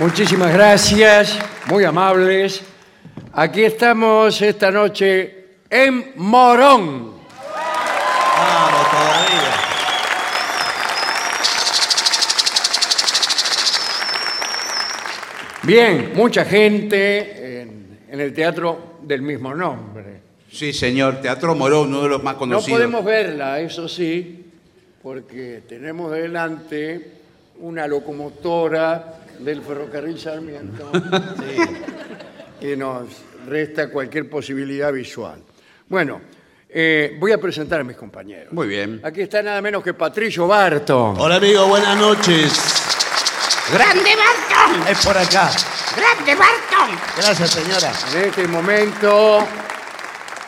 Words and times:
Muchísimas 0.00 0.52
gracias, 0.52 1.38
muy 1.66 1.84
amables. 1.84 2.62
Aquí 3.34 3.64
estamos 3.64 4.40
esta 4.40 4.70
noche 4.70 5.44
en 5.68 6.12
Morón. 6.16 7.12
Vamos 8.36 8.90
todavía. 8.90 9.54
Bien, 15.62 16.12
mucha 16.14 16.44
gente 16.44 17.60
en, 17.62 17.98
en 18.10 18.20
el 18.20 18.32
teatro 18.32 18.96
del 19.02 19.20
mismo 19.22 19.54
nombre. 19.54 20.20
Sí, 20.50 20.72
señor. 20.72 21.20
Teatro 21.20 21.54
Morón, 21.54 21.88
uno 21.88 22.02
de 22.02 22.08
los 22.08 22.22
más 22.22 22.34
No 22.34 22.38
conocidos. 22.40 22.78
podemos 22.78 23.04
verla, 23.04 23.60
eso 23.60 23.86
sí, 23.88 24.46
porque 25.02 25.62
tenemos 25.68 26.10
delante 26.12 27.12
una 27.60 27.86
locomotora 27.86 29.19
del 29.40 29.62
ferrocarril 29.62 30.18
Sarmiento 30.18 30.90
que 32.60 32.76
nos 32.76 33.04
resta 33.46 33.88
cualquier 33.90 34.28
posibilidad 34.28 34.92
visual. 34.92 35.42
Bueno, 35.88 36.20
eh, 36.68 37.16
voy 37.18 37.32
a 37.32 37.38
presentar 37.38 37.80
a 37.80 37.84
mis 37.84 37.96
compañeros. 37.96 38.52
Muy 38.52 38.68
bien. 38.68 39.00
Aquí 39.02 39.22
está 39.22 39.42
nada 39.42 39.60
menos 39.62 39.82
que 39.82 39.94
Patricio 39.94 40.46
Barton. 40.46 41.16
Hola 41.18 41.36
amigo, 41.36 41.66
buenas 41.66 41.96
noches. 41.96 42.52
¡Grande 43.72 44.10
Barton! 44.16 44.88
Es 44.88 45.04
por 45.04 45.16
acá. 45.16 45.50
¡Grande 45.96 46.34
Barton! 46.34 46.98
Gracias 47.16 47.50
señora. 47.50 47.92
En 48.14 48.24
este 48.28 48.46
momento 48.46 49.46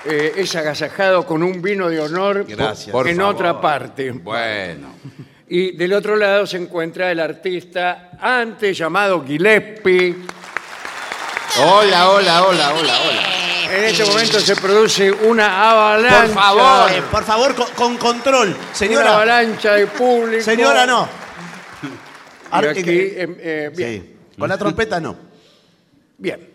eh, 0.05 0.33
es 0.37 0.55
agasajado 0.55 1.25
con 1.25 1.43
un 1.43 1.63
vino 1.63 1.89
de 1.89 2.01
honor 2.01 2.45
Gracias. 2.47 2.91
Por 2.91 3.09
en 3.09 3.17
favor. 3.17 3.35
otra 3.35 3.61
parte. 3.61 4.11
Bueno. 4.11 4.95
Y 5.55 5.73
del 5.73 5.93
otro 5.93 6.17
lado 6.17 6.47
se 6.47 6.57
encuentra 6.57 7.13
el 7.13 7.21
artista 7.21 8.13
antes 8.19 8.79
llamado 8.79 9.23
Gillespie. 9.23 10.17
Hola, 11.61 12.09
hola, 12.09 12.47
hola, 12.47 12.73
hola, 12.73 12.99
hola. 13.03 13.77
En 13.77 13.85
este 13.85 14.03
momento 14.07 14.41
se 14.41 14.57
produce 14.57 15.13
una 15.13 15.69
avalancha. 15.69 16.23
Por 16.25 16.35
favor. 16.35 16.91
Eh, 16.93 17.03
por 17.11 17.25
favor, 17.25 17.55
con, 17.55 17.67
con 17.75 17.97
control. 17.99 18.49
Una 18.49 18.75
Señora. 18.75 19.15
avalancha 19.15 19.75
de 19.75 19.89
público. 19.89 20.43
Señora, 20.43 20.87
no. 20.87 21.07
Y 22.55 22.67
aquí, 22.67 22.81
eh, 22.91 23.15
eh, 23.19 23.37
eh, 23.39 23.71
bien. 23.77 24.03
sí. 24.03 24.17
Con 24.39 24.49
la 24.49 24.57
trompeta 24.57 25.01
no. 25.01 25.15
Bien. 26.17 26.49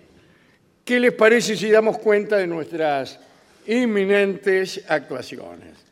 ¿Qué 0.83 0.99
les 0.99 1.13
parece 1.13 1.55
si 1.55 1.69
damos 1.69 1.99
cuenta 1.99 2.37
de 2.37 2.47
nuestras 2.47 3.19
inminentes 3.67 4.83
actuaciones? 4.87 5.86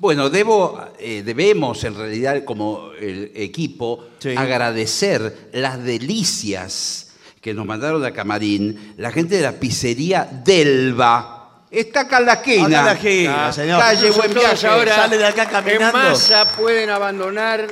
Bueno, 0.00 0.30
debo, 0.30 0.80
eh, 0.98 1.22
debemos 1.22 1.84
en 1.84 1.94
realidad 1.94 2.42
como 2.44 2.90
el 2.98 3.32
equipo 3.34 4.06
Sí. 4.18 4.30
agradecer 4.34 5.50
las 5.52 5.82
delicias 5.84 7.12
que 7.40 7.52
nos 7.52 7.66
mandaron 7.66 8.02
a 8.04 8.10
Camarín 8.12 8.94
la 8.96 9.12
gente 9.12 9.36
de 9.36 9.42
la 9.42 9.52
pizzería 9.52 10.26
Delva. 10.44 11.36
Está 11.70 12.00
acá 12.00 12.18
en 12.18 12.26
la 12.26 12.32
esquina. 12.32 12.64
Acá 12.64 12.78
en 12.80 12.84
la 12.86 12.92
esquina, 12.92 13.46
Ah, 13.48 13.52
señor. 13.52 13.80
calle 13.80 14.10
Buen 14.10 14.34
Viaje. 14.34 14.66
ahora 14.66 14.94
Sale 14.96 15.18
de 15.18 15.26
acá 15.26 15.46
caminando. 15.46 15.98
En 15.98 16.04
masa 16.04 16.48
pueden 16.56 16.90
abandonar 16.90 17.68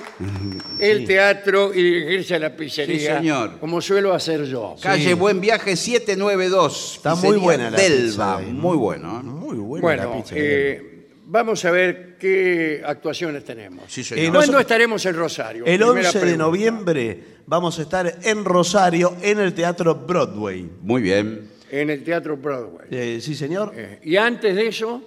el 0.79 1.05
teatro 1.07 1.75
y 1.75 1.83
dirigirse 1.83 2.35
a 2.37 2.39
la 2.39 2.55
pizzería. 2.55 2.99
Sí, 2.99 3.07
señor. 3.07 3.59
Como 3.59 3.81
suelo 3.81 4.15
hacer 4.15 4.45
yo. 4.45 4.77
Calle 4.81 5.03
Sí. 5.09 5.15
Buen 5.15 5.41
Viaje 5.41 5.75
792. 5.77 6.95
Está 6.97 7.15
muy 7.17 7.23
Pizzería 7.23 7.43
buena 7.45 7.71
la 7.71 7.77
Delva. 7.79 8.39
pizza. 8.39 8.53
Muy 8.53 8.77
bueno. 8.77 9.19
¿eh? 9.19 9.23
Muy 9.25 9.57
buena 9.57 9.97
la 9.97 10.07
Bueno, 10.07 10.23
pizza. 10.23 10.35
eh, 10.39 10.88
vamos 11.31 11.65
a 11.65 11.71
ver 11.71 12.17
qué 12.19 12.83
actuaciones 12.85 13.45
tenemos. 13.45 13.85
Sí, 13.89 14.01
Eh, 14.01 14.05
señor. 14.05 14.23
¿Cuándo 14.25 14.39
Nosotros- 14.41 14.61
estaremos 14.63 15.07
en 15.07 15.15
Rosario? 15.17 15.65
El 15.67 15.79
Primera 15.79 15.91
11 16.09 16.19
de 16.19 16.21
pregunta. 16.21 16.45
noviembre 16.45 17.25
vamos 17.47 17.79
a 17.79 17.83
estar 17.83 18.19
en 18.23 18.45
Rosario, 18.45 19.17
en 19.23 19.39
el 19.41 19.53
Teatro 19.55 19.95
Broadway. 19.95 20.69
Muy 20.83 21.03
bien. 21.03 21.51
En 21.71 21.91
el 21.91 22.03
Teatro 22.03 22.37
Broadway. 22.37 22.87
Eh, 22.91 23.19
¿Sí, 23.21 23.35
señor? 23.35 23.73
Eh, 23.77 24.01
y 24.05 24.17
antes 24.17 24.55
de 24.57 24.67
eso, 24.69 25.03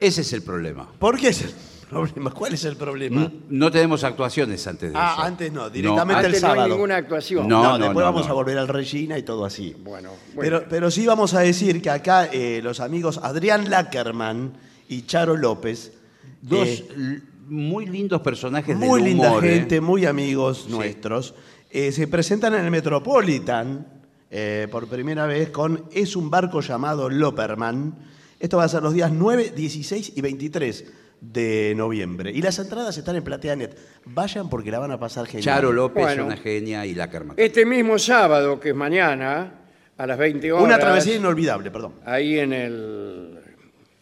Ese 0.00 0.22
es 0.22 0.32
el 0.32 0.42
problema. 0.42 0.90
¿Por 0.98 1.18
qué 1.18 1.28
es 1.28 1.42
el 1.42 1.50
problema? 1.88 2.30
¿Cuál 2.32 2.52
es 2.54 2.64
el 2.64 2.76
problema? 2.76 3.30
No 3.48 3.70
tenemos 3.70 4.02
actuaciones 4.04 4.66
antes 4.66 4.92
de 4.92 4.98
Ah, 4.98 5.12
eso. 5.14 5.22
antes 5.22 5.52
no, 5.52 5.70
directamente 5.70 6.26
antes 6.26 6.34
el 6.36 6.42
no 6.42 6.48
hay 6.48 6.54
sábado. 6.54 6.68
ninguna 6.74 6.96
actuación. 6.96 7.48
No, 7.48 7.62
No, 7.62 7.68
no, 7.78 7.84
después 7.84 8.04
no, 8.04 8.12
vamos 8.12 8.26
no. 8.26 8.32
a 8.32 8.34
volver 8.34 8.58
al 8.58 8.68
Regina 8.68 9.16
y 9.16 9.22
todo 9.22 9.44
así. 9.44 9.74
Bueno, 9.78 10.10
bueno. 10.34 10.58
Pero, 10.58 10.64
pero 10.68 10.90
sí 10.90 11.06
vamos 11.06 11.32
a 11.34 11.40
decir 11.40 11.80
que 11.80 11.90
acá 11.90 12.26
eh, 12.32 12.60
los 12.62 12.80
amigos 12.80 13.18
Adrián 13.22 13.70
Lackerman 13.70 14.52
y 14.88 15.02
Charo 15.02 15.36
López, 15.36 15.92
Dos 16.40 16.68
eh, 16.68 17.20
muy 17.48 17.86
lindos 17.86 18.20
personajes 18.20 18.76
muy 18.76 19.00
del 19.00 19.10
linda 19.10 19.30
humor, 19.30 19.44
¿eh? 19.44 19.54
gente, 19.54 19.80
muy 19.80 20.06
amigos 20.06 20.68
nuestros, 20.68 21.34
eh, 21.70 21.92
se 21.92 22.06
presentan 22.08 22.54
en 22.54 22.64
el 22.64 22.70
Metropolitan 22.70 23.86
eh, 24.30 24.68
por 24.70 24.86
primera 24.88 25.26
vez 25.26 25.50
con 25.50 25.84
Es 25.92 26.16
un 26.16 26.30
barco 26.30 26.60
llamado 26.60 27.08
Loperman. 27.08 27.94
Esto 28.38 28.58
va 28.58 28.64
a 28.64 28.68
ser 28.68 28.82
los 28.82 28.92
días 28.92 29.10
9, 29.12 29.52
16 29.56 30.12
y 30.16 30.20
23 30.20 30.84
de 31.20 31.74
noviembre. 31.76 32.30
Y 32.30 32.42
las 32.42 32.58
entradas 32.58 32.96
están 32.98 33.16
en 33.16 33.24
PlateaNet. 33.24 33.78
Vayan 34.06 34.48
porque 34.48 34.70
la 34.70 34.78
van 34.78 34.92
a 34.92 34.98
pasar 34.98 35.26
genial. 35.26 35.44
Charo 35.44 35.72
López, 35.72 36.04
Bueno. 36.04 36.26
una 36.26 36.36
genia, 36.36 36.84
y 36.84 36.94
Lackerman. 36.94 37.36
Este 37.38 37.64
mismo 37.64 37.98
sábado, 37.98 38.60
que 38.60 38.70
es 38.70 38.74
mañana, 38.74 39.60
a 39.96 40.06
las 40.06 40.18
20 40.18 40.52
horas. 40.52 40.64
Una 40.64 40.78
travesía 40.78 41.16
inolvidable, 41.16 41.70
perdón. 41.70 41.94
Ahí 42.04 42.38
en 42.38 42.52
el, 42.52 43.38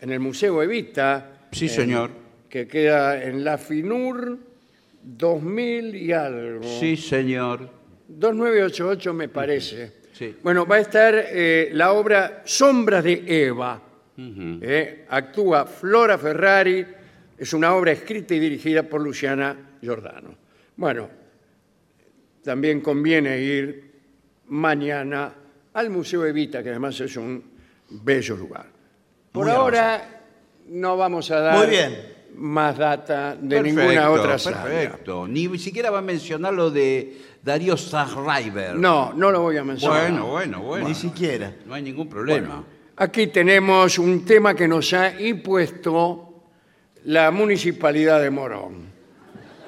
en 0.02 0.10
el 0.10 0.18
Museo 0.18 0.60
Evita. 0.62 1.46
Sí, 1.52 1.68
señor. 1.68 2.10
Que 2.48 2.66
queda 2.66 3.22
en 3.22 3.44
la 3.44 3.56
FINUR 3.56 4.36
2000 5.00 5.94
y 5.94 6.12
algo. 6.12 6.64
Sí, 6.80 6.96
señor. 6.96 7.70
2988 8.08 9.14
me 9.14 9.28
parece. 9.28 9.92
Sí. 10.12 10.36
Bueno, 10.42 10.66
va 10.66 10.76
a 10.76 10.80
estar 10.80 11.14
eh, 11.16 11.70
la 11.72 11.92
obra 11.92 12.42
Sombras 12.44 13.04
de 13.04 13.22
Eva. 13.26 13.80
Eh, 14.16 15.06
actúa 15.08 15.66
Flora 15.66 16.18
Ferrari. 16.18 16.84
Es 17.38 17.52
una 17.52 17.74
obra 17.74 17.92
escrita 17.92 18.34
y 18.34 18.40
dirigida 18.40 18.82
por 18.82 19.00
Luciana 19.00 19.76
Giordano. 19.80 20.34
Bueno, 20.76 21.08
también 22.42 22.80
conviene 22.80 23.40
ir 23.40 23.92
mañana 24.48 25.32
al 25.72 25.90
Museo 25.90 26.26
Evita, 26.26 26.62
que 26.62 26.70
además 26.70 27.00
es 27.00 27.16
un 27.16 27.42
bello 27.88 28.36
lugar. 28.36 28.71
Por 29.32 29.46
Muy 29.46 29.54
ahora 29.54 30.20
no 30.68 30.96
vamos 30.96 31.30
a 31.30 31.40
dar 31.40 31.58
Muy 31.58 31.66
bien. 31.68 31.98
más 32.36 32.76
data 32.76 33.34
de 33.34 33.56
Perfecto, 33.56 33.80
ninguna 33.80 34.10
otra 34.10 34.38
sala. 34.38 34.62
Perfecto. 34.62 35.26
Ni 35.26 35.58
siquiera 35.58 35.90
va 35.90 35.98
a 35.98 36.02
mencionar 36.02 36.52
lo 36.52 36.70
de 36.70 37.18
Darío 37.42 37.76
Zahriver. 37.76 38.74
No, 38.76 39.12
no 39.14 39.30
lo 39.30 39.40
voy 39.40 39.56
a 39.56 39.64
mencionar. 39.64 40.02
Bueno, 40.10 40.26
bueno, 40.26 40.60
bueno. 40.62 40.88
Ni 40.88 40.94
siquiera. 40.94 41.54
No 41.66 41.74
hay 41.74 41.82
ningún 41.82 42.08
problema. 42.08 42.64
Aquí 42.96 43.28
tenemos 43.28 43.98
un 43.98 44.24
tema 44.24 44.54
que 44.54 44.68
nos 44.68 44.92
ha 44.92 45.18
impuesto 45.20 46.28
la 47.04 47.30
municipalidad 47.30 48.20
de 48.20 48.30
Morón. 48.30 48.92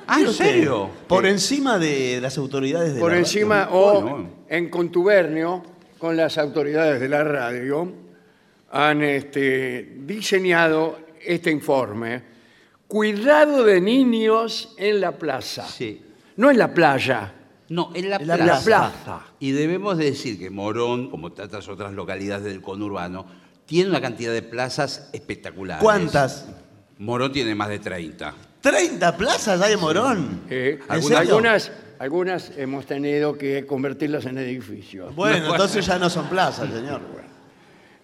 ah, 0.07 0.21
¿en 0.21 0.31
serio? 0.33 0.91
Por 1.09 1.25
encima 1.27 1.79
de 1.79 2.21
las 2.21 2.37
autoridades 2.37 2.95
de 2.95 3.01
Por 3.01 3.13
la 3.13 3.19
encima 3.19 3.69
o 3.73 4.01
Bueno. 4.03 4.31
en 4.49 4.69
contubernio 4.69 5.63
con 5.99 6.17
las 6.17 6.37
autoridades 6.37 7.01
de 7.01 7.09
la 7.09 7.25
radio, 7.25 7.91
han 8.75 9.03
este, 9.03 9.99
diseñado 10.01 10.99
este 11.25 11.51
informe. 11.53 12.23
Cuidado 12.89 13.65
de 13.65 13.81
niños 13.81 14.75
en 14.77 15.01
la 15.01 15.13
plaza. 15.13 15.65
Sí. 15.67 16.03
No 16.37 16.51
en 16.51 16.59
la 16.59 16.75
playa, 16.75 17.33
No, 17.69 17.93
en 17.95 18.11
la 18.11 18.17
En 18.17 18.27
la 18.27 18.35
en 18.35 18.41
la 18.41 18.47
plaza. 18.61 18.65
plaza. 18.65 19.21
Y 19.39 19.53
debemos 19.53 19.97
decir 19.97 20.39
que 20.41 20.51
Morón, 20.51 21.09
como 21.09 21.33
tantas 21.33 21.69
otras 21.69 21.93
localidades 21.93 22.45
del 22.45 22.61
conurbano, 22.61 23.27
tiene 23.65 23.91
una 23.91 24.01
cantidad 24.01 24.33
de 24.33 24.43
plazas 24.43 25.09
espectaculares. 25.13 25.83
¿Cuántas? 25.83 26.47
Morón 26.99 27.33
tiene 27.33 27.55
más 27.55 27.69
de 27.69 27.79
30. 27.79 28.35
¿30 28.63 29.17
plazas 29.17 29.61
hay 29.63 29.75
en 29.75 29.81
Morón? 29.81 30.41
Eh, 30.51 30.81
¿En 30.85 30.93
algunas, 30.93 31.19
serio? 31.19 31.35
algunas, 31.37 31.73
algunas 32.01 32.53
hemos 32.57 32.87
tenido 32.87 33.39
que 33.39 33.65
convertirlas 33.67 34.27
en 34.27 34.39
edificios. 34.39 35.15
Bueno, 35.15 35.53
entonces 35.53 35.87
ya 35.87 35.97
no 35.99 36.11
son 36.11 36.27
plazas, 36.27 36.69
señor. 36.73 37.01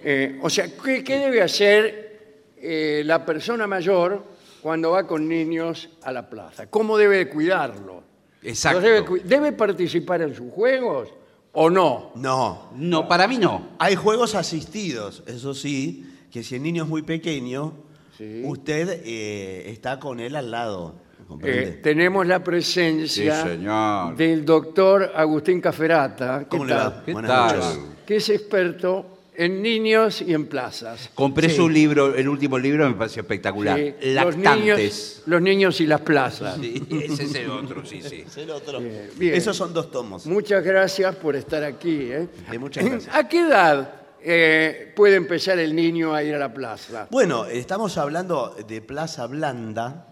Eh, 0.02 0.38
o 0.42 0.48
sea, 0.50 0.66
¿qué, 0.82 1.04
qué 1.04 1.18
debe 1.18 1.42
hacer 1.42 2.52
eh, 2.56 3.02
la 3.04 3.24
persona 3.24 3.66
mayor 3.66 4.24
cuando 4.62 4.92
va 4.92 5.06
con 5.06 5.28
niños 5.28 5.90
a 6.02 6.12
la 6.12 6.28
plaza? 6.28 6.66
¿Cómo 6.68 6.96
debe 6.96 7.18
de 7.18 7.28
cuidarlo? 7.28 8.02
Exacto. 8.42 8.80
¿Los 8.80 8.88
Debe, 8.88 9.04
cu- 9.04 9.18
debe 9.24 9.52
participar 9.52 10.22
en 10.22 10.34
sus 10.34 10.50
juegos 10.52 11.10
o 11.52 11.68
no? 11.68 12.12
No. 12.14 12.70
No, 12.74 13.06
para 13.06 13.28
mí 13.28 13.36
no. 13.38 13.70
Hay 13.78 13.94
juegos 13.96 14.34
asistidos, 14.34 15.22
eso 15.26 15.52
sí, 15.52 16.06
que 16.30 16.42
si 16.42 16.54
el 16.56 16.62
niño 16.62 16.84
es 16.84 16.88
muy 16.88 17.02
pequeño, 17.02 17.74
Sí. 18.16 18.42
usted 18.44 19.00
eh, 19.04 19.70
está 19.70 19.98
con 19.98 20.20
él 20.20 20.36
al 20.36 20.50
lado. 20.50 20.94
Eh, 21.42 21.80
tenemos 21.82 22.26
la 22.26 22.42
presencia 22.44 23.42
Sí, 23.44 23.48
señor. 23.50 24.14
del 24.16 24.44
doctor 24.44 25.12
Agustín 25.14 25.60
Caferata, 25.60 26.40
¿qué 26.40 26.46
¿Cómo 26.48 26.64
le 26.66 26.74
tal? 26.74 26.86
va? 26.88 27.02
¿Qué 27.04 27.12
Buenas 27.12 27.30
tal? 27.30 27.58
noches. 27.58 27.78
que 28.04 28.16
es 28.16 28.28
experto 28.28 29.06
en 29.44 29.62
niños 29.62 30.20
y 30.20 30.34
en 30.34 30.46
plazas. 30.46 31.10
Compré 31.14 31.48
Sí. 31.48 31.56
su 31.56 31.68
libro, 31.68 32.14
el 32.14 32.28
último 32.28 32.58
libro 32.58 32.86
me 32.88 32.94
pareció 32.94 33.22
espectacular. 33.22 33.78
Sí, 33.78 33.94
los, 34.02 34.36
Lactantes. 34.36 34.58
niños, 34.60 35.22
los 35.24 35.40
niños 35.42 35.80
y 35.80 35.86
las 35.86 36.02
plazas. 36.02 36.56
Sí, 36.60 36.82
ese 36.90 37.22
es 37.24 37.34
el 37.34 37.50
otro, 37.50 37.86
sí, 37.86 38.02
sí. 38.02 38.24
Es 38.26 38.36
el 38.36 38.50
otro. 38.50 38.80
Bien, 38.80 39.08
bien. 39.16 39.34
Esos 39.34 39.56
son 39.56 39.72
dos 39.72 39.90
tomos. 39.90 40.26
Muchas 40.26 40.62
gracias 40.62 41.16
por 41.16 41.36
estar 41.36 41.64
aquí. 41.64 42.02
¿eh? 42.12 42.28
Eh, 42.52 42.58
muchas 42.58 42.84
gracias. 42.84 43.14
¿A 43.14 43.26
qué 43.28 43.40
edad 43.40 43.94
eh, 44.22 44.92
puede 44.94 45.16
empezar 45.16 45.58
el 45.58 45.74
niño 45.74 46.12
a 46.14 46.22
ir 46.22 46.34
a 46.34 46.38
la 46.38 46.52
plaza? 46.52 47.08
Bueno, 47.10 47.46
estamos 47.46 47.96
hablando 47.96 48.54
de 48.68 48.82
Plaza 48.82 49.26
Blanda. 49.26 50.06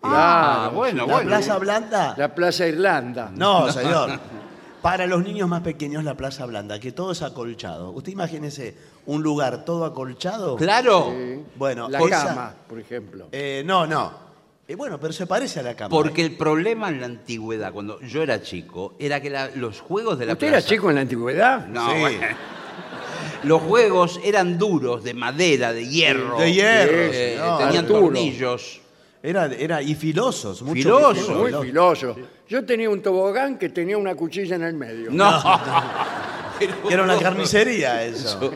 Ah, 0.00 0.66
Claro, 0.68 0.76
bueno, 0.76 1.06
la 1.08 1.12
bueno. 1.14 1.28
Plaza 1.28 1.58
Blanda. 1.58 2.14
La 2.16 2.32
Plaza 2.34 2.68
Irlanda. 2.68 3.32
No, 3.34 3.72
señor. 3.72 4.10
Para 4.84 5.06
los 5.06 5.24
niños 5.24 5.48
más 5.48 5.62
pequeños, 5.62 6.04
la 6.04 6.14
Plaza 6.14 6.44
Blanda, 6.44 6.78
que 6.78 6.92
todo 6.92 7.12
es 7.12 7.22
acolchado. 7.22 7.90
Usted 7.92 8.12
imagínese 8.12 8.76
un 9.06 9.22
lugar 9.22 9.64
todo 9.64 9.86
acolchado. 9.86 10.56
Claro, 10.56 11.10
Sí. 11.10 11.40
Bueno, 11.56 11.88
la 11.88 12.00
esa- 12.00 12.26
cama, 12.26 12.54
por 12.68 12.78
ejemplo. 12.78 13.28
Eh, 13.32 13.62
no, 13.64 13.86
no. 13.86 14.12
Eh, 14.68 14.74
bueno, 14.74 15.00
pero 15.00 15.14
se 15.14 15.26
parece 15.26 15.60
a 15.60 15.62
la 15.62 15.74
cama. 15.74 15.88
porque 15.88 16.20
¿eh? 16.20 16.26
el 16.26 16.36
problema 16.36 16.90
en 16.90 17.00
la 17.00 17.06
antigüedad, 17.06 17.72
cuando 17.72 17.98
yo 18.02 18.22
era 18.22 18.42
chico, 18.42 18.92
era 18.98 19.22
que 19.22 19.30
la- 19.30 19.48
los 19.56 19.80
juegos 19.80 20.18
de 20.18 20.26
la 20.26 20.34
¿Usted 20.34 20.48
plaza... 20.50 20.58
era 20.58 20.68
chico 20.68 20.90
en 20.90 20.96
la 20.96 21.00
antigüedad? 21.00 21.66
No, 21.66 21.90
Sí. 21.90 22.00
bueno. 22.00 22.18
Los 23.44 23.62
juegos 23.62 24.20
eran 24.22 24.58
duros, 24.58 25.02
de 25.02 25.14
madera, 25.14 25.72
de 25.72 25.86
hierro. 25.88 26.38
De 26.38 26.52
hierro, 26.52 26.92
Eh, 27.10 27.36
señor. 27.38 27.58
tenían 27.58 27.86
Duro. 27.86 28.00
tornillos. 28.00 28.80
Era, 29.26 29.46
era, 29.46 29.80
y 29.80 29.94
filosos. 29.94 30.60
mucho 30.60 30.82
filoso, 30.82 31.34
Muy 31.34 31.46
filoso. 31.46 31.62
filoso. 32.14 32.16
Yo 32.46 32.62
tenía 32.66 32.90
un 32.90 33.00
tobogán 33.00 33.56
que 33.58 33.70
tenía 33.70 33.96
una 33.96 34.14
cuchilla 34.14 34.56
en 34.56 34.62
el 34.64 34.74
medio. 34.74 35.10
No. 35.10 35.30
Era 36.90 37.02
una 37.02 37.18
carnicería 37.18 38.04
eso. 38.04 38.52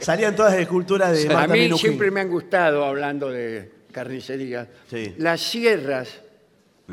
Salían 0.00 0.34
todas 0.34 0.52
las 0.54 0.62
esculturas 0.62 1.12
de 1.16 1.28
A 1.30 1.32
Marta 1.32 1.52
mí 1.54 1.60
Minujín. 1.60 1.78
siempre 1.90 2.10
me 2.10 2.20
han 2.20 2.28
gustado, 2.28 2.84
hablando 2.84 3.30
de 3.30 3.70
carnicería, 3.92 4.68
Sí. 4.90 5.14
las 5.18 5.40
sierras 5.40 6.08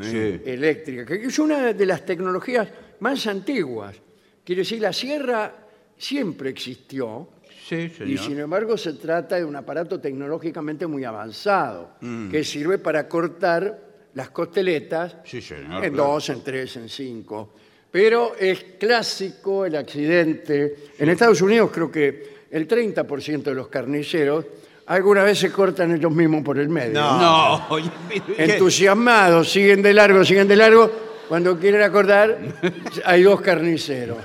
Sí. 0.00 0.40
eléctricas, 0.44 1.06
que 1.06 1.24
es 1.26 1.38
una 1.40 1.72
de 1.72 1.86
las 1.86 2.04
tecnologías 2.06 2.68
más 3.00 3.26
antiguas. 3.26 3.96
Quiere 4.44 4.60
decir, 4.62 4.80
la 4.80 4.92
sierra 4.92 5.52
siempre 5.98 6.50
existió 6.50 7.28
Sí, 7.68 7.90
y 8.06 8.16
sin 8.18 8.38
embargo 8.38 8.76
se 8.76 8.92
trata 8.92 9.36
de 9.36 9.44
un 9.44 9.56
aparato 9.56 9.98
tecnológicamente 9.98 10.86
muy 10.86 11.02
avanzado 11.04 11.90
Mm. 12.00 12.30
que 12.30 12.44
sirve 12.44 12.78
para 12.78 13.08
cortar 13.08 13.76
las 14.14 14.30
costeletas 14.30 15.16
Sí, 15.24 15.40
señor, 15.42 15.84
en 15.84 15.94
claro. 15.94 16.12
dos, 16.12 16.28
en 16.28 16.44
tres, 16.44 16.76
en 16.76 16.88
cinco. 16.88 17.54
Pero 17.90 18.34
es 18.38 18.64
clásico 18.78 19.64
el 19.66 19.74
accidente. 19.76 20.76
En 20.98 21.08
Estados 21.08 21.40
Unidos 21.42 21.70
creo 21.72 21.90
que 21.90 22.36
el 22.50 22.68
30% 22.68 23.50
de 23.50 23.54
los 23.56 23.66
carniceros 23.68 24.44
alguna 24.86 25.24
vez 25.24 25.38
se 25.38 25.50
cortan 25.50 25.92
ellos 25.94 26.12
mismos 26.12 26.44
por 26.44 26.58
el 26.58 26.68
medio. 26.68 26.92
No. 27.00 27.18
No, 27.20 27.66
oye, 27.70 27.90
pero- 28.08 28.24
Entusiasmados, 28.52 29.50
siguen 29.50 29.82
de 29.82 29.92
largo, 29.92 30.24
siguen 30.24 30.46
de 30.46 30.56
largo. 30.56 30.90
Cuando 31.28 31.58
quieren 31.58 31.82
acordar, 31.82 32.38
hay 33.04 33.22
dos 33.24 33.40
carniceros. 33.40 34.18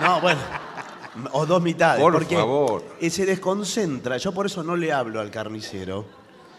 No, 0.00 0.20
bueno. 0.20 0.38
O 1.32 1.46
dos 1.46 1.62
mitades. 1.62 2.00
Por 2.02 2.12
porque 2.12 2.34
favor. 2.36 2.84
eh, 3.00 3.08
se 3.10 3.24
desconcentra. 3.24 4.16
Yo 4.16 4.32
por 4.32 4.46
eso 4.46 4.62
no 4.62 4.74
le 4.76 4.92
hablo 4.92 5.20
al 5.20 5.30
carnicero. 5.30 6.04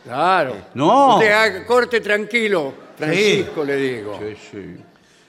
Claro. 0.04 0.56
No. 0.76 1.16
Usted 1.16 1.32
haga- 1.32 1.66
corte 1.66 2.00
tranquilo, 2.00 2.74
Francisco, 2.98 3.64
le 3.64 3.76
digo. 3.76 4.20
Sí, 4.20 4.38
sí. 4.52 4.76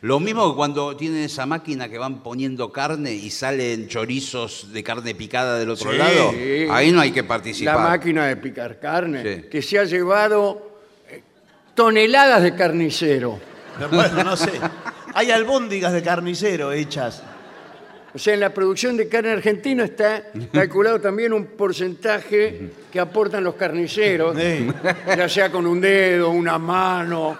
Lo 0.02 0.20
mismo 0.20 0.50
que 0.50 0.56
cuando 0.56 0.94
tienen 0.96 1.22
esa 1.24 1.46
máquina 1.46 1.88
que 1.88 1.98
van 1.98 2.22
poniendo 2.22 2.70
carne 2.70 3.12
y 3.12 3.30
salen 3.30 3.88
chorizos 3.88 4.72
de 4.72 4.84
carne 4.84 5.14
picada 5.14 5.58
del 5.58 5.70
otro 5.70 5.90
Sí. 5.90 5.98
lado. 5.98 6.30
Sí. 6.32 6.66
Ahí 6.70 6.92
no 6.92 7.00
hay 7.00 7.10
que 7.10 7.22
La 7.22 7.28
participar. 7.28 7.78
máquina 7.80 8.26
de 8.26 8.36
picar 8.36 8.78
carne, 8.78 9.22
Sí. 9.22 9.42
que 9.50 9.62
se 9.62 9.78
ha 9.78 9.84
llevado 9.84 10.70
eh, 11.10 11.22
toneladas 11.74 12.42
de 12.42 12.54
carnicero. 12.54 13.40
Pero 13.76 13.88
Bueno, 13.90 14.22
no 14.22 14.36
sé. 14.36 14.52
Hay 15.14 15.30
albóndigas 15.30 15.92
de 15.94 16.02
carnicero 16.02 16.70
hechas. 16.72 17.22
O 18.16 18.18
sea, 18.18 18.32
en 18.32 18.40
la 18.40 18.48
producción 18.48 18.96
de 18.96 19.08
carne 19.08 19.30
argentina 19.32 19.84
está 19.84 20.22
calculado 20.50 20.98
también 20.98 21.34
un 21.34 21.44
porcentaje 21.48 22.70
que 22.90 22.98
aportan 22.98 23.44
los 23.44 23.56
carniceros, 23.56 24.34
Sí. 24.34 24.66
ya 25.06 25.28
sea 25.28 25.52
con 25.52 25.66
un 25.66 25.82
dedo, 25.82 26.30
una 26.30 26.56
mano, 26.58 27.36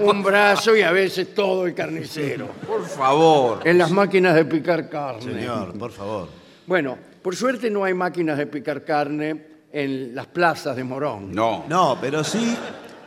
un 0.00 0.22
brazo 0.22 0.76
y 0.76 0.82
a 0.82 0.92
veces 0.92 1.32
todo 1.34 1.66
el 1.66 1.72
carnicero, 1.74 2.46
Por 2.66 2.84
favor. 2.86 3.60
en 3.66 3.78
las 3.78 3.90
máquinas 3.90 4.34
de 4.34 4.44
picar 4.44 4.90
carne. 4.90 5.22
Señor, 5.22 5.72
por 5.78 5.92
favor. 5.92 6.28
Bueno, 6.66 6.98
por 7.22 7.34
suerte 7.34 7.70
no 7.70 7.84
hay 7.84 7.94
máquinas 7.94 8.36
de 8.36 8.46
picar 8.46 8.84
carne 8.84 9.46
en 9.72 10.14
las 10.14 10.26
plazas 10.26 10.76
de 10.76 10.84
Morón. 10.84 11.32
No. 11.34 11.64
No, 11.70 11.96
pero 11.98 12.22
sí, 12.22 12.54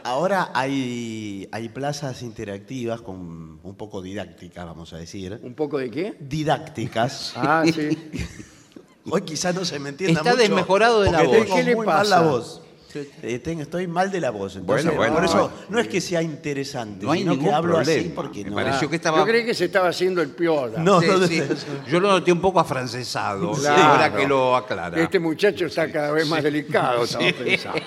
ahora 0.04 0.52
hay, 0.54 1.48
hay 1.52 1.70
plazas 1.70 2.22
interactivas 2.22 3.02
con 3.02 3.60
un 3.64 3.76
poco 3.76 4.02
didácticas, 4.02 4.66
vamos 4.66 4.94
a 4.94 4.98
decir. 4.98 5.40
¿Un 5.44 5.54
poco 5.56 5.78
de 5.78 5.90
qué? 5.92 6.16
Didácticas. 6.20 7.34
Ah, 7.38 7.64
sí. 7.66 7.98
Hoy 9.10 9.22
quizás 9.24 9.56
no 9.56 9.66
se 9.66 9.80
me 9.80 9.90
entienda 9.90 10.20
Está 10.20 10.32
mucho. 10.32 10.42
desmejorado 10.44 11.02
de 11.02 11.12
la 11.12 11.20
porque 11.24 11.38
voz. 11.38 11.46
tengo 11.46 11.56
¿Qué 11.58 11.64
le 11.64 11.76
muy 11.76 11.86
mal 11.88 11.98
pasa? 11.98 12.10
la 12.22 12.22
voz. 12.30 12.62
Eh, 12.94 13.42
estoy 13.62 13.88
mal 13.88 14.12
de 14.12 14.20
la 14.20 14.30
voz. 14.32 14.58
Entonces, 14.58 14.86
Bueno, 14.86 14.98
bueno, 14.98 15.16
por 15.16 15.24
eso 15.24 15.50
no 15.70 15.76
no 15.76 15.80
es 15.80 15.88
que 15.88 16.02
sea 16.02 16.22
interesante, 16.22 17.06
No 17.06 17.14
hay 17.14 17.20
sino 17.22 17.32
que 17.32 17.38
ningún 17.40 17.54
hablo 17.54 17.78
así 17.80 17.92
problema. 17.94 18.16
porque 18.16 18.44
Me 18.44 18.50
no. 18.50 18.56
pareció 18.58 18.90
que 18.90 18.94
Yo 18.94 18.98
estaba. 18.98 19.26
creí 19.26 19.46
que 19.46 19.54
se 19.54 19.66
estaba 19.66 19.88
haciendo 19.88 20.22
el 20.22 20.30
piola. 20.32 20.80
No, 20.84 21.00
Sí, 21.02 21.08
no, 21.08 21.26
sí. 21.28 21.40
no. 21.50 21.88
Yo 21.88 22.00
lo 22.02 22.10
noté 22.12 22.32
un 22.34 22.42
poco 22.42 22.60
afrancesado. 22.60 23.54
Claro. 23.54 23.82
Ahora 23.82 24.14
que 24.14 24.28
lo 24.28 24.56
aclara. 24.58 25.02
Este 25.02 25.20
muchacho 25.20 25.66
está 25.68 25.90
cada 25.92 26.12
vez 26.12 26.28
más 26.28 26.44
delicado, 26.44 27.06
estaba 27.06 27.24
pensando. 27.32 27.80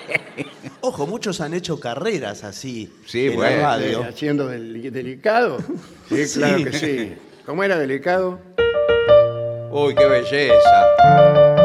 Ojo, 0.86 1.06
muchos 1.06 1.40
han 1.40 1.54
hecho 1.54 1.80
carreras 1.80 2.44
así 2.44 2.92
Sí, 3.06 3.28
en 3.28 3.36
bueno. 3.36 3.56
la 3.62 3.62
radio. 3.76 4.02
Eh, 4.02 4.08
Haciendo 4.10 4.46
del- 4.48 4.92
delicado. 4.92 5.56
Sí, 6.10 6.24
claro 6.34 6.58
Sí. 6.58 6.64
que 6.64 6.72
sí. 6.78 7.14
¿Cómo 7.46 7.64
era 7.64 7.78
delicado? 7.78 8.38
Uy, 9.72 9.94
qué 9.94 10.04
belleza. 10.04 11.63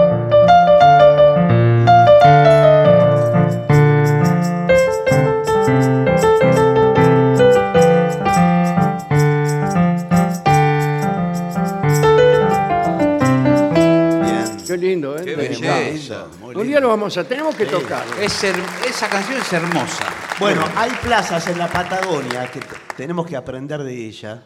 Qué 14.69 14.77
lindo, 14.77 15.17
¿eh? 15.17 15.23
Qué 15.25 15.35
Delicado. 15.35 15.79
belleza. 15.79 16.27
Muy 16.39 16.55
Un 16.55 16.67
día 16.67 16.79
lo 16.79 16.89
vamos 16.89 17.17
a... 17.17 17.23
Tenemos 17.23 17.55
que 17.55 17.65
tocar. 17.65 18.05
Es 18.21 18.43
her- 18.43 18.55
esa 18.87 19.09
canción 19.09 19.41
es 19.41 19.51
hermosa. 19.51 20.05
Bueno, 20.39 20.63
hay 20.75 20.91
plazas 21.01 21.47
en 21.47 21.57
la 21.57 21.67
Patagonia 21.67 22.51
que 22.51 22.59
t- 22.59 22.67
tenemos 22.95 23.25
que 23.25 23.35
aprender 23.35 23.81
de 23.81 24.05
ella, 24.05 24.43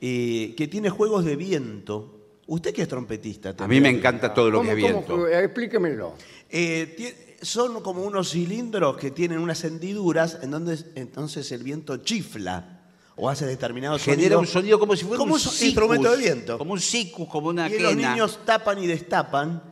eh, 0.00 0.54
que 0.56 0.66
tiene 0.66 0.90
juegos 0.90 1.24
de 1.24 1.36
viento. 1.36 2.14
Usted 2.48 2.74
que 2.74 2.82
es 2.82 2.88
trompetista. 2.88 3.54
A 3.58 3.68
mí 3.68 3.80
me 3.80 3.90
que- 3.92 3.98
encanta 3.98 4.34
todo 4.34 4.50
lo 4.50 4.62
que 4.62 4.70
¿Cómo- 4.70 4.76
es 4.78 4.82
cómo 4.84 4.94
viento. 5.06 5.16
fue? 5.28 5.44
Explíquemelo. 5.44 6.14
Eh, 6.50 7.36
son 7.40 7.80
como 7.80 8.02
unos 8.02 8.30
cilindros 8.30 8.96
que 8.96 9.12
tienen 9.12 9.38
unas 9.38 9.62
hendiduras 9.62 10.38
en 10.42 10.50
donde 10.50 10.76
entonces 10.96 11.52
el 11.52 11.62
viento 11.62 11.98
chifla 11.98 12.77
o 13.18 13.28
hace 13.28 13.44
determinado 13.46 13.98
Genera 13.98 14.22
sonido. 14.22 14.40
un 14.40 14.46
sonido 14.46 14.78
como 14.78 14.94
si 14.96 15.04
fuera 15.04 15.18
Como 15.18 15.34
un 15.34 15.40
sicus, 15.40 15.62
instrumento 15.62 16.10
de 16.12 16.16
viento. 16.16 16.56
Como 16.58 16.72
un 16.72 16.80
sicus, 16.80 17.28
como 17.28 17.48
una 17.48 17.68
Y 17.68 17.78
los 17.78 17.94
quena. 17.94 18.12
niños 18.12 18.38
tapan 18.44 18.82
y 18.82 18.86
destapan 18.86 19.62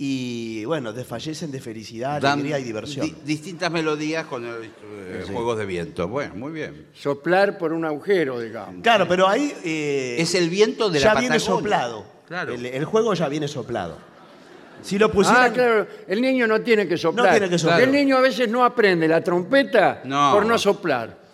y, 0.00 0.64
bueno, 0.64 0.92
desfallecen 0.92 1.50
de 1.50 1.60
felicidad, 1.60 2.20
Dan 2.20 2.34
alegría 2.34 2.58
y 2.60 2.64
diversión. 2.64 3.06
di- 3.06 3.14
distintas 3.24 3.70
melodías 3.72 4.26
con 4.26 4.44
el, 4.44 4.64
eh, 4.64 5.24
juegos 5.32 5.58
de 5.58 5.66
viento. 5.66 6.06
Bueno, 6.06 6.34
muy 6.36 6.52
bien. 6.52 6.86
Soplar 6.94 7.58
por 7.58 7.72
un 7.72 7.84
agujero, 7.84 8.38
digamos. 8.38 8.82
Claro, 8.82 9.08
pero 9.08 9.26
ahí... 9.28 9.52
eh, 9.64 10.16
Es 10.20 10.34
el 10.36 10.48
viento 10.50 10.88
de 10.88 11.00
ya 11.00 11.14
la 11.14 11.20
viene 11.20 11.36
Patagonia. 11.36 11.60
soplado. 11.62 12.04
Claro. 12.28 12.52
El, 12.54 12.66
el 12.66 12.84
juego 12.84 13.14
ya 13.14 13.28
viene 13.28 13.48
soplado. 13.48 13.96
Si 14.82 14.98
lo 14.98 15.10
pusieran... 15.10 15.50
Ah, 15.50 15.52
claro. 15.52 15.86
El 16.06 16.20
niño 16.20 16.46
no 16.46 16.60
tiene 16.60 16.86
que 16.86 16.96
soplar. 16.96 17.26
No 17.26 17.32
tiene 17.32 17.48
que 17.48 17.58
soplar. 17.58 17.80
El 17.80 17.90
niño 17.90 18.16
a 18.18 18.20
veces 18.20 18.48
no 18.48 18.64
aprende 18.64 19.08
la 19.08 19.20
trompeta 19.24 20.02
No. 20.04 20.30
por 20.32 20.46
no 20.46 20.56
soplar. 20.58 21.26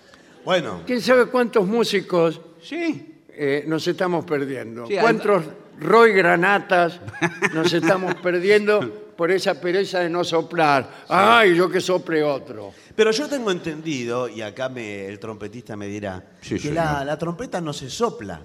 Bueno, 0.45 0.83
¿Quién 0.87 1.01
sabe 1.01 1.27
cuántos 1.27 1.67
músicos 1.67 2.41
Sí. 2.63 3.23
eh, 3.29 3.65
nos 3.67 3.87
estamos 3.87 4.25
perdiendo? 4.25 4.87
Sí, 4.87 4.95
hay- 4.97 5.03
¿Cuántos 5.03 5.45
Roy 5.81 6.13
Granatas 6.13 7.01
nos 7.55 7.73
estamos 7.73 8.15
perdiendo 8.17 9.13
por 9.17 9.31
esa 9.31 9.61
pereza 9.61 10.01
de 10.01 10.11
no 10.11 10.23
soplar? 10.25 11.05
¡Ay, 11.09 11.55
yo 11.57 11.69
que 11.71 11.81
sople 11.81 12.23
otro! 12.23 12.73
pero 12.95 13.11
yo 13.11 13.27
tengo 13.29 13.51
entendido, 13.51 14.29
y 14.29 14.41
acá 14.43 14.69
me- 14.69 15.07
el 15.07 15.19
trompetista 15.19 15.77
me 15.77 15.87
dirá, 15.89 16.23
Sí, 16.41 16.55
que 16.57 16.61
señor. 16.61 16.75
la, 16.77 17.05
la 17.05 17.19
trompeta 17.19 17.61
no 17.61 17.73
se 17.73 17.91
sopla. 17.91 18.41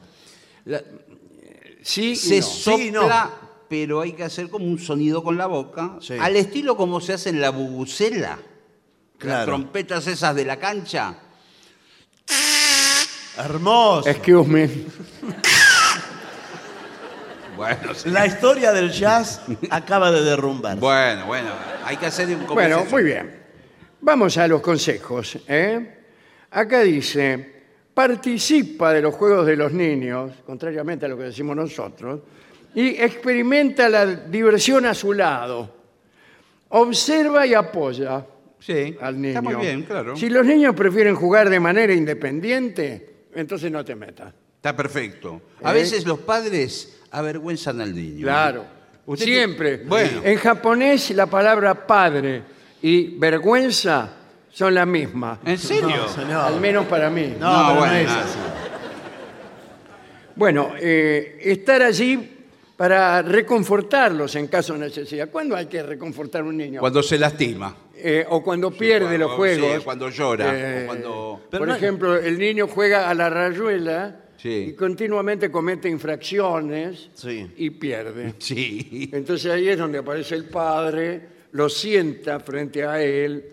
La- 0.65 0.81
Sí, 1.81 2.11
y 2.11 2.15
se 2.15 2.37
no. 2.39 2.45
sopla, 2.45 2.77
Sí, 2.83 2.91
no. 2.91 3.09
pero 3.69 4.01
hay 4.01 4.13
que 4.13 4.23
hacer 4.23 4.49
como 4.49 4.65
un 4.65 4.79
sonido 4.79 5.23
con 5.23 5.37
la 5.37 5.45
boca. 5.45 5.97
Sí. 6.01 6.13
Al 6.19 6.35
estilo 6.35 6.75
como 6.75 6.99
se 6.99 7.13
hace 7.13 7.29
en 7.29 7.39
la 7.41 7.51
bubucela. 7.51 8.39
Las 9.21 9.45
trompetas 9.45 10.07
esas 10.07 10.35
de 10.35 10.45
la 10.45 10.57
cancha. 10.57 11.15
Hermoso. 13.39 14.09
Excuse 14.09 14.49
me. 14.49 14.69
Bueno, 17.55 17.93
sí. 17.93 18.09
La 18.09 18.25
historia 18.25 18.71
del 18.71 18.89
jazz 18.91 19.41
acaba 19.69 20.11
de 20.11 20.21
derrumbar. 20.23 20.77
bueno, 20.77 21.25
bueno, 21.25 21.49
hay 21.83 21.97
que 21.97 22.05
hacer 22.05 22.27
un 22.29 22.45
Bueno, 22.47 22.85
muy 22.89 23.03
bien. 23.03 23.37
Vamos 24.01 24.37
a 24.37 24.47
los 24.47 24.61
consejos. 24.61 25.37
¿eh? 25.47 25.97
Acá 26.51 26.79
dice, 26.81 27.63
participa 27.93 28.93
de 28.93 29.01
los 29.01 29.13
juegos 29.13 29.45
de 29.45 29.57
los 29.57 29.73
niños, 29.73 30.31
contrariamente 30.45 31.05
a 31.05 31.09
lo 31.09 31.17
que 31.17 31.25
decimos 31.25 31.55
nosotros, 31.55 32.21
y 32.73 32.89
experimenta 33.01 33.89
la 33.89 34.05
diversión 34.05 34.85
a 34.85 34.93
su 34.93 35.11
lado. 35.11 35.75
Observa 36.69 37.45
y 37.45 37.53
apoya 37.55 38.25
Sí, 38.61 38.97
al 39.01 39.15
niño. 39.15 39.29
está 39.29 39.41
muy 39.41 39.55
bien, 39.55 39.83
claro. 39.83 40.15
Si 40.15 40.29
los 40.29 40.45
niños 40.45 40.75
prefieren 40.75 41.15
jugar 41.15 41.49
de 41.49 41.59
manera 41.59 41.93
independiente, 41.93 43.18
entonces 43.39 43.71
no 43.71 43.83
te 43.83 43.95
metas. 43.95 44.33
Está 44.55 44.75
perfecto. 44.75 45.41
A 45.63 45.71
¿Eh? 45.71 45.75
veces 45.75 46.05
los 46.05 46.19
padres 46.19 46.99
avergüenzan 47.11 47.79
al 47.81 47.95
niño. 47.95 48.23
Claro. 48.25 48.65
Usted 49.05 49.25
Siempre. 49.25 49.77
Bueno. 49.85 50.21
En 50.23 50.37
japonés 50.37 51.09
la 51.11 51.25
palabra 51.25 51.87
padre 51.87 52.43
y 52.81 53.17
vergüenza 53.17 54.13
son 54.51 54.73
la 54.75 54.85
misma. 54.85 55.39
¿En 55.45 55.57
serio? 55.57 55.95
No, 55.97 56.07
señor. 56.09 56.41
Al 56.41 56.59
menos 56.59 56.85
para 56.87 57.09
mí. 57.09 57.35
No, 57.39 57.51
No, 57.51 57.57
pero 57.69 57.73
no 57.73 57.79
bueno, 57.79 57.95
es 57.95 58.07
nada. 58.07 58.21
así. 58.23 58.37
Bueno, 60.35 60.71
eh, 60.79 61.39
estar 61.43 61.81
allí 61.81 62.37
para 62.77 63.21
reconfortarlos 63.21 64.35
en 64.35 64.47
caso 64.47 64.73
de 64.73 64.79
necesidad. 64.79 65.29
¿Cuándo 65.29 65.55
hay 65.55 65.65
que 65.65 65.83
reconfortar 65.83 66.41
a 66.41 66.45
un 66.45 66.55
niño? 66.57 66.79
Cuando 66.79 67.03
se 67.03 67.17
lastima. 67.17 67.75
Eh, 68.01 68.25
o 68.29 68.41
cuando 68.43 68.71
pierde 68.71 69.05
cuando- 69.07 69.27
los 69.27 69.31
juegos. 69.35 69.75
sí, 69.77 69.83
cuando 69.83 70.09
llora, 70.09 70.51
Eh, 70.53 70.83
o 70.83 70.87
cuando- 70.87 71.41
Pero 71.49 71.59
por 71.61 71.67
no- 71.67 71.75
ejemplo, 71.75 72.15
el 72.15 72.37
niño 72.39 72.67
juega 72.67 73.09
a 73.09 73.13
la 73.13 73.29
rayuela 73.29 74.21
Sí. 74.37 74.67
y 74.69 74.73
continuamente 74.73 75.51
comete 75.51 75.89
infracciones 75.89 77.09
Sí. 77.13 77.51
y 77.57 77.69
pierde. 77.71 78.33
Sí. 78.39 79.09
Entonces 79.11 79.51
ahí 79.51 79.67
es 79.69 79.77
donde 79.77 79.97
aparece 79.99 80.35
el 80.35 80.45
padre, 80.45 81.21
lo 81.51 81.67
sienta 81.69 82.39
frente 82.39 82.85
a 82.85 83.01
él 83.01 83.43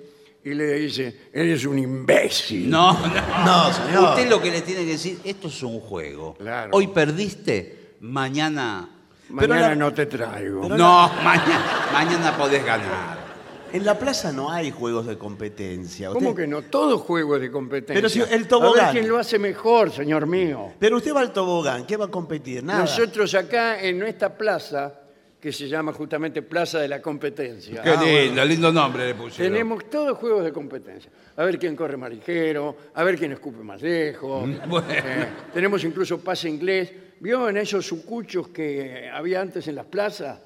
y 0.45 0.55
le 0.55 0.75
dice, 0.75 1.23
eres 1.33 1.65
un 1.67 1.79
imbécil. 1.79 2.71
No, 2.71 2.93
no. 2.93 3.45
No, 3.45 3.73
señor. 3.73 4.11
Usted 4.11 4.29
lo 4.31 4.41
que 4.41 4.50
le 4.53 4.62
tiene 4.62 4.85
que 4.85 4.93
decir, 4.93 5.19
esto 5.25 5.49
es 5.49 5.62
un 5.62 5.81
juego. 5.81 6.35
Claro. 6.38 6.71
Hoy 6.73 6.87
perdiste, 6.88 7.95
mañana. 8.00 8.91
Mañana 9.29 9.61
la- 9.71 9.75
no 9.75 9.93
te 9.93 10.07
traigo. 10.07 10.62
Pero 10.62 10.76
No, 10.76 11.11
mañana, 11.25 11.88
mañana 11.93 12.37
podés 12.37 12.65
ganar. 12.65 13.25
En 13.73 13.85
la 13.85 13.99
plaza 13.99 14.32
no 14.32 14.50
hay 14.50 14.70
juegos 14.70 15.06
de 15.06 15.18
competencia. 15.18 16.08
¿Cómo 16.11 16.30
Usted- 16.30 16.42
que 16.42 16.46
no? 16.46 16.62
Todo 16.62 16.99
juego 16.99 17.37
es 17.37 17.42
de 17.42 17.50
competencia. 17.50 17.94
Pero 17.94 18.08
si 18.08 18.20
el 18.20 18.44
A 18.44 18.49
tobogán. 18.49 18.85
ver 18.87 18.92
quién 18.94 19.08
lo 19.08 19.18
hace 19.18 19.38
mejor, 19.38 19.90
señor 19.90 20.26
mío. 20.26 20.73
Pero 20.78 20.96
usted 20.96 21.14
va 21.14 21.20
al 21.20 21.32
tobogán, 21.32 21.85
¿qué 21.87 21.96
va 21.96 22.06
a 22.06 22.11
competir? 22.11 22.62
Nada. 22.64 22.80
Nosotros 22.80 23.35
acá 23.35 23.80
en 23.82 23.99
nuestra 23.99 24.37
plaza, 24.37 25.00
que 25.40 25.52
se 25.52 25.68
llama 25.68 25.92
justamente 25.92 26.42
Plaza 26.42 26.78
de 26.78 26.88
la 26.88 27.02
Competencia, 27.02 27.82
Qué 27.82 27.96
lindo, 28.26 28.44
lindo 28.44 28.73
nombre 28.73 29.06
le 29.08 29.14
pusieron. 29.14 29.52
tenemos 29.52 29.90
todos 29.90 30.16
juegos 30.16 30.42
de 30.44 30.52
competencia. 30.52 31.11
A 31.37 31.44
ver 31.44 31.58
quién 31.58 31.76
corre 31.76 31.96
más 31.96 32.11
ligero, 32.11 32.75
a 32.94 33.04
ver 33.04 33.18
quién 33.18 33.32
escupe 33.32 33.62
más 33.62 33.82
lejos. 33.82 34.49
Bueno. 34.66 34.87
Eh, 34.90 35.26
tenemos 35.52 35.85
incluso 35.85 36.18
pase 36.18 36.49
inglés. 36.49 36.90
¿Vio 37.20 37.49
en 37.49 37.58
esos 37.58 37.87
sucuchos 37.87 38.49
que 38.49 39.08
había 39.12 39.40
antes 39.40 39.66
en 39.68 39.75
las 39.76 39.87
plazas? 39.87 40.38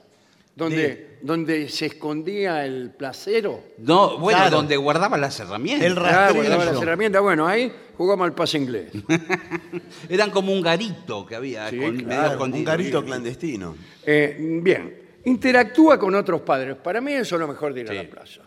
Donde, 0.61 1.17
donde 1.23 1.69
se 1.69 1.87
escondía 1.87 2.65
el 2.65 2.91
placero. 2.91 3.63
No, 3.79 4.19
bueno, 4.19 4.39
Claro. 4.39 4.57
donde 4.59 4.77
guardaba 4.77 5.17
las 5.19 5.39
herramientas. 5.41 5.87
El 5.87 5.95
Claro, 5.95 6.09
rastrillo. 6.11 6.45
guardaba 6.49 6.65
las 6.73 6.83
herramientas. 6.83 7.23
Bueno, 7.23 7.47
ahí 7.49 7.73
jugamos 7.97 8.25
al 8.27 8.35
pase 8.35 8.59
inglés. 8.59 8.91
Eran 10.09 10.31
como 10.31 10.53
un 10.53 10.61
garito 10.63 11.27
que 11.27 11.35
había. 11.35 11.69
Sí, 11.71 11.79
con- 11.79 11.93
medio 11.95 12.07
Claro, 12.07 12.27
un 12.27 12.33
escondido. 12.33 12.65
garito 12.65 13.05
clandestino. 13.05 13.77
Eh, 14.07 14.37
bien, 14.63 14.97
interactúa 15.25 15.99
con 15.99 16.15
otros 16.15 16.43
padres. 16.43 16.77
Para 16.77 17.01
mí 17.01 17.13
eso 17.13 17.37
es 17.37 17.41
lo 17.41 17.49
mejor 17.49 17.75
de 17.75 17.81
ir 17.81 17.87
a 17.89 17.91
Sí. 17.91 17.97
la 17.97 18.11
plaza. 18.11 18.41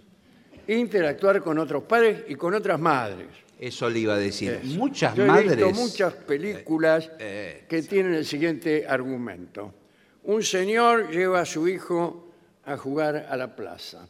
Interactuar 0.67 1.41
con 1.41 1.57
otros 1.59 1.83
padres 1.83 2.23
y 2.29 2.35
con 2.35 2.53
otras 2.53 2.79
madres. 2.79 3.27
Eso 3.59 3.89
le 3.89 3.99
iba 3.99 4.13
a 4.15 4.17
decir. 4.17 4.59
Eso. 4.63 4.77
Muchas 4.77 5.15
Yo 5.15 5.23
he 5.23 5.27
madres. 5.27 5.55
visto 5.57 5.71
muchas 5.71 6.13
películas 6.13 7.09
eh, 7.19 7.65
que 7.67 7.81
tienen 7.83 8.13
el 8.13 8.25
siguiente 8.25 8.85
argumento. 8.87 9.73
Un 10.23 10.43
señor 10.43 11.11
lleva 11.11 11.41
a 11.41 11.45
su 11.45 11.67
hijo 11.67 12.31
a 12.65 12.77
jugar 12.77 13.27
a 13.29 13.35
la 13.35 13.55
plaza. 13.55 14.07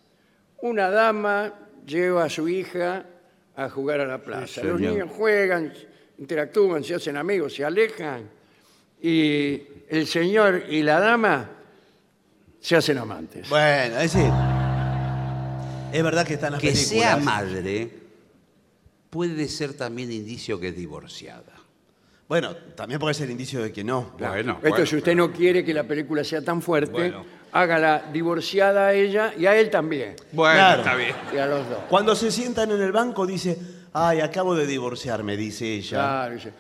Una 0.62 0.89
dama 0.89 1.53
lleva 1.86 2.25
a 2.25 2.29
su 2.29 2.48
hija 2.48 3.05
a 3.55 3.70
jugar 3.70 4.00
a 4.01 4.05
la 4.05 4.20
plaza. 4.24 4.63
Los 4.63 4.79
niños 4.79 5.10
juegan, 5.12 5.74
interactúan, 6.17 6.84
se 6.84 6.96
hacen 6.96 7.17
amigos, 7.17 7.55
se 7.55 7.65
alejan 7.65 8.29
y 9.01 9.62
el 9.89 10.08
señor 10.08 10.65
y 10.70 10.82
la 10.84 11.00
dama 11.00 11.50
se 12.60 12.75
hacen 12.75 12.98
amantes. 12.98 13.50
Bueno, 13.50 13.98
es 14.00 14.13
decir, 14.13 14.32
es 15.91 16.03
verdad 16.03 16.25
que 16.25 16.36
están 16.36 16.53
las 16.53 16.62
Que 16.62 16.67
películas. 16.70 16.89
sea 16.89 17.17
madre 17.17 17.89
puede 19.10 19.48
ser 19.48 19.74
también 19.74 20.12
indicio 20.12 20.60
que 20.60 20.70
es 20.70 20.75
divorciada. 20.75 21.53
Bueno, 22.27 22.56
también 22.75 23.00
puede 23.00 23.13
ser 23.13 23.30
indicio 23.30 23.62
de 23.62 23.72
que 23.72 23.84
no. 23.84 24.13
Bueno, 24.18 24.53
Esto 24.53 24.70
bueno, 24.70 24.86
si 24.86 24.96
usted 24.96 25.15
no 25.15 25.32
quiere 25.32 25.63
que 25.63 25.74
la 25.74 25.84
película 25.84 26.24
sea 26.24 26.42
tan 26.42 26.62
fuerte, 26.62 26.92
Bueno. 26.92 27.25
hágala 27.51 28.06
divorciada 28.12 28.88
a 28.88 28.94
ella 28.94 29.34
y 29.38 29.46
a 29.46 29.56
él 29.56 29.70
también. 29.70 30.15
Bueno, 30.32 30.56
Claro. 30.56 30.82
está 30.82 30.96
bien. 30.96 31.15
Y 31.34 31.38
a 31.38 31.46
los 31.46 31.70
dos. 31.70 31.80
Cuando 31.89 32.15
se 32.15 32.32
sientan 32.32 32.72
en 32.72 32.82
el 32.82 32.92
banco 32.92 33.25
dice, 33.25 33.58
ay, 33.94 34.22
acabo 34.22 34.56
de 34.56 34.65
divorciarme, 34.65 35.36
dice 35.38 35.65
ella. 35.75 35.89
Claro, 35.98 36.36
dice, 36.36 36.51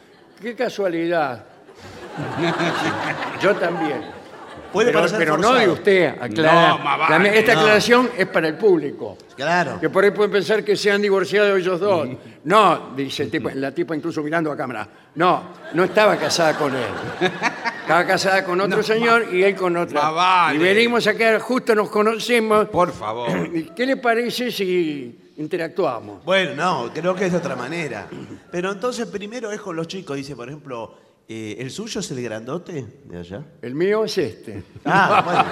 qué 0.41 0.55
casualidad. 0.55 1.45
Yo 3.41 3.55
también. 3.55 4.01
Puede 4.71 4.87
pero 4.87 4.99
parecer 4.99 5.19
pero 5.19 5.37
no 5.37 5.43
forzado. 5.49 5.59
de 5.59 5.69
usted, 5.69 6.07
aclara. 6.19 6.67
No, 6.69 6.77
más 6.79 6.99
vale. 6.99 7.29
La- 7.29 7.35
esta 7.35 7.53
No. 7.53 7.59
aclaración 7.61 8.09
es 8.17 8.27
para 8.27 8.47
el 8.47 8.55
público. 8.55 9.17
Claro. 9.35 9.79
Que 9.79 9.89
por 9.89 10.03
ahí 10.03 10.11
pueden 10.11 10.31
pensar 10.31 10.63
que 10.63 10.75
se 10.75 10.91
han 10.91 11.01
divorciado 11.01 11.55
ellos 11.55 11.79
dos. 11.79 12.09
No, 12.45 12.89
dice 12.93 13.23
el 13.23 13.31
tipo, 13.31 13.49
la 13.53 13.71
tipa 13.71 13.95
incluso 13.95 14.21
mirando 14.21 14.51
a 14.51 14.57
cámara. 14.57 14.85
No, 15.15 15.43
no 15.73 15.83
estaba 15.85 16.17
casada 16.17 16.57
con 16.57 16.75
él. 16.75 16.83
Estaba 17.81 18.05
casada 18.05 18.43
con 18.43 18.59
otro 18.59 18.83
señor 18.83 19.27
y 19.33 19.43
él 19.43 19.55
con 19.55 19.77
otra. 19.77 20.01
Más 20.01 20.13
vale. 20.13 20.55
Y 20.55 20.61
venimos 20.61 21.07
acá, 21.07 21.39
justo 21.39 21.73
nos 21.73 21.89
conocemos. 21.89 22.67
Por 22.67 22.91
favor. 22.91 23.29
¿Y 23.55 23.63
¿Qué 23.75 23.85
le 23.85 23.95
parece 23.95 24.51
si 24.51 25.31
interactuamos? 25.37 26.23
Bueno, 26.25 26.53
no, 26.55 26.91
creo 26.93 27.15
que 27.15 27.27
es 27.27 27.31
de 27.31 27.37
otra 27.37 27.55
manera. 27.55 28.07
Pero 28.51 28.71
entonces 28.73 29.07
primero 29.07 29.49
es 29.51 29.61
con 29.61 29.75
los 29.77 29.87
chicos, 29.87 30.17
dice, 30.17 30.35
por 30.35 30.47
ejemplo, 30.49 30.95
eh, 31.27 31.55
¿el 31.59 31.71
suyo 31.71 31.99
es 32.01 32.11
el 32.11 32.21
grandote 32.21 32.85
de 33.05 33.17
allá? 33.19 33.43
El 33.61 33.75
mío 33.75 34.05
es 34.05 34.17
este. 34.17 34.63
Ah, 34.85 35.21
bueno. 35.23 35.45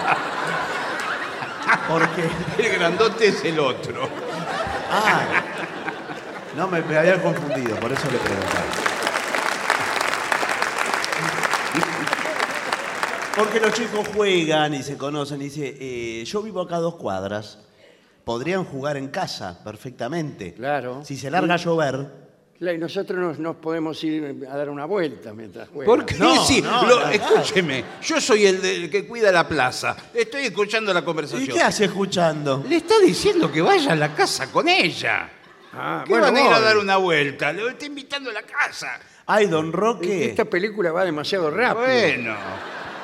Porque, 1.88 2.30
El 2.58 2.74
grandote 2.80 3.28
es 3.28 3.44
el 3.46 3.60
otro. 3.60 4.08
ah, 4.92 5.26
no, 6.58 6.68
me, 6.68 6.82
me 6.82 6.98
había 6.98 7.22
confundido, 7.22 7.78
por 7.78 7.92
eso 7.92 8.10
le 8.12 8.18
preguntaba. 8.18 8.66
Porque 13.36 13.60
los 13.62 13.74
chicos 13.74 14.08
juegan 14.14 14.74
y 14.74 14.84
se 14.84 14.98
conocen 14.98 15.42
y 15.42 15.46
dice, 15.46 15.78
eh, 15.80 16.26
yo 16.26 16.42
vivo 16.42 16.62
acá 16.62 16.76
a 16.76 16.80
dos 16.80 16.96
cuadras, 16.96 17.60
podrían 18.26 18.66
jugar 18.66 18.98
en 18.98 19.08
casa 19.08 19.64
perfectamente. 19.64 20.54
Claro. 20.54 21.04
Si 21.06 21.16
se 21.16 21.32
larga 21.32 21.54
a 21.54 21.58
llover, 21.58 22.08
y 22.70 22.78
nosotros 22.78 23.18
nos, 23.18 23.40
nos 23.40 23.56
podemos 23.56 24.04
ir 24.04 24.46
a 24.48 24.56
dar 24.56 24.70
una 24.70 24.86
vuelta 24.86 25.34
mientras 25.34 25.68
juegan. 25.70 25.86
¿Por 25.96 26.06
qué? 26.06 26.14
No, 26.16 26.46
Sí, 26.46 26.62
no, 26.62 26.84
lo- 26.88 27.00
no, 27.00 27.06
no. 27.06 27.10
escúcheme, 27.10 27.84
yo 28.04 28.22
soy 28.22 28.46
el, 28.46 28.62
del 28.62 28.90
que 28.92 29.08
cuida 29.08 29.32
la 29.32 29.48
plaza. 29.48 29.96
Estoy 30.14 30.46
escuchando 30.46 30.94
la 30.94 31.00
¿y 31.00 31.04
conversación. 31.04 31.58
qué 31.58 31.64
hace 31.64 31.86
escuchando? 31.86 32.64
Le 32.70 32.76
está 32.76 33.00
diciendo 33.00 33.52
que 33.52 33.62
vaya 33.62 33.94
a 33.94 33.96
la 33.96 34.14
casa 34.14 34.52
con 34.52 34.68
ella. 34.68 35.28
Ah, 35.74 36.04
Que 36.06 36.12
bueno, 36.12 36.26
van 36.28 36.36
a 36.38 36.40
ir 36.42 36.48
a 36.48 36.56
voy. 36.58 36.64
dar 36.64 36.78
una 36.78 36.98
vuelta. 36.98 37.52
Le 37.52 37.68
está 37.68 37.86
invitando 37.88 38.30
a 38.30 38.34
la 38.34 38.44
casa. 38.44 39.00
Ay, 39.26 39.48
don 39.48 39.72
Roque, 39.72 40.26
Esta 40.30 40.46
película 40.46 40.92
va 40.92 41.04
demasiado 41.04 41.50
rápido. 41.50 41.86
Bueno. 41.88 42.36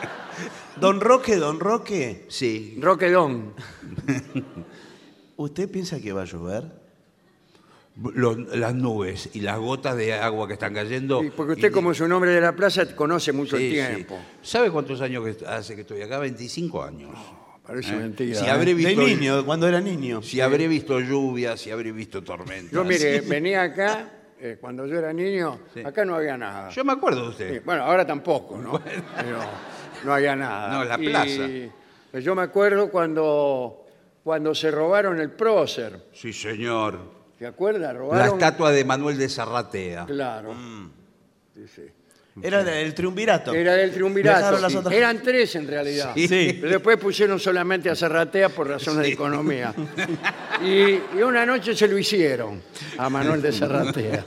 don 0.75 1.01
Roque, 1.01 1.37
don 1.37 1.59
Roque, 1.59 2.25
Sí. 2.29 2.77
Roquedón. 2.79 3.53
¿usted 5.37 5.69
piensa 5.71 5.99
que 5.99 6.11
va 6.13 6.23
a 6.23 6.25
llover? 6.25 6.63
Lo- 8.13 8.35
las 8.35 8.75
nubes 8.75 9.29
y 9.33 9.39
las 9.41 9.57
gotas 9.57 9.97
de 9.97 10.13
agua 10.13 10.47
que 10.47 10.53
están 10.53 10.73
cayendo. 10.73 11.21
Sí, 11.21 11.31
porque 11.35 11.53
usted, 11.53 11.69
Y- 11.69 11.71
como 11.71 11.91
es 11.91 11.99
un 11.99 12.11
hombre 12.11 12.29
de 12.31 12.41
la 12.41 12.55
plaza, 12.55 12.85
conoce 12.95 13.31
mucho 13.31 13.57
Sí, 13.57 13.75
el 13.79 13.87
sí. 13.87 13.93
tiempo. 13.95 14.19
¿Sabe 14.43 14.69
cuántos 14.69 15.01
años 15.01 15.23
que 15.25 15.45
hace 15.45 15.73
que 15.75 15.81
estoy 15.81 16.01
acá? 16.03 16.19
25 16.19 16.83
años. 16.83 17.09
Parece 17.65 17.93
¿Eh? 17.95 17.97
mentira. 17.97 18.39
Si 18.39 18.45
¿eh? 18.45 18.49
habré 18.49 18.67
De 18.67 18.73
visto, 18.75 19.01
niño, 19.01 19.43
cuando 19.45 19.67
era 19.67 19.81
niño. 19.81 20.21
Si 20.21 20.39
habré 20.39 20.67
visto 20.67 20.99
lluvia, 20.99 21.57
si 21.57 21.71
habré 21.71 21.91
visto 21.91 22.23
tormentas. 22.23 22.71
Yo, 22.71 22.83
mire, 22.83 23.21
venía 23.21 23.63
acá, 23.63 24.09
eh, 24.39 24.57
cuando 24.61 24.85
yo 24.85 24.99
era 24.99 25.11
niño, 25.11 25.59
Sí. 25.73 25.81
acá 25.83 26.05
no 26.05 26.15
había 26.15 26.37
nada. 26.37 26.69
Yo 26.69 26.85
me 26.85 26.93
acuerdo 26.93 27.31
de 27.31 27.35
Sí, 27.35 27.43
usted. 27.43 27.65
bueno, 27.65 27.83
ahora 27.83 28.05
tampoco, 28.05 28.57
¿no? 28.59 28.79
Pero 29.17 29.39
no 30.05 30.13
había 30.13 30.35
nada. 30.35 30.69
No, 30.77 30.83
la 30.85 30.97
Y, 31.01 31.07
plaza. 31.07 31.47
pues 32.11 32.23
yo 32.23 32.35
me 32.35 32.43
acuerdo 32.43 32.89
cuando, 32.91 33.85
cuando 34.23 34.53
se 34.53 34.69
robaron 34.69 35.19
el 35.19 35.31
prócer. 35.31 36.05
Sí, 36.13 36.31
señor. 36.31 37.16
¿Se 37.39 37.45
acuerda? 37.45 37.93
La 37.93 38.27
estatua 38.27 38.71
de 38.71 38.83
Manuel 38.83 39.17
de 39.17 39.29
Zarratea. 39.29 40.05
Claro. 40.05 40.55
Sí, 41.55 41.65
sí. 41.75 41.81
Era 42.41 42.61
el 42.79 42.93
triunvirato. 42.93 43.51
Era 43.53 43.73
del 43.73 43.91
triunvirato. 43.91 44.59
Las 44.59 44.75
otras- 44.75 44.93
Eran 44.93 45.21
tres 45.23 45.55
en 45.55 45.67
realidad. 45.67 46.13
Sí. 46.15 46.57
Pero 46.61 46.73
después 46.73 46.97
pusieron 46.97 47.39
solamente 47.39 47.89
a 47.89 47.95
Zarratea 47.95 48.49
por 48.49 48.67
razones 48.69 49.03
de 49.03 49.11
economía. 49.13 49.73
Y, 50.63 50.99
y 51.17 51.21
una 51.25 51.45
noche 51.47 51.75
se 51.75 51.87
lo 51.87 51.97
hicieron 51.97 52.61
a 52.97 53.09
Manuel 53.09 53.41
de 53.41 53.51
Zarratea. 53.51 54.25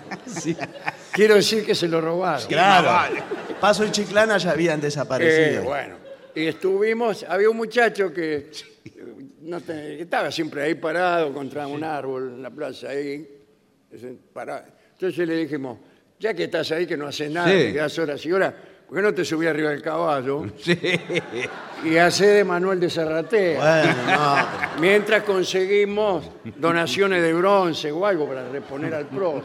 Quiero 1.13 1.35
decir 1.37 1.65
que 1.65 1.75
se 1.75 1.87
lo 1.89 2.01
robaron. 2.01 2.47
Claro. 2.49 3.15
Paso 3.61 3.85
y 3.85 3.91
Chiclana 3.93 4.39
ya 4.39 4.53
habían 4.53 4.79
Eh, 4.81 4.83
desaparecido. 4.83 5.63
bueno, 5.65 5.95
y 6.35 6.47
estuvimos, 6.47 7.25
había 7.29 7.51
un 7.51 7.57
muchacho 7.59 8.13
que 8.13 8.37
eh, 8.37 8.51
no 9.41 9.61
te- 9.61 10.03
estaba 10.03 10.31
siempre 10.31 10.63
ahí 10.63 10.75
parado 10.75 11.33
contra 11.33 11.67
un 11.67 11.83
árbol 11.85 12.35
en 12.37 12.43
la 12.43 12.51
plaza 12.51 12.89
ahí. 12.91 13.27
ese, 13.91 14.17
parado. 14.33 14.65
Entonces 14.93 15.27
le 15.27 15.35
dijimos, 15.37 15.79
ya 16.19 16.33
que 16.35 16.45
estás 16.45 16.71
ahí 16.73 16.87
que 16.87 16.97
no 16.97 17.07
haces 17.09 17.31
nada, 17.31 17.49
Sí. 17.51 17.57
te 17.57 17.73
quedas 17.73 17.99
horas 17.99 18.25
y 18.25 18.31
horas, 18.33 18.55
¿por 18.87 18.97
qué 18.97 19.03
no 19.03 19.13
te 19.15 19.25
subí 19.25 19.47
arriba 19.47 19.71
del 19.71 19.83
caballo 19.83 20.45
Sí. 20.59 20.79
y 21.85 21.97
hace 21.97 22.27
de 22.27 22.45
Manuel 22.45 22.79
de 22.79 22.89
Serratea? 22.91 23.59
Bueno, 23.59 24.13
no. 24.77 24.81
Mientras 24.81 25.23
conseguimos 25.25 26.25
donaciones 26.57 27.21
de 27.23 27.33
bronce 27.35 27.91
o 27.91 28.07
algo 28.07 28.29
para 28.29 28.49
reponer 28.49 28.95
al 28.95 29.07
pros. 29.07 29.43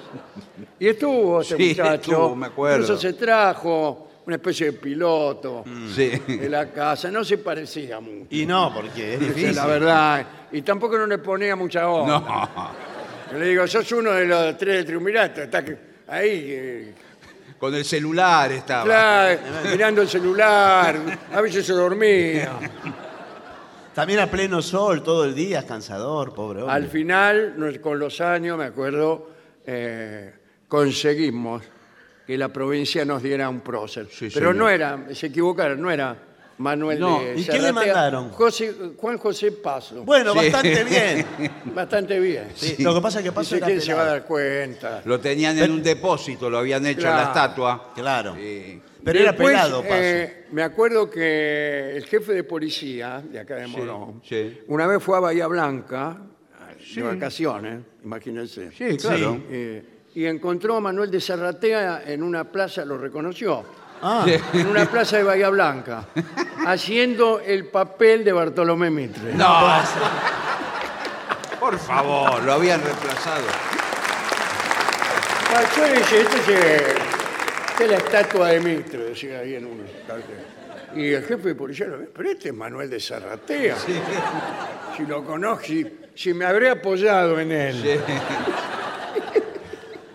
Y 0.80 0.88
estuvo 0.90 1.42
este 1.42 1.58
Sí, 1.58 1.70
muchacho. 1.70 2.12
estuvo, 2.12 2.36
me 2.36 2.46
acuerdo. 2.48 2.82
Incluso 2.84 2.98
se 3.02 3.14
trajo 3.14 4.05
una 4.26 4.36
especie 4.38 4.68
de 4.68 4.74
piloto 4.74 5.64
Sí. 5.94 6.10
de 6.28 6.50
la 6.50 6.72
casa. 6.72 7.12
No 7.12 7.24
se 7.24 7.38
parecía 7.38 8.00
mucho. 8.00 8.28
Y 8.30 8.46
no, 8.46 8.74
porque 8.74 9.14
es 9.16 9.22
esa 9.22 9.30
es 9.30 9.36
difícil. 9.36 9.56
la 9.56 9.66
verdad. 9.68 10.28
Y 10.52 10.62
tampoco 10.62 10.98
no 10.98 11.06
le 11.06 11.18
ponía 11.20 11.56
mucha 11.56 11.88
onda. 11.90 12.20
No. 12.20 12.72
Yo 13.32 13.38
le 13.40 13.46
digo, 13.48 13.68
sos 13.68 13.92
uno 13.92 14.12
de 14.12 14.26
los 14.26 14.58
tres 14.58 14.76
del 14.78 14.86
triunvirato. 14.86 15.42
Está 15.44 15.64
que- 15.64 15.78
ahí, 16.08 16.46
eh, 16.48 16.94
Con 17.60 17.74
el 17.76 17.86
celular 17.86 18.52
estaba. 18.52 18.84
claro, 18.84 19.40
mirando 19.72 20.02
el 20.02 20.08
celular. 20.10 20.96
A 21.34 21.42
veces 21.42 21.66
se 21.66 21.74
dormía. 21.74 22.52
También 23.94 24.20
a 24.20 24.28
pleno 24.28 24.62
sol 24.62 25.02
todo 25.04 25.24
el 25.24 25.34
día, 25.34 25.60
es 25.60 25.66
cansador, 25.66 26.34
pobre 26.34 26.62
hombre. 26.62 26.76
Al 26.76 26.88
final, 26.90 27.54
nos- 27.58 27.78
con 27.80 27.98
los 27.98 28.20
años, 28.20 28.58
me 28.58 28.66
acuerdo, 28.66 29.30
eh, 29.66 30.34
conseguimos 30.68 31.64
que 32.26 32.38
la 32.38 32.50
provincia 32.50 33.06
nos 33.06 33.22
diera 33.22 33.50
un 33.50 33.62
prócer. 33.62 34.08
Sí, 34.12 34.30
Pero 34.34 34.50
señor. 34.52 34.56
no 34.56 34.70
era, 34.70 35.06
se 35.14 35.28
equivocaron, 35.28 35.82
no 35.82 35.92
era 35.92 36.18
Manuel 36.58 37.00
No. 37.00 37.20
de 37.20 37.34
¿Y 37.40 37.44
qué 37.46 37.52
le 37.54 37.60
Serratea, 37.60 37.72
mandaron? 37.74 38.30
José- 38.32 38.74
Juan 38.98 39.18
José 39.18 39.52
Paso. 39.52 40.04
Bueno, 40.04 40.34
bastante 40.34 40.84
bien. 40.86 41.26
Bastante 41.66 42.20
bien. 42.20 42.48
Sí, 42.56 42.78
Lo 42.82 42.96
que 42.96 43.02
pasa 43.02 43.20
es 43.20 43.26
que 43.26 43.32
Paso 43.32 43.56
Dice, 43.56 43.58
era 43.58 43.66
¿quién 43.68 43.82
se 43.82 43.94
va 43.94 44.00
a 44.00 44.04
pelado. 44.06 44.20
dar 44.20 44.28
cuenta? 44.28 45.02
Lo 45.06 45.20
tenían 45.20 45.58
en 45.60 45.72
un 45.72 45.84
depósito, 45.84 46.50
lo 46.50 46.58
habían 46.58 46.86
hecho 46.86 47.02
en 47.02 47.06
Claro. 47.08 47.18
la 47.18 47.24
estatua. 47.28 47.92
Claro. 47.94 48.36
Sí. 48.36 48.82
Pero 49.04 49.20
era 49.20 49.32
Después, 49.34 49.50
pelado, 49.50 49.82
Paso. 49.84 49.94
eh, 49.96 50.46
me 50.52 50.64
acuerdo 50.64 51.10
que 51.12 51.96
el 51.98 52.06
jefe 52.06 52.34
de 52.34 52.44
policía 52.44 53.22
de 53.22 53.40
acá 53.40 53.56
de 53.58 53.68
Morón, 53.68 54.22
sí. 54.28 54.62
una 54.68 54.88
vez 54.88 55.04
fue 55.04 55.18
a 55.18 55.20
Bahía 55.20 55.46
Blanca, 55.48 56.18
de 56.96 57.02
vacaciones, 57.04 57.82
imagínense. 58.04 58.72
Sí, 58.72 58.98
claro. 58.98 59.42
Eh, 59.50 59.84
y 60.16 60.26
encontró 60.26 60.78
a 60.78 60.82
Manuel 60.82 61.12
de 61.12 61.20
Serratea 61.20 62.04
en 62.08 62.24
una 62.24 62.46
plaza, 62.46 62.86
lo 62.86 62.98
reconoció, 62.98 63.64
Ah, 64.02 64.26
en 64.54 64.68
una 64.68 64.86
plaza 64.86 65.18
de 65.18 65.24
Bahía 65.24 65.50
Blanca, 65.50 66.06
haciendo 66.68 67.40
el 67.40 67.68
papel 67.68 68.24
de 68.24 68.34
Bartolomé 68.34 68.90
Mitre. 68.90 69.34
No. 69.34 69.46
Por 71.60 71.78
favor, 71.80 72.44
lo 72.44 72.54
habían 72.54 72.84
reemplazado. 72.84 73.46
Ah, 75.54 75.64
yo 75.76 75.84
dije, 75.86 76.22
este 76.22 76.38
es, 76.38 76.50
eh, 76.50 76.84
esta 77.70 77.84
es 77.84 77.90
la 77.90 77.98
estatua 77.98 78.48
de 78.50 78.60
Mitre, 78.60 79.00
decía 79.06 79.40
ahí 79.40 79.56
en 79.56 79.66
un 79.66 79.84
cartel. 80.08 80.46
Y 80.96 81.14
el 81.14 81.24
jefe 81.24 81.50
de 81.50 81.56
policía 81.56 81.88
lo 81.88 81.98
ve, 82.00 82.10
pero 82.16 82.30
este 82.30 82.50
es 82.50 82.56
Manuel 82.56 82.90
de 82.90 83.00
Serratea. 83.00 83.76
Si 84.96 85.06
lo 85.06 85.26
conozco, 85.26 85.66
si, 85.66 85.86
si 86.14 86.34
me 86.34 86.46
habré 86.46 86.70
apoyado 86.70 87.40
en 87.40 87.52
él. 87.52 88.00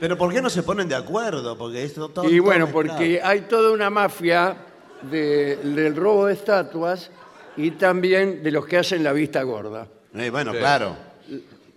Pero 0.00 0.16
¿por 0.16 0.32
qué 0.32 0.40
no 0.40 0.48
se 0.48 0.62
ponen 0.62 0.88
de 0.88 0.94
acuerdo? 0.94 1.56
Porque 1.58 1.84
esto 1.84 2.08
todo 2.08 2.28
Y 2.28 2.38
bueno, 2.38 2.68
porque 2.68 3.20
hay 3.22 3.42
toda 3.42 3.70
una 3.70 3.90
mafia 3.90 4.56
de- 5.02 5.56
del 5.56 5.94
robo 5.94 6.26
de 6.26 6.32
estatuas 6.32 7.10
y 7.56 7.72
también 7.72 8.42
de 8.42 8.50
los 8.50 8.64
que 8.66 8.78
hacen 8.78 9.04
la 9.04 9.12
vista 9.12 9.42
gorda. 9.42 9.86
Eh, 10.14 10.30
bueno, 10.30 10.52
claro. 10.52 10.96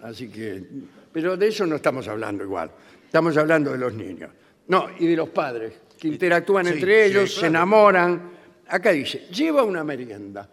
Así 0.01 0.29
que, 0.29 0.63
pero 1.11 1.35
de 1.35 1.47
eso 1.49 1.65
no 1.65 1.75
estamos 1.75 2.07
hablando 2.07 2.43
igual. 2.43 2.71
Estamos 3.05 3.35
hablando 3.37 3.71
de 3.71 3.77
los 3.77 3.93
niños. 3.93 4.31
No, 4.67 4.87
y 4.97 5.05
de 5.07 5.15
los 5.17 5.29
padres, 5.29 5.73
que 5.99 6.07
interactúan 6.07 6.65
sí, 6.65 6.73
entre 6.73 7.05
sí, 7.05 7.11
ellos, 7.11 7.29
se 7.33 7.39
claro. 7.41 7.49
enamoran. 7.49 8.31
Acá 8.69 8.91
dice, 8.91 9.27
lleva 9.31 9.63
una 9.63 9.83
merienda. 9.83 10.47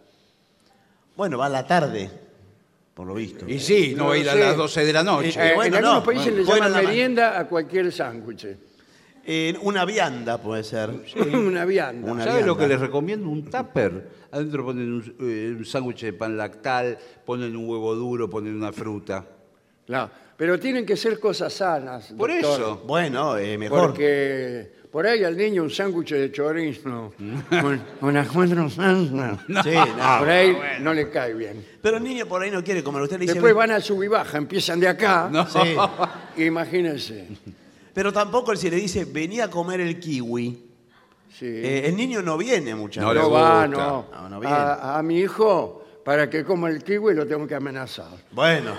Bueno, 1.15 1.37
va 1.37 1.45
a 1.45 1.49
la 1.49 1.65
tarde, 1.65 2.09
por 2.93 3.07
lo 3.07 3.13
visto. 3.15 3.45
Y 3.47 3.59
sí, 3.59 3.93
no, 3.95 4.07
No 4.07 4.15
ir 4.15 4.29
a 4.29 4.33
sé. 4.33 4.39
las 4.39 4.57
12 4.57 4.85
de 4.85 4.93
la 4.93 5.03
noche. 5.03 5.29
Eh, 5.39 5.53
bueno, 5.55 5.77
en 5.77 5.83
algunos 5.85 5.99
no, 6.01 6.03
países 6.05 6.25
bueno, 6.33 6.37
le 6.43 6.43
llaman 6.55 6.71
la 6.71 6.81
ma- 6.81 6.87
merienda 6.89 7.39
a 7.39 7.47
cualquier 7.47 7.91
sándwich. 7.91 8.47
Eh, 9.23 9.53
una 9.61 9.85
vianda 9.85 10.39
puede 10.41 10.63
ser. 10.63 10.89
una 11.33 11.63
vianda. 11.65 12.11
Una 12.11 12.23
¿Sabes 12.23 12.45
lo 12.45 12.57
que 12.57 12.67
les 12.67 12.79
recomiendo? 12.79 13.29
Un 13.29 13.45
tupper. 13.45 14.09
Adentro 14.31 14.65
ponen 14.65 14.91
un, 14.93 15.15
eh, 15.21 15.55
un 15.57 15.65
sándwich 15.65 16.01
de 16.01 16.13
pan 16.13 16.35
lactal, 16.37 16.97
ponen 17.25 17.55
un 17.55 17.67
huevo 17.69 17.93
duro, 17.95 18.29
ponen 18.29 18.55
una 18.55 18.71
fruta. 18.71 19.25
Claro, 19.85 20.09
Pero 20.37 20.59
tienen 20.59 20.85
que 20.85 20.95
ser 20.97 21.19
cosas 21.19 21.53
sanas. 21.53 22.13
Por 22.17 22.31
doctor, 22.31 22.59
eso. 22.61 22.83
Bueno, 22.87 23.37
eh, 23.37 23.57
mejor. 23.57 23.87
Porque 23.89 24.71
por 24.91 25.07
ahí 25.07 25.23
al 25.23 25.37
niño 25.37 25.63
un 25.63 25.69
sándwich 25.69 26.11
de 26.11 26.31
chorizo 26.31 27.13
con, 27.49 27.81
con. 28.01 28.25
Sí, 29.63 29.71
no. 29.73 30.19
Por 30.19 30.29
ahí 30.29 30.57
no 30.81 30.93
le 30.93 31.09
cae 31.09 31.33
bien. 31.33 31.65
Pero 31.81 31.97
el 31.97 32.03
niño 32.03 32.25
por 32.25 32.41
ahí 32.41 32.51
no 32.51 32.63
quiere 32.63 32.83
comer. 32.83 33.01
Usted 33.03 33.17
le 33.17 33.21
dice. 33.21 33.33
Después 33.35 33.53
van 33.53 33.71
a 33.71 33.79
sub 33.79 34.03
y 34.03 34.07
baja, 34.07 34.37
empiezan 34.37 34.79
de 34.79 34.87
acá. 34.87 35.29
No. 35.31 35.47
Sí. 35.47 35.75
Imagínense. 36.43 37.27
Pero 37.93 38.11
tampoco 38.13 38.55
si 38.55 38.69
le 38.69 38.77
dice, 38.77 39.05
venía 39.05 39.45
a 39.45 39.49
comer 39.49 39.79
el 39.81 39.99
kiwi. 39.99 40.67
Sí. 41.37 41.45
eh, 41.45 41.83
el 41.87 41.95
niño 41.95 42.21
no 42.21 42.37
viene 42.37 42.75
muchas 42.75 43.03
No 43.03 43.13
no 43.13 43.31
va, 43.31 43.67
no. 43.67 44.07
No, 44.11 44.29
no 44.29 44.39
viene. 44.39 44.53
a, 44.55 44.97
a 44.97 45.03
mi 45.03 45.19
hijo, 45.19 45.85
para 46.03 46.29
que 46.29 46.43
coma 46.43 46.69
el 46.69 46.83
kiwi, 46.83 47.15
lo 47.15 47.25
tengo 47.25 47.47
que 47.47 47.55
amenazar. 47.55 48.09
Bueno, 48.31 48.73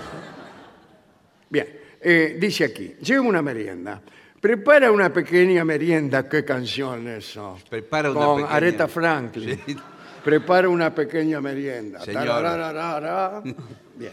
Bien, 1.49 1.67
eh, 2.01 2.37
dice 2.39 2.65
aquí, 2.65 2.95
lleva 3.01 3.21
una 3.21 3.41
merienda. 3.41 4.01
Prepara 4.43 4.91
una 4.91 5.07
pequeña 5.13 5.63
merienda. 5.63 6.27
¿Qué 6.27 6.43
canción 6.43 7.07
eso? 7.07 7.57
Prepara 7.69 8.11
una 8.11 8.19
Con 8.25 8.35
pequeña- 8.41 8.55
Aretha 8.57 8.87
Franklin. 8.89 9.57
Sí. 9.65 9.77
Prepara 10.21 10.67
una 10.67 10.93
pequeña 10.93 11.39
merienda. 11.39 12.01
Señor. 12.01 12.25
Tarararara. 12.25 13.41
Bien. 13.95 14.11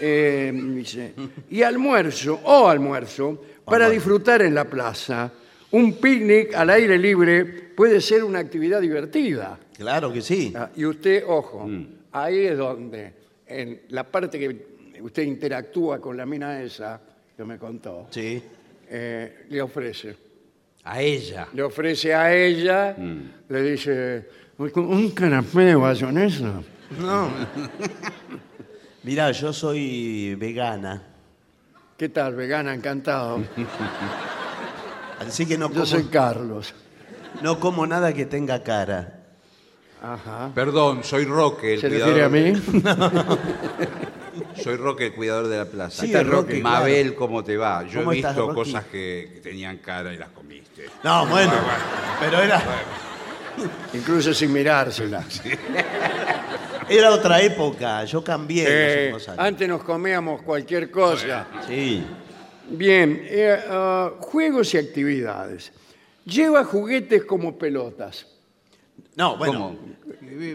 Eh, 0.00 0.52
dice, 0.74 1.14
y 1.50 1.62
almuerzo, 1.62 2.40
o 2.42 2.66
almuerzo, 2.68 3.40
para 3.64 3.88
disfrutar 3.88 4.42
en 4.42 4.56
la 4.56 4.64
plaza. 4.64 5.30
Un 5.70 5.94
picnic 6.00 6.52
al 6.54 6.70
aire 6.70 6.98
libre 6.98 7.44
puede 7.44 8.00
ser 8.00 8.24
una 8.24 8.40
actividad 8.40 8.80
divertida. 8.80 9.56
claro 9.78 10.12
que 10.12 10.20
sí. 10.20 10.52
Ah, 10.56 10.70
Y 10.74 10.84
usted, 10.84 11.22
ojo, 11.28 11.64
Mm. 11.68 11.86
ahí 12.10 12.46
es 12.46 12.58
donde, 12.58 13.12
en 13.46 13.82
la 13.90 14.02
parte 14.02 14.36
que 14.36 15.00
usted 15.00 15.22
interactúa 15.22 16.00
con 16.00 16.16
la 16.16 16.26
mina 16.26 16.60
esa 16.60 17.00
que 17.36 17.44
me 17.44 17.56
contó, 17.56 18.08
Sí. 18.10 18.42
Eh, 18.96 19.46
le 19.50 19.60
ofrece. 19.60 20.16
A 20.84 21.00
ella. 21.00 21.48
Le 21.52 21.62
ofrece 21.62 22.14
a 22.14 22.32
ella, 22.32 22.94
Mm. 22.96 23.20
le 23.48 23.62
dice, 23.62 24.28
un 24.58 25.10
canapé 25.10 25.60
de 25.62 25.74
bayonesa. 25.74 26.62
No. 27.00 27.28
Mirá, 29.02 29.32
yo 29.32 29.52
soy 29.52 30.34
vegana. 30.36 31.02
¿Qué 31.96 32.08
tal, 32.08 32.34
vegana? 32.34 32.72
Encantado. 32.74 33.42
Así 35.18 35.46
que 35.46 35.56
no 35.58 35.68
Yo 35.68 35.72
como, 35.74 35.86
soy 35.86 36.04
Carlos. 36.04 36.74
no 37.42 37.58
como 37.58 37.86
nada 37.86 38.12
que 38.12 38.26
tenga 38.26 38.62
cara. 38.62 39.20
Ajá. 40.02 40.50
Perdón, 40.54 41.02
soy 41.02 41.24
Roque, 41.24 41.74
el 41.74 41.80
¿Se 41.80 41.88
cuidador. 41.88 42.14
refiere 42.14 42.52
a 42.52 42.52
mí? 42.52 42.60
Soy 44.64 44.76
Roque, 44.76 45.06
el 45.06 45.12
cuidador 45.12 45.48
de 45.48 45.58
la 45.58 45.66
plaza. 45.66 46.00
Sí, 46.00 46.06
está 46.06 46.22
Roque, 46.22 46.58
Mabel, 46.62 47.14
¿cómo 47.14 47.44
te 47.44 47.54
va? 47.58 47.86
Yo 47.86 48.00
¿Cómo 48.00 48.12
he 48.12 48.14
visto 48.16 48.54
cosas 48.54 48.84
que, 48.84 49.30
que 49.34 49.40
tenían 49.40 49.76
cara 49.76 50.10
y 50.14 50.16
las 50.16 50.30
comiste. 50.30 50.86
No, 51.02 51.26
bueno. 51.26 51.52
Pero 52.18 52.40
era, 52.40 52.62
Incluso 53.92 54.32
sin 54.32 54.54
mirársela. 54.54 55.22
era 56.88 57.10
otra 57.10 57.42
época. 57.42 58.04
Yo 58.06 58.24
cambié 58.24 58.64
Eh, 58.66 58.70
los 59.10 59.20
últimos 59.20 59.28
años. 59.28 59.38
antes 59.46 59.68
nos 59.68 59.84
comíamos 59.84 60.40
cualquier 60.40 60.90
cosa. 60.90 61.46
Sí. 61.66 62.02
Bien, 62.70 63.20
eh, 63.22 63.60
ah, 63.68 64.12
juegos 64.18 64.72
y 64.72 64.78
actividades. 64.78 65.72
Lleva 66.24 66.64
juguetes 66.64 67.26
como 67.26 67.58
pelotas. 67.58 68.26
No, 69.14 69.36
bueno. 69.36 69.76
¿Cómo? 69.78 69.78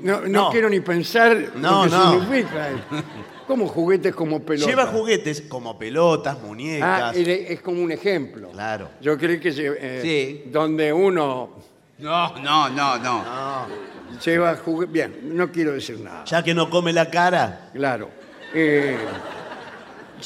No, 0.03 0.21
no 0.21 0.27
No. 0.27 0.49
quiero 0.51 0.69
ni 0.69 0.79
pensar 0.79 1.51
No, 1.55 1.85
lo 1.85 1.91
que 1.91 1.97
no. 1.97 2.11
significa. 2.21 2.69
¿Cómo 3.47 3.67
juguetes 3.67 4.13
como 4.13 4.41
pelotas? 4.41 4.67
Lleva 4.67 4.85
juguetes 4.87 5.41
como 5.41 5.77
pelotas, 5.79 6.37
Ah, 6.39 6.45
muñecas. 6.45 7.15
es 7.17 7.27
es 7.27 7.61
como 7.61 7.81
un 7.81 7.91
ejemplo. 7.91 8.49
Claro. 8.51 8.89
Yo 9.01 9.17
creí 9.17 9.39
que 9.39 9.49
eh, 9.57 9.99
Sí. 10.01 10.51
donde 10.51 10.93
uno 10.93 11.49
No, 11.97 12.37
no, 12.39 12.69
no, 12.69 12.97
no. 12.99 13.25
Lleva 14.23 14.55
juguetes. 14.55 14.93
Bien, 14.93 15.19
no 15.35 15.51
quiero 15.51 15.73
decir 15.73 15.99
nada. 15.99 16.23
Ya 16.25 16.43
que 16.43 16.53
no 16.53 16.69
come 16.69 16.93
la 16.93 17.09
cara. 17.09 17.69
Claro. 17.73 18.09
Eh, 18.53 18.95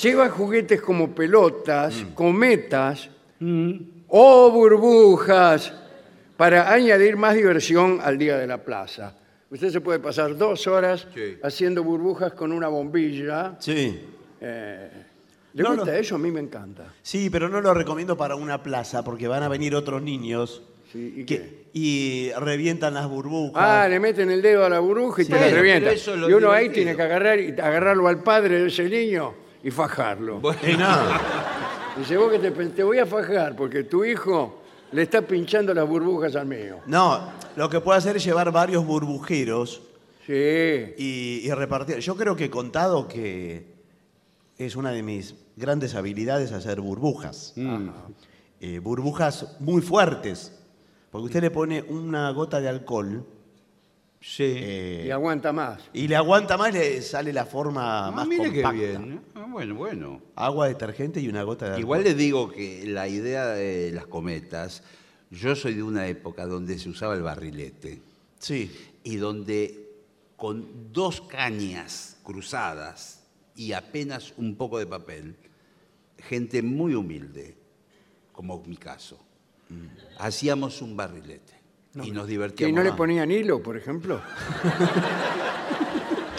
lleva 0.02 0.30
juguetes 0.30 0.82
como 0.82 1.10
pelotas, 1.16 1.96
Mm. 1.96 2.14
cometas 2.14 3.10
o 4.08 4.52
burbujas 4.52 5.74
para 6.38 6.72
añadir 6.72 7.16
más 7.18 7.36
diversión 7.36 8.00
al 8.04 8.18
día 8.18 8.38
de 8.38 8.48
la 8.48 8.58
plaza. 8.60 9.16
Usted 9.54 9.70
se 9.70 9.82
puede 9.82 10.00
pasar 10.00 10.36
dos 10.36 10.66
horas 10.68 11.08
Sí. 11.14 11.38
haciendo 11.44 11.84
burbujas 11.84 12.34
con 12.34 12.52
una 12.52 12.68
bombilla. 12.68 13.56
Sí. 13.60 14.02
¿Le 14.42 15.62
No, 15.64 15.76
gusta 15.76 15.92
no. 15.92 15.98
eso? 15.98 16.16
A 16.16 16.18
mí 16.18 16.32
me 16.32 16.40
encanta. 16.40 16.86
Sí, 17.04 17.30
pero 17.30 17.48
no 17.48 17.62
lo 17.62 17.74
recomiendo 17.74 18.18
para 18.18 18.36
una 18.36 18.64
plaza 18.64 19.04
porque 19.04 19.28
van 19.28 19.44
a 19.44 19.48
venir 19.50 19.76
otros 19.76 20.02
niños 20.02 20.64
Sí, 20.92 21.14
¿y 21.18 21.24
que- 21.26 21.64
y 21.74 22.32
revientan 22.38 22.94
las 22.96 23.08
burbujas. 23.08 23.64
Ah, 23.64 23.88
le 23.88 24.00
meten 24.00 24.30
el 24.32 24.42
dedo 24.42 24.64
a 24.66 24.70
la 24.70 24.80
burbuja 24.80 25.22
y 25.22 25.26
te 25.26 25.32
la 25.32 25.38
Bueno, 25.40 25.56
revienta. 25.56 25.86
pero 25.90 25.96
eso 25.96 26.14
es 26.14 26.20
lo 26.20 26.30
Y 26.30 26.34
uno 26.34 26.52
ahí 26.52 26.64
divertido. 26.70 26.74
tiene 26.86 26.96
que 26.96 27.02
agarrar 27.04 27.40
y 27.40 27.50
agarrarlo 27.52 28.08
al 28.08 28.22
padre 28.24 28.60
de 28.62 28.68
ese 28.68 28.84
niño 28.90 29.34
y 29.64 29.70
fajarlo. 29.72 30.40
Y 30.68 30.78
no. 30.78 30.88
Dice, 31.98 32.18
vos 32.18 32.32
que 32.32 32.40
te, 32.40 32.52
te 32.52 32.84
voy 32.84 32.98
a 33.00 33.06
fajar 33.06 33.56
porque 33.56 33.84
tu 33.84 34.04
hijo 34.04 34.62
le 34.92 35.04
está 35.04 35.22
pinchando 35.22 35.74
las 35.74 35.88
burbujas 35.88 36.36
al 36.36 36.46
mío. 36.48 36.78
No, 36.88 37.32
lo 37.56 37.70
que 37.70 37.80
puede 37.80 37.98
hacer 37.98 38.16
es 38.18 38.24
llevar 38.24 38.52
varios 38.52 38.86
burbujeros 38.86 39.82
Sí. 40.26 40.34
y, 40.98 41.42
y 41.44 41.52
repartir. 41.52 41.98
Yo 42.00 42.16
creo 42.16 42.36
que 42.36 42.46
he 42.46 42.50
contado 42.50 43.08
que 43.08 43.66
es 44.58 44.76
una 44.76 44.92
de 44.92 45.04
mis 45.04 45.36
grandes 45.58 45.96
habilidades 45.96 46.52
hacer 46.54 46.80
burbujas. 46.80 47.54
Eh, 48.62 48.80
burbujas 48.80 49.58
muy 49.60 49.82
fuertes. 49.82 50.58
Porque 51.12 51.26
usted 51.26 51.42
le 51.42 51.52
pone 51.52 51.82
una 51.82 52.30
gota 52.32 52.60
de 52.62 52.70
alcohol 52.70 53.26
Sí. 54.22 54.44
eh, 54.56 55.04
Y 55.08 55.12
aguanta 55.12 55.52
más. 55.52 55.82
y 55.92 56.08
le 56.08 56.16
aguanta 56.16 56.56
más, 56.58 56.74
le 56.74 57.02
sale 57.02 57.34
la 57.34 57.46
forma 57.46 58.08
Ah, 58.08 58.12
más 58.12 58.26
mire 58.26 58.52
qué 58.54 58.62
compacta. 58.62 58.72
bien. 59.00 59.22
Ah, 59.36 59.46
bueno, 59.50 59.76
bueno. 59.76 60.22
Agua, 60.38 60.70
detergente 60.70 61.20
y 61.20 61.28
una 61.28 61.44
gota 61.44 61.66
de 61.66 61.72
alcohol. 61.72 61.82
Igual 61.82 62.04
le 62.06 62.14
digo 62.16 62.50
que 62.50 62.86
la 62.88 63.10
idea 63.10 63.48
de 63.48 63.92
las 63.92 64.08
cometas, 64.08 64.82
yo 65.34 65.56
soy 65.56 65.74
de 65.74 65.84
una 65.84 66.08
época 66.08 66.46
donde 66.46 66.78
se 66.80 66.90
usaba 66.90 67.16
el 67.16 67.22
barrilete 67.24 68.02
Sí. 68.40 68.72
y 69.04 69.16
donde 69.18 69.90
con 70.36 70.92
dos 70.92 71.22
cañas 71.22 72.18
cruzadas 72.24 73.24
y 73.56 73.72
apenas 73.74 74.34
un 74.38 74.56
poco 74.56 74.80
de 74.80 74.86
papel, 74.88 75.36
gente 76.20 76.62
muy 76.62 76.96
humilde, 76.96 77.56
como 78.32 78.62
mi 78.66 78.76
caso, 78.78 79.18
hacíamos 80.18 80.82
un 80.82 80.96
barrilete 80.98 81.54
y 82.04 82.12
nos 82.12 82.26
¿Que 82.26 82.32
divertíamos. 82.32 82.76
no 82.76 82.84
le 82.84 82.92
ponían 82.94 83.32
hilo, 83.32 83.62
por 83.62 83.78
ejemplo? 83.78 84.22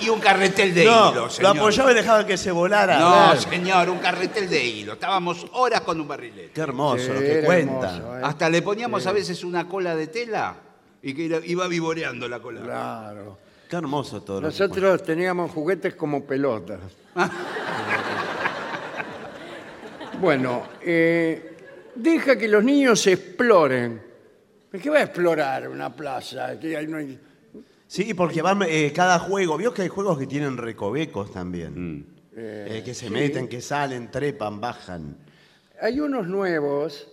Y 0.05 0.09
un 0.11 0.21
carretel 0.21 0.75
de 0.75 0.85
no, 0.85 1.11
hilo, 1.13 1.21
lo 1.23 1.31
señor. 1.31 1.57
apoyaba 1.57 1.93
y 1.93 1.95
dejaba 1.95 2.27
que 2.27 2.37
se 2.37 2.51
volara. 2.51 2.99
No, 2.99 3.09
Claro. 3.11 3.41
señor, 3.41 3.89
un 3.91 3.99
carretel 3.99 4.51
de 4.51 4.63
hilo. 4.65 4.93
Estábamos 4.95 5.47
horas 5.53 5.81
con 5.81 5.99
un 6.01 6.07
barrilete. 6.07 6.51
Qué 6.53 6.61
hermoso 6.61 7.05
Sí, 7.05 7.09
lo 7.13 7.21
que 7.21 7.39
era 7.39 7.47
cuenta. 7.47 7.97
hermoso, 7.97 8.19
¿eh? 8.19 8.21
Hasta 8.23 8.51
le 8.51 8.61
poníamos 8.61 9.07
a 9.07 9.13
veces 9.13 9.43
una 9.45 9.67
cola 9.67 9.97
de 9.97 10.09
tela 10.09 10.57
y 11.03 11.15
que 11.15 11.23
iba- 11.23 11.41
iba 11.47 11.67
vivoreando 11.69 12.29
la 12.29 12.41
cola. 12.41 12.61
Claro. 12.61 13.39
Qué 13.71 13.77
hermoso 13.77 14.23
todo 14.23 14.43
lo 14.43 14.49
que 14.49 14.53
Nosotros 14.53 15.03
teníamos 15.05 15.51
juguetes 15.51 15.95
como 15.95 16.23
pelotas. 16.25 16.81
bueno, 20.21 20.65
eh, 20.83 21.57
deja 21.95 22.37
que 22.37 22.49
los 22.49 22.63
niños 22.63 23.07
exploren. 23.07 24.03
¿Pero 24.71 24.83
¿Qué 24.83 24.91
va 24.91 24.99
a 24.99 25.03
explorar 25.03 25.69
una 25.69 25.95
plaza? 25.95 26.59
Que 26.59 26.77
ahí 26.77 26.87
no 26.87 26.99
hay- 26.99 27.19
Sí, 27.95 28.13
porque 28.13 28.43
van 28.43 28.61
eh, 28.67 28.93
cada 28.93 29.21
juego. 29.21 29.57
Vio 29.57 29.73
que 29.73 29.83
hay 29.83 29.89
juegos 29.89 30.19
que 30.19 30.27
tienen 30.27 30.57
recovecos 30.57 31.33
también. 31.33 32.05
Eh, 32.37 32.83
que 32.85 32.93
se 32.93 33.09
meten, 33.09 33.47
que 33.47 33.61
salen, 33.61 34.11
trepan, 34.11 34.61
bajan. 34.61 35.17
Hay 35.81 36.01
unos 36.01 36.27
nuevos 36.27 37.07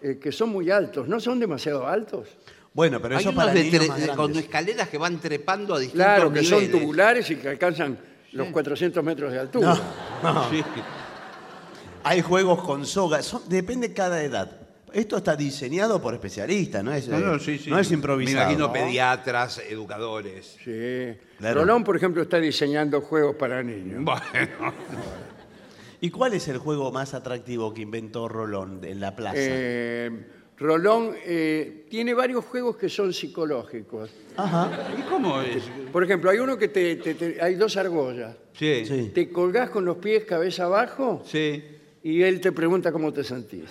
eh, 0.00 0.20
que 0.22 0.30
son 0.30 0.50
muy 0.50 0.70
altos. 0.70 1.08
¿No 1.08 1.18
son 1.18 1.40
demasiado 1.40 1.88
altos? 1.88 2.28
Bueno, 2.72 3.02
pero 3.02 3.16
Hay 3.16 3.22
eso 3.22 3.30
unos 3.30 3.42
para 3.42 3.52
de 3.52 3.64
niños 3.64 3.82
tre- 3.82 3.88
más 3.88 4.00
de- 4.00 4.08
con 4.14 4.36
escaleras 4.36 4.88
que 4.88 4.98
van 4.98 5.18
trepando 5.18 5.74
a 5.74 5.80
distintos 5.80 6.06
Claro, 6.06 6.32
que 6.32 6.44
son 6.44 6.60
niveles. 6.60 6.80
tubulares 6.82 7.30
y 7.32 7.34
que 7.34 7.48
alcanzan 7.48 7.98
los 8.30 8.46
400 8.50 9.02
metros 9.02 9.32
de 9.32 9.40
altura. 9.40 9.76
No, 10.22 10.50
Sí. 10.50 10.62
hay 12.04 12.22
juegos 12.22 12.62
con 12.62 12.86
soga. 12.86 13.22
Son- 13.22 13.42
depende 13.48 13.92
cada 13.92 14.22
edad. 14.22 14.57
Esto 14.92 15.16
está 15.18 15.36
diseñado 15.36 16.00
por 16.00 16.14
especialistas, 16.14 16.82
no 16.82 16.92
es, 16.92 17.08
No, 17.08 17.18
no, 17.18 17.34
eh, 17.36 17.40
sí, 17.40 17.58
sí. 17.58 17.70
no 17.70 17.78
es 17.78 17.90
improvisado. 17.92 18.36
Me 18.36 18.42
imagino 18.54 18.66
¿no? 18.68 18.72
pediatras, 18.72 19.62
educadores. 19.68 20.56
Sí. 20.64 21.18
Claro. 21.38 21.60
Rolón, 21.60 21.84
por 21.84 21.96
ejemplo, 21.96 22.22
está 22.22 22.38
diseñando 22.40 23.00
juegos 23.00 23.36
para 23.36 23.62
niños. 23.62 24.02
Bueno, 24.04 24.20
¿Y 26.00 26.10
cuál 26.10 26.34
es 26.34 26.46
el 26.48 26.58
juego 26.58 26.92
más 26.92 27.12
atractivo 27.14 27.74
que 27.74 27.82
inventó 27.82 28.28
Rolón 28.28 28.80
en 28.84 29.00
la 29.00 29.16
plaza? 29.16 29.34
Eh, 29.36 30.10
Rolón 30.56 31.14
eh, 31.24 31.86
tiene 31.90 32.14
varios 32.14 32.44
juegos 32.44 32.76
que 32.76 32.88
son 32.88 33.12
psicológicos. 33.12 34.10
Ajá. 34.36 34.70
¿y 34.96 35.02
cómo 35.02 35.40
es? 35.42 35.64
Por 35.92 36.04
ejemplo, 36.04 36.30
hay 36.30 36.38
uno 36.38 36.56
que 36.56 36.68
te, 36.68 36.96
te- 36.96 37.14
te- 37.14 37.42
hay 37.42 37.56
dos 37.56 37.76
argollas. 37.76 38.36
Sí, 38.52 38.84
sí. 38.86 39.04
Sí. 39.04 39.10
Te 39.14 39.30
colgás 39.30 39.70
con 39.70 39.84
los 39.84 39.96
pies 39.98 40.24
cabeza 40.24 40.64
abajo 40.64 41.22
y 42.02 42.22
él 42.22 42.40
te 42.40 42.52
pregunta 42.52 42.92
cómo 42.92 43.12
te 43.12 43.24
sentís. 43.24 43.64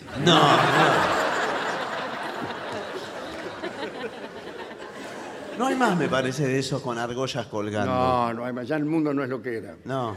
No 5.58 5.66
hay 5.66 5.76
más, 5.76 5.98
me 5.98 6.08
parece, 6.08 6.46
de 6.48 6.60
esos 6.60 6.82
con 6.84 7.00
argollas 7.00 7.48
colgando. 7.48 7.92
No, 7.92 8.34
no 8.34 8.46
hay 8.46 8.54
más. 8.54 8.68
Ya 8.68 8.76
el 8.76 8.86
mundo 8.86 9.12
no 9.12 9.24
es 9.24 9.30
lo 9.30 9.42
que 9.42 9.58
era. 9.58 9.76
No. 9.86 10.16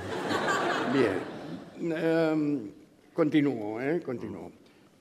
Bien. 0.92 1.96
Em, 1.96 2.70
continúo, 3.14 3.80
¿eh? 3.80 4.02
Continúo. 4.04 4.52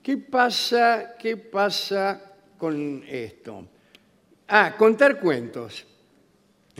¿Qué 0.02 0.16
pasa, 0.16 1.14
¿Qué 1.18 1.36
pasa 1.36 2.22
con 2.56 3.04
esto? 3.06 3.66
Ah, 4.48 4.74
contar 4.78 5.20
cuentos. 5.20 5.86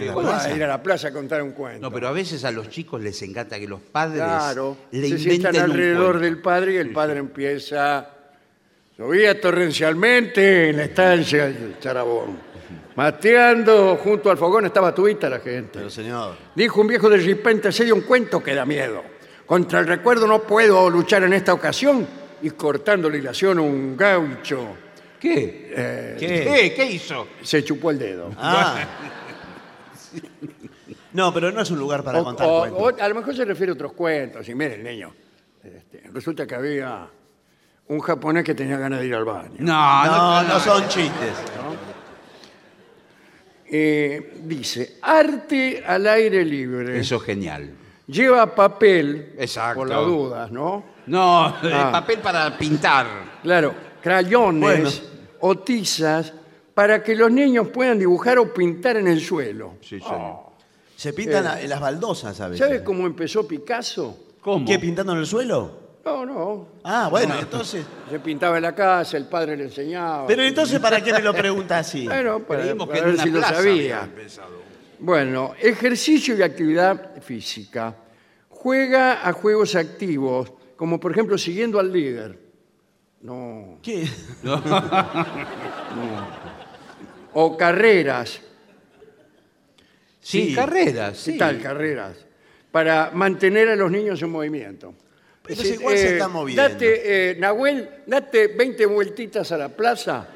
¿En 0.01 0.07
la 0.09 0.15
¿Cómo 0.15 0.27
vas 0.29 0.35
plaza? 0.43 0.55
a 0.55 0.57
ir 0.57 0.65
a 0.65 0.67
la 0.67 0.83
plaza 0.83 1.09
a 1.09 1.13
contar 1.13 1.43
un 1.43 1.53
cuento? 1.53 1.81
No, 1.81 1.93
pero 1.93 2.09
a 2.09 2.13
veces 2.13 2.45
a 2.45 2.51
los 2.51 2.69
chicos 2.69 3.01
les 3.01 3.21
encanta 3.23 3.59
que 3.59 3.67
los 3.69 3.81
padres 3.81 4.23
Claro, 4.23 4.77
le 4.93 5.09
se 5.09 5.19
sientan 5.19 5.55
inventen 5.55 5.65
un 5.65 5.71
alrededor 5.71 6.05
cuento. 6.13 6.21
del 6.25 6.39
padre 6.39 6.73
y 6.73 6.77
el 6.77 6.93
padre 6.93 7.19
empieza. 7.19 8.09
Llovía 8.99 9.41
torrencialmente 9.41 10.71
en 10.71 10.77
la 10.77 10.85
estancia 10.85 11.47
del 11.47 11.79
Charabón. 11.81 12.39
Mateando 12.97 13.97
junto 13.97 14.31
al 14.31 14.37
fogón 14.37 14.67
estaba 14.67 14.95
tuita 14.95 15.31
la 15.31 15.39
gente. 15.41 15.71
Pero 15.79 15.89
señor. 15.91 16.37
Dijo 16.55 16.81
un 16.83 16.87
viejo 16.89 17.09
de 17.09 17.17
repente, 17.17 17.73
se 17.73 17.85
dio 17.85 17.95
un 17.95 18.03
cuento 18.03 18.43
que 18.43 18.55
da 18.55 18.67
miedo. 18.67 19.03
Contra 19.47 19.81
el 19.81 19.87
recuerdo 19.87 20.27
no 20.27 20.43
puedo 20.43 20.91
luchar 20.91 21.23
en 21.25 21.33
esta 21.33 21.53
ocasión. 21.55 22.07
Y 22.43 22.51
cortando 22.51 23.09
la 23.11 23.17
hilación 23.19 23.59
un 23.59 23.97
gaucho 23.99 24.69
¿Qué? 25.21 25.71
eh, 25.77 26.17
¿Qué? 26.19 26.27
¿Qué? 26.45 26.75
¿Qué 26.75 26.87
hizo? 26.87 27.29
se 27.43 27.63
chupó 27.63 27.91
el 27.91 27.99
dedo. 27.99 28.31
Ah. 28.39 28.79
No, 31.13 31.33
pero 31.35 31.51
no 31.51 31.61
es 31.61 31.71
un 31.71 31.79
lugar 31.79 32.03
para 32.05 32.21
O- 32.21 32.25
contar 32.25 32.47
o- 32.49 32.59
cuentos. 32.61 32.83
o 33.01 33.05
a 33.05 33.09
lo 33.09 33.15
mejor 33.17 33.35
se 33.35 33.45
refiere 33.45 33.71
a 33.71 33.75
otros 33.75 33.93
cuentos. 33.93 34.49
Y 34.49 34.55
mire, 34.55 34.75
el 34.77 34.85
niño, 34.85 35.13
este, 35.63 36.03
resulta 36.13 36.47
que 36.47 36.55
había 36.55 37.09
un 37.89 38.01
japonés 38.01 38.45
que 38.45 38.55
tenía 38.55 38.79
ganas 38.79 39.01
de 39.01 39.07
ir 39.07 39.15
al 39.15 39.25
baño. 39.25 39.55
No, 39.59 40.05
no, 40.07 40.43
no 40.45 40.61
son 40.61 40.87
chistes. 40.89 41.35
Eh, 43.73 44.41
dice, 44.45 44.97
arte 45.03 45.83
al 45.87 46.07
aire 46.07 46.45
libre. 46.45 46.99
Eso 46.99 47.17
es 47.17 47.23
genial. 47.23 47.71
Lleva 48.07 48.53
papel, 48.55 49.35
Exacto. 49.39 49.81
por 49.81 49.89
las 49.89 50.05
dudas, 50.05 50.51
¿no? 50.51 50.83
No, 51.07 51.47
Ah. 51.47 51.61
el 51.63 51.93
papel 51.93 52.19
para 52.19 52.57
pintar. 52.59 53.07
Claro, 53.43 53.73
crayones 54.03 54.61
Bueno. 54.61 54.91
o 55.41 55.59
tizas 55.59 56.33
para 56.75 57.03
que 57.03 57.15
los 57.15 57.31
niños 57.31 57.69
puedan 57.69 57.99
dibujar 57.99 58.39
o 58.39 58.53
pintar 58.53 58.97
en 58.97 59.07
el 59.07 59.21
suelo. 59.21 59.75
Sí, 59.83 60.01
sí. 60.01 60.05
Se 61.01 61.15
pintan 61.15 61.45
la- 61.45 61.63
en 61.63 61.71
las 61.71 61.81
baldosas, 61.81 62.39
a 62.43 62.49
veces. 62.49 62.67
¿Sabes 62.67 62.83
cómo 62.83 63.07
empezó 63.07 63.49
Picasso? 63.49 64.19
¿Cómo? 64.43 64.67
¿Qué, 64.67 64.79
pintando 64.79 65.13
en 65.15 65.21
el 65.21 65.27
suelo? 65.27 65.79
No, 66.05 66.27
no. 66.27 66.69
Ah, 66.85 67.09
bueno, 67.11 67.37
entonces... 67.41 67.87
Se 68.11 68.21
pintaba 68.21 68.59
en 68.59 68.65
la 68.65 68.75
casa, 68.75 69.17
el 69.17 69.25
padre 69.27 69.57
le 69.57 69.65
enseñaba. 69.65 70.27
Pero 70.27 70.43
entonces, 70.43 70.79
¿para 70.79 71.03
qué 71.03 71.11
me 71.15 71.23
lo 71.23 71.33
pregunta 71.33 71.79
así? 71.79 72.05
bueno, 72.07 72.41
para, 72.41 72.61
Creímos 72.65 72.87
que 72.87 72.93
para 72.93 72.99
en 72.99 73.05
ver 73.07 73.15
una 73.15 73.23
si 73.23 73.31
lo 73.31 73.39
plaza 73.39 73.55
sabía. 73.55 74.01
empezado. 74.03 74.51
Bueno, 74.99 75.55
ejercicio 75.59 76.37
y 76.37 76.43
actividad 76.43 77.23
física. 77.23 77.97
Juega 78.51 79.27
a 79.27 79.33
juegos 79.33 79.77
activos, 79.77 80.53
como 80.77 81.01
por 81.01 81.13
ejemplo 81.13 81.39
siguiendo 81.39 81.81
al 81.81 81.91
líder. 81.91 82.39
No. 83.23 83.79
¿Qué? 83.83 84.07
O 87.33 87.57
carreras. 87.57 88.41
Sí, 90.21 90.49
Sí. 90.49 90.55
carreras. 90.55 91.23
¿Qué 91.25 91.33
sí. 91.33 91.39
tal 91.39 91.61
carreras? 91.61 92.17
Para 92.71 93.11
mantener 93.13 93.69
a 93.69 93.77
los 93.77 93.91
niños 93.91 94.21
en 94.23 94.31
movimiento. 94.31 94.95
Pero 95.43 95.55
Es 95.55 95.59
decir, 95.67 95.81
igual 95.81 95.97
se 95.97 96.09
eh, 96.09 96.13
está 96.13 96.29
moviendo. 96.29 96.63
Date, 96.63 97.31
eh, 97.33 97.37
Nahuel, 97.39 97.89
date 98.07 98.49
20 98.49 98.87
vueltitas 98.87 99.51
a 99.53 99.59
la 99.59 99.69
plaza 99.71 100.27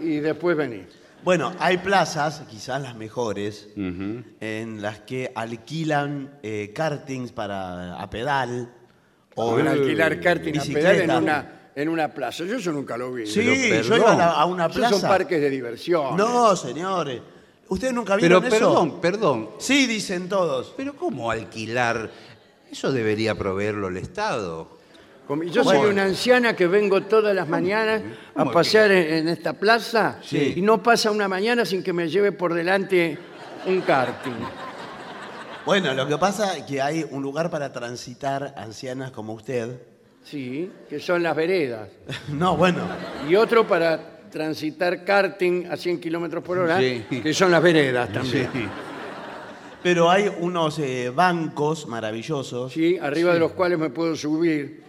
y 0.00 0.16
después 0.20 0.56
venís. 0.56 0.86
Bueno, 1.24 1.54
hay 1.58 1.78
plazas, 1.78 2.42
quizás 2.48 2.80
las 2.82 2.94
mejores, 2.96 3.68
en 3.76 4.82
las 4.82 5.00
que 5.00 5.32
alquilan 5.34 6.38
eh, 6.42 6.72
kartings 6.74 7.32
para 7.32 8.00
a 8.00 8.08
pedal. 8.10 8.72
O 9.34 9.56
van 9.56 9.66
a 9.68 9.72
alquilar 9.72 10.20
karting 10.20 10.58
a 10.58 10.62
pedal 10.62 11.00
en 11.00 11.10
una, 11.10 11.70
en 11.74 11.88
una 11.88 12.12
plaza. 12.14 12.44
Yo 12.44 12.56
eso 12.56 12.72
nunca 12.72 12.96
lo 12.96 13.12
vi. 13.12 13.26
Sí, 13.26 13.40
Pero 13.70 13.82
yo 13.82 13.96
iba 13.96 14.12
a, 14.12 14.16
la- 14.16 14.30
a 14.32 14.44
una 14.44 14.66
Esos 14.66 14.76
plaza. 14.76 14.94
son 15.00 15.08
parques 15.08 15.40
de 15.40 15.50
diversión. 15.50 16.16
No, 16.16 16.54
señores. 16.54 17.20
¿Ustedes 17.68 17.94
nunca 17.94 18.16
Pero 18.16 18.40
vieron 18.40 18.44
eso? 18.44 18.56
perdón, 18.74 19.00
perdón. 19.00 19.50
Sí, 19.58 19.86
dicen 19.86 20.28
todos. 20.28 20.74
Pero 20.76 20.94
¿cómo 20.96 21.30
alquilar? 21.30 22.10
Eso 22.70 22.92
debería 22.92 23.34
proveerlo 23.34 23.88
el 23.88 23.96
Estado. 23.96 24.68
Como- 25.26 25.42
Yo 25.44 25.64
soy 25.64 25.78
Bueno. 25.78 25.92
una 25.92 26.02
anciana 26.04 26.54
que 26.54 26.66
vengo 26.66 27.02
todas 27.04 27.34
las 27.34 27.48
mañanas 27.48 28.02
a 28.34 28.40
¿Cómo 28.40 28.52
pasear 28.52 28.90
en, 28.90 29.14
en 29.14 29.28
esta 29.28 29.54
plaza 29.54 30.18
Sí. 30.22 30.54
y 30.56 30.60
no 30.60 30.82
pasa 30.82 31.10
una 31.10 31.28
mañana 31.28 31.64
sin 31.64 31.82
que 31.82 31.92
me 31.94 32.08
lleve 32.10 32.32
por 32.32 32.52
delante 32.52 33.16
un 33.66 33.80
karting. 33.80 34.32
Bueno, 35.64 35.94
lo 35.94 36.06
que 36.06 36.18
pasa 36.18 36.56
es 36.58 36.64
que 36.64 36.82
hay 36.82 37.06
un 37.10 37.22
lugar 37.22 37.50
para 37.50 37.72
transitar 37.72 38.54
ancianas 38.58 39.10
como 39.12 39.32
usted. 39.32 39.80
Sí, 40.22 40.70
que 40.90 41.00
son 41.00 41.22
las 41.22 41.34
veredas. 41.34 41.88
No, 42.28 42.56
bueno. 42.56 42.82
Y 43.28 43.34
otro 43.36 43.66
para 43.66 44.13
transitar 44.34 45.04
karting 45.04 45.66
a 45.70 45.76
100 45.76 46.00
kilómetros 46.00 46.42
por 46.42 46.58
hora, 46.58 46.80
Sí. 46.80 47.04
que 47.22 47.32
son 47.32 47.52
las 47.52 47.62
veredas 47.62 48.12
también. 48.12 48.48
Pero 49.80 50.10
hay 50.10 50.28
unos 50.40 50.76
eh, 50.80 51.12
bancos 51.14 51.86
maravillosos. 51.86 52.72
Sí, 52.72 52.98
arriba 52.98 53.32
de 53.32 53.38
los 53.38 53.52
cuales 53.52 53.78
me 53.78 53.90
puedo 53.90 54.16
subir. 54.16 54.82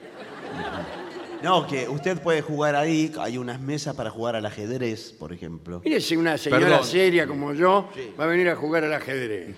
No, 1.43 1.67
que 1.67 1.87
usted 1.87 2.19
puede 2.21 2.41
jugar 2.41 2.75
ahí. 2.75 3.13
Hay 3.19 3.37
unas 3.37 3.59
mesas 3.61 3.95
para 3.95 4.09
jugar 4.09 4.35
al 4.35 4.45
ajedrez, 4.47 5.11
por 5.11 5.31
ejemplo. 5.31 5.79
Mire 5.85 6.01
si 6.01 6.15
una 6.15 6.39
señora 6.39 6.65
Perdón. 6.65 6.83
seria 6.85 7.27
como 7.27 7.53
yo 7.53 7.87
va 8.19 8.23
a 8.23 8.27
venir 8.27 8.49
a 8.49 8.55
jugar 8.55 8.83
al 8.83 8.93
ajedrez. 8.93 9.55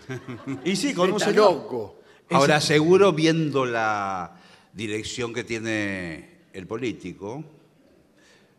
Y 0.66 0.76
sí, 0.76 0.94
con 0.94 1.12
un 1.12 1.16
Está 1.18 1.30
señor. 1.30 1.54
loco. 1.54 2.00
Ahora, 2.32 2.60
seguro 2.60 3.14
viendo 3.14 3.66
la 3.66 4.36
dirección 4.74 5.34
que 5.34 5.46
tiene 5.46 6.40
el 6.52 6.68
político, 6.68 7.42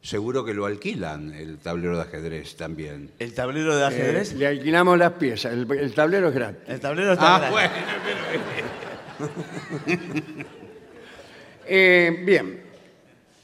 seguro 0.01 0.45
que 0.45 0.55
lo 0.55 0.65
alquilan 0.67 1.33
el 1.35 1.59
tablero 1.59 1.97
de 1.97 2.03
ajedrez 2.03 2.57
también. 2.57 3.11
El 3.19 3.35
tablero 3.35 3.77
de 3.77 3.85
ajedrez. 3.85 4.33
Eh, 4.33 4.37
le 4.37 4.47
alquilamos 4.47 4.97
las 4.99 5.13
piezas. 5.13 5.53
El, 5.53 5.71
el 5.73 5.93
tablero 5.95 6.29
es 6.29 6.35
gratis. 6.35 6.61
El 6.69 6.81
tablero 6.81 7.13
está 7.13 7.37
Ah, 7.47 7.51
bueno. 7.51 7.73
Eh, 11.71 12.23
bien. 12.25 12.63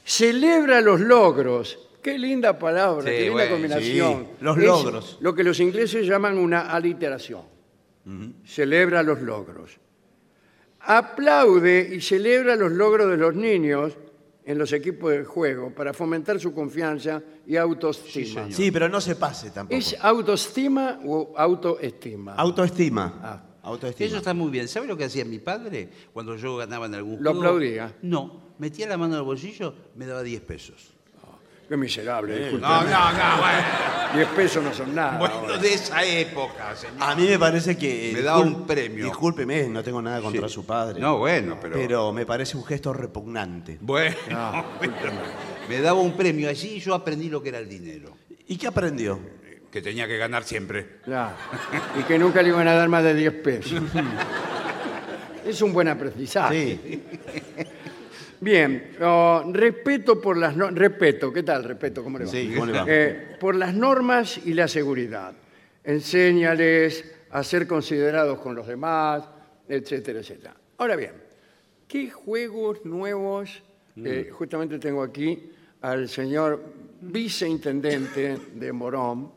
Celebra 0.03 0.81
los 0.81 0.99
logros. 0.99 1.77
Qué 2.01 2.17
linda 2.17 2.57
palabra, 2.57 3.03
Sí, 3.03 3.09
qué 3.09 3.19
linda 3.21 3.33
bueno, 3.33 3.51
combinación. 3.51 4.23
sí, 4.23 4.29
los 4.41 4.57
Es 4.57 4.63
logros. 4.63 5.17
Lo 5.21 5.33
que 5.35 5.43
los 5.43 5.59
ingleses 5.59 6.05
llaman 6.07 6.37
una 6.37 6.71
aliteración. 6.71 7.41
Celebra 8.45 9.01
los 9.03 9.21
logros. 9.21 9.77
Aplaude 10.81 11.89
y 11.95 12.01
celebra 12.01 12.55
los 12.55 12.71
logros 12.71 13.09
de 13.09 13.17
los 13.17 13.33
niños 13.35 13.97
en 14.45 14.57
los 14.57 14.71
equipos 14.73 15.11
de 15.11 15.23
juego 15.25 15.73
para 15.73 15.93
fomentar 15.93 16.39
su 16.39 16.53
confianza 16.53 17.21
y 17.47 17.55
autoestima. 17.55 18.47
Sí, 18.51 18.71
pero 18.71 18.87
no 18.87 19.01
se 19.01 19.15
pase 19.15 19.49
tampoco. 19.49 19.75
¿Es 19.77 19.95
autoestima 19.99 20.99
o 21.05 21.33
autoestima? 21.35 22.35
Autoestima. 22.35 23.19
Ah. 23.21 23.41
Autoestima. 23.63 24.05
Eso 24.07 24.17
está 24.17 24.33
muy 24.35 24.51
bien. 24.51 24.67
¿Sabe 24.67 24.85
lo 24.85 24.95
que 24.95 25.05
hacía 25.05 25.25
mi 25.25 25.39
padre 25.39 25.89
cuando 26.13 26.35
yo 26.35 26.55
ganaba 26.57 26.85
en 26.85 26.93
algún 26.93 27.17
Lo 27.23 27.31
juego? 27.31 27.47
aplaudía. 27.47 27.95
No, 28.03 28.53
metía 28.59 28.87
la 28.87 28.95
mano 28.95 29.15
en 29.15 29.19
el 29.21 29.25
bolsillo, 29.25 29.73
me 29.95 30.05
daba 30.05 30.21
10 30.21 30.41
pesos. 30.41 30.93
Qué 31.67 31.75
miserable, 31.77 32.37
disculpe. 32.37 32.65
No, 32.67 32.83
no, 32.83 33.11
no, 33.11 33.37
bueno. 33.39 34.15
10 34.15 34.27
pesos 34.29 34.63
no 34.63 34.71
son 34.73 34.93
nada. 34.93 35.17
Bueno, 35.17 35.35
ahora. 35.35 35.57
de 35.57 35.73
esa 35.73 36.03
época, 36.05 36.75
señor. 36.75 36.95
A 36.99 37.15
mí 37.15 37.27
me 37.27 37.39
parece 37.39 37.75
que. 37.75 38.11
Me 38.13 38.21
da 38.21 38.37
un 38.37 38.65
premio. 38.67 39.05
Discúlpeme, 39.05 39.67
no 39.67 39.83
tengo 39.83 40.01
nada 40.01 40.21
contra 40.21 40.47
Sí. 40.47 40.53
su 40.53 40.65
padre. 40.65 40.99
No, 40.99 41.17
bueno, 41.17 41.57
pero... 41.59 41.73
Pero 41.75 42.11
me 42.13 42.25
parece 42.25 42.55
un 42.55 42.63
gesto 42.65 42.93
repugnante. 42.93 43.77
Bueno, 43.81 44.15
No, 44.29 44.63
me 45.69 45.81
daba 45.81 45.99
un 45.99 46.15
premio 46.15 46.47
allí 46.49 46.75
y 46.75 46.79
yo 46.79 46.93
aprendí 46.93 47.29
lo 47.29 47.41
que 47.41 47.49
era 47.49 47.57
el 47.59 47.67
dinero. 47.67 48.15
¿Y 48.47 48.57
qué 48.57 48.67
aprendió? 48.67 49.19
Que 49.71 49.81
tenía 49.81 50.07
que 50.07 50.17
ganar 50.17 50.43
siempre. 50.43 50.99
Claro. 51.03 51.35
Y 51.99 52.03
que 52.03 52.17
nunca 52.19 52.41
le 52.43 52.49
iban 52.49 52.67
a 52.67 52.73
dar 52.75 52.87
más 52.87 53.03
de 53.03 53.13
10 53.15 53.33
pesos. 53.41 53.81
es 55.45 55.61
un 55.61 55.73
buen 55.73 55.87
aprendizaje. 55.87 56.79
Sí. 56.83 57.03
Bien, 58.41 58.95
oh, 59.01 59.43
respeto 59.51 60.19
por 60.21 60.37
las 60.37 60.55
no- 60.55 60.69
respeto, 60.69 61.31
¿qué 61.31 61.43
tal? 61.43 61.63
Respeto, 61.63 62.03
¿cómo 62.03 62.19
le 62.19 62.25
va? 62.25 62.31
Sí, 62.31 62.51
¿cómo 62.53 62.65
le 62.65 62.73
va? 62.73 62.85
Eh, 62.87 63.37
por 63.39 63.55
las 63.55 63.73
normas 63.73 64.39
y 64.45 64.53
la 64.53 64.67
seguridad. 64.67 65.33
Enséñales 65.83 67.05
a 67.31 67.43
ser 67.43 67.67
considerados 67.67 68.39
con 68.39 68.55
los 68.55 68.67
demás, 68.67 69.23
etcétera, 69.67 70.19
etcétera. 70.19 70.55
Ahora 70.77 70.95
bien, 70.95 71.13
¿qué 71.87 72.09
juegos 72.09 72.85
nuevos? 72.85 73.63
eh, 73.97 74.29
justamente 74.31 74.77
tengo 74.77 75.01
aquí 75.01 75.51
al 75.81 76.09
señor 76.09 76.61
viceintendente 77.01 78.37
de 78.53 78.73
Morón. 78.73 79.31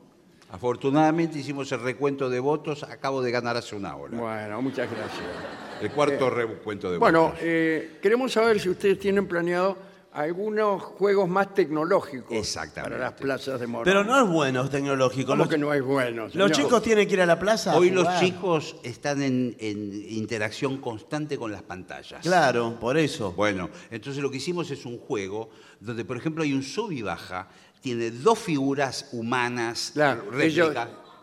Afortunadamente 0.51 1.39
hicimos 1.39 1.71
el 1.73 1.81
recuento 1.81 2.29
de 2.29 2.41
votos, 2.41 2.83
acabo 2.83 3.23
de 3.23 3.31
ganar 3.31 3.57
hace 3.57 3.77
una 3.77 3.95
hora. 3.95 4.19
Bueno, 4.19 4.61
muchas 4.63 4.91
gracias. 4.91 5.68
El 5.81 5.91
cuarto 5.91 6.31
recuento 6.31 6.91
de 6.91 6.99
Bueno, 6.99 7.35
eh, 7.41 7.99
queremos 8.03 8.33
saber 8.33 8.59
si 8.61 8.69
ustedes 8.69 8.99
tienen 8.99 9.27
planeado 9.27 9.77
algunos 10.13 10.83
juegos 10.83 11.29
más 11.29 11.55
tecnológicos 11.55 12.33
Exactamente. 12.37 12.97
para 12.97 13.11
las 13.11 13.21
plazas 13.21 13.61
de 13.61 13.67
Morón. 13.69 13.85
Pero 13.85 14.03
no 14.03 14.21
es 14.21 14.29
bueno 14.29 14.69
tecnológico. 14.69 15.29
¿Cómo 15.33 15.45
Los, 15.45 15.49
que 15.49 15.59
no 15.59 15.73
es 15.73 15.83
bueno? 15.83 16.23
los 16.25 16.33
señor? 16.33 16.51
chicos 16.51 16.83
tienen 16.83 17.07
que 17.07 17.15
ir 17.15 17.21
a 17.21 17.27
la 17.27 17.39
plaza. 17.39 17.73
a 17.73 17.77
Hoy 17.77 17.91
los 17.91 18.05
jugar. 18.05 18.21
chicos 18.21 18.77
están 18.83 19.23
en, 19.23 19.55
en 19.61 19.93
interacción 20.11 20.79
constante 20.79 21.37
con 21.39 21.53
las 21.53 21.63
pantallas. 21.63 22.23
Claro, 22.23 22.77
por 22.81 22.97
eso. 22.99 23.33
Bueno, 23.33 23.69
entonces 23.91 24.21
lo 24.23 24.31
que 24.31 24.39
hicimos 24.39 24.71
es 24.73 24.85
un 24.87 24.99
juego 24.99 25.51
donde, 25.79 26.05
por 26.05 26.17
ejemplo, 26.17 26.43
hay 26.43 26.53
un 26.53 26.63
sub 26.65 26.91
y 26.91 27.03
baja, 27.03 27.49
tiene 27.81 28.11
dos 28.11 28.41
figuras 28.41 29.11
humanas, 29.13 29.91
Claro, 29.95 30.25
ellos, 30.41 30.75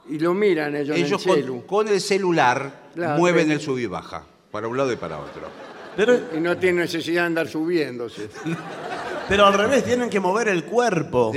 y 0.07 0.19
lo 0.19 0.33
miran 0.33 0.73
ellos, 0.75 0.95
Ellos 0.95 1.25
en 1.25 1.31
el 1.31 1.35
con, 1.35 1.43
celu. 1.43 1.65
con 1.65 1.87
el 1.89 1.99
celular 1.99 2.91
Claro, 2.93 3.17
mueven 3.19 3.51
el 3.51 3.59
sub 3.59 3.77
y 3.77 3.87
baja, 3.87 4.25
para 4.55 4.69
un 4.69 4.77
lado 4.77 4.89
y 4.93 4.95
para 4.95 5.19
otro. 5.19 5.49
Pero, 5.97 6.17
Y 6.33 6.39
no 6.39 6.55
tienen 6.57 6.79
necesidad 6.83 7.23
de 7.23 7.27
andar 7.27 7.47
subiéndose. 7.49 8.29
pero 9.27 9.45
al 9.45 9.53
revés, 9.53 9.83
tienen 9.83 10.09
que 10.09 10.21
mover 10.21 10.47
el 10.47 10.63
cuerpo 10.63 11.33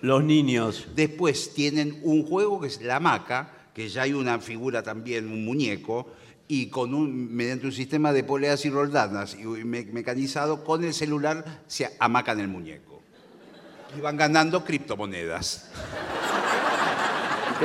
los 0.00 0.24
niños. 0.24 0.86
Después 0.96 1.52
tienen 1.52 2.00
un 2.02 2.24
juego 2.26 2.62
que 2.62 2.68
es 2.68 2.80
la 2.80 2.96
hamaca, 2.96 3.52
que 3.74 3.90
ya 3.90 4.02
hay 4.04 4.14
una 4.14 4.38
figura 4.38 4.82
también, 4.82 5.26
un 5.30 5.44
muñeco, 5.44 6.14
y 6.48 6.70
con 6.70 6.94
un, 6.94 7.34
mediante 7.36 7.66
un 7.66 7.72
sistema 7.72 8.10
de 8.10 8.24
poleas 8.24 8.64
y 8.64 8.70
roldanas 8.70 9.34
y 9.34 9.44
me- 9.44 9.84
mecanizado, 9.84 10.64
con 10.64 10.82
el 10.82 10.94
celular 10.94 11.60
se 11.66 11.94
hamacan 12.00 12.40
el 12.40 12.48
muñeco. 12.48 13.02
Y 13.98 14.00
van 14.00 14.16
ganando 14.16 14.64
criptomonedas. 14.64 15.68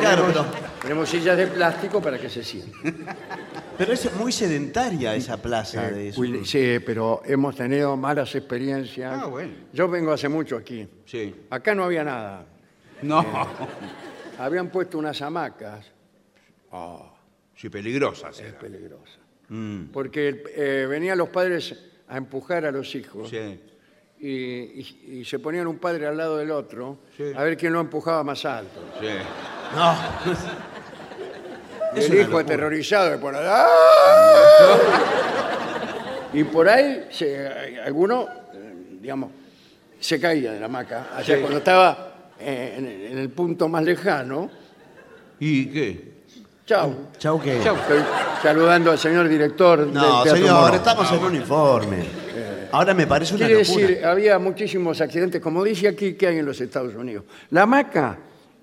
Claro, 0.01 0.25
pero- 0.27 0.66
tenemos 0.81 1.09
sillas 1.09 1.37
de 1.37 1.47
plástico 1.47 2.01
para 2.01 2.17
que 2.19 2.29
se 2.29 2.43
sienten. 2.43 3.05
Pero 3.77 3.93
es 3.93 4.13
muy 4.15 4.31
sedentaria 4.31 5.15
esa 5.15 5.41
plaza 5.41 5.89
de 5.91 6.05
Eh, 6.05 6.09
eso. 6.09 6.21
Willy, 6.21 6.45
sí, 6.45 6.79
pero 6.85 7.21
hemos 7.25 7.55
tenido 7.55 7.95
malas 7.95 8.33
experiencias. 8.35 9.19
Ah, 9.23 9.25
bueno. 9.27 9.53
Yo 9.73 9.87
vengo 9.87 10.11
hace 10.11 10.29
mucho 10.29 10.57
aquí. 10.57 10.87
Sí. 11.05 11.33
Acá 11.49 11.75
no 11.75 11.83
había 11.83 12.03
nada. 12.03 12.45
No. 13.01 13.25
Habían 14.39 14.69
puesto 14.69 14.97
unas 14.97 15.21
hamacas. 15.21 15.85
Sí, 17.55 17.69
peligrosas. 17.69 18.39
Es 18.39 18.53
peligrosa. 18.53 19.17
Mm. 19.49 19.85
Porque 19.91 20.43
eh, 20.55 20.85
venían 20.89 21.17
los 21.17 21.29
padres 21.29 21.75
a 22.07 22.17
empujar 22.17 22.65
a 22.65 22.71
los 22.71 22.93
hijos 22.95 23.29
Sí. 23.29 23.59
Y, 24.19 24.29
y- 24.29 25.09
y 25.19 25.25
se 25.25 25.39
ponían 25.39 25.67
un 25.67 25.77
padre 25.77 26.07
al 26.07 26.17
lado 26.17 26.37
del 26.37 26.51
otro 26.51 26.97
Sí. 27.15 27.23
a 27.35 27.43
ver 27.43 27.55
quién 27.57 27.73
lo 27.73 27.79
empujaba 27.79 28.23
más 28.23 28.43
alto. 28.45 28.79
Sí. 28.99 29.07
No. 29.75 29.95
Y 31.95 31.99
Es 31.99 32.05
el 32.05 32.11
una 32.11 32.21
hijo 32.21 32.31
locura. 32.31 32.43
aterrorizado 32.43 33.09
de 33.11 33.17
por 33.17 33.35
allá. 33.35 33.65
Y 36.33 36.43
por 36.43 36.67
ahí 36.67 37.07
se- 37.09 37.79
alguno, 37.85 38.27
eh, 38.53 38.97
digamos, 39.01 39.31
se 39.99 40.19
caía 40.19 40.51
de 40.51 40.59
la 40.59 40.65
hamaca. 40.67 41.07
O 41.19 41.23
sea, 41.23 41.39
cuando 41.39 41.57
estaba 41.59 42.13
eh, 42.39 42.75
en, 42.77 42.85
el- 42.85 43.01
en 43.13 43.17
el 43.17 43.29
punto 43.29 43.67
más 43.67 43.83
lejano, 43.83 44.49
¿Y 45.39 45.67
qué? 45.67 46.13
chau. 46.65 47.07
Chau, 47.17 47.41
¿qué? 47.41 47.59
Chau, 47.63 47.75
estoy 47.75 47.99
saludando 48.43 48.91
al 48.91 48.99
señor 48.99 49.27
director 49.27 49.79
del 49.79 49.93
No, 49.93 50.21
Teatro 50.23 50.35
señor, 50.41 50.61
Morón. 50.61 50.75
estamos 50.75 51.11
en 51.11 51.23
uniforme. 51.23 52.26
Ahora 52.71 52.93
me 52.93 53.07
parece 53.07 53.35
una 53.35 53.45
Quiere 53.47 53.63
locura. 53.63 53.87
decir, 53.87 54.05
había 54.05 54.39
muchísimos 54.39 54.99
accidentes, 55.01 55.41
como 55.41 55.63
dice 55.63 55.87
aquí, 55.87 56.13
que 56.13 56.27
hay 56.27 56.37
en 56.39 56.45
los 56.45 56.59
Estados 56.61 56.93
Unidos. 56.95 57.23
La 57.51 57.63
hamaca 57.63 58.17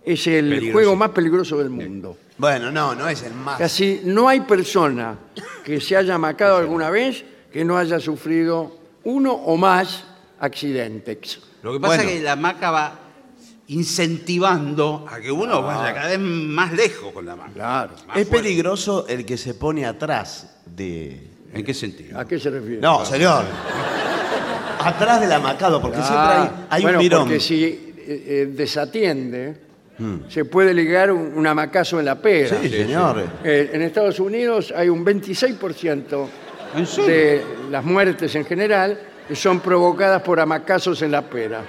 es 0.05 0.27
el 0.27 0.49
Peligroso. 0.49 0.73
juego 0.73 0.97
más 0.97 1.11
peligroso 1.11 1.59
del 1.59 1.71
mundo. 1.71 2.17
Bueno, 2.37 2.71
no, 2.71 2.95
no 2.95 3.09
es 3.09 3.23
el 3.23 3.33
más. 3.35 3.59
Casi 3.59 4.01
no 4.05 4.29
hay 4.29 4.41
persona 4.41 5.17
que 5.65 5.81
se 5.81 5.97
haya 5.97 6.17
amacado 6.17 6.57
alguna 6.57 6.91
vez 6.91 7.25
que 7.53 7.65
no 7.65 7.79
haya 7.79 8.01
sufrido 8.01 8.77
uno 9.05 9.33
o 9.33 9.57
más 9.57 10.05
accidentes. 10.41 11.41
Lo 11.63 11.73
que 11.73 11.81
pasa 11.81 11.95
Bueno. 11.97 12.11
es 12.11 12.17
que 12.19 12.23
la 12.25 12.33
hamaca 12.33 12.71
va 12.71 13.01
incentivando 13.69 15.07
a 15.11 15.21
que 15.21 15.31
uno 15.33 15.63
vaya 15.63 15.95
cada 15.95 16.09
vez 16.09 16.19
más 16.19 16.73
lejos 16.73 17.13
con 17.13 17.25
la 17.25 17.37
mano. 17.37 17.53
Claro. 17.55 17.93
Más 18.09 18.17
Es 18.17 18.29
fuerte. 18.29 18.43
peligroso 18.49 19.07
el 19.09 19.25
que 19.25 19.37
se 19.39 19.55
pone 19.55 19.87
atrás 19.87 20.59
de... 20.67 21.31
¿En 21.55 21.65
qué 21.65 21.75
sentido? 21.75 22.19
¿A 22.19 22.27
qué 22.27 22.39
se 22.39 22.51
refiere? 22.51 22.81
No, 22.81 23.05
señor. 23.05 23.45
Atrás 24.85 25.21
del 25.21 25.33
amacado, 25.33 25.81
porque 25.81 25.99
Ah, 26.01 26.05
siempre 26.05 26.35
hay, 26.35 26.67
hay 26.71 26.83
bueno, 26.83 26.99
un 26.99 27.05
mirón. 27.05 27.23
porque 27.23 27.41
si 27.41 27.65
eh, 27.65 27.95
eh, 28.07 28.49
desatiende, 28.55 29.57
se 30.29 30.45
puede 30.45 30.75
ligar 30.75 31.11
un, 31.13 31.33
un 31.35 31.47
amacazo 31.47 31.99
en 32.01 32.07
la 32.07 32.17
pera. 32.17 32.59
Sí, 32.61 32.69
señor. 32.69 33.25
Eh, 33.45 33.71
en 33.73 33.83
Estados 33.83 34.19
Unidos 34.21 34.75
hay 34.77 34.89
un 34.89 35.05
26% 35.05 36.27
¿En 36.77 36.87
serio? 36.87 37.09
de 37.11 37.45
las 37.71 37.85
muertes 37.85 38.35
en 38.35 38.45
general 38.45 38.99
que 39.29 39.37
son 39.37 39.61
provocadas 39.61 40.21
por 40.23 40.39
amacazos 40.41 41.01
en 41.03 41.13
la 41.13 41.23
pera. 41.23 41.63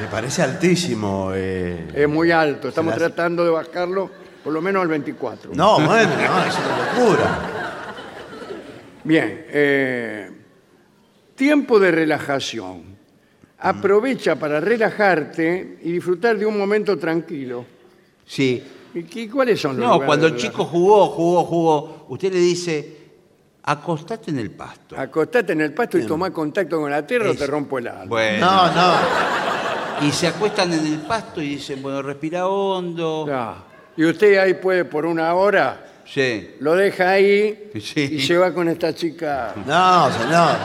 Me 0.00 0.06
parece 0.06 0.42
altísimo. 0.42 1.30
eh. 1.34 1.88
Es 1.94 2.08
muy 2.08 2.30
alto, 2.32 2.68
estamos 2.68 2.90
las- 2.92 2.98
tratando 2.98 3.44
de 3.44 3.50
bajarlo 3.50 4.10
por 4.42 4.52
lo 4.54 4.62
menos 4.62 4.80
al 4.82 4.88
24. 4.88 5.50
No, 5.54 5.74
bueno, 5.74 5.88
no, 6.16 6.44
es 6.44 6.54
una 6.56 7.04
locura. 7.04 7.38
Bien, 9.04 9.46
eh, 9.48 10.30
tiempo 11.34 11.78
de 11.80 11.90
relajación. 11.90 12.82
Aprovecha 13.58 14.36
para 14.36 14.60
relajarte 14.60 15.78
y 15.82 15.92
disfrutar 15.92 16.38
de 16.38 16.46
un 16.46 16.56
momento 16.58 16.98
tranquilo. 16.98 17.64
Sí. 18.26 18.62
¿Y 18.94 19.02
qué- 19.04 19.28
cuáles 19.30 19.60
son 19.60 19.72
los 19.76 19.80
No, 19.86 19.92
lugares 19.94 20.06
cuando 20.06 20.26
el 20.28 20.36
chico 20.36 20.64
jugó, 20.64 21.06
jugó, 21.08 21.44
jugó, 21.44 22.06
usted 22.08 22.32
le 22.32 22.38
dice, 22.40 22.96
acostate 23.62 24.30
en 24.30 24.38
el 24.38 24.50
pasto. 24.50 24.98
Acostate 24.98 25.52
en 25.52 25.60
el 25.60 25.72
pasto 25.74 25.98
y 25.98 26.06
tomá 26.06 26.30
contacto 26.32 26.80
con 26.80 26.90
la 26.90 27.06
tierra 27.06 27.28
o 27.28 27.32
Es- 27.32 27.38
te 27.38 27.46
rompo 27.46 27.78
el 27.78 27.88
alma. 27.88 28.04
Bueno. 28.06 28.46
No, 28.46 28.74
no. 28.74 30.06
Y 30.06 30.10
se 30.12 30.26
acuestan 30.28 30.72
en 30.72 30.86
el 30.86 30.98
pasto 31.00 31.42
y 31.42 31.50
dicen, 31.50 31.82
bueno, 31.82 32.00
respira 32.02 32.48
hondo. 32.48 33.26
Ya. 33.26 33.56
Y 33.96 34.04
usted 34.06 34.38
ahí 34.38 34.54
puede 34.54 34.86
por 34.86 35.04
una 35.04 35.34
hora, 35.34 35.86
Sí. 36.12 36.50
lo 36.58 36.74
deja 36.74 37.10
ahí 37.10 37.70
Sí. 37.80 38.08
y 38.12 38.20
se 38.20 38.36
va 38.36 38.52
con 38.52 38.68
esta 38.68 38.92
chica. 38.94 39.54
No, 39.66 40.10
señor. 40.12 40.56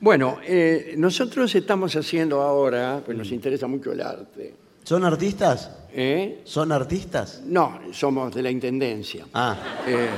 Bueno, 0.00 0.38
eh, 0.42 0.94
nosotros 0.96 1.54
estamos 1.54 1.94
haciendo 1.94 2.40
ahora, 2.40 3.02
pues 3.04 3.16
nos 3.16 3.30
interesa 3.32 3.66
mucho 3.66 3.92
el 3.92 4.00
arte. 4.00 4.54
¿Son 4.82 5.04
artistas? 5.04 5.70
¿eh? 5.92 6.40
¿Son 6.44 6.72
artistas? 6.72 7.42
No, 7.44 7.80
somos 7.92 8.34
de 8.34 8.42
la 8.42 8.50
Intendencia. 8.50 9.26
Ah, 9.34 9.56
Eh, 9.86 10.08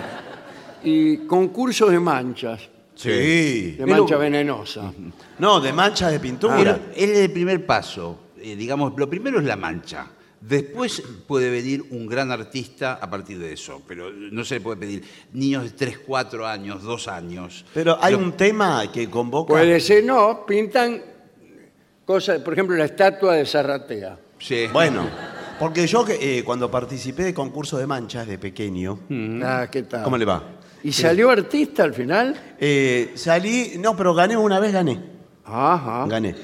y 0.85 1.17
concursos 1.27 1.91
de 1.91 1.99
manchas, 2.01 2.61
sí. 2.95 3.73
de 3.73 3.85
Pero- 3.85 3.99
mancha 3.99 4.17
venenosa. 4.17 4.93
No, 5.41 5.61
de 5.61 5.73
manchas 5.73 6.13
de 6.13 6.21
pintura. 6.21 6.79
Es 6.95 7.11
el 7.19 7.31
primer 7.33 7.67
paso. 7.67 8.19
Eh, 8.41 8.55
digamos, 8.57 8.93
lo 8.97 9.11
primero 9.11 9.41
es 9.41 9.45
la 9.45 9.57
mancha. 9.57 10.07
Después 10.42 11.02
puede 11.28 11.50
venir 11.50 11.85
un 11.90 12.09
gran 12.09 12.33
artista 12.33 12.94
a 12.94 13.09
partir 13.09 13.38
de 13.38 13.52
eso, 13.52 13.81
pero 13.87 14.11
no 14.11 14.44
se 14.44 14.57
le 14.57 14.61
puede 14.61 14.76
pedir 14.76 15.05
niños 15.33 15.62
de 15.64 15.70
3, 15.70 15.98
4 16.05 16.46
años, 16.46 16.83
2 16.83 17.07
años. 17.07 17.64
Pero 17.72 17.96
hay 18.02 18.14
Lo- 18.14 18.18
un 18.18 18.33
tema 18.33 18.90
que 18.92 19.09
convoca. 19.09 19.52
Puede 19.55 19.78
ser, 19.78 20.05
no, 20.05 20.44
pintan 20.44 21.00
cosas, 22.05 22.40
por 22.40 22.55
ejemplo, 22.55 22.76
la 22.76 22.87
estatua 22.87 23.35
de 23.37 23.46
Zarratea. 23.46 24.18
Sí. 24.40 24.66
Bueno, 24.72 25.09
porque 25.61 25.87
yo 25.87 26.05
que, 26.05 26.38
eh, 26.38 26.42
cuando 26.42 26.68
participé 26.68 27.22
de 27.22 27.35
concurso 27.35 27.78
de 27.78 27.87
manchas 27.87 28.26
de 28.26 28.37
pequeño, 28.38 28.98
Ah, 29.44 29.68
¿qué 29.70 29.85
tal? 29.85 30.02
¿cómo 30.02 30.18
le 30.18 30.24
va? 30.24 30.42
¿Y 30.83 30.90
salió 30.92 31.31
artista 31.31 31.85
al 31.85 31.94
final? 31.94 32.35
Eh, 32.59 33.12
salí, 33.14 33.74
no, 33.78 33.96
pero 33.96 34.12
gané 34.12 34.37
una 34.37 34.59
vez, 34.59 34.72
gané. 34.72 35.00
Ajá. 35.44 36.05
Gané. 36.09 36.35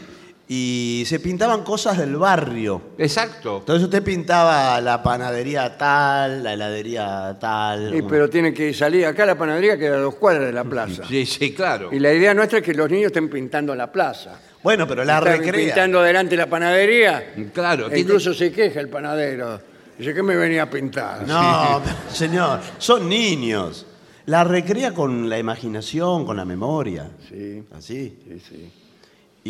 Y 0.51 1.05
se 1.07 1.21
pintaban 1.21 1.63
cosas 1.63 1.99
del 1.99 2.17
barrio. 2.17 2.81
Exacto. 2.97 3.59
Entonces 3.59 3.85
usted 3.85 4.03
pintaba 4.03 4.81
la 4.81 5.03
panadería 5.03 5.77
tal, 5.77 6.43
la 6.43 6.55
heladería 6.55 7.37
tal. 7.39 7.93
Sí, 7.93 8.01
pero 8.09 8.31
tiene 8.31 8.55
que 8.55 8.73
salir 8.73 9.05
acá 9.05 9.27
la 9.27 9.37
panadería 9.37 9.77
queda 9.77 9.97
a 9.97 10.01
dos 10.01 10.15
cuadras 10.15 10.47
de 10.47 10.53
la 10.55 10.65
plaza. 10.65 11.03
Sí, 11.07 11.27
sí, 11.27 11.53
claro. 11.53 11.91
Y 11.93 11.99
la 11.99 12.15
idea 12.15 12.33
nuestra 12.33 12.61
es 12.61 12.65
que 12.65 12.73
los 12.73 12.89
niños 12.91 13.09
estén 13.09 13.29
pintando 13.29 13.75
la 13.75 13.93
plaza. 13.93 14.41
Bueno, 14.63 14.89
pero 14.89 15.05
la 15.05 15.19
Están 15.19 15.39
recrea. 15.39 15.67
pintando 15.67 16.03
delante 16.03 16.31
de 16.31 16.37
la 16.39 16.47
panadería. 16.49 17.35
Claro, 17.53 17.85
E 17.85 17.89
tiene- 17.89 18.01
incluso 18.01 18.33
se 18.33 18.51
queja 18.51 18.81
el 18.81 18.89
panadero. 18.89 19.61
Dice 19.99 20.15
que 20.15 20.23
me 20.23 20.35
venía 20.35 20.63
a 20.63 20.71
pintar. 20.71 21.27
No, 21.27 21.83
señor, 22.11 22.61
son 22.79 23.07
niños. 23.07 23.85
La 24.25 24.45
recrea 24.45 24.93
con 24.95 25.29
la 25.29 25.39
imaginación, 25.39 26.25
con 26.25 26.39
la 26.39 26.47
memoria. 26.47 27.11
Sí, 27.29 27.63
Así. 27.77 28.19
sí, 28.27 28.41
sí. 28.49 28.73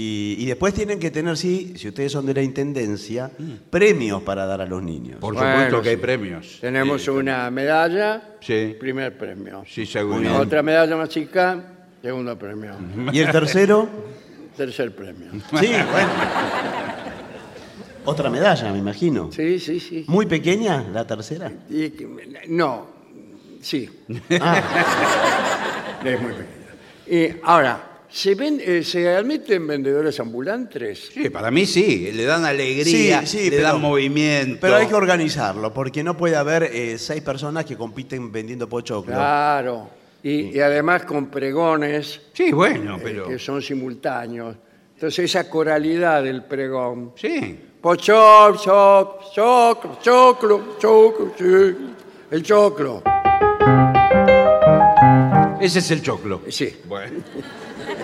Y, 0.01 0.37
y 0.39 0.47
después 0.47 0.73
tienen 0.75 1.01
que 1.01 1.11
tener, 1.11 1.37
sí, 1.37 1.73
si 1.77 1.89
ustedes 1.89 2.13
son 2.13 2.25
de 2.25 2.33
la 2.35 2.43
intendencia, 2.43 3.33
premios 3.69 4.23
para 4.23 4.47
dar 4.47 4.61
a 4.61 4.67
los 4.67 4.81
niños. 4.81 5.17
Por 5.19 5.35
Bueno, 5.35 5.51
supuesto 5.51 5.83
que 5.83 5.89
hay 5.89 5.97
sí. 5.97 6.01
premios. 6.03 6.59
Tenemos 6.61 7.03
Sí, 7.03 7.11
una 7.11 7.51
medalla, 7.51 8.23
Sí. 8.41 8.77
primer 8.79 9.19
premio. 9.19 9.65
Sí, 9.67 9.87
seguro. 9.87 10.21
Bien. 10.21 10.35
Otra 10.35 10.63
medalla 10.63 10.97
más 10.97 11.09
chica, 11.09 11.65
segundo 12.01 12.39
premio. 12.39 12.75
¿Y 13.13 13.19
el 13.19 13.33
tercero? 13.33 13.89
Tercer 14.57 14.95
premio. 14.95 15.33
Sí, 15.33 15.67
bueno. 15.91 16.09
Otra 18.05 18.31
medalla, 18.31 18.71
me 18.73 18.79
imagino. 18.79 19.33
Sí, 19.33 19.59
sí, 19.59 19.81
sí. 19.81 20.05
Muy 20.07 20.27
pequeña, 20.27 20.85
la 20.93 21.05
tercera. 21.07 21.51
Y 21.69 21.91
que- 21.91 22.09
no, 22.49 22.87
sí, 23.61 23.89
Ah, 24.41 24.63
es 26.05 26.21
muy 26.21 26.33
pequeña. 26.33 26.55
Y 27.11 27.37
ahora, 27.43 27.88
¿se, 28.11 28.35
ven, 28.35 28.61
eh, 28.65 28.83
¿se 28.83 29.09
admiten 29.15 29.67
vendedores 29.67 30.19
ambulantes? 30.21 31.11
Sí, 31.13 31.31
para 31.31 31.51
mí 31.51 31.67
sí, 31.67 32.11
le 32.13 32.25
dan 32.25 32.45
alegría, 32.45 33.21
Sí, 33.27 33.39
sí, 33.39 33.45
le 33.51 33.57
pero- 33.59 33.63
dan 33.69 33.81
movimiento. 33.81 34.59
pero 34.61 34.77
hay 34.77 34.87
que 34.87 34.95
organizarlo, 34.95 35.73
porque 35.73 36.03
no 36.03 36.17
puede 36.17 36.37
haber 36.37 36.65
eh, 36.65 36.99
seis 36.99 37.23
personas 37.23 37.65
que 37.65 37.77
compiten 37.77 38.31
vendiendo 38.33 38.69
pochoclo. 38.69 39.15
Claro. 39.15 39.91
Y, 40.23 40.57
y 40.57 40.61
además 40.61 41.05
con 41.05 41.27
pregones 41.31 42.21
Sí, 42.33 42.51
bueno, 42.51 42.97
eh, 42.97 43.01
pero... 43.03 43.29
que 43.29 43.39
son 43.39 43.63
simultáneos. 43.63 44.57
Entonces 44.95 45.27
esa 45.27 45.49
coralidad 45.49 46.23
del 46.25 46.43
pregón. 46.45 47.13
Sí. 47.15 47.57
Pochol, 47.81 48.59
choc, 48.59 49.33
choclo, 49.33 49.99
choclo, 50.03 50.77
choclo, 50.81 51.33
sí. 51.39 51.77
El 52.33 52.43
choclo. 52.43 53.03
Ese 55.61 55.79
es 55.79 55.91
el 55.93 56.03
choclo. 56.03 56.43
Sí. 56.49 56.77
Bueno. 56.89 57.19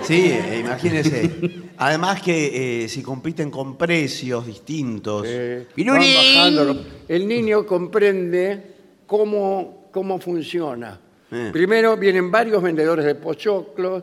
Sí, 0.02 0.30
eh, 0.30 0.60
imagínese. 0.60 1.30
Además 1.78 2.22
que 2.22 2.84
eh, 2.84 2.88
si 2.88 3.02
compiten 3.02 3.50
con 3.50 3.76
precios 3.76 4.46
distintos. 4.46 5.26
Eh, 5.26 5.64
van 5.66 5.74
Pirurín. 5.74 6.14
bajándolo. 6.14 6.80
El 7.08 7.26
niño 7.26 7.66
comprende 7.66 8.62
cómo, 9.06 9.88
cómo 9.90 10.18
funciona. 10.18 11.00
Eh. 11.30 11.50
Primero 11.52 11.96
vienen 11.96 12.30
varios 12.30 12.62
vendedores 12.62 13.04
de 13.04 13.14
pochoclos, 13.14 14.02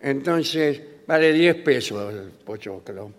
entonces 0.00 0.80
vale 1.06 1.32
10 1.32 1.56
pesos 1.56 2.12
el 2.12 2.30
pochoclo. 2.44 3.10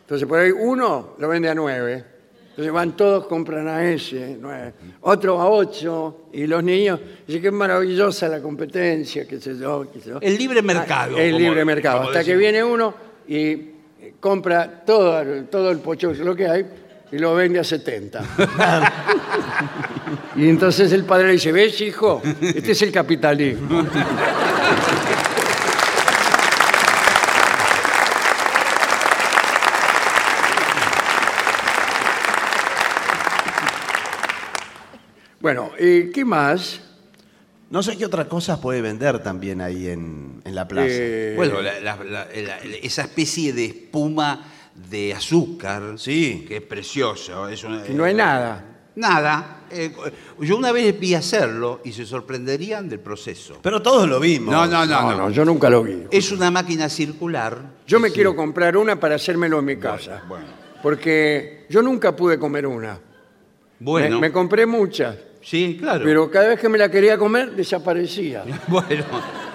Entonces 0.00 0.26
por 0.26 0.40
ahí 0.40 0.50
uno 0.50 1.14
lo 1.18 1.28
vende 1.28 1.48
a 1.48 1.54
9. 1.54 2.04
Entonces 2.50 2.72
van 2.72 2.96
todos, 2.96 3.26
compran 3.26 3.68
a 3.68 3.88
ese, 3.90 4.36
9. 4.38 4.72
Otro 5.02 5.40
a 5.40 5.48
8. 5.48 6.16
Y 6.34 6.46
los 6.46 6.62
niños 6.62 7.00
dicen 7.26 7.40
que 7.42 7.48
es 7.48 7.54
maravillosa 7.54 8.28
la 8.28 8.40
competencia, 8.42 9.26
qué 9.26 9.40
sé 9.40 9.56
yo, 9.56 9.86
qué 9.92 10.00
sé 10.00 10.10
yo. 10.10 10.18
El 10.20 10.36
libre 10.36 10.60
mercado. 10.60 11.16
El 11.16 11.32
como- 11.32 11.44
libre 11.44 11.64
mercado. 11.64 12.02
Hasta 12.02 12.24
que 12.24 12.36
viene 12.36 12.62
uno 12.62 12.92
y 13.28 13.38
eh, 13.52 14.14
compra 14.20 14.82
todo, 14.84 15.20
el- 15.20 15.46
todo 15.46 15.70
el 15.70 15.78
pochoclo 15.78 16.34
que 16.34 16.48
hay 16.48 16.66
y 17.12 17.18
lo 17.18 17.34
vende 17.34 17.60
a 17.60 17.64
70. 17.64 18.20
y 20.36 20.48
entonces 20.48 20.92
el 20.92 21.04
padre 21.04 21.28
le 21.28 21.32
dice, 21.34 21.52
¿ves, 21.52 21.80
hijo? 21.80 22.20
Este 22.40 22.72
es 22.72 22.82
el 22.82 22.92
capitalismo. 22.92 23.86
Bueno, 35.40 35.70
¿y 35.78 36.10
qué 36.10 36.24
más? 36.24 36.80
No 37.70 37.82
sé 37.82 37.96
qué 37.96 38.04
otras 38.04 38.26
cosas 38.26 38.58
puede 38.58 38.80
vender 38.82 39.22
también 39.22 39.60
ahí 39.60 39.86
en, 39.88 40.42
en 40.44 40.54
la 40.54 40.66
plaza. 40.66 40.88
Eh, 40.90 41.34
Bueno, 41.36 41.60
la- 41.62 41.78
la- 41.80 41.96
la- 42.04 42.26
la- 42.34 42.58
esa 42.82 43.02
especie 43.02 43.52
de 43.52 43.64
espuma 43.66 44.44
de 44.74 45.14
azúcar, 45.14 45.94
Sí. 45.96 46.44
que 46.48 46.56
es 46.56 46.62
precioso. 46.62 47.48
Es 47.48 47.62
una- 47.64 47.82
que 47.82 47.92
no 47.92 48.04
hay 48.04 48.14
nada. 48.14 48.66
Nada. 48.96 49.62
Eh, 49.70 49.92
yo 50.40 50.56
una 50.56 50.72
vez 50.72 50.98
vi 50.98 51.14
hacerlo 51.14 51.80
y 51.84 51.92
se 51.92 52.04
sorprenderían 52.04 52.88
del 52.88 52.98
proceso. 52.98 53.60
Pero 53.62 53.80
todos 53.80 54.08
lo 54.08 54.18
vimos. 54.18 54.52
No, 54.52 54.66
no, 54.66 54.84
no, 54.84 55.02
No, 55.02 55.10
no. 55.12 55.16
no, 55.18 55.30
yo 55.30 55.44
nunca 55.44 55.70
lo 55.70 55.84
vi. 55.84 56.06
Es 56.10 56.32
una 56.32 56.50
máquina 56.50 56.88
circular. 56.88 57.56
Yo 57.86 58.00
me 58.00 58.10
quiero 58.10 58.34
comprar 58.34 58.76
una 58.76 58.98
para 58.98 59.14
hacérmelo 59.14 59.60
en 59.60 59.64
mi 59.64 59.76
casa. 59.78 60.22
bueno. 60.28 60.46
Porque 60.82 61.66
yo 61.70 61.82
nunca 61.82 62.16
pude 62.16 62.38
comer 62.38 62.66
una. 62.66 62.98
Bueno, 63.78 64.16
Me, 64.16 64.22
me 64.28 64.32
compré 64.32 64.66
muchas, 64.66 65.16
sí, 65.42 65.76
claro. 65.78 66.04
pero 66.04 66.30
cada 66.30 66.48
vez 66.48 66.60
que 66.60 66.68
me 66.68 66.78
la 66.78 66.90
quería 66.90 67.16
comer 67.18 67.52
desaparecía. 67.54 68.44
bueno, 68.68 69.04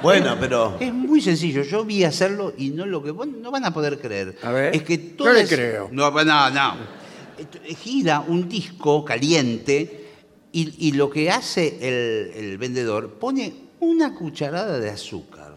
Bueno, 0.02 0.36
pero 0.40 0.78
Es 0.80 0.94
muy 0.94 1.22
sencillo. 1.22 1.64
Yo 1.64 1.84
vi 1.86 2.04
hacerlo 2.04 2.54
y 2.58 2.70
no 2.70 2.86
lo 2.86 3.02
que 3.04 3.12
vos 3.12 3.28
no 3.28 3.50
van 3.52 3.66
a 3.66 3.74
poder 3.74 4.00
creer. 4.00 4.36
A 4.44 4.52
ver. 4.52 4.76
Es 4.76 4.84
que 4.84 5.16
No 5.18 5.32
le 5.34 5.48
creo. 5.48 5.90
No, 5.92 6.12
no, 6.12 6.50
no. 6.52 6.74
Esto- 7.38 7.60
Gira 7.82 8.22
un 8.22 8.48
disco 8.48 9.04
caliente 9.04 10.06
y, 10.52 10.88
y 10.88 10.92
lo 10.94 11.10
que 11.10 11.30
hace 11.30 11.78
el, 11.82 12.44
el 12.46 12.58
vendedor 12.58 13.14
pone 13.20 13.54
una 13.80 14.14
cucharada 14.14 14.80
de 14.80 14.90
azúcar. 14.90 15.56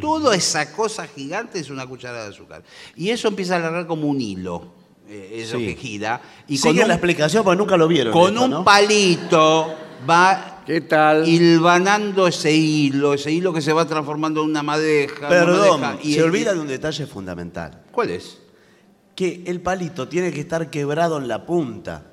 Toda 0.00 0.36
esa 0.36 0.72
cosa 0.72 1.06
gigante 1.06 1.58
es 1.58 1.68
una 1.70 1.86
cucharada 1.86 2.24
de 2.24 2.30
azúcar. 2.30 2.62
Y 2.96 3.10
eso 3.10 3.28
empieza 3.28 3.54
a 3.54 3.58
alargar 3.58 3.86
como 3.86 4.08
un 4.08 4.20
hilo. 4.20 4.72
Eh, 5.10 5.42
eso 5.42 5.58
Sí. 5.58 5.66
que 5.66 5.74
gira. 5.74 6.20
Y 6.48 6.56
sigue 6.58 6.74
con 6.74 6.82
un, 6.82 6.88
la 6.88 6.94
explicación 6.94 7.42
porque 7.44 7.58
nunca 7.58 7.76
lo 7.76 7.88
vieron. 7.88 8.12
con 8.12 8.28
esto, 8.32 8.44
un 8.44 8.50
¿no? 8.50 8.64
palito 8.64 9.74
va 10.08 10.62
¿Qué 10.64 10.80
tal? 10.82 11.26
hilvanando 11.28 12.26
ese 12.28 12.52
hilo, 12.52 13.14
ese 13.14 13.32
hilo 13.32 13.52
que 13.52 13.60
se 13.60 13.72
va 13.72 13.86
transformando 13.86 14.42
en 14.42 14.50
una 14.50 14.62
madeja. 14.62 15.18
una 15.18 15.28
Perdón, 15.28 15.80
madeja, 15.80 16.02
y- 16.04 16.14
se 16.14 16.22
olvida 16.22 16.54
de 16.54 16.60
un 16.60 16.68
detalle 16.68 17.06
fundamental. 17.06 17.82
¿Cuál 17.90 18.10
es? 18.10 18.38
Que 19.16 19.42
el 19.46 19.60
palito 19.60 20.08
tiene 20.08 20.32
que 20.32 20.40
estar 20.40 20.70
quebrado 20.70 21.18
en 21.18 21.28
la 21.28 21.44
punta. 21.44 22.04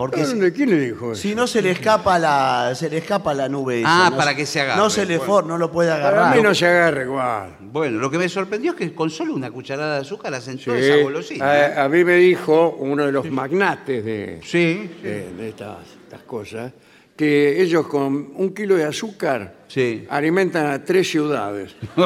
Porque 0.00 0.24
si. 0.24 0.40
¿Quién 0.52 0.70
le 0.70 0.78
dijo 0.80 1.12
eso? 1.12 1.20
si 1.20 1.34
no 1.34 1.46
se 1.46 1.60
le 1.60 1.72
escapa 1.72 2.18
la, 2.18 2.72
se 2.74 2.88
le 2.88 2.98
escapa 2.98 3.34
la 3.34 3.50
nube. 3.50 3.82
Ah, 3.84 4.08
no 4.10 4.16
para 4.16 4.34
que 4.34 4.46
se 4.46 4.60
agarre, 4.62 4.80
No 4.80 4.88
se 4.88 5.04
le 5.04 5.18
bueno. 5.18 5.32
for- 5.32 5.46
no 5.46 5.58
lo 5.58 5.70
puede 5.70 5.90
Para 5.90 6.08
agarrar. 6.08 6.36
mí 6.36 6.42
no 6.42 6.54
se 6.54 6.66
agarra 6.66 7.02
igual. 7.02 7.56
Bueno, 7.60 7.98
lo 7.98 8.10
que 8.10 8.16
me 8.16 8.26
sorprendió 8.28 8.70
es 8.72 8.78
que 8.78 8.94
con 8.94 9.10
solo 9.10 9.34
una 9.34 9.50
cucharada 9.50 9.96
de 9.96 10.00
azúcar 10.00 10.32
hacen 10.32 10.58
Sí. 10.58 10.64
toda 10.64 10.78
esa 10.78 10.96
golosina. 11.02 11.58
¿eh? 11.58 11.74
A, 11.76 11.84
a 11.84 11.88
mí 11.90 12.02
me 12.02 12.14
dijo 12.14 12.76
uno 12.78 13.04
de 13.04 13.12
los 13.12 13.30
magnates 13.30 14.02
de, 14.04 14.40
Sí, 14.42 14.90
de- 15.02 15.34
de 15.34 15.48
estas, 15.50 15.76
estas 16.04 16.22
cosas 16.22 16.72
que 17.14 17.60
ellos 17.60 17.86
con 17.86 18.32
un 18.34 18.54
kilo 18.54 18.76
de 18.76 18.84
azúcar 18.84 19.54
Sí. 19.68 20.06
alimentan 20.08 20.64
a 20.66 20.82
tres 20.82 21.10
ciudades. 21.10 21.76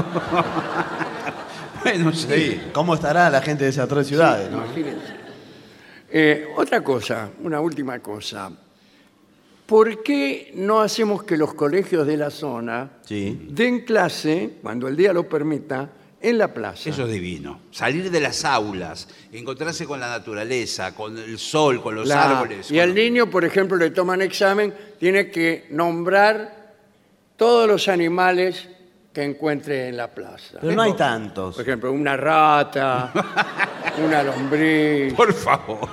bueno, 1.84 2.12
sí. 2.12 2.26
Sí, 2.28 2.61
¿Cómo 2.72 2.95
estará 2.95 3.30
la 3.30 3.40
gente 3.40 3.62
de 3.64 3.70
esas 3.70 3.88
tres 3.88 4.09
ciudades? 4.09 4.51
no? 4.51 4.64
Imagínense. 4.64 5.23
Eh, 6.16 6.46
otra 6.56 6.80
cosa, 6.80 7.28
una 7.42 7.60
última 7.60 7.98
cosa. 7.98 8.48
¿Por 9.66 10.04
qué 10.04 10.52
no 10.54 10.80
hacemos 10.80 11.24
que 11.24 11.36
los 11.36 11.54
colegios 11.54 12.06
de 12.06 12.16
la 12.16 12.30
zona 12.30 12.88
Sí. 13.04 13.48
den 13.50 13.80
clase, 13.80 14.58
cuando 14.62 14.86
el 14.86 14.96
día 14.96 15.12
lo 15.12 15.28
permita, 15.28 15.90
en 16.20 16.38
la 16.38 16.54
plaza? 16.54 16.88
Eso 16.88 17.04
es 17.06 17.12
divino. 17.12 17.62
Salir 17.72 18.12
de 18.12 18.20
las 18.20 18.44
aulas, 18.44 19.08
encontrarse 19.32 19.86
con 19.86 19.98
la 19.98 20.08
naturaleza, 20.08 20.94
con 20.94 21.18
el 21.18 21.36
sol, 21.36 21.82
con 21.82 21.96
los 21.96 22.06
La- 22.06 22.38
árboles. 22.38 22.70
y 22.70 22.74
con- 22.74 22.82
al 22.84 22.94
niño, 22.94 23.28
por 23.28 23.44
ejemplo, 23.44 23.76
le 23.76 23.90
toman 23.90 24.22
examen, 24.22 24.72
tiene 25.00 25.32
que 25.32 25.66
nombrar 25.70 26.74
todos 27.36 27.66
los 27.66 27.88
animales 27.88 28.68
que 29.14 29.22
encuentre 29.22 29.88
en 29.88 29.96
la 29.96 30.08
plaza. 30.08 30.58
Pero 30.60 30.74
no 30.74 30.82
hay 30.82 30.92
tantos. 30.94 31.54
Por 31.54 31.62
ejemplo, 31.62 31.92
una 31.92 32.16
rata, 32.16 33.12
una 34.04 34.22
lombriz, 34.24 35.14
Por 35.14 35.32
favor. 35.32 35.88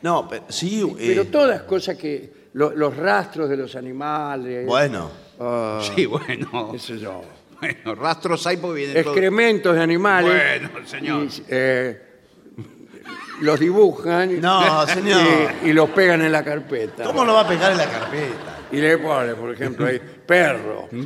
No, 0.00 0.26
pero 0.28 0.44
sí. 0.48 0.82
eh, 0.98 1.04
pero 1.14 1.26
todas 1.26 1.62
cosas 1.62 1.96
que... 1.96 2.48
lo- 2.54 2.70
los 2.72 2.96
rastros 2.96 3.48
de 3.48 3.56
los 3.56 3.76
animales. 3.76 4.66
Bueno, 4.66 5.10
ah, 5.38 5.80
Sí, 5.94 6.06
bueno. 6.06 6.70
qué 6.72 6.78
sé 6.78 6.98
yo. 6.98 7.22
Bueno, 7.60 7.94
rastros 7.94 8.44
hay 8.48 8.56
porque 8.56 8.76
vienen 8.78 9.02
todos. 9.04 9.14
Excrementos 9.16 9.76
de 9.76 9.82
animales. 9.82 10.62
Bueno, 10.72 10.88
señor. 10.88 11.24
y, 11.26 11.42
eh, 11.48 12.02
los 13.42 13.60
dibujan 13.60 14.40
No, 14.40 14.86
señor. 14.86 15.20
y, 15.64 15.68
y 15.68 15.72
los 15.72 15.90
pegan 15.90 16.22
en 16.22 16.32
la 16.32 16.42
carpeta. 16.42 17.04
¿cómo 17.04 17.24
lo 17.24 17.34
va 17.34 17.42
a 17.42 17.48
pegar 17.48 17.70
en 17.72 17.78
la 17.78 17.88
carpeta? 17.90 18.56
Y 18.72 18.76
le 18.80 18.98
pone, 18.98 19.34
por 19.34 19.52
ejemplo, 19.52 19.86
ahí, 19.86 20.00
perro. 20.26 20.88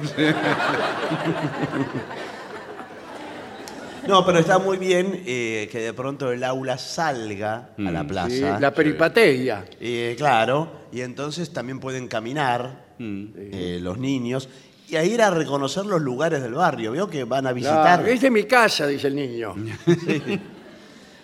No, 4.07 4.25
pero 4.25 4.39
está 4.39 4.59
muy 4.61 4.77
bien 4.77 5.23
eh, 5.27 5.69
que 5.73 5.81
de 5.81 5.93
pronto 5.93 6.31
el 6.31 6.45
aula 6.45 6.79
salga 6.79 7.71
a 7.77 7.91
la 7.91 8.03
Sí, 8.03 8.07
plaza. 8.07 8.61
la 8.61 8.73
peripateia. 8.73 9.64
Eh, 9.81 10.14
claro, 10.17 10.87
y 10.93 11.01
entonces 11.01 11.53
también 11.53 11.81
pueden 11.81 12.07
caminar 12.07 12.85
eh, 13.01 13.81
los 13.83 13.99
niños 13.99 14.49
y 14.89 14.95
a 14.95 15.03
ir 15.05 15.21
a 15.23 15.31
reconocer 15.31 15.87
los 15.87 16.01
lugares 16.01 16.41
del 16.41 16.55
barrio. 16.55 16.93
Veo 16.93 17.11
que 17.11 17.25
van 17.25 17.49
a 17.49 17.53
visitar. 17.53 17.83
Claro, 17.83 18.07
es 18.07 18.21
de 18.21 18.31
mi 18.31 18.45
casa, 18.45 18.87
dice 18.87 19.09
el 19.09 19.17
niño. 19.17 19.55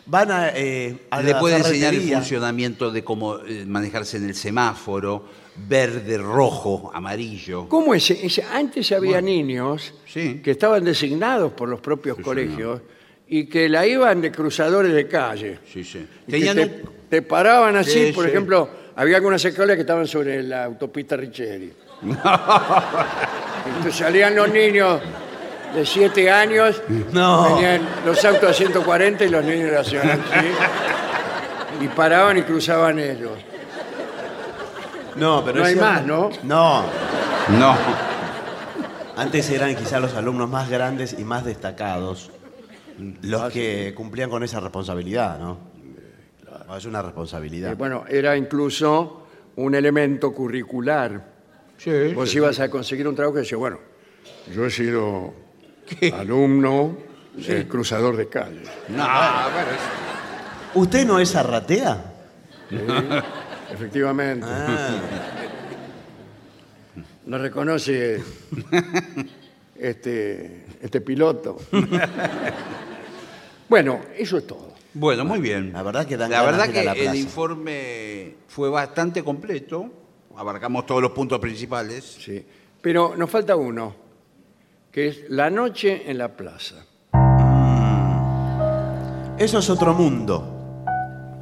Van 0.05 0.33
a, 0.33 0.49
eh, 0.49 1.07
a 1.11 1.23
Le 1.23 1.31
la 1.31 1.39
puede 1.39 1.59
enseñar 1.59 1.95
el 1.95 2.13
funcionamiento 2.13 2.91
de 2.91 3.05
cómo 3.05 3.39
manejarse 3.69 4.17
en 4.17 4.25
el 4.29 4.35
semáforo, 4.35 5.25
verde, 5.57 6.17
rojo, 6.19 6.91
amarillo. 6.95 7.69
¿Cómo 7.69 7.95
es? 7.95 8.11
ese- 8.11 8.43
Antes 8.45 8.91
había 8.93 9.21
niños 9.21 9.95
Sí. 10.07 10.41
que 10.43 10.53
estaban 10.53 10.85
designados 10.85 11.53
por 11.53 11.69
los 11.69 11.81
propios 11.81 12.19
colegios 12.19 12.81
y 13.29 13.47
que 13.47 13.69
la 13.69 13.87
iban 13.87 14.21
de 14.21 14.31
cruzadores 14.33 14.93
de 14.93 15.07
calle. 15.09 15.59
Sí, 15.71 15.85
sí. 15.85 16.07
Y 16.27 16.31
Tenían 16.31 16.57
que 16.57 16.63
un- 16.63 16.69
te, 16.71 16.83
te 17.11 17.23
paraban 17.23 17.77
así, 17.77 18.07
Sí, 18.09 18.13
por 18.13 18.25
sí. 18.25 18.31
ejemplo, 18.31 18.69
había 18.97 19.17
algunas 19.17 19.45
escuelas 19.45 19.77
que 19.77 19.83
estaban 19.83 20.07
sobre 20.07 20.43
la 20.43 20.65
autopista 20.65 21.17
Richeri. 21.17 21.73
Entonces 23.67 23.95
salían 23.95 24.35
los 24.35 24.51
niños 24.53 25.01
de 25.75 25.87
7 25.87 26.31
años, 26.31 26.83
No. 27.13 27.55
venían 27.55 27.81
los 28.05 28.25
autos 28.25 28.51
a 28.51 28.53
140 28.53 29.25
y 29.25 29.29
los 29.29 29.45
niños 29.45 29.71
lo 29.71 29.81
hacían 29.81 30.11
así, 30.11 30.47
y 31.85 31.89
paraban 31.89 32.39
y 32.39 32.43
cruzaban 32.43 32.99
ellos. 32.99 33.33
No, 35.17 35.45
pero 35.45 35.59
No 35.59 35.63
es 35.65 35.69
hay 35.69 35.75
cierto- 35.75 35.91
más, 35.93 36.07
¿no? 36.07 36.31
No. 36.43 36.83
No. 37.59 37.77
Antes 39.17 39.51
eran 39.51 39.75
quizás 39.77 40.01
los 40.01 40.15
alumnos 40.15 40.49
más 40.49 40.71
grandes 40.71 41.17
y 41.19 41.25
más 41.25 41.45
destacados 41.45 42.31
los 43.23 43.53
que 43.53 43.93
cumplían 43.97 44.31
con 44.31 44.43
esa 44.43 44.61
responsabilidad, 44.61 45.39
¿no? 45.39 45.59
No, 46.69 46.77
Es 46.77 46.85
una 46.87 47.01
Eh, 47.01 47.03
responsabilidad. 47.03 47.77
bueno, 47.77 48.05
era 48.09 48.37
incluso 48.37 49.27
un 49.57 49.75
elemento 49.75 50.33
curricular. 50.33 51.23
Sí. 51.77 52.13
Vos 52.15 52.35
ibas 52.35 52.61
a 52.61 52.71
conseguir 52.71 53.07
un 53.09 53.15
trabajo 53.15 53.37
y 53.39 53.41
decías, 53.43 53.59
bueno, 53.59 53.79
yo 54.55 54.65
he 54.67 54.71
sido 54.71 55.35
alumno 56.15 56.97
del 57.35 57.67
cruzador 57.69 58.17
de 58.17 58.29
calle. 58.29 58.63
No, 58.89 58.97
bueno, 59.05 59.71
es- 59.73 60.75
¿Usted 60.75 61.07
no 61.07 61.19
es 61.19 61.35
arratea? 61.37 62.03
Efectivamente. 63.73 64.47
Ah. 64.49 65.01
No 67.27 67.39
reconoce 67.39 68.23
este, 69.79 70.67
este 70.81 71.01
piloto. 71.01 71.57
bueno, 73.69 74.01
eso 74.17 74.39
es 74.39 74.47
todo. 74.47 74.73
Bueno, 74.95 75.25
muy 75.25 75.41
bien. 75.41 75.73
La 75.73 75.83
verdad 75.83 76.07
que 76.07 76.17
dan 76.17 76.31
La 76.31 76.43
verdad 76.43 76.69
que 76.69 76.85
la 76.85 76.93
el 76.93 77.15
informe 77.15 78.35
fue 78.49 78.69
bastante 78.69 79.23
completo. 79.23 79.91
Abarcamos 80.37 80.85
todos 80.87 81.01
los 81.01 81.13
puntos 81.13 81.39
principales. 81.39 82.05
Sí. 82.05 82.45
Pero 82.81 83.15
nos 83.17 83.31
falta 83.31 83.55
uno, 83.55 83.95
que 84.91 85.09
es 85.09 85.25
la 85.29 85.49
noche 85.49 86.11
en 86.11 86.19
la 86.19 86.37
plaza. 86.37 86.85
Eso 89.39 89.59
es 89.59 89.71
otro 89.71 89.95
mundo. 89.95 90.85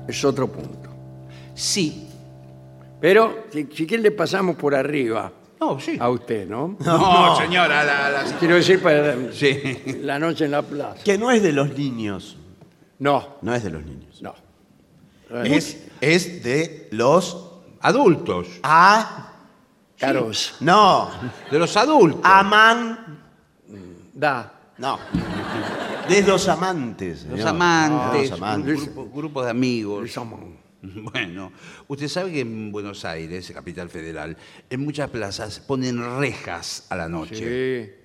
Es 0.06 0.24
otro 0.24 0.48
punto. 0.48 0.90
Sí. 1.54 2.09
Pero 3.00 3.44
si, 3.52 3.66
si 3.72 3.86
quiere 3.86 4.02
le 4.04 4.10
pasamos 4.10 4.56
por 4.56 4.74
arriba 4.74 5.32
No, 5.60 5.78
sí. 5.80 5.96
a 6.00 6.08
usted, 6.10 6.48
¿no? 6.48 6.76
No, 6.84 7.36
señora, 7.36 7.82
la, 7.84 8.10
la- 8.10 8.38
Quiero 8.38 8.54
decir 8.56 8.82
para 8.82 9.32
Sí. 9.32 9.78
la 10.02 10.18
noche 10.18 10.44
en 10.44 10.50
la 10.52 10.62
plaza. 10.62 11.02
Que 11.02 11.16
no 11.18 11.30
es 11.30 11.42
de 11.42 11.52
los 11.52 11.76
niños. 11.76 12.36
No, 12.98 13.36
No 13.42 13.54
es 13.54 13.62
de 13.64 13.70
los 13.70 13.82
niños. 13.84 14.20
no. 14.22 14.34
Es, 15.44 15.86
es 16.00 16.42
de 16.42 16.88
los 16.90 17.46
Adultos. 17.82 18.48
a. 18.62 19.26
Caros. 19.98 20.56
No. 20.60 21.10
De 21.50 21.58
los 21.58 21.76
adultos. 21.76 22.20
Aman. 22.24 23.22
Da. 24.14 24.52
No. 24.78 24.98
De 26.08 26.22
los 26.22 26.48
amantes. 26.48 27.24
los 27.24 27.32
señor. 27.38 27.48
amantes. 27.48 28.30
Los 28.30 28.38
amantes. 28.40 28.78
un 28.80 28.84
grupo, 28.94 29.10
grupos 29.14 29.44
de 29.44 29.50
amigos. 29.50 30.10
Somos- 30.10 30.40
Bueno, 31.12 31.52
usted 31.88 32.08
sabe 32.08 32.32
que 32.32 32.40
en 32.40 32.72
Buenos 32.72 33.04
Aires, 33.04 33.50
capital 33.54 33.88
federal, 33.90 34.36
en 34.68 34.80
muchas 34.80 35.10
plazas 35.10 35.60
ponen 35.60 36.18
rejas 36.18 36.86
a 36.90 36.96
la 36.96 37.08
noche. 37.08 37.96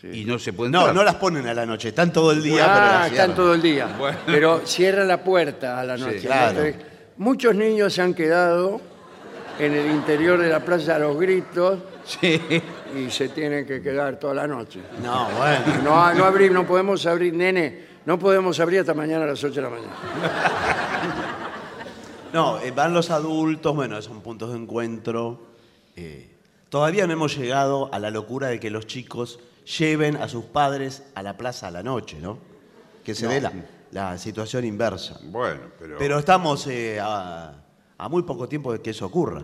Sí. 0.00 0.08
Y 0.12 0.24
no 0.24 0.38
se 0.38 0.52
pueden 0.54 0.72
No, 0.72 0.92
no 0.94 1.04
las 1.04 1.16
ponen 1.16 1.46
a 1.46 1.52
la 1.52 1.66
noche. 1.66 1.88
Están 1.88 2.10
todo 2.12 2.32
el 2.32 2.42
día, 2.42 2.62
pero 2.64 2.68
Ah, 2.70 2.78
las 2.78 3.02
están 3.02 3.14
cierran. 3.16 3.36
todo 3.36 3.54
el 3.54 3.62
día. 3.62 3.86
Bueno. 3.98 4.18
Pero 4.26 4.60
cierran 4.64 5.08
la 5.08 5.22
puerta 5.22 5.78
a 5.80 5.84
la 5.84 5.96
noche. 5.96 6.20
claro. 6.20 6.60
Entonces, 6.64 6.86
muchos 7.18 7.54
niños 7.54 7.92
se 7.92 8.00
han 8.02 8.14
quedado 8.14 8.80
en 9.58 9.74
el 9.74 9.90
interior 9.90 10.40
de 10.40 10.48
la 10.48 10.64
plaza 10.64 10.96
a 10.96 10.98
los 10.98 11.18
gritos 11.18 11.80
Sí. 12.04 12.40
y 12.96 13.10
se 13.10 13.28
tienen 13.28 13.66
que 13.66 13.82
quedar 13.82 14.18
toda 14.18 14.32
la 14.34 14.46
noche. 14.46 14.80
No, 15.02 15.28
bueno. 15.32 15.82
No, 15.84 16.14
no 16.14 16.24
abrir, 16.24 16.50
no 16.50 16.66
podemos 16.66 17.04
abrir, 17.04 17.34
nene, 17.34 17.84
no 18.06 18.18
podemos 18.18 18.58
abrir 18.58 18.80
hasta 18.80 18.94
mañana 18.94 19.24
a 19.24 19.28
las 19.28 19.44
8 19.44 19.54
de 19.54 19.60
la 19.62 19.68
mañana. 19.68 19.92
No, 22.32 22.60
eh, 22.60 22.70
van 22.70 22.94
los 22.94 23.10
adultos, 23.10 23.74
bueno, 23.74 24.00
son 24.02 24.20
puntos 24.20 24.52
de 24.52 24.58
encuentro. 24.58 25.40
eh, 25.96 26.28
Todavía 26.68 27.06
no 27.08 27.12
hemos 27.12 27.36
llegado 27.36 27.92
a 27.92 27.98
la 27.98 28.10
locura 28.10 28.46
de 28.48 28.60
que 28.60 28.70
los 28.70 28.86
chicos 28.86 29.40
lleven 29.78 30.16
a 30.16 30.28
sus 30.28 30.44
padres 30.44 31.02
a 31.16 31.22
la 31.24 31.36
plaza 31.36 31.66
a 31.66 31.70
la 31.72 31.82
noche, 31.82 32.18
¿no? 32.20 32.38
Que 33.04 33.14
se 33.16 33.26
dé 33.26 33.40
la, 33.40 33.52
la 33.90 34.16
situación 34.18 34.64
inversa. 34.64 35.18
Bueno, 35.24 35.62
pero... 35.78 35.98
Pero 35.98 36.18
estamos 36.20 36.66
eh, 36.68 37.00
a, 37.00 37.54
a 37.98 38.08
muy 38.08 38.22
poco 38.22 38.48
tiempo 38.48 38.72
de 38.72 38.80
que 38.80 38.90
eso 38.90 39.06
ocurra. 39.06 39.42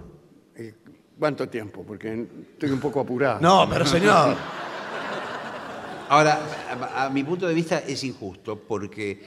¿Cuánto 1.18 1.48
tiempo? 1.48 1.82
Porque 1.84 2.28
estoy 2.52 2.70
un 2.70 2.78
poco 2.80 3.00
apurado. 3.00 3.40
No, 3.40 3.68
pero 3.68 3.84
señor. 3.86 4.36
Ahora, 6.08 6.38
a, 6.94 7.06
a 7.06 7.10
mi 7.10 7.24
punto 7.24 7.48
de 7.48 7.54
vista 7.54 7.78
es 7.80 8.04
injusto 8.04 8.56
porque 8.56 9.26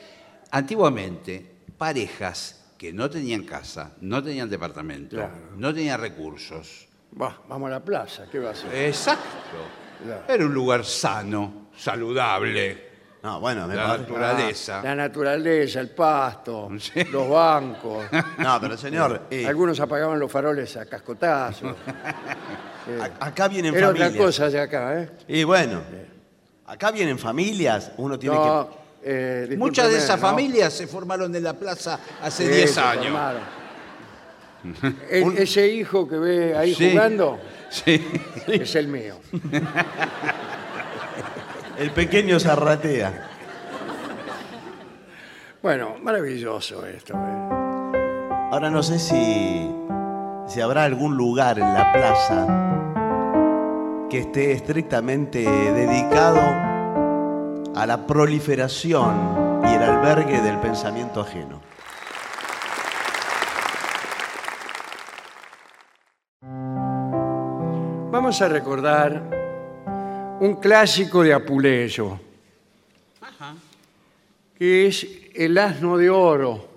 antiguamente 0.52 1.58
parejas 1.78 2.64
que 2.80 2.94
no 2.94 3.10
tenían 3.10 3.44
casa, 3.44 3.92
no 4.00 4.24
tenían 4.24 4.50
departamento, 4.50 5.18
Claro. 5.18 5.34
no 5.58 5.74
tenían 5.74 6.00
recursos. 6.00 6.88
Bah, 7.12 7.38
vamos 7.50 7.68
a 7.68 7.72
la 7.72 7.80
plaza, 7.84 8.24
¿qué 8.32 8.40
va 8.40 8.50
a 8.50 8.52
hacer? 8.54 8.74
Exacto. 8.74 9.28
Claro. 10.02 10.24
Era 10.30 10.46
un 10.46 10.54
lugar 10.54 10.86
sano, 10.86 11.68
saludable, 11.78 12.88
No, 13.22 13.42
bueno, 13.42 13.68
me 13.68 13.76
la 13.76 13.86
parece- 13.88 14.00
naturaleza. 14.10 14.82
La 14.82 14.96
naturaleza, 14.96 15.82
el 15.82 15.90
pasto, 15.90 16.70
Sí. 16.80 17.04
los 17.12 17.28
bancos. 17.30 18.06
No, 18.38 18.62
pero 18.62 18.78
señor, 18.78 19.24
eh, 19.30 19.46
Algunos 19.46 19.78
apagaban 19.82 20.18
los 20.18 20.32
faroles 20.32 20.78
a 20.78 20.86
cascotazos. 20.86 21.76
a- 23.20 23.26
acá 23.26 23.50
vienen 23.50 23.76
Era 23.76 23.88
familias. 23.88 24.10
otra 24.12 24.24
cosa 24.26 24.50
de 24.50 24.60
acá, 24.62 25.02
¿eh? 25.02 25.10
Y 25.28 25.44
bueno, 25.44 25.82
acá 26.66 26.92
vienen 26.92 27.20
familias, 27.20 27.92
uno 27.98 28.18
tiene 28.18 28.38
No, 28.38 28.70
eh, 29.04 29.56
Muchas 29.58 29.90
de 29.90 29.98
esas 29.98 30.20
no. 30.22 30.28
familias 30.28 30.74
se 30.74 30.88
formaron 30.88 31.34
en 31.36 31.44
la 31.44 31.54
plaza 31.54 32.00
hace 32.22 32.46
Sí, 32.48 32.52
10 32.54 32.72
se 32.74 32.80
años. 32.82 33.18
E- 35.10 35.34
ese 35.38 35.68
hijo 35.70 36.06
que 36.08 36.18
ve 36.18 36.58
ahí 36.58 36.76
Sí. 36.76 36.92
jugando 36.92 37.40
Sí. 37.70 38.06
es 38.48 38.76
el 38.76 38.88
mío. 38.88 39.16
El 41.78 41.92
pequeño 41.92 42.40
zarratea. 42.42 43.28
Bueno, 45.62 45.96
maravilloso 46.02 46.86
esto. 46.86 47.14
¿eh? 47.14 47.50
Ahora 48.52 48.70
no 48.70 48.84
sé 48.84 49.00
si, 49.00 49.70
si 50.48 50.60
habrá 50.62 50.84
algún 50.84 51.16
lugar 51.16 51.58
en 51.60 51.74
la 51.74 51.92
plaza 51.94 52.48
que 54.10 54.20
esté 54.20 54.52
estrictamente 54.54 55.40
dedicado 55.44 56.42
a 57.76 57.86
la 57.86 58.06
proliferación 58.06 59.62
y 59.64 59.74
el 59.74 59.84
albergue 59.84 60.42
del 60.42 60.60
pensamiento 60.60 61.22
ajeno. 61.22 61.62
Vamos 68.12 68.42
a 68.42 68.50
recordar 68.50 70.38
un 70.42 70.56
clásico 70.56 71.24
de 71.24 71.34
Apuleyo, 71.34 72.20
que 74.58 74.88
es 74.88 75.08
El 75.34 75.58
asno 75.58 75.98
de 75.98 76.10
oro. 76.10 76.68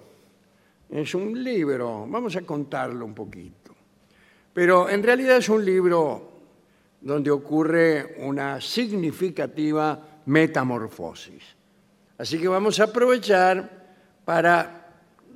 Es 0.90 1.14
un 1.14 1.42
libro, 1.42 2.06
vamos 2.08 2.36
a 2.36 2.42
contarlo 2.42 3.04
un 3.04 3.14
poquito. 3.14 3.74
Pero 4.52 4.88
en 4.88 5.02
realidad 5.02 5.38
es 5.38 5.48
un 5.48 5.64
libro 5.64 6.30
donde 7.00 7.30
ocurre 7.30 8.16
una 8.18 8.60
significativa 8.60 10.11
metamorfosis. 10.26 11.42
Así 12.18 12.38
que 12.38 12.48
vamos 12.48 12.78
a 12.80 12.84
aprovechar 12.84 13.68
para 14.24 14.86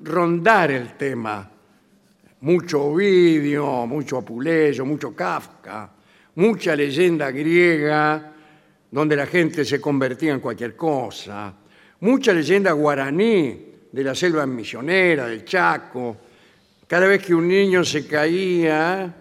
rondar 0.03 0.71
el 0.71 0.97
tema 0.97 1.51
mucho 2.41 2.85
Ovidio, 2.85 3.87
mucho 3.87 4.19
Apuleyo, 4.19 4.85
mucho 4.85 5.15
Kafka, 5.15 5.91
mucha 6.37 6.77
leyenda 6.77 7.31
griega 7.31 8.33
donde 8.91 9.17
la 9.17 9.27
gente 9.27 9.65
se 9.65 9.81
convertía 9.81 10.33
en 10.33 10.41
cualquier 10.41 10.77
cosa, 10.77 11.53
mucha 12.01 12.33
leyenda 12.33 12.73
guaraní 12.73 13.67
de 13.91 14.05
la 14.05 14.15
selva 14.15 14.47
misionera, 14.47 15.27
del 15.27 15.45
Chaco. 15.45 16.17
Cada 16.87 17.07
vez 17.07 17.25
que 17.25 17.35
un 17.35 17.49
niño 17.49 17.85
se 17.85 18.07
caía, 18.07 19.13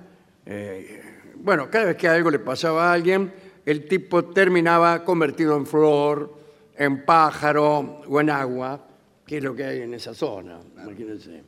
eh, 0.46 1.02
bueno, 1.38 1.70
cada 1.70 1.86
vez 1.86 1.96
que 1.98 2.08
algo 2.08 2.30
le 2.30 2.40
pasaba 2.40 2.90
a 2.90 2.94
alguien, 2.94 3.32
el 3.66 3.88
tipo 3.88 4.26
terminaba 4.26 5.04
convertido 5.04 5.58
en 5.58 5.66
flor, 5.66 6.34
en 6.78 7.04
pájaro 7.06 8.02
o 8.08 8.22
en 8.22 8.30
agua, 8.30 8.88
que 9.26 9.38
es 9.38 9.44
lo 9.44 9.56
que 9.56 9.64
hay 9.64 9.82
en 9.82 9.94
esa 9.94 10.14
zona, 10.14 10.60
imagínense. 10.84 11.44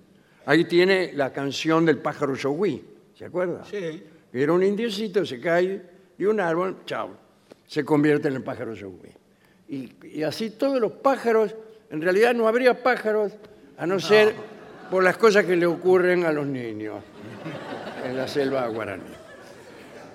Ahí 0.45 0.65
tiene 0.65 1.11
la 1.13 1.31
canción 1.31 1.85
del 1.85 1.99
pájaro 1.99 2.33
Yogui, 2.35 2.83
¿se 3.13 3.25
acuerda? 3.25 3.63
Sí. 3.65 4.03
Era 4.33 4.53
un 4.53 4.63
indiecito, 4.63 5.25
se 5.25 5.39
cae 5.39 5.81
de 6.17 6.27
un 6.27 6.39
árbol, 6.39 6.77
chao, 6.85 7.11
se 7.65 7.83
convierte 7.83 8.29
en 8.29 8.35
el 8.35 8.43
pájaro 8.43 8.73
Yogui. 8.73 9.11
Y, 9.69 9.93
y 10.07 10.23
así 10.23 10.51
todos 10.51 10.79
los 10.79 10.93
pájaros, 10.93 11.53
en 11.89 12.01
realidad 12.01 12.33
no 12.33 12.47
habría 12.47 12.81
pájaros 12.81 13.33
a 13.77 13.85
no, 13.85 13.99
ser 13.99 14.33
por 14.89 15.03
las 15.03 15.17
cosas 15.17 15.45
que 15.45 15.55
le 15.55 15.65
ocurren 15.65 16.25
a 16.25 16.31
los 16.31 16.47
niños 16.47 17.03
en 18.03 18.17
la 18.17 18.27
selva 18.27 18.67
guaraní. 18.67 19.03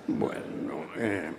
Bueno, 0.08 0.86
eh, 0.96 1.30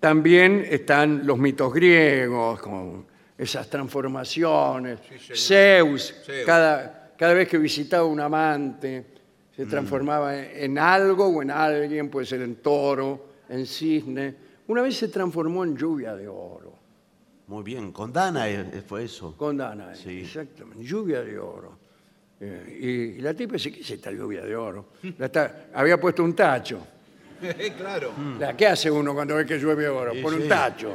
también 0.00 0.66
están 0.68 1.26
los 1.26 1.38
mitos 1.38 1.72
griegos, 1.72 2.60
con 2.60 3.06
esas 3.36 3.68
transformaciones. 3.68 4.98
Zeus, 5.34 6.14
Zeus. 6.24 6.46
Cada, 6.46 7.12
cada 7.16 7.34
vez 7.34 7.48
que 7.48 7.58
visitaba 7.58 8.04
un 8.04 8.20
amante, 8.20 9.06
se 9.54 9.66
transformaba 9.66 10.36
en 10.42 10.78
algo 10.78 11.26
o 11.26 11.42
en 11.42 11.50
alguien, 11.50 12.08
puede 12.08 12.26
ser 12.26 12.40
en 12.40 12.56
toro, 12.56 13.28
en 13.48 13.66
cisne. 13.66 14.34
Una 14.68 14.82
vez 14.82 14.96
se 14.96 15.08
transformó 15.08 15.64
en 15.64 15.76
lluvia 15.76 16.14
de 16.16 16.28
oro, 16.28 16.72
Muy 17.48 17.62
bien, 17.64 17.92
con 17.92 18.12
Dana 18.12 18.48
eh, 18.48 18.82
fue 18.86 19.04
eso. 19.04 19.36
con 19.36 19.56
Danae, 19.56 19.96
Sí. 19.96 20.20
exactamente, 20.20 20.82
lluvia 20.84 21.22
de 21.22 21.38
oro. 21.38 21.78
Eh, 22.40 22.78
y, 22.80 23.18
y 23.18 23.20
la 23.20 23.34
tipa 23.34 23.54
dice, 23.54 23.70
¿qué 23.72 23.80
es 23.80 23.90
esta 23.90 24.10
lluvia 24.12 24.42
de 24.42 24.56
oro? 24.56 24.86
La 25.18 25.26
está- 25.26 25.66
había 25.74 26.00
puesto 26.00 26.22
un 26.24 26.34
tacho. 26.34 26.80
claro. 27.76 28.12
La- 28.38 28.56
¿Qué 28.56 28.66
hace 28.66 28.90
uno 28.90 29.14
cuando 29.14 29.36
ve 29.36 29.46
que 29.46 29.58
llueve 29.58 29.88
oro? 29.88 30.12
Sí, 30.12 30.20
Pone 30.22 30.36
un 30.36 30.42
sí. 30.42 30.48
tacho. 30.48 30.94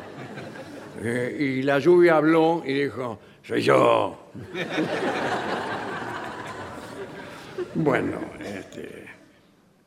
Eh, 1.01 1.57
y 1.59 1.61
la 1.63 1.79
lluvia 1.79 2.17
habló 2.17 2.63
y 2.65 2.73
dijo, 2.83 3.19
soy 3.43 3.61
yo. 3.61 4.29
bueno, 7.75 8.19
este, 8.39 9.05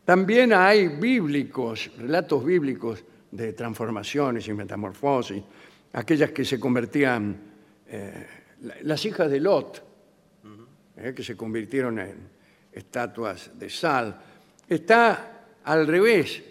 también 0.05 0.53
hay 0.53 0.89
bíblicos, 0.89 1.91
relatos 1.99 2.45
bíblicos 2.45 3.05
de 3.31 3.53
transformaciones 3.53 4.47
y 4.49 4.53
metamorfosis, 4.53 5.43
aquellas 5.93 6.31
que 6.31 6.45
se 6.45 6.59
convertían, 6.61 7.37
eh, 7.89 8.27
la- 8.63 8.77
las 8.83 9.05
hijas 9.05 9.31
de 9.31 9.41
Lot, 9.41 9.83
eh, 10.97 11.13
que 11.15 11.23
se 11.23 11.37
convirtieron 11.37 11.99
en 12.01 12.17
estatuas 12.73 13.51
de 13.59 13.71
sal. 13.71 14.19
Está 14.69 15.38
al 15.69 15.87
revés, 15.87 16.43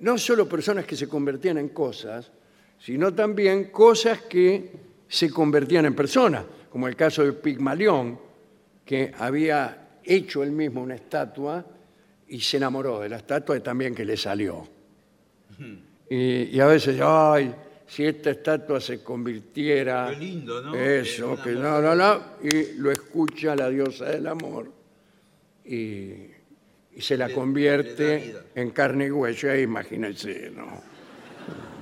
no 0.00 0.16
solo 0.18 0.48
personas 0.48 0.84
que 0.84 0.94
se 0.94 1.08
convertían 1.08 1.58
en 1.58 1.70
cosas, 1.70 2.30
sino 2.78 3.12
también 3.12 3.72
cosas 3.72 4.22
que 4.22 4.70
se 5.08 5.28
convertían 5.30 5.84
en 5.86 5.96
personas, 5.96 6.44
como 6.70 6.86
el 6.86 6.94
caso 6.94 7.24
de 7.24 7.32
Pigmalión, 7.32 8.20
que 8.84 9.12
había 9.18 9.98
hecho 10.04 10.44
él 10.44 10.52
mismo 10.52 10.80
una 10.80 10.94
estatua 10.94 11.66
y 12.28 12.40
se 12.40 12.58
enamoró 12.58 13.00
de 13.00 13.08
la 13.08 13.16
estatua 13.16 13.56
y 13.56 13.60
también 13.60 13.96
que 13.96 14.04
le 14.04 14.16
salió. 14.16 14.68
Y, 16.08 16.56
y 16.56 16.60
a 16.60 16.66
veces, 16.66 17.00
ay, 17.02 17.52
si 17.84 18.04
esta 18.04 18.30
estatua 18.30 18.80
se 18.80 19.02
convirtiera... 19.02 20.10
Qué 20.10 20.24
lindo, 20.24 20.62
¿no? 20.62 20.76
Eso, 20.76 21.36
que 21.42 21.50
no, 21.50 21.82
no, 21.82 21.96
no, 21.96 22.22
y 22.44 22.74
lo 22.78 22.92
escucha 22.92 23.56
la 23.56 23.68
diosa 23.68 24.04
del 24.04 24.28
amor 24.28 24.70
y, 25.64 26.37
y 26.98 27.00
se 27.00 27.16
la 27.16 27.32
convierte 27.32 28.34
en 28.56 28.70
carne 28.70 29.06
y 29.06 29.10
hueso, 29.12 29.48
ahí 29.48 29.62
imagínense, 29.62 30.50
¿no? 30.50 30.66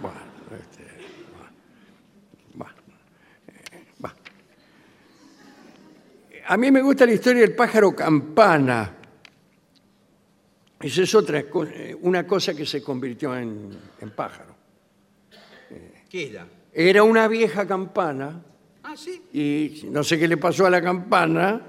Bueno, 0.03 0.21
este, 0.61 0.85
bueno, 2.53 2.75
eh, 3.49 3.85
va. 4.05 4.15
A 6.49 6.57
mí 6.59 6.71
me 6.71 6.83
gusta 6.83 7.07
la 7.07 7.13
historia 7.13 7.41
del 7.41 7.55
pájaro 7.55 7.97
campana. 7.97 8.95
Esa 10.81 11.03
es 11.03 11.15
otra, 11.15 11.39
eh, 11.41 11.97
una 12.03 12.27
cosa 12.27 12.53
que 12.55 12.67
se 12.67 12.83
convirtió 12.83 13.35
en, 13.35 13.71
en 13.99 14.11
pájaro. 14.11 14.55
¿Qué 16.11 16.29
era? 16.29 16.47
Era 16.75 17.03
una 17.05 17.27
vieja 17.27 17.67
campana 17.67 18.43
Ah, 18.83 18.95
sí. 18.95 19.23
y 19.33 19.89
no 19.89 20.05
sé 20.05 20.19
qué 20.19 20.29
le 20.29 20.37
pasó 20.37 20.67
a 20.67 20.71
la 20.71 20.83
campana 20.83 21.63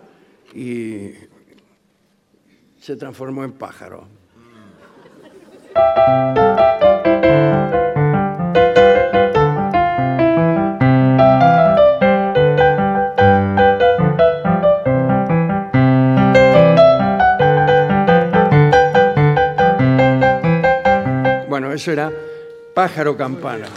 y 0.54 1.12
se 2.88 2.96
transformó 2.96 3.44
en 3.44 3.52
pájaro. 3.52 4.08
eso 21.74 21.92
era 21.92 22.10
pájaro 22.74 23.16
campana. 23.16 23.68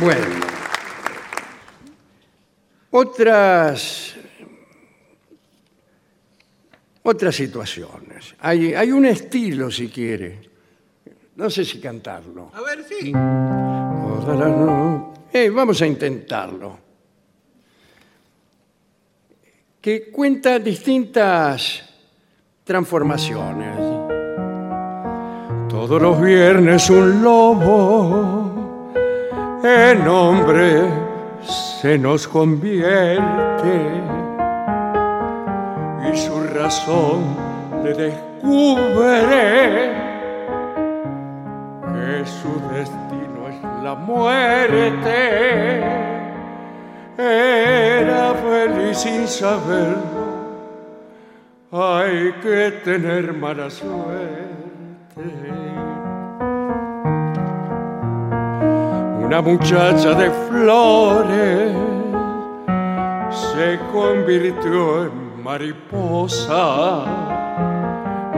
Bueno, 0.00 0.46
otras, 2.90 4.09
otras 7.10 7.34
situaciones. 7.34 8.34
Hay, 8.40 8.74
hay 8.74 8.90
un 8.92 9.04
estilo, 9.06 9.70
si 9.70 9.88
quiere. 9.88 10.40
No 11.36 11.48
sé 11.50 11.64
si 11.64 11.80
cantarlo. 11.80 12.50
A 12.54 12.60
ver, 12.62 12.84
sí. 12.84 13.12
Toda 13.12 14.34
la 14.36 14.48
no- 14.48 15.12
Eh, 15.32 15.48
vamos 15.50 15.80
a 15.82 15.86
intentarlo. 15.86 16.78
Que 19.80 20.10
cuenta 20.10 20.58
distintas 20.58 21.82
transformaciones. 22.64 23.76
Todos 25.68 26.02
los 26.02 26.20
viernes 26.20 26.90
un 26.90 27.22
lobo 27.22 28.92
en 29.64 30.06
hombre 30.06 30.82
se 31.80 31.96
nos 31.96 32.28
convierte 32.28 34.02
y 36.12 36.16
su 36.16 36.40
razón 36.54 37.36
le 37.84 37.94
descubre 37.94 39.20
que 41.82 42.24
su 42.26 42.60
destino 42.72 43.48
es 43.48 43.62
la 43.82 43.94
muerte. 43.94 45.80
Era 47.16 48.34
feliz 48.34 48.98
sin 48.98 49.26
saberlo, 49.26 50.50
hay 51.72 52.32
que 52.42 52.70
tener 52.84 53.32
mala 53.34 53.68
suerte. 53.70 54.50
Una 59.22 59.40
muchacha 59.42 60.14
de 60.14 60.30
flores 60.48 61.72
se 63.30 63.78
convirtió 63.92 65.04
en 65.04 65.29
mariposa 65.42 67.04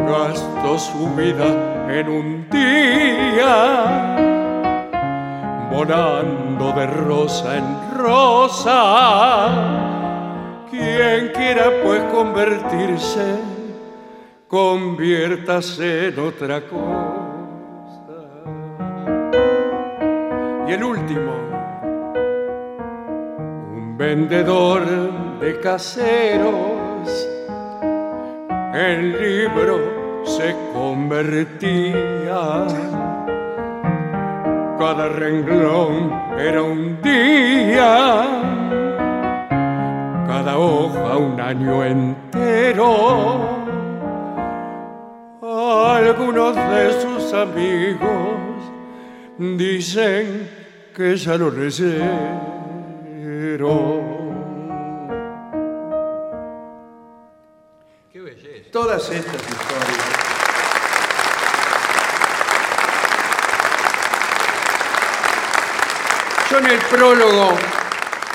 gastó 0.07 0.79
su 0.79 1.15
vida 1.15 1.47
en 1.89 2.09
un 2.09 2.49
día, 2.49 4.17
volando 5.71 6.73
de 6.73 6.87
rosa 6.87 7.57
en 7.57 7.99
rosa. 7.99 9.51
Quien 10.71 11.33
quiera 11.35 11.71
pues 11.83 12.03
convertirse, 12.05 13.37
conviértase 14.49 16.09
en 16.09 16.19
otra 16.21 16.63
cosa. 16.63 17.23
Y 20.69 20.73
el 20.73 20.85
último, 20.85 21.33
un 23.75 23.97
vendedor 23.99 24.83
de 25.41 25.61
el 28.75 29.13
libro 29.21 30.25
se 30.25 30.55
convertía. 30.73 32.67
Cada 34.79 35.09
renglón 35.09 36.13
era 36.39 36.63
un 36.63 37.01
día, 37.03 38.25
cada 40.27 40.59
hoja 40.59 41.17
un 41.17 41.41
año 41.41 41.85
entero. 41.85 43.63
Algunos 45.43 46.57
de 46.57 46.93
sus 47.01 47.33
amigos 47.33 48.33
dicen 49.39 50.49
que 50.95 51.17
ya 51.17 51.37
lo 51.37 51.51
leyeron. 51.51 52.13
Todas 58.73 59.11
estas 59.11 59.35
historias. 59.35 59.99
Son 66.49 66.65
el 66.65 66.79
prólogo 66.91 67.53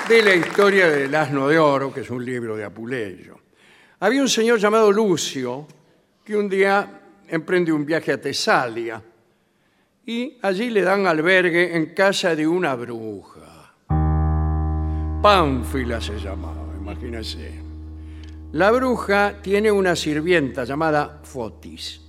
de 0.07 0.21
la 0.21 0.35
historia 0.35 0.89
del 0.89 1.15
asno 1.15 1.47
de 1.47 1.57
oro, 1.57 1.91
que 1.91 2.01
es 2.01 2.09
un 2.11 2.23
libro 2.23 2.55
de 2.55 2.65
Apuleyo. 2.65 3.39
Había 3.99 4.21
un 4.21 4.29
señor 4.29 4.59
llamado 4.59 4.91
Lucio 4.91 5.67
que 6.23 6.37
un 6.37 6.47
día 6.47 7.01
emprende 7.27 7.71
un 7.71 7.83
viaje 7.83 8.11
a 8.11 8.21
Tesalia 8.21 9.01
y 10.05 10.37
allí 10.43 10.69
le 10.69 10.83
dan 10.83 11.07
albergue 11.07 11.75
en 11.75 11.95
casa 11.95 12.35
de 12.35 12.45
una 12.45 12.75
bruja. 12.75 13.73
Pánfila 15.19 15.99
se 15.99 16.19
llamaba, 16.19 16.75
imagínense. 16.79 17.66
La 18.57 18.71
bruja 18.71 19.39
tiene 19.39 19.71
una 19.71 19.95
sirvienta 19.95 20.63
llamada 20.63 21.19
Fotis. 21.21 22.01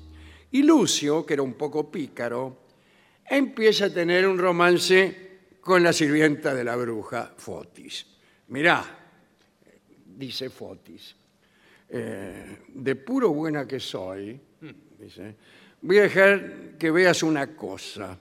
Y 0.51 0.63
Lucio, 0.63 1.27
que 1.27 1.35
era 1.35 1.43
un 1.43 1.53
poco 1.53 1.91
pícaro, 1.91 2.69
empieza 3.29 3.85
a 3.85 3.91
tener 3.91 4.27
un 4.27 4.39
romance 4.39 5.41
con 5.61 5.83
la 5.83 5.93
sirvienta 5.93 6.55
de 6.55 6.65
la 6.65 6.75
bruja, 6.75 7.35
Fotis. 7.37 8.07
Mirá, 8.47 8.83
dice 10.07 10.49
Fotis, 10.49 11.15
eh, 11.91 12.61
de 12.67 12.97
puro 12.97 13.29
buena 13.29 13.69
que 13.69 13.79
soy, 13.79 14.41
dice, 14.99 15.37
voy 15.83 15.99
a 15.99 16.03
dejar 16.05 16.79
que 16.79 16.91
veas 16.91 17.23
una 17.25 17.55
cosa. 17.55 18.19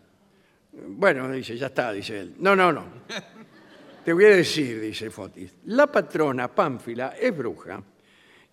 Bueno, 0.74 1.32
dice, 1.32 1.56
ya 1.56 1.68
está, 1.68 1.94
dice 1.94 2.20
él. 2.20 2.36
No, 2.40 2.58
no, 2.58 2.74
no. 2.74 2.84
Te 4.04 4.12
voy 4.12 4.26
a 4.26 4.36
decir, 4.36 4.82
dice 4.82 5.10
Fotis, 5.10 5.56
la 5.68 5.88
patrona 5.88 6.54
Pánfila 6.54 7.16
es 7.18 7.34
bruja 7.34 7.82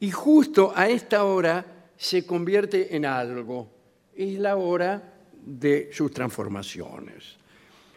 y 0.05 0.11
justo 0.11 0.71
a 0.77 0.87
esta 0.87 1.25
hora 1.25 1.65
se 1.97 2.27
convierte 2.27 2.95
en 2.95 3.07
algo. 3.07 3.71
Es 4.15 4.39
la 4.39 4.57
hora 4.57 5.15
de 5.33 5.89
sus 5.95 6.13
transformaciones. 6.13 7.37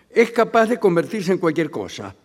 Es 0.10 0.32
capaz 0.32 0.68
de 0.68 0.80
convertirse 0.80 1.34
en 1.34 1.38
cualquier 1.38 1.70
cosa. 1.70 2.16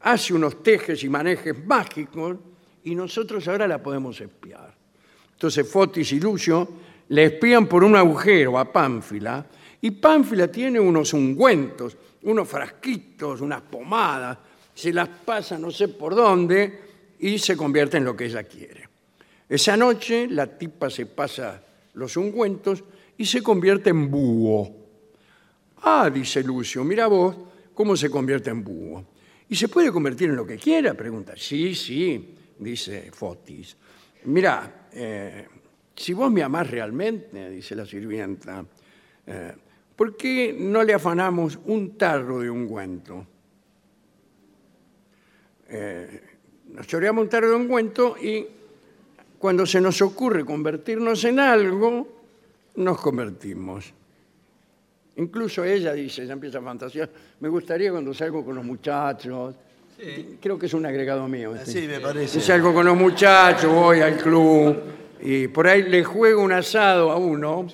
Hace 0.00 0.34
unos 0.34 0.62
tejes 0.62 1.02
y 1.04 1.08
manejes 1.08 1.56
mágicos 1.64 2.36
y 2.84 2.94
nosotros 2.94 3.48
ahora 3.48 3.66
la 3.66 3.82
podemos 3.82 4.20
espiar. 4.20 4.74
Entonces 5.32 5.66
Fotis 5.66 6.12
y 6.12 6.20
Lucio 6.20 6.68
le 7.08 7.24
espían 7.24 7.66
por 7.66 7.82
un 7.82 7.96
agujero 7.96 8.58
a 8.58 8.70
Pánfila 8.70 9.46
y 9.80 9.90
Pánfila 9.92 10.48
tiene 10.48 10.78
unos 10.78 11.14
ungüentos, 11.14 11.96
unos 12.24 12.46
frasquitos, 12.46 13.40
unas 13.40 13.62
pomadas, 13.62 14.36
se 14.74 14.92
las 14.92 15.08
pasa 15.08 15.58
no 15.58 15.70
sé 15.70 15.88
por 15.88 16.14
dónde 16.14 16.80
y 17.18 17.38
se 17.38 17.56
convierte 17.56 17.96
en 17.96 18.04
lo 18.04 18.14
que 18.14 18.26
ella 18.26 18.42
quiere. 18.42 18.89
Esa 19.50 19.76
noche 19.76 20.28
la 20.28 20.46
tipa 20.46 20.88
se 20.88 21.06
pasa 21.06 21.60
los 21.94 22.16
ungüentos 22.16 22.84
y 23.18 23.26
se 23.26 23.42
convierte 23.42 23.90
en 23.90 24.08
búho. 24.08 24.76
Ah, 25.82 26.08
dice 26.08 26.44
Lucio, 26.44 26.84
mira 26.84 27.08
vos 27.08 27.36
cómo 27.74 27.96
se 27.96 28.08
convierte 28.08 28.50
en 28.50 28.62
búho. 28.62 29.04
¿Y 29.48 29.56
se 29.56 29.66
puede 29.66 29.90
convertir 29.90 30.30
en 30.30 30.36
lo 30.36 30.46
que 30.46 30.56
quiera? 30.56 30.94
Pregunta. 30.94 31.32
Sí, 31.36 31.74
sí, 31.74 32.36
dice 32.60 33.10
Fotis. 33.12 33.76
Mira, 34.26 34.86
eh, 34.92 35.48
si 35.96 36.12
vos 36.12 36.30
me 36.30 36.44
amás 36.44 36.70
realmente, 36.70 37.50
dice 37.50 37.74
la 37.74 37.84
sirvienta, 37.84 38.64
eh, 39.26 39.52
¿por 39.96 40.16
qué 40.16 40.56
no 40.56 40.84
le 40.84 40.94
afanamos 40.94 41.58
un 41.64 41.98
tarro 41.98 42.38
de 42.38 42.50
ungüento? 42.50 43.26
Eh, 45.68 46.20
nos 46.68 46.86
choreamos 46.86 47.24
un 47.24 47.28
tarro 47.28 47.50
de 47.50 47.56
ungüento 47.56 48.16
y 48.16 48.59
cuando 49.40 49.64
se 49.64 49.80
nos 49.80 50.02
ocurre 50.02 50.44
convertirnos 50.44 51.24
en 51.24 51.40
algo, 51.40 52.06
nos 52.76 53.00
convertimos. 53.00 53.90
Incluso 55.16 55.64
ella 55.64 55.94
dice, 55.94 56.26
ya 56.26 56.34
empieza 56.34 56.58
a 56.58 56.62
fantasear, 56.62 57.08
me 57.40 57.48
gustaría 57.48 57.90
cuando 57.90 58.12
salgo 58.12 58.44
con 58.44 58.54
los 58.54 58.64
muchachos, 58.64 59.54
creo 60.42 60.58
que 60.58 60.66
es 60.66 60.74
un 60.74 60.84
agregado 60.84 61.26
mío. 61.26 61.54
este. 61.56 61.72
Sí, 61.72 61.88
me 61.88 62.00
parece. 62.00 62.38
Si 62.38 62.46
salgo 62.46 62.74
con 62.74 62.84
los 62.84 62.96
muchachos, 62.98 63.72
voy 63.72 64.00
al 64.00 64.18
club 64.18 64.76
y 65.22 65.48
por 65.48 65.66
ahí 65.66 65.84
le 65.84 66.04
juego 66.04 66.42
un 66.42 66.52
asado 66.52 67.10
a 67.10 67.16
uno 67.16 67.66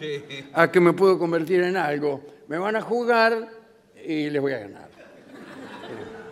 a 0.53 0.71
que 0.71 0.79
me 0.79 0.93
puedo 0.93 1.19
convertir 1.19 1.63
en 1.65 1.77
algo. 1.77 2.23
Me 2.47 2.59
van 2.59 2.77
a 2.77 2.81
jugar 2.81 3.49
y 4.07 4.31
les 4.31 4.41
voy 4.41 4.53
a 4.53 4.59
ganar. 4.61 4.89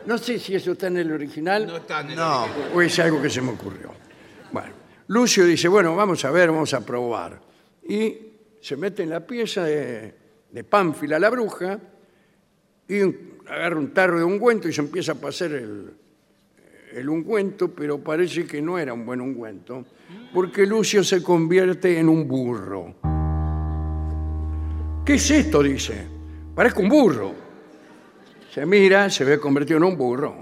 No 0.06 0.16
sé 0.16 0.38
si 0.38 0.54
eso 0.54 0.72
está 0.72 0.86
en 0.86 0.98
el 0.98 1.10
original 1.10 1.66
No 1.66 1.78
está 1.78 2.02
en 2.02 2.10
el 2.10 2.16
No. 2.16 2.46
o 2.72 2.80
es 2.82 2.96
algo 3.00 3.20
que 3.20 3.30
se 3.30 3.40
me 3.40 3.50
ocurrió. 3.50 4.03
Lucio 5.08 5.44
dice, 5.44 5.68
bueno, 5.68 5.94
vamos 5.94 6.24
a 6.24 6.30
ver, 6.30 6.50
vamos 6.50 6.72
a 6.74 6.84
probar. 6.84 7.40
Y 7.86 8.16
se 8.60 8.76
mete 8.76 9.02
en 9.02 9.10
la 9.10 9.26
pieza 9.26 9.64
de, 9.64 10.14
de 10.50 10.64
Pánfila, 10.64 11.18
la 11.18 11.30
bruja, 11.30 11.78
y 12.88 13.00
agarra 13.48 13.76
un 13.76 13.92
tarro 13.92 14.18
de 14.18 14.24
ungüento 14.24 14.68
y 14.68 14.72
se 14.72 14.80
empieza 14.80 15.12
a 15.12 15.14
pasar 15.16 15.52
el, 15.52 17.08
ungüento, 17.08 17.74
pero 17.74 17.98
parece 17.98 18.46
que 18.46 18.62
no 18.62 18.78
era 18.78 18.94
un 18.94 19.04
buen 19.04 19.20
ungüento, 19.20 19.84
porque 20.32 20.64
Lucio 20.64 21.02
se 21.02 21.22
convierte 21.22 21.98
en 21.98 22.08
un 22.08 22.28
burro. 22.28 22.94
¿Qué 25.04 25.14
es 25.14 25.30
esto? 25.30 25.62
Dice. 25.62 26.06
Parezco 26.54 26.80
un 26.80 26.88
burro. 26.88 27.34
Se 28.52 28.64
mira, 28.64 29.10
se 29.10 29.24
ve 29.24 29.40
convertido 29.40 29.78
en 29.78 29.84
un 29.84 29.96
burro. 29.96 30.36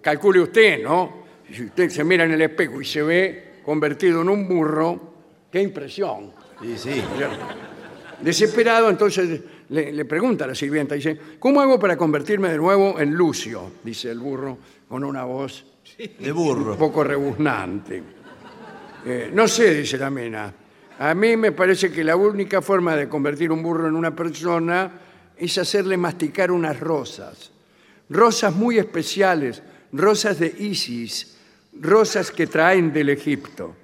Calcule 0.00 0.40
usted, 0.40 0.82
¿no? 0.82 1.24
Si 1.52 1.64
usted 1.64 1.90
se 1.90 2.04
mira 2.04 2.24
en 2.24 2.32
el 2.32 2.40
espejo 2.40 2.80
y 2.80 2.84
se 2.84 3.02
ve 3.02 3.49
convertido 3.64 4.22
en 4.22 4.28
un 4.28 4.48
burro, 4.48 5.00
qué 5.50 5.60
impresión. 5.62 6.32
Sí, 6.60 6.76
sí. 6.76 7.02
Desesperado, 8.20 8.90
entonces 8.90 9.40
le, 9.70 9.92
le 9.92 10.04
pregunta 10.04 10.44
a 10.44 10.48
la 10.48 10.54
sirvienta, 10.54 10.94
dice, 10.94 11.18
¿cómo 11.38 11.60
hago 11.60 11.78
para 11.78 11.96
convertirme 11.96 12.50
de 12.50 12.58
nuevo 12.58 13.00
en 13.00 13.14
Lucio? 13.14 13.72
Dice 13.82 14.10
el 14.10 14.18
burro 14.18 14.58
con 14.88 15.04
una 15.04 15.24
voz 15.24 15.64
De 16.18 16.30
burro. 16.32 16.72
un 16.72 16.78
poco 16.78 17.02
rebuznante. 17.02 18.02
Eh, 19.06 19.30
no 19.32 19.48
sé, 19.48 19.74
dice 19.76 19.96
la 19.96 20.10
mena. 20.10 20.52
A 20.98 21.14
mí 21.14 21.34
me 21.38 21.52
parece 21.52 21.90
que 21.90 22.04
la 22.04 22.14
única 22.16 22.60
forma 22.60 22.94
de 22.94 23.08
convertir 23.08 23.50
un 23.50 23.62
burro 23.62 23.88
en 23.88 23.94
una 23.96 24.14
persona 24.14 24.92
es 25.38 25.56
hacerle 25.56 25.96
masticar 25.96 26.50
unas 26.50 26.78
rosas. 26.78 27.50
Rosas 28.10 28.54
muy 28.54 28.78
especiales, 28.78 29.62
rosas 29.92 30.38
de 30.38 30.54
Isis, 30.58 31.38
rosas 31.80 32.30
que 32.30 32.46
traen 32.46 32.92
del 32.92 33.10
Egipto. 33.10 33.74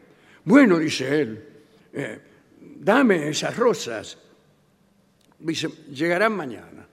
Bueno, 0.44 0.78
dice 0.78 1.20
él, 1.20 1.48
eh, 1.92 2.20
dame 2.60 3.28
esas 3.28 3.56
rosas. 3.56 4.18
Dice, 5.38 5.68
llegarán 5.90 6.34
mañana. 6.34 6.86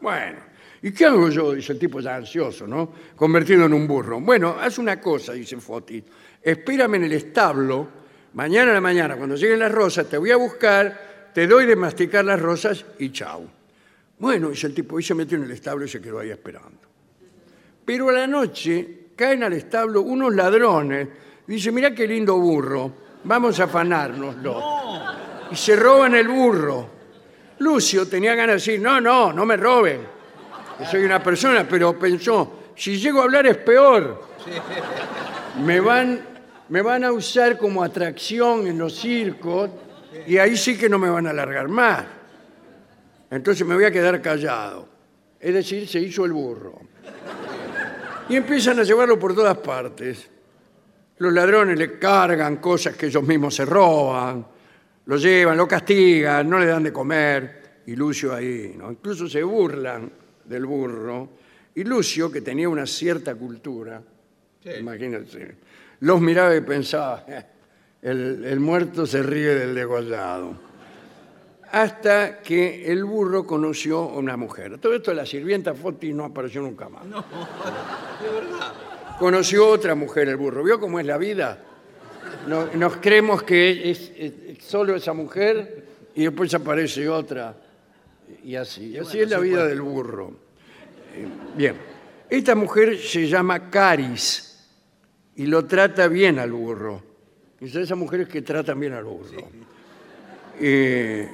Bueno, 0.00 0.38
¿y 0.82 0.92
qué 0.92 1.06
hago 1.06 1.28
yo? 1.28 1.52
Dice 1.52 1.72
el 1.72 1.78
tipo 1.78 2.00
ya 2.00 2.16
ansioso, 2.16 2.66
¿no? 2.66 2.92
Convertido 3.16 3.66
en 3.66 3.72
un 3.72 3.86
burro. 3.86 4.20
Bueno, 4.20 4.56
haz 4.58 4.78
una 4.78 5.00
cosa, 5.00 5.32
dice 5.32 5.56
Foti. 5.58 6.02
Espérame 6.42 6.96
en 6.96 7.04
el 7.04 7.12
establo. 7.12 8.02
Mañana 8.34 8.70
a 8.70 8.74
la 8.74 8.80
mañana, 8.80 9.16
cuando 9.16 9.36
lleguen 9.36 9.58
las 9.58 9.70
rosas, 9.70 10.08
te 10.08 10.16
voy 10.16 10.30
a 10.30 10.36
buscar, 10.36 11.30
te 11.34 11.46
doy 11.46 11.66
de 11.66 11.76
masticar 11.76 12.24
las 12.24 12.40
rosas 12.40 12.84
y 12.98 13.10
chau. 13.12 13.48
Bueno, 14.18 14.50
dice 14.50 14.68
el 14.68 14.74
tipo, 14.74 14.98
y 14.98 15.02
se 15.02 15.14
metió 15.14 15.36
en 15.36 15.44
el 15.44 15.50
establo 15.50 15.84
y 15.84 15.88
se 15.88 16.00
quedó 16.00 16.18
ahí 16.18 16.30
esperando. 16.30 16.80
Pero 17.84 18.08
a 18.08 18.12
la 18.12 18.26
noche 18.26 19.01
caen 19.16 19.42
al 19.42 19.52
establo 19.52 20.02
unos 20.02 20.34
ladrones. 20.34 21.08
Dice, 21.46 21.72
mirá 21.72 21.94
qué 21.94 22.06
lindo 22.06 22.36
burro, 22.36 22.92
vamos 23.24 23.58
a 23.60 23.64
afanárnoslo. 23.64 24.62
Y 25.50 25.56
se 25.56 25.76
roban 25.76 26.14
el 26.14 26.28
burro. 26.28 26.88
Lucio 27.58 28.08
tenía 28.08 28.34
ganas 28.34 28.48
de 28.48 28.54
decir, 28.54 28.80
no, 28.80 29.00
no, 29.00 29.32
no 29.32 29.44
me 29.44 29.56
roben. 29.56 30.00
que 30.78 30.86
soy 30.86 31.04
una 31.04 31.22
persona, 31.22 31.66
pero 31.68 31.98
pensó, 31.98 32.62
si 32.76 32.98
llego 32.98 33.20
a 33.20 33.24
hablar 33.24 33.46
es 33.46 33.58
peor. 33.58 34.22
Me 35.64 35.80
van, 35.80 36.20
me 36.68 36.82
van 36.82 37.04
a 37.04 37.12
usar 37.12 37.58
como 37.58 37.82
atracción 37.82 38.66
en 38.66 38.78
los 38.78 38.96
circos 38.96 39.70
y 40.26 40.38
ahí 40.38 40.56
sí 40.56 40.76
que 40.76 40.88
no 40.88 40.98
me 40.98 41.10
van 41.10 41.26
a 41.26 41.30
alargar 41.30 41.68
más. 41.68 42.04
Entonces 43.30 43.66
me 43.66 43.74
voy 43.74 43.84
a 43.84 43.90
quedar 43.90 44.20
callado. 44.20 44.88
Es 45.38 45.54
decir, 45.54 45.88
se 45.88 46.00
hizo 46.00 46.24
el 46.24 46.32
burro. 46.32 46.80
Y 48.32 48.36
empiezan 48.36 48.78
a 48.78 48.82
llevarlo 48.82 49.18
por 49.18 49.34
todas 49.34 49.58
partes. 49.58 50.26
Los 51.18 51.34
ladrones 51.34 51.78
le 51.78 51.98
cargan 51.98 52.56
cosas 52.56 52.96
que 52.96 53.04
ellos 53.04 53.22
mismos 53.24 53.54
se 53.54 53.66
roban, 53.66 54.46
lo 55.04 55.16
llevan, 55.18 55.54
lo 55.54 55.68
castigan, 55.68 56.48
no 56.48 56.58
le 56.58 56.64
dan 56.64 56.82
de 56.82 56.90
comer. 56.90 57.82
Y 57.84 57.94
Lucio 57.94 58.34
ahí, 58.34 58.74
¿no? 58.78 58.90
Incluso 58.90 59.28
se 59.28 59.42
burlan 59.42 60.10
del 60.46 60.64
burro. 60.64 61.28
Y 61.74 61.84
Lucio, 61.84 62.32
que 62.32 62.40
tenía 62.40 62.70
una 62.70 62.86
cierta 62.86 63.34
cultura, 63.34 64.02
imagínense, 64.78 65.56
los 66.00 66.18
miraba 66.22 66.56
y 66.56 66.62
pensaba, 66.62 67.26
"Eh, 67.28 67.44
el, 68.00 68.46
el 68.46 68.60
muerto 68.60 69.04
se 69.04 69.22
ríe 69.22 69.54
del 69.56 69.74
degollado. 69.74 70.71
Hasta 71.72 72.40
que 72.42 72.90
el 72.92 73.02
burro 73.04 73.46
conoció 73.46 73.98
a 74.00 74.18
una 74.18 74.36
mujer. 74.36 74.78
Todo 74.78 74.94
esto 74.94 75.12
la 75.14 75.24
sirvienta 75.24 75.72
Foti 75.74 76.12
no 76.12 76.26
apareció 76.26 76.60
nunca 76.60 76.88
más. 76.90 77.02
Conoció 79.18 79.68
otra 79.68 79.94
mujer 79.94 80.28
el 80.28 80.36
burro. 80.36 80.62
¿Vio 80.62 80.78
cómo 80.80 81.00
es 81.00 81.06
la 81.06 81.16
vida? 81.16 81.58
No- 82.46 82.66
nos 82.74 82.96
creemos 82.96 83.42
que 83.42 83.90
es, 83.90 84.12
es- 84.18 84.32
es 84.58 84.64
solo 84.64 84.94
esa 84.96 85.12
mujer 85.12 85.86
y 86.14 86.24
después 86.24 86.52
aparece 86.54 87.08
otra. 87.08 87.56
Y 88.44 88.56
así. 88.56 88.88
Y 88.90 88.98
así 88.98 89.20
es 89.20 89.30
la 89.30 89.38
vida 89.38 89.66
del 89.66 89.80
burro. 89.80 90.32
Eh, 91.14 91.26
Bien. 91.56 91.76
Esta 92.28 92.54
mujer 92.54 92.98
se 92.98 93.28
llama 93.28 93.68
Caris 93.70 94.66
y 95.36 95.46
lo 95.46 95.66
trata 95.66 96.08
bien 96.08 96.38
al 96.38 96.50
burro. 96.52 97.02
Y 97.60 97.68
son 97.68 97.82
esas 97.82 97.96
mujeres 97.98 98.26
que 98.28 98.40
tratan 98.42 98.80
bien 98.80 98.94
al 98.94 99.04
burro. 99.04 99.48
Eh, 100.58 101.28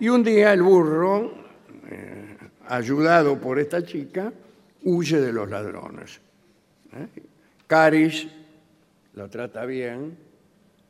y 0.00 0.08
un 0.08 0.22
día 0.22 0.52
el 0.52 0.62
burro, 0.62 1.32
eh, 1.88 2.36
ayudado 2.68 3.38
por 3.40 3.58
esta 3.58 3.84
chica, 3.84 4.32
huye 4.84 5.20
de 5.20 5.32
los 5.32 5.48
ladrones. 5.48 6.20
¿eh? 6.92 7.06
Caris 7.66 8.26
lo 9.14 9.28
trata 9.28 9.64
bien, 9.66 10.16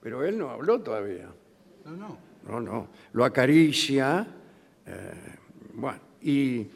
pero 0.02 0.24
él 0.24 0.36
no 0.38 0.50
habló 0.50 0.80
todavía. 0.80 1.28
No, 1.84 1.92
no. 1.96 2.18
No, 2.48 2.60
no. 2.60 2.88
Lo 3.12 3.24
acaricia. 3.24 4.24
eh, 4.86 4.92
bueno, 5.74 5.98
y, 6.22 6.66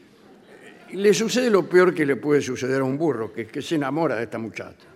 y 0.91 0.97
le 0.97 1.15
sucede 1.15 1.49
lo 1.49 1.69
peor 1.69 1.95
que 1.95 2.05
le 2.05 2.17
puede 2.17 2.41
suceder 2.41 2.81
a 2.81 2.85
un 2.85 2.99
burro, 2.99 3.33
que 3.33 3.43
es 3.43 3.49
que 3.53 3.63
se 3.63 3.77
enamora 3.77 4.17
de 4.17 4.25
esta 4.25 4.39
muchacha. 4.39 4.89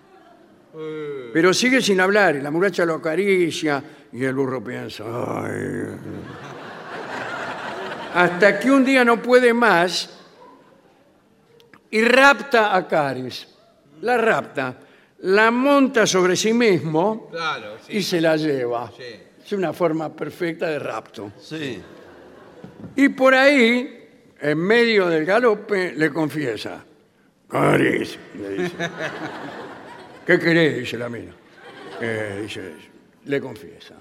Pero 1.32 1.55
sigue 1.55 1.80
sin 1.80 2.01
hablar 2.01 2.35
y 2.35 2.41
la 2.41 2.51
muchacha 2.51 2.85
lo 2.85 2.95
acaricia 2.95 3.82
y 4.12 4.24
el 4.24 4.35
burro 4.35 4.62
piensa, 4.64 5.05
"Ay". 5.45 6.53
Hasta 8.14 8.58
que 8.60 8.70
un 8.70 8.84
día 8.84 9.04
no 9.04 9.20
puede 9.20 9.52
más 9.52 10.08
y 11.90 12.02
rapta 12.02 12.74
a 12.74 12.86
Caris. 12.86 13.48
La 14.02 14.16
rapta, 14.16 14.76
la 15.20 15.50
monta 15.50 16.06
sobre 16.06 16.36
sí 16.36 16.52
mismo 16.52 17.28
Claro, 17.30 17.76
sí. 17.86 17.96
y 17.98 18.02
se 18.02 18.20
la 18.20 18.36
lleva. 18.36 18.90
Sí. 18.96 19.02
Es 19.44 19.52
una 19.52 19.72
forma 19.72 20.14
perfecta 20.14 20.68
de 20.68 20.78
rapto. 20.78 21.32
Sí. 21.38 21.80
Y 22.96 23.08
por 23.10 23.34
ahí, 23.34 24.32
en 24.40 24.58
medio 24.58 25.08
del 25.08 25.24
galope, 25.24 25.92
le 25.92 26.10
confiesa. 26.12 26.84
Caris, 27.48 28.18
le 28.38 28.48
dice. 28.50 28.74
¿Qué 30.26 30.38
querés? 30.38 30.78
Dice 30.78 30.96
la 30.98 31.08
mina. 31.08 31.32
Eh, 32.00 32.40
dice, 32.42 32.72
le 33.26 33.40
confiesa. 33.40 33.94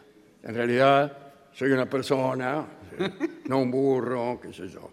En 0.43 0.55
realidad, 0.55 1.17
soy 1.53 1.71
una 1.71 1.85
persona, 1.89 2.65
no 3.47 3.59
un 3.59 3.71
burro, 3.71 4.39
qué 4.41 4.53
sé 4.53 4.67
yo. 4.67 4.89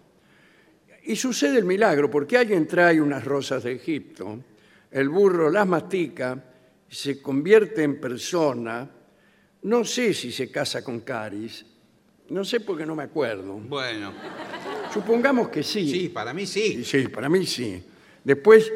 Y 1.03 1.15
sucede 1.15 1.57
el 1.57 1.65
milagro, 1.65 2.09
porque 2.09 2.37
alguien 2.37 2.67
trae 2.67 3.01
unas 3.01 3.25
rosas 3.25 3.63
de 3.63 3.73
Egipto, 3.73 4.39
el 4.91 5.09
burro 5.09 5.49
las 5.49 5.67
mastica, 5.67 6.43
se 6.87 7.21
convierte 7.21 7.83
en 7.83 7.99
persona, 7.99 8.89
no 9.63 9.83
sé 9.85 10.13
si 10.13 10.31
se 10.31 10.51
casa 10.51 10.83
con 10.83 10.99
Caris, 11.01 11.65
no 12.29 12.43
sé 12.45 12.59
porque 12.59 12.85
no 12.85 12.95
me 12.95 13.03
acuerdo. 13.03 13.53
Bueno, 13.55 14.13
Supongamos 14.93 15.47
que 15.47 15.63
sí. 15.63 15.89
sí, 15.89 16.09
para 16.09 16.33
mí 16.33 16.45
Sí, 16.45 16.83
sí. 16.83 17.07
para 17.07 17.29
mí 17.29 17.45
sí. 17.45 17.81
Después, 18.23 18.71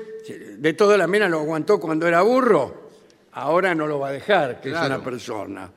de 0.57 0.73
toda 0.73 0.97
la 0.97 1.07
mena 1.07 1.27
lo 1.27 1.41
aguantó 1.41 1.77
cuando 1.79 2.07
era 2.07 2.21
burro, 2.21 2.89
ahora 3.33 3.75
no 3.75 3.85
lo 3.85 3.99
va 3.99 4.07
a 4.07 4.11
dejar, 4.13 4.61
que 4.61 4.69
es 4.69 4.73
Claro. 4.75 4.95
una 4.95 5.03
persona. 5.03 5.71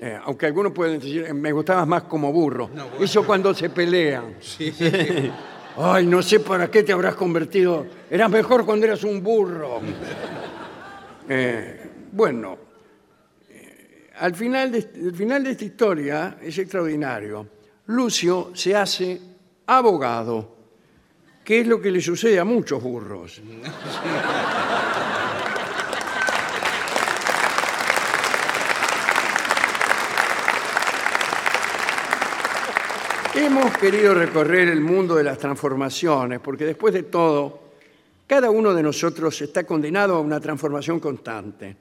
Eh, 0.00 0.16
aunque 0.24 0.46
algunos 0.46 0.72
pueden 0.72 1.00
decir, 1.00 1.24
"Eh, 1.26 1.34
me 1.34 1.50
gustabas 1.50 1.86
más 1.86 2.04
como 2.04 2.32
burro. 2.32 2.70
No, 2.72 2.88
bueno. 2.88 3.04
Eso 3.04 3.26
cuando 3.26 3.52
se 3.52 3.68
pelean. 3.70 4.36
Sí. 4.40 4.72
Ay, 5.76 6.06
no 6.06 6.22
sé 6.22 6.40
para 6.40 6.70
qué 6.70 6.82
te 6.82 6.92
habrás 6.92 7.14
convertido. 7.14 7.86
Eras 8.10 8.30
mejor 8.30 8.64
cuando 8.64 8.86
eras 8.86 9.04
un 9.04 9.22
burro. 9.22 9.80
Eh, 11.30 11.90
bueno, 12.12 12.56
eh, 13.50 14.08
al 14.16 14.34
final 14.34 14.72
de, 14.72 14.78
el 14.94 15.14
final 15.14 15.44
de 15.44 15.50
esta 15.50 15.64
historia 15.66 16.38
es 16.40 16.56
extraordinario. 16.56 17.46
Lucio 17.88 18.50
se 18.54 18.74
hace 18.74 19.20
abogado, 19.66 20.56
que 21.44 21.60
es 21.60 21.66
lo 21.66 21.78
que 21.82 21.90
le 21.90 22.00
sucede 22.00 22.38
a 22.38 22.44
muchos 22.46 22.82
burros. 22.82 23.42
Hemos 33.40 33.78
querido 33.78 34.14
recorrer 34.14 34.68
el 34.68 34.80
mundo 34.80 35.14
de 35.14 35.22
las 35.22 35.38
transformaciones, 35.38 36.40
porque 36.40 36.64
después 36.64 36.92
de 36.92 37.04
todo, 37.04 37.70
cada 38.26 38.50
uno 38.50 38.74
de 38.74 38.82
nosotros 38.82 39.40
está 39.40 39.62
condenado 39.62 40.16
a 40.16 40.20
una 40.20 40.40
transformación 40.40 40.98
constante, 40.98 41.76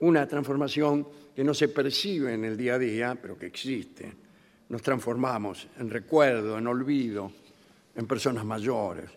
una 0.00 0.26
transformación 0.26 1.06
que 1.36 1.44
no 1.44 1.54
se 1.54 1.68
percibe 1.68 2.34
en 2.34 2.44
el 2.44 2.56
día 2.56 2.74
a 2.74 2.78
día, 2.80 3.14
pero 3.14 3.38
que 3.38 3.46
existe. 3.46 4.12
Nos 4.70 4.82
transformamos 4.82 5.68
en 5.78 5.88
recuerdo, 5.88 6.58
en 6.58 6.66
olvido, 6.66 7.30
en 7.94 8.04
personas 8.08 8.44
mayores. 8.44 9.08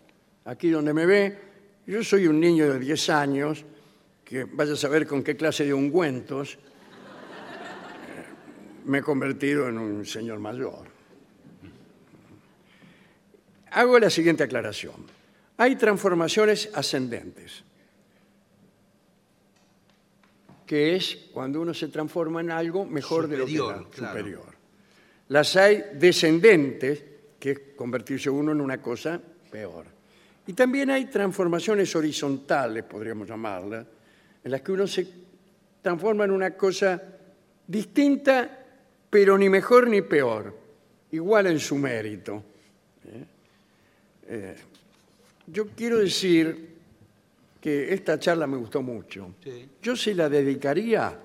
Aquí 0.44 0.70
donde 0.70 0.94
me 0.94 1.04
ve, 1.04 1.38
Yo 1.84 2.04
soy 2.04 2.28
un 2.28 2.38
niño 2.38 2.72
de 2.72 2.78
10 2.78 3.10
años 3.10 3.64
que 4.24 4.44
vaya 4.44 4.74
a 4.74 4.76
saber 4.76 5.04
con 5.04 5.24
qué 5.24 5.36
clase 5.36 5.64
de 5.64 5.74
ungüentos 5.74 6.54
eh, 6.54 6.58
me 8.84 8.98
he 8.98 9.02
convertido 9.02 9.68
en 9.68 9.78
un 9.78 10.06
señor 10.06 10.38
mayor. 10.38 10.95
Hago 13.76 13.98
la 13.98 14.08
siguiente 14.08 14.42
aclaración. 14.42 14.94
Hay 15.58 15.76
transformaciones 15.76 16.70
ascendentes, 16.72 17.62
que 20.64 20.96
es 20.96 21.28
cuando 21.30 21.60
uno 21.60 21.74
se 21.74 21.88
transforma 21.88 22.40
en 22.40 22.50
algo 22.50 22.86
mejor 22.86 23.28
de 23.28 23.36
lo 23.36 23.44
que 23.44 23.52
Superior, 23.52 23.74
era, 23.74 23.90
claro. 23.90 24.18
superior. 24.18 24.54
Las 25.28 25.56
hay 25.56 25.90
descendentes, 25.92 27.04
que 27.38 27.50
es 27.50 27.60
convertirse 27.76 28.30
uno 28.30 28.52
en 28.52 28.62
una 28.62 28.80
cosa 28.80 29.20
peor. 29.50 29.84
Y 30.46 30.54
también 30.54 30.88
hay 30.88 31.04
transformaciones 31.04 31.94
horizontales, 31.94 32.82
podríamos 32.84 33.28
llamarlas, 33.28 33.84
en 34.42 34.50
las 34.50 34.62
que 34.62 34.72
uno 34.72 34.86
se 34.86 35.06
transforma 35.82 36.24
en 36.24 36.30
una 36.30 36.52
cosa 36.52 37.02
distinta, 37.66 38.58
pero 39.10 39.36
ni 39.36 39.50
mejor 39.50 39.86
ni 39.86 40.00
peor, 40.00 40.56
igual 41.10 41.48
en 41.48 41.60
su 41.60 41.76
mérito. 41.76 42.42
¿Eh? 44.28 44.56
Yo 45.46 45.68
quiero 45.68 45.98
decir 45.98 46.76
que 47.60 47.92
esta 47.92 48.18
charla 48.18 48.46
me 48.46 48.56
gustó 48.56 48.82
mucho. 48.82 49.34
Sí. 49.42 49.68
Yo 49.82 49.96
se 49.96 50.14
la 50.14 50.28
dedicaría 50.28 51.20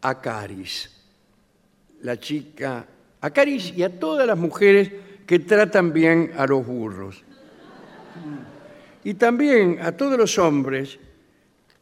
a 0.00 0.20
Caris, 0.20 0.90
la 2.02 2.18
chica, 2.18 2.86
a 3.20 3.30
Caris 3.30 3.72
y 3.76 3.82
a 3.82 3.98
todas 3.98 4.26
las 4.26 4.36
mujeres 4.36 4.90
que 5.26 5.38
tratan 5.40 5.92
bien 5.92 6.32
a 6.36 6.46
los 6.46 6.66
burros. 6.66 7.22
Y 9.04 9.14
también 9.14 9.78
a 9.80 9.92
todos 9.92 10.18
los 10.18 10.38
hombres 10.38 10.98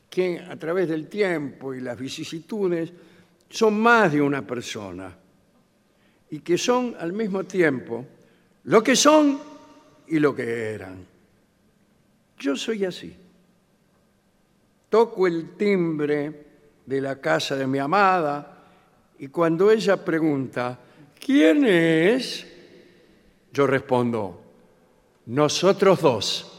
que 0.08 0.38
a 0.38 0.56
través 0.56 0.88
del 0.88 1.08
tiempo 1.08 1.74
y 1.74 1.80
las 1.80 1.98
vicisitudes 1.98 2.92
son 3.48 3.80
más 3.80 4.12
de 4.12 4.20
una 4.20 4.46
persona 4.46 5.16
y 6.30 6.40
que 6.40 6.56
son 6.56 6.96
al 6.98 7.12
mismo 7.12 7.44
tiempo 7.44 8.06
lo 8.64 8.82
que 8.82 8.96
son 8.96 9.40
y 10.10 10.18
lo 10.18 10.34
que 10.34 10.72
eran. 10.72 11.06
Yo 12.38 12.56
soy 12.56 12.84
así. 12.84 13.16
Toco 14.88 15.26
el 15.26 15.56
timbre 15.56 16.46
de 16.84 17.00
la 17.00 17.20
casa 17.20 17.56
de 17.56 17.66
mi 17.66 17.78
amada 17.78 18.64
y 19.18 19.28
cuando 19.28 19.70
ella 19.70 20.04
pregunta, 20.04 20.78
¿quién 21.24 21.64
es? 21.64 22.46
Yo 23.52 23.66
respondo, 23.66 24.42
nosotros 25.26 26.00
dos. 26.00 26.49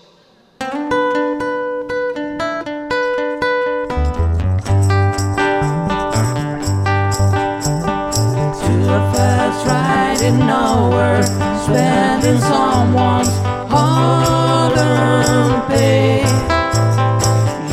In 10.22 10.38
nowhere, 10.38 11.24
spending 11.64 12.40
someone's 12.40 13.36
hard-earned 13.74 15.68
pay. 15.68 16.22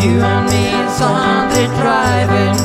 You 0.02 0.22
and 0.22 0.46
me 0.48 0.70
Sunday 0.96 1.66
driving, 1.80 2.56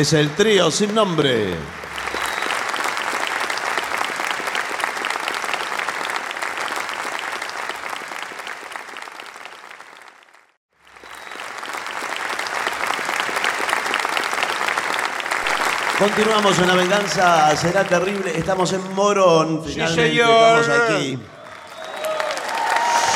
Es 0.00 0.14
el 0.14 0.30
trío 0.30 0.70
sin 0.70 0.94
nombre. 0.94 1.54
Continuamos 15.98 16.58
en 16.60 16.66
La 16.66 16.74
Venganza 16.76 17.54
Será 17.54 17.84
Terrible. 17.84 18.38
Estamos 18.38 18.72
en 18.72 18.94
Morón. 18.94 19.62
Finalmente 19.66 20.12
señor. 20.12 20.60
estamos 20.60 20.88
aquí. 20.88 21.18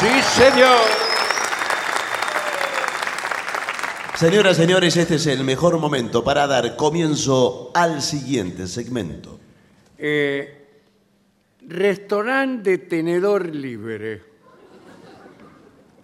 Sí, 0.00 0.22
señor. 0.38 1.03
Señoras, 4.16 4.56
señores, 4.56 4.96
este 4.96 5.16
es 5.16 5.26
el 5.26 5.42
mejor 5.42 5.76
momento 5.78 6.22
para 6.22 6.46
dar 6.46 6.76
comienzo 6.76 7.72
al 7.74 8.00
siguiente 8.00 8.68
segmento. 8.68 9.40
Eh, 9.98 10.68
restaurante 11.66 12.70
de 12.70 12.78
tenedor 12.78 13.52
libre. 13.52 14.22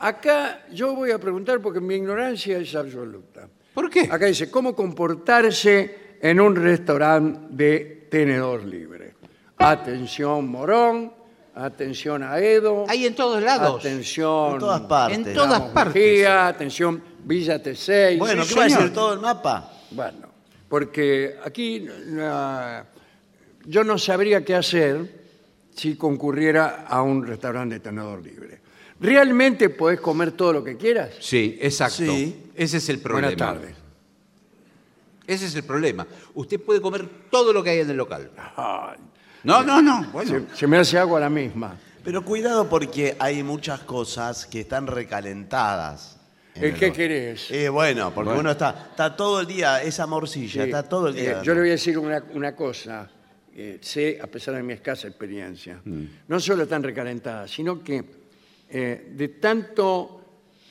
Acá 0.01 0.67
yo 0.73 0.97
voy 0.97 1.13
a 1.13 1.21
preguntar 1.21 1.61
porque 1.61 1.79
mi 1.81 1.95
ignorancia 1.95 2.59
es 2.59 2.75
absoluta. 2.75 3.49
¿Por 3.73 3.89
qué? 3.89 4.09
Acá 4.11 4.27
dice, 4.27 4.51
¿cómo 4.51 4.75
comportarse 4.75 6.17
en 6.21 6.41
un 6.41 6.57
restaurante 6.57 7.47
de 7.51 8.09
tenedor 8.11 8.65
libre? 8.65 9.15
Atención 9.57 10.49
Morón, 10.49 11.13
atención 11.55 12.25
Aedo, 12.25 12.87
Hay 12.89 13.07
en 13.07 13.15
todos 13.15 13.41
lados. 13.41 13.79
atención 13.79 14.55
En 14.55 14.59
todas 14.59 14.81
partes. 14.81 15.19
En 15.19 15.33
todas 15.33 15.61
partes. 15.61 15.95
Mejía, 15.95 16.49
atención 16.49 17.10
Villa 17.25 17.63
T6. 17.63 18.19
Bueno, 18.19 18.45
¿qué 18.47 18.55
va 18.55 18.65
a 18.65 18.69
señor. 18.69 18.81
decir 18.83 18.95
todo 18.95 19.15
el 19.15 19.21
mapa? 19.21 19.73
Bueno, 19.91 20.29
porque 20.69 21.37
aquí 21.45 21.87
ah, 22.21 22.85
yo 23.67 23.85
no 23.85 23.99
sabría 23.99 24.45
qué 24.45 24.55
hacer 24.55 25.21
si 25.75 25.97
concurriera 25.97 26.85
a 26.89 27.03
un 27.03 27.27
restaurante 27.27 27.77
de 27.77 27.81
tenedor 27.81 28.23
libre. 28.23 28.61
¿Realmente 29.01 29.71
podés 29.71 30.01
comer 30.01 30.33
todo 30.33 30.53
lo 30.53 30.65
que 30.65 30.77
quieras? 30.77 31.11
Sí, 31.21 31.59
exacto. 31.61 31.97
Sí. 32.05 32.51
Ese 32.55 32.77
es 32.77 32.89
el 32.91 32.99
problema. 33.01 33.29
Buenas 33.29 33.55
tardes. 33.55 33.77
Ese 35.27 35.47
es 35.47 35.55
el 35.55 35.63
problema. 35.65 36.07
Usted 36.35 36.61
puede 36.61 36.81
comer 36.81 37.09
todo 37.31 37.53
lo 37.53 37.63
que 37.63 37.71
hay 37.71 37.79
en 37.81 37.91
el 37.91 37.97
local. 37.97 38.31
Ay, 38.57 38.99
No, 39.45 39.63
no, 39.63 39.81
no. 39.81 40.05
Bueno, 40.13 40.47
se, 40.51 40.57
se 40.57 40.67
me 40.67 40.77
hace 40.77 40.99
agua 40.99 41.21
la 41.21 41.31
misma. 41.31 41.79
Pero 42.05 42.25
cuidado 42.25 42.69
porque 42.69 43.17
hay 43.19 43.43
muchas 43.43 43.81
cosas 43.81 44.45
que 44.47 44.61
están 44.61 44.87
recalentadas. 44.87 46.20
¿Eh, 46.55 46.69
el 46.69 46.75
¿Qué 46.75 46.93
querés? 46.93 47.51
Eh, 47.51 47.69
bueno, 47.69 48.13
porque 48.15 48.29
Bueno. 48.29 48.41
uno 48.41 48.51
está, 48.51 48.89
está 48.91 49.15
todo 49.17 49.41
el 49.41 49.47
día, 49.47 49.83
esa 49.83 50.07
morcilla, 50.07 50.65
está 50.65 50.83
todo 50.83 51.09
el 51.09 51.17
eh, 51.17 51.21
día. 51.23 51.43
yo 51.43 51.55
le 51.55 51.61
voy 51.61 51.69
a 51.71 51.73
decir 51.73 51.99
una, 51.99 52.23
una 52.35 52.55
cosa, 52.57 53.09
que 53.55 53.79
sé, 53.83 54.19
a 54.21 54.27
pesar 54.27 54.55
de 54.55 54.63
mi 54.63 54.73
escasa 54.73 55.07
experiencia. 55.09 55.81
Mm. 55.85 56.05
No 56.29 56.41
solo 56.41 56.65
están 56.65 56.83
recalentadas, 56.83 57.51
sino 57.51 57.83
que 57.83 58.05
eh, 58.69 59.13
de 59.15 59.29
tanto 59.29 60.21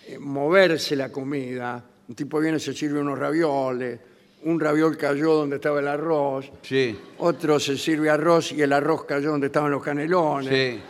eh, 0.08 0.18
moverse 0.20 0.96
la 0.96 1.12
comida, 1.12 1.84
un 2.08 2.16
tipo 2.16 2.40
viene 2.40 2.58
y 2.58 2.60
se 2.62 2.74
sirve 2.74 3.00
unos 3.00 3.18
ravioles, 3.20 4.00
un 4.44 4.60
raviol 4.60 4.96
cayó 4.98 5.34
donde 5.34 5.58
estaba 5.58 5.80
el 5.82 5.88
arroz, 5.88 6.50
sí, 6.62 6.98
otro 7.18 7.60
se 7.60 7.78
sirve 7.78 8.10
arroz 8.10 8.52
y 8.54 8.62
el 8.62 8.72
arroz 8.74 9.04
cayó 9.06 9.32
donde 9.32 9.48
estaban 9.48 9.72
los 9.72 9.84
canelones. 9.84 10.50
sí. 10.50 10.82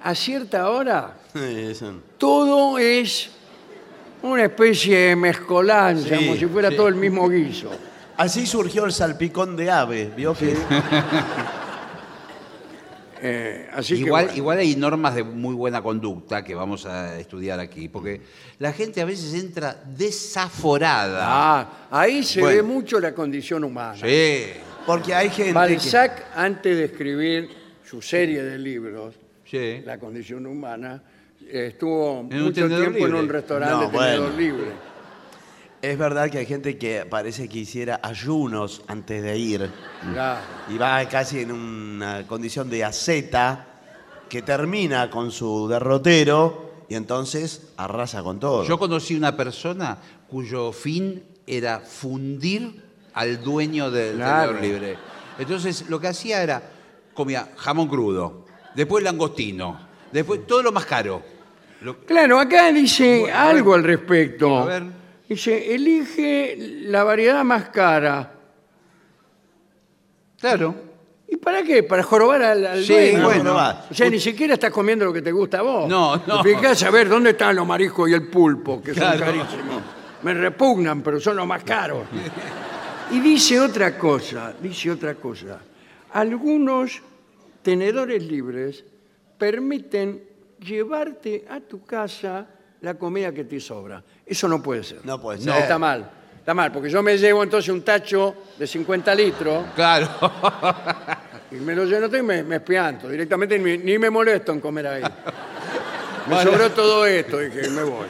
A 0.00 0.14
cierta 0.14 0.70
hora, 0.70 1.16
Eh, 1.34 1.68
eso. 1.72 1.92
todo 2.18 2.78
es 2.78 3.30
una 4.22 4.44
especie 4.44 4.98
de 4.98 5.16
mezcolanza, 5.16 6.16
Sí, 6.18 6.26
como 6.26 6.36
si 6.38 6.46
fuera 6.46 6.70
sí. 6.70 6.76
todo 6.76 6.88
el 6.88 6.94
mismo 6.96 7.28
guiso. 7.28 7.70
Así 8.16 8.46
surgió 8.46 8.84
el 8.84 8.92
salpicón 8.92 9.56
de 9.56 9.70
ave, 9.70 10.10
¿vio? 10.16 10.34
que- 10.34 10.54
Eh, 13.20 13.68
así 13.72 13.94
que, 13.94 14.00
Igual, 14.02 14.26
bueno. 14.26 14.38
igual 14.38 14.58
hay 14.58 14.76
normas 14.76 15.12
de 15.16 15.24
muy 15.24 15.52
buena 15.52 15.82
conducta 15.82 16.44
que 16.44 16.54
vamos 16.54 16.86
a 16.86 17.18
estudiar 17.18 17.58
aquí, 17.58 17.88
porque 17.88 18.20
la 18.60 18.72
gente 18.72 19.00
a 19.00 19.04
veces 19.04 19.34
entra 19.34 19.76
desaforada. 19.96 21.24
Ah, 21.24 21.88
ahí 21.90 22.22
se 22.22 22.38
Bueno. 22.40 22.56
ve 22.58 22.62
mucho 22.62 23.00
la 23.00 23.12
condición 23.14 23.64
humana. 23.64 23.96
Sí, 24.00 24.44
Porque 24.86 25.14
hay 25.14 25.30
gente. 25.30 25.52
Balzac, 25.52 26.26
antes 26.36 26.76
de 26.76 26.84
escribir 26.84 27.48
su 27.84 28.00
serie 28.00 28.40
de 28.44 28.56
libros, 28.56 29.16
sí. 29.44 29.82
La 29.84 29.98
condición 29.98 30.46
humana, 30.46 31.02
estuvo 31.50 32.20
un 32.20 32.26
mucho 32.28 32.52
tenedor 32.52 32.80
tiempo 32.80 32.98
en 32.98 33.04
libre. 33.06 33.20
un 33.20 33.28
restaurante 33.28 33.74
No, 33.74 33.80
de 33.80 33.98
tenedor 33.98 34.20
bueno. 34.32 34.36
libre. 34.38 34.88
Es 35.80 35.96
verdad 35.96 36.28
que 36.28 36.38
hay 36.38 36.46
gente 36.46 36.76
que 36.76 37.06
parece 37.08 37.48
que 37.48 37.58
hiciera 37.58 38.00
ayunos 38.02 38.82
antes 38.88 39.22
de 39.22 39.38
ir. 39.38 39.70
Claro. 40.12 40.40
Y 40.68 40.76
va 40.76 41.08
casi 41.08 41.40
en 41.40 41.52
una 41.52 42.26
condición 42.26 42.68
de 42.68 42.84
aceta 42.84 43.64
que 44.28 44.42
termina 44.42 45.08
con 45.08 45.30
su 45.30 45.68
derrotero 45.68 46.72
y 46.88 46.96
entonces 46.96 47.68
arrasa 47.76 48.22
con 48.24 48.40
todo. 48.40 48.64
Yo 48.64 48.76
conocí 48.78 49.14
una 49.14 49.36
persona 49.36 49.98
cuyo 50.28 50.72
fin 50.72 51.22
era 51.46 51.78
fundir 51.80 52.82
al 53.14 53.40
dueño 53.42 53.90
del 53.90 54.16
Claro. 54.16 54.56
tenedor 54.56 54.62
libre. 54.64 54.98
Entonces 55.38 55.88
lo 55.88 56.00
que 56.00 56.08
hacía 56.08 56.42
era 56.42 56.60
comía 57.14 57.50
jamón 57.56 57.86
crudo, 57.88 58.44
después 58.74 59.04
langostino, 59.04 59.78
después 60.12 60.44
todo 60.46 60.62
lo 60.62 60.72
más 60.72 60.86
caro. 60.86 61.22
Lo- 61.82 61.98
Claro, 62.00 62.38
acá 62.40 62.72
dice 62.72 63.30
algo 63.30 63.74
al 63.74 63.84
respecto. 63.84 64.58
A 64.58 64.64
ver. 64.64 64.82
Dice, 65.28 65.74
elige 65.74 66.56
la 66.86 67.04
variedad 67.04 67.44
más 67.44 67.68
cara. 67.68 68.32
claro. 70.40 70.74
¿Y 71.30 71.36
para 71.36 71.62
qué? 71.62 71.82
Para 71.82 72.02
jorobar 72.02 72.40
al, 72.42 72.64
al 72.66 72.82
Sí, 72.82 72.94
dueño. 72.94 73.24
bueno. 73.24 73.54
O 73.90 73.92
sea, 73.94 74.08
ni 74.08 74.18
siquiera 74.18 74.54
estás 74.54 74.70
comiendo 74.70 75.04
lo 75.04 75.12
que 75.12 75.20
te 75.20 75.30
gusta 75.30 75.58
a 75.58 75.62
vos. 75.62 75.86
No, 75.88 76.16
no. 76.26 76.40
Te 76.42 76.54
fijás 76.56 76.82
a 76.84 76.90
ver 76.90 77.06
dónde 77.06 77.30
están 77.30 77.54
los 77.54 77.66
mariscos 77.66 78.08
y 78.08 78.14
el 78.14 78.26
pulpo, 78.28 78.80
que 78.80 78.92
Claro. 78.92 79.18
son 79.18 79.26
carísimos. 79.26 79.82
Me 80.22 80.32
repugnan, 80.32 81.02
pero 81.02 81.20
son 81.20 81.36
los 81.36 81.46
más 81.46 81.62
caros. 81.64 82.04
Y 83.10 83.20
dice 83.20 83.58
otra 83.58 83.96
cosa, 83.96 84.52
dice 84.60 84.90
otra 84.90 85.14
cosa. 85.14 85.58
Algunos 86.12 87.00
tenedores 87.62 88.22
libres 88.22 88.84
permiten 89.38 90.24
llevarte 90.60 91.44
a 91.48 91.60
tu 91.60 91.84
casa 91.84 92.46
la 92.80 92.94
comida 92.94 93.32
que 93.32 93.44
te 93.44 93.58
sobra. 93.60 94.02
Eso 94.24 94.48
no 94.48 94.62
puede 94.62 94.82
ser. 94.84 95.00
No 95.04 95.20
puede 95.20 95.38
No, 95.44 95.52
ser. 95.52 95.62
está 95.62 95.78
mal. 95.78 96.10
Está 96.38 96.54
mal, 96.54 96.72
porque 96.72 96.88
yo 96.88 97.02
me 97.02 97.18
llevo 97.18 97.42
entonces 97.42 97.68
un 97.72 97.82
tacho 97.82 98.34
de 98.58 98.66
50 98.66 99.14
litros 99.14 99.66
Claro. 99.74 100.08
y 101.50 101.56
me 101.56 101.74
lo 101.74 101.84
lleno 101.84 102.06
todo 102.08 102.18
y 102.18 102.22
me, 102.22 102.42
me 102.42 102.56
espianto. 102.56 103.08
Directamente 103.08 103.58
ni, 103.58 103.76
ni 103.78 103.98
me 103.98 104.08
molesto 104.08 104.52
en 104.52 104.60
comer 104.60 104.86
ahí. 104.86 105.02
Me 106.28 106.42
sobró 106.42 106.70
todo 106.72 107.04
esto, 107.06 107.38
dije, 107.38 107.68
me 107.70 107.82
voy. 107.82 108.06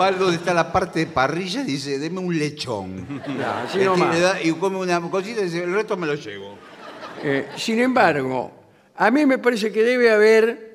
Va 0.00 0.12
donde 0.12 0.36
está 0.36 0.52
la 0.52 0.70
parte 0.72 1.00
de 1.00 1.06
parrilla 1.06 1.62
y 1.62 1.64
dice, 1.64 1.98
deme 1.98 2.20
un 2.20 2.36
lechón. 2.38 3.22
Ya, 3.38 3.62
así 3.62 3.78
Este, 3.78 3.84
nomás. 3.86 4.14
le 4.14 4.20
da- 4.20 4.42
y 4.42 4.52
come 4.52 4.76
una 4.76 5.00
cosita 5.00 5.40
y 5.40 5.44
dice, 5.44 5.64
el 5.64 5.72
resto 5.72 5.96
me 5.96 6.06
lo 6.06 6.14
llevo. 6.14 6.56
Eh, 7.22 7.48
sin 7.56 7.80
embargo, 7.80 8.52
a 8.96 9.10
mí 9.10 9.24
me 9.24 9.38
parece 9.38 9.72
que 9.72 9.82
debe 9.82 10.10
haber 10.10 10.65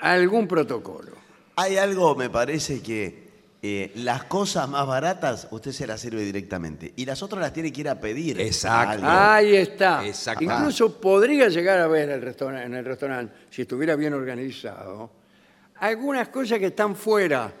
algún 0.00 0.48
protocolo. 0.48 1.12
Hay 1.56 1.76
algo, 1.76 2.14
me 2.14 2.30
parece 2.30 2.82
que 2.82 3.30
eh, 3.62 3.92
las 3.96 4.24
cosas 4.24 4.68
más 4.68 4.86
baratas 4.86 5.48
usted 5.50 5.72
se 5.72 5.86
las 5.86 6.00
sirve 6.00 6.22
directamente 6.22 6.94
y 6.96 7.04
las 7.04 7.22
otras 7.22 7.42
las 7.42 7.52
tiene 7.52 7.70
que 7.70 7.82
ir 7.82 7.88
a 7.90 8.00
pedir. 8.00 8.40
Exacto. 8.40 9.04
a. 9.04 9.34
Ahí 9.34 9.54
está. 9.54 10.06
Exacto. 10.06 10.42
Incluso 10.42 10.98
podría 10.98 11.48
llegar 11.48 11.78
a 11.78 11.86
ver 11.86 12.08
el 12.08 12.22
restaurante, 12.22 12.66
en 12.66 12.74
el 12.74 12.84
restaurante, 12.84 13.34
si 13.50 13.62
estuviera 13.62 13.96
bien 13.96 14.14
organizado, 14.14 15.10
algunas 15.76 16.28
cosas 16.28 16.58
que 16.58 16.66
están 16.66 16.96
fuera 16.96 17.52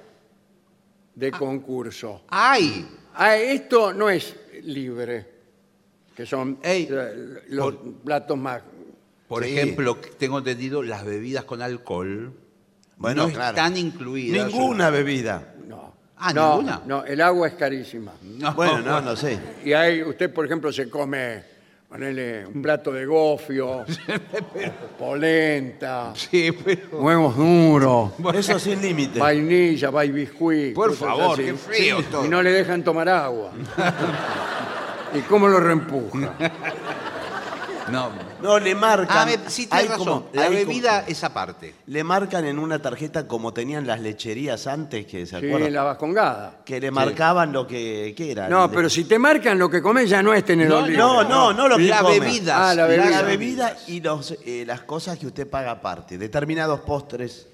de 1.14 1.30
concurso. 1.32 2.22
¡Ay! 2.28 2.88
Ah, 3.14 3.36
esto 3.36 3.92
no 3.92 4.08
es 4.08 4.34
libre, 4.62 5.26
que 6.14 6.24
son 6.24 6.58
Ey, 6.62 6.88
eh, 6.90 7.42
los 7.48 7.74
platos 8.02 8.38
más... 8.38 8.62
Por 9.30 9.44
Sí. 9.44 9.56
ejemplo, 9.56 9.96
tengo 10.18 10.38
entendido, 10.38 10.82
las 10.82 11.04
bebidas 11.04 11.44
con 11.44 11.62
alcohol 11.62 12.32
Bueno, 12.96 13.28
no 13.28 13.32
claro. 13.32 13.56
están 13.56 13.76
incluidas. 13.76 14.48
Ninguna 14.48 14.90
bebida. 14.90 15.54
No. 15.68 15.94
Ah, 16.16 16.32
no, 16.34 16.56
¿ninguna? 16.56 16.82
No, 16.84 17.04
el 17.04 17.20
agua 17.20 17.46
es 17.46 17.54
carísima. 17.54 18.12
No. 18.22 18.52
Bueno, 18.54 18.80
no, 18.80 19.00
no 19.00 19.14
sé. 19.14 19.38
Y 19.64 19.72
hay, 19.72 20.02
usted, 20.02 20.34
por 20.34 20.44
ejemplo, 20.46 20.72
se 20.72 20.90
come, 20.90 21.44
ponele 21.88 22.44
un 22.44 22.60
plato 22.60 22.90
de 22.90 23.06
gofio, 23.06 23.84
polenta, 24.98 26.12
Sí, 26.16 26.50
pero... 26.50 26.98
huevos 26.98 27.36
duros, 27.36 28.10
Eso 28.34 28.58
sin 28.58 28.82
límite. 28.82 29.20
vainilla, 29.20 29.90
biscuit. 30.10 30.74
Por 30.74 30.92
favor, 30.94 31.34
así. 31.34 31.44
qué 31.44 31.54
feo 31.54 32.02
todo. 32.02 32.26
Y 32.26 32.28
no 32.28 32.42
le 32.42 32.50
dejan 32.50 32.82
tomar 32.82 33.08
agua. 33.08 33.52
¿Y 35.14 35.20
cómo 35.20 35.46
lo 35.46 35.60
reempuja? 35.60 36.34
No. 37.92 38.10
No, 38.42 38.58
le 38.58 38.74
marcan. 38.74 39.16
Ah, 39.18 39.26
me- 39.26 39.50
sí, 39.50 39.62
hay 39.70 39.80
tienes 39.84 39.90
razón. 39.90 40.06
como- 40.06 40.28
la 40.32 40.42
hay 40.44 40.54
bebida 40.54 41.00
como- 41.00 41.12
es 41.12 41.24
aparte. 41.24 41.74
le 41.86 42.04
marcan 42.04 42.44
en 42.44 42.58
una 42.58 42.80
tarjeta 42.80 43.26
como 43.28 43.52
tenían 43.52 43.86
las 43.86 44.00
lecherías 44.00 44.66
antes, 44.66 45.06
que 45.06 45.26
se 45.26 45.38
Sí, 45.40 45.46
acuerdan. 45.46 45.72
la 45.72 45.82
vascongada. 45.82 46.60
Que 46.64 46.80
le 46.80 46.90
marcaban 46.90 47.52
lo 47.52 47.66
que, 47.66 48.14
que 48.16 48.32
era. 48.32 48.48
No, 48.48 48.66
Le- 48.66 48.74
pero 48.74 48.90
si 48.90 49.04
te 49.04 49.18
marcan 49.18 49.58
lo 49.58 49.68
que 49.70 49.80
comes 49.82 50.08
ya 50.08 50.22
no 50.22 50.32
es 50.34 50.44
tenedor 50.44 50.80
No, 50.82 50.86
libre. 50.86 50.98
No, 50.98 51.22
no, 51.24 51.52
no 51.52 51.68
lo 51.68 51.76
que 51.76 51.84
La 51.84 52.00
come. 52.00 52.20
bebida. 52.20 52.70
Ah, 52.70 52.74
la 52.74 52.82
La, 52.82 52.88
bebida. 52.88 53.22
bebida 53.22 53.76
y 53.86 54.00
los, 54.00 54.36
eh, 54.44 54.64
las 54.66 54.82
cosas 54.82 55.18
que 55.18 55.26
usted 55.26 55.48
paga 55.48 55.72
aparte. 55.72 56.18
Determinados 56.18 56.80
postres. 56.80 57.46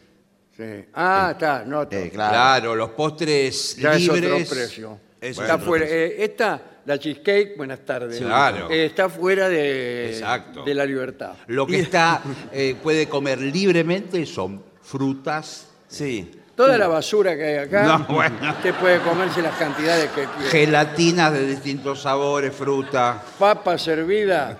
Sí. 0.56 0.62
Ah, 0.94 1.30
está, 1.32 1.64
no. 1.66 1.82
está. 1.82 1.98
Eh, 1.98 2.10
claro. 2.10 2.32
Claro, 2.32 2.74
los 2.76 2.90
postres 2.90 3.76
Ya 3.76 3.92
es 3.94 4.00
libres. 4.02 4.24
otro 4.32 4.56
precio. 4.56 4.98
Eso 5.20 5.42
está 5.42 5.44
es 5.54 5.60
otro 5.60 5.66
fuera. 5.66 5.84
precio. 5.86 6.00
eh, 6.06 6.24
esta, 6.24 6.62
la 6.86 6.98
cheesecake, 6.98 7.56
buenas 7.56 7.80
tardes. 7.80 8.18
Claro. 8.20 8.70
Eh, 8.70 8.86
está 8.86 9.08
fuera 9.08 9.48
de, 9.48 10.10
Exacto. 10.10 10.62
de 10.64 10.74
la 10.74 10.86
libertad. 10.86 11.34
Lo 11.48 11.66
que 11.66 11.80
está, 11.80 12.22
eh, 12.52 12.76
puede 12.82 13.08
comer 13.08 13.40
libremente 13.40 14.24
son 14.26 14.62
frutas, 14.82 15.68
Sí. 15.88 16.30
Toda 16.56 16.78
la 16.78 16.88
basura 16.88 17.36
que 17.36 17.44
hay 17.44 17.56
acá, 17.66 17.84
No, 17.84 18.06
bueno. 18.14 18.34
usted 18.50 18.74
puede 18.76 18.98
comerse 19.00 19.42
las 19.42 19.54
cantidades 19.56 20.06
que 20.10 20.24
quiera. 20.24 20.50
gelatinas 20.50 21.32
de 21.34 21.46
distintos 21.46 22.00
sabores, 22.02 22.54
fruta. 22.54 23.22
Papa 23.38 23.76
servida. 23.76 24.58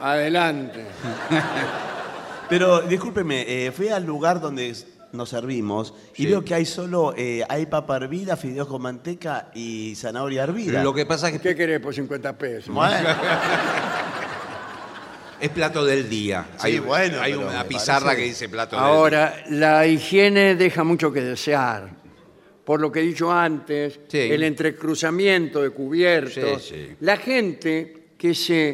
Adelante. 0.00 0.84
Pero 2.48 2.80
discúlpeme, 2.82 3.44
eh, 3.66 3.72
fui 3.72 3.88
al 3.88 4.04
lugar 4.04 4.40
donde 4.40 4.74
nos 5.12 5.30
servimos 5.30 5.94
y 6.16 6.26
veo 6.26 6.44
que 6.44 6.54
hay 6.54 6.66
solo, 6.66 7.14
eh, 7.16 7.42
hay 7.48 7.66
papa 7.66 7.96
hervida, 7.96 8.36
fideos 8.36 8.68
con 8.68 8.82
manteca 8.82 9.50
y 9.54 9.94
zanahoria 9.96 10.42
hervida. 10.44 10.82
Lo 10.82 10.92
que 10.92 11.06
pasa 11.06 11.28
es 11.28 11.34
que 11.34 11.40
¿Qué 11.40 11.54
querés 11.56 11.80
por 11.80 11.94
50 11.94 12.36
pesos? 12.36 12.74
Bueno, 12.74 13.08
es 15.40 15.48
plato 15.50 15.84
del 15.84 16.08
día. 16.08 16.46
Sí, 16.56 16.66
hay 16.66 16.78
bueno, 16.80 17.20
hay 17.20 17.34
una 17.34 17.64
pizarra 17.64 18.06
parece- 18.06 18.16
que 18.22 18.28
dice 18.28 18.48
plato 18.48 18.76
del 18.76 18.84
día. 18.84 18.92
Ahora, 18.94 19.44
la 19.50 19.86
higiene 19.86 20.54
deja 20.56 20.82
mucho 20.84 21.12
que 21.12 21.20
desear. 21.22 21.96
Por 22.64 22.80
lo 22.82 22.92
que 22.92 23.00
he 23.00 23.02
dicho 23.02 23.32
antes, 23.32 23.98
Sí. 24.08 24.18
el 24.18 24.42
entrecruzamiento 24.42 25.62
de 25.62 25.70
cubiertos, 25.70 26.62
Sí, 26.64 26.74
sí. 26.88 26.96
la 27.00 27.16
gente 27.16 28.10
que 28.18 28.34
se 28.34 28.68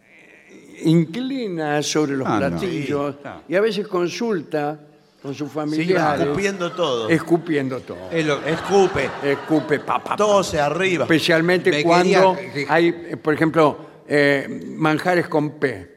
eh, 0.00 0.80
inclina 0.86 1.82
sobre 1.84 2.16
los 2.16 2.26
Ah, 2.26 2.40
no. 2.40 2.48
platillos 2.58 3.14
y 3.48 3.54
a 3.54 3.60
veces 3.60 3.86
consulta 3.86 4.80
con 5.22 5.34
sus 5.34 5.48
sí, 5.48 5.54
familiares, 5.54 6.20
escupiendo 6.22 6.72
todo. 6.72 7.08
escupiendo 7.08 7.80
todo. 7.80 8.10
Es 8.10 8.24
lo- 8.24 8.42
Escupe, 8.44 9.10
Escupe, 9.24 9.80
papá. 9.80 10.14
todo 10.16 10.44
se 10.44 10.60
arriba. 10.60 11.04
Especialmente 11.04 11.70
Me 11.70 11.82
cuando 11.82 12.36
quería 12.36 12.52
que- 12.52 12.66
hay, 12.68 12.88
eh, 13.10 13.16
por 13.16 13.34
ejemplo, 13.34 13.78
eh, 14.06 14.46
manjares 14.76 15.26
con 15.28 15.58
P. 15.58 15.94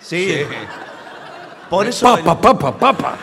Sí. 0.00 0.36
Por 1.68 1.86
eso 1.86 2.16
el, 2.18 2.24
Papa, 2.24 2.40
papa, 2.58 2.78
papa. 2.78 3.18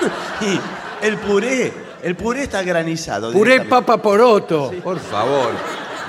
y 0.40 1.06
el 1.06 1.16
puré, 1.18 1.72
el 2.02 2.14
puré 2.16 2.42
está 2.42 2.62
granizado. 2.62 3.32
Puré 3.32 3.52
directamente. 3.52 3.86
papa 3.86 4.02
poroto. 4.02 4.72
Por 4.82 4.98
favor, 4.98 5.50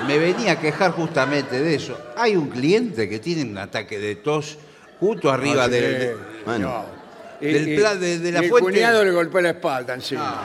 me 0.06 0.18
venía 0.18 0.52
a 0.52 0.58
quejar 0.60 0.92
justamente 0.92 1.60
de 1.60 1.74
eso. 1.74 1.98
Hay 2.16 2.36
un 2.36 2.48
cliente 2.48 3.08
que 3.08 3.18
tiene 3.18 3.42
un 3.50 3.58
ataque 3.58 3.98
de 3.98 4.16
tos 4.16 4.58
justo 5.00 5.30
arriba 5.30 5.64
Sí, 5.66 5.70
del... 5.72 5.98
de- 5.98 6.16
Bueno. 6.44 6.99
No. 7.40 7.46
Del 7.52 7.74
pla- 7.76 7.96
de- 7.96 8.18
de 8.18 8.32
la 8.32 8.40
y 8.42 8.44
el 8.44 8.50
fuente- 8.50 8.70
cuñado 8.72 9.04
le 9.04 9.10
golpeó 9.12 9.40
la 9.40 9.50
espalda 9.50 9.94
encima. 9.94 10.44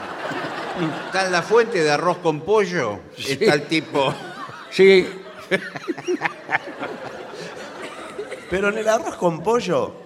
Está 1.07 1.25
en 1.25 1.31
la 1.31 1.41
fuente 1.41 1.81
de 1.83 1.91
arroz 1.91 2.17
con 2.17 2.41
pollo. 2.41 2.99
Está 3.17 3.53
el 3.53 3.63
tipo... 3.63 4.13
Sí, 4.71 5.07
Pero 8.49 8.69
en 8.69 8.77
el 8.77 8.87
arroz 8.87 9.15
con 9.15 9.41
pollo, 9.41 10.01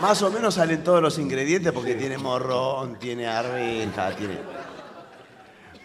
más 0.00 0.20
o 0.22 0.30
menos 0.30 0.54
salen 0.54 0.82
todos 0.84 1.00
los 1.02 1.18
ingredientes 1.18 1.72
porque 1.72 1.94
tiene 1.94 2.18
morrón, 2.18 2.98
tiene 2.98 3.26
arveja, 3.26 4.14
tiene... 4.14 4.38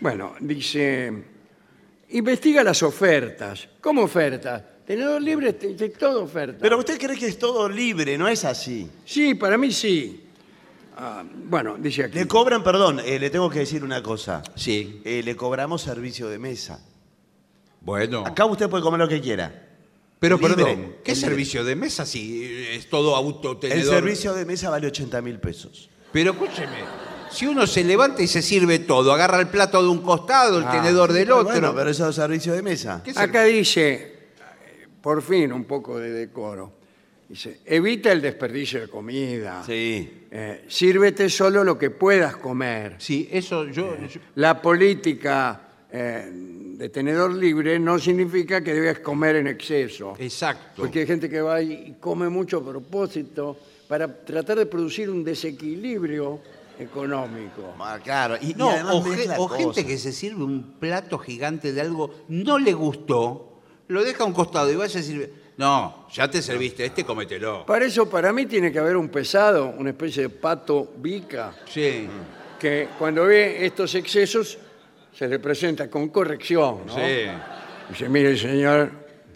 bueno, 0.01 0.35
dice, 0.39 1.11
investiga 2.09 2.63
las 2.63 2.83
ofertas. 2.83 3.67
¿Cómo 3.81 4.03
ofertas? 4.03 4.61
Tenedor 4.85 5.21
libre, 5.21 5.53
te- 5.53 5.73
te- 5.73 5.89
todo 5.89 6.23
oferta. 6.23 6.57
Pero 6.61 6.77
usted 6.77 6.99
cree 6.99 7.17
que 7.17 7.27
es 7.27 7.39
todo 7.39 7.67
libre, 7.67 8.17
no 8.17 8.27
es 8.27 8.45
así. 8.45 8.89
sí, 9.05 9.33
para 9.33 9.57
mí 9.57 9.71
sí. 9.71 10.21
Ah, 10.97 11.23
bueno, 11.49 11.75
dice 11.77 12.03
aquí. 12.05 12.19
Le 12.19 12.27
cobran, 12.27 12.63
perdón, 12.63 13.01
eh, 13.03 13.19
le 13.19 13.29
tengo 13.29 13.49
que 13.49 13.59
decir 13.59 13.83
una 13.83 14.01
cosa. 14.01 14.41
Sí. 14.55 15.01
Eh, 15.03 15.21
le 15.25 15.35
cobramos 15.35 15.81
servicio 15.81 16.29
de 16.29 16.39
mesa. 16.39 16.79
Bueno. 17.81 18.23
Acá 18.25 18.45
usted 18.45 18.69
puede 18.69 18.81
comer 18.83 18.99
lo 19.01 19.07
que 19.07 19.19
quiera. 19.19 19.63
Pero 20.19 20.37
Libre. 20.37 20.55
perdón, 20.55 20.95
¿qué 21.03 21.13
servicio 21.15 21.63
de 21.65 21.75
mesa 21.75 22.05
si 22.05 22.45
es 22.71 22.89
todo 22.89 23.15
autotenedor? 23.15 23.79
El 23.79 23.85
servicio 23.89 24.33
de 24.33 24.45
mesa 24.45 24.69
vale 24.69 24.87
80 24.87 25.21
mil 25.21 25.39
pesos. 25.39 25.89
Pero 26.13 26.31
escúcheme, 26.31 26.77
si 27.29 27.45
uno 27.45 27.67
se 27.67 27.83
levanta 27.83 28.23
y 28.23 28.27
se 28.27 28.41
sirve 28.41 28.79
todo, 28.79 29.11
agarra 29.11 29.41
el 29.41 29.49
plato 29.49 29.81
de 29.83 29.89
un 29.89 30.01
costado, 30.01 30.59
el 30.59 30.69
tenedor 30.69 31.11
del 31.11 31.29
otro. 31.31 31.43
Bueno, 31.51 31.73
pero 31.75 31.89
eso 31.89 32.07
es 32.09 32.15
servicio 32.15 32.53
de 32.53 32.61
mesa. 32.61 33.01
¿Qué 33.03 33.11
Acá 33.15 33.43
dice, 33.43 33.93
eh, 33.93 34.14
por 35.05 35.21
fin, 35.21 35.53
un 35.53 35.65
poco 35.65 35.99
de 35.99 36.09
decoro. 36.11 36.71
Dice, 37.29 37.59
evita 37.63 38.11
el 38.11 38.21
desperdicio 38.23 38.81
de 38.81 38.87
comida. 38.87 39.61
Sí. 39.63 40.25
Eh, 40.31 40.65
sírvete 40.67 41.29
solo 41.29 41.63
lo 41.63 41.77
que 41.77 41.91
puedas 41.91 42.37
comer. 42.37 42.95
Sí, 42.97 43.29
eso 43.31 43.65
yo, 43.65 43.95
yo- 43.99 44.19
La 44.33 44.59
política 44.59 45.61
eh, 45.91 46.27
de 46.31 46.89
tenedor 46.89 47.35
libre 47.35 47.77
no 47.79 47.99
significa 47.99 48.63
que 48.63 48.73
debes 48.73 48.99
comer 49.01 49.35
en 49.35 49.45
exceso. 49.47 50.15
Exacto. 50.17 50.81
Porque 50.81 51.01
hay 51.01 51.05
gente 51.05 51.29
que 51.29 51.39
va 51.39 51.61
y 51.61 51.97
come 51.99 52.27
mucho 52.27 52.57
a 52.57 52.65
propósito 52.65 53.55
para 53.87 54.07
tratar 54.25 54.57
de 54.57 54.65
producir 54.65 55.07
un 55.11 55.23
desequilibrio 55.23 56.39
económico. 56.79 57.75
Ah, 57.79 57.99
claro. 58.03 58.37
Y, 58.41 58.51
y 58.51 58.53
No, 58.55 58.71
además 58.71 58.95
o, 58.95 59.03
ge- 59.03 59.09
mezcla 59.17 59.35
o 59.39 59.47
gente 59.49 59.63
cosas. 59.65 59.83
que 59.83 59.97
se 59.99 60.11
sirve 60.11 60.43
un 60.43 60.73
plato 60.79 61.19
gigante 61.19 61.73
de 61.73 61.81
algo, 61.81 62.11
no 62.29 62.57
le 62.57 62.73
gustó, 62.73 63.54
lo 63.87 64.03
deja 64.03 64.23
a 64.23 64.27
un 64.27 64.33
costado 64.33 64.71
y 64.71 64.75
vaya 64.75 64.99
a 64.99 65.03
sirve. 65.03 65.31
No, 65.57 66.07
ya 66.11 66.29
te 66.29 66.41
serviste, 66.41 66.85
este 66.85 67.03
cómetelo. 67.05 67.65
Para 67.65 67.85
eso, 67.85 68.09
para 68.09 68.33
mí, 68.33 68.45
tiene 68.45 68.71
que 68.71 68.79
haber 68.79 68.97
un 68.97 69.07
pesado, 69.09 69.73
una 69.77 69.91
especie 69.91 70.23
de 70.23 70.29
pato 70.29 70.91
bica, 70.97 71.53
Sí, 71.65 72.07
que 72.59 72.89
cuando 72.99 73.25
ve 73.25 73.65
estos 73.65 73.95
excesos 73.95 74.57
se 75.13 75.27
le 75.27 75.39
presenta 75.39 75.89
con 75.89 76.09
corrección. 76.09 76.81
¿no? 76.87 76.95
sí. 76.95 77.27
Dice, 77.89 78.09
mire, 78.09 78.35
señor, 78.37 78.89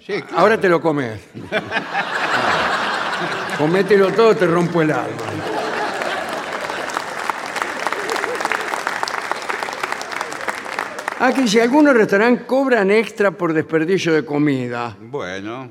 Sí, 0.06 0.14
claro. 0.22 0.38
ahora 0.38 0.60
te 0.60 0.68
lo 0.68 0.82
comes. 0.82 1.22
Comételo 3.58 4.12
todo, 4.12 4.36
te 4.36 4.46
rompo 4.48 4.82
el 4.82 4.92
alma. 4.92 5.16
Aquí 11.20 11.48
si 11.48 11.60
algunos 11.60 11.94
restaurantes 11.96 12.46
cobran 12.46 12.92
extra 12.92 13.32
por 13.32 13.52
desperdicio 13.54 14.14
de 14.14 14.24
comida 14.24 14.96
Bueno, 15.02 15.70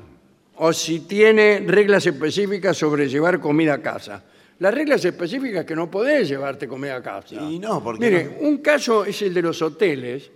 o 0.57 0.71
si 0.73 1.01
tiene 1.01 1.63
reglas 1.65 2.05
específicas 2.05 2.77
sobre 2.77 3.07
llevar 3.07 3.39
comida 3.39 3.75
a 3.75 3.81
casa. 3.81 4.23
Las 4.59 4.73
reglas 4.73 5.03
específicas 5.05 5.63
que 5.65 5.73
no 5.75 5.89
podés 5.89 6.27
llevarte 6.27 6.67
comida 6.67 6.97
a 6.97 7.01
casa. 7.01 7.35
Y 7.35 7.57
no, 7.59 7.81
porque 7.81 8.05
Mire, 8.05 8.37
un 8.41 8.57
caso 8.57 9.05
es 9.05 9.21
el 9.21 9.33
de 9.33 9.41
los 9.41 9.61
hoteles 9.61 10.29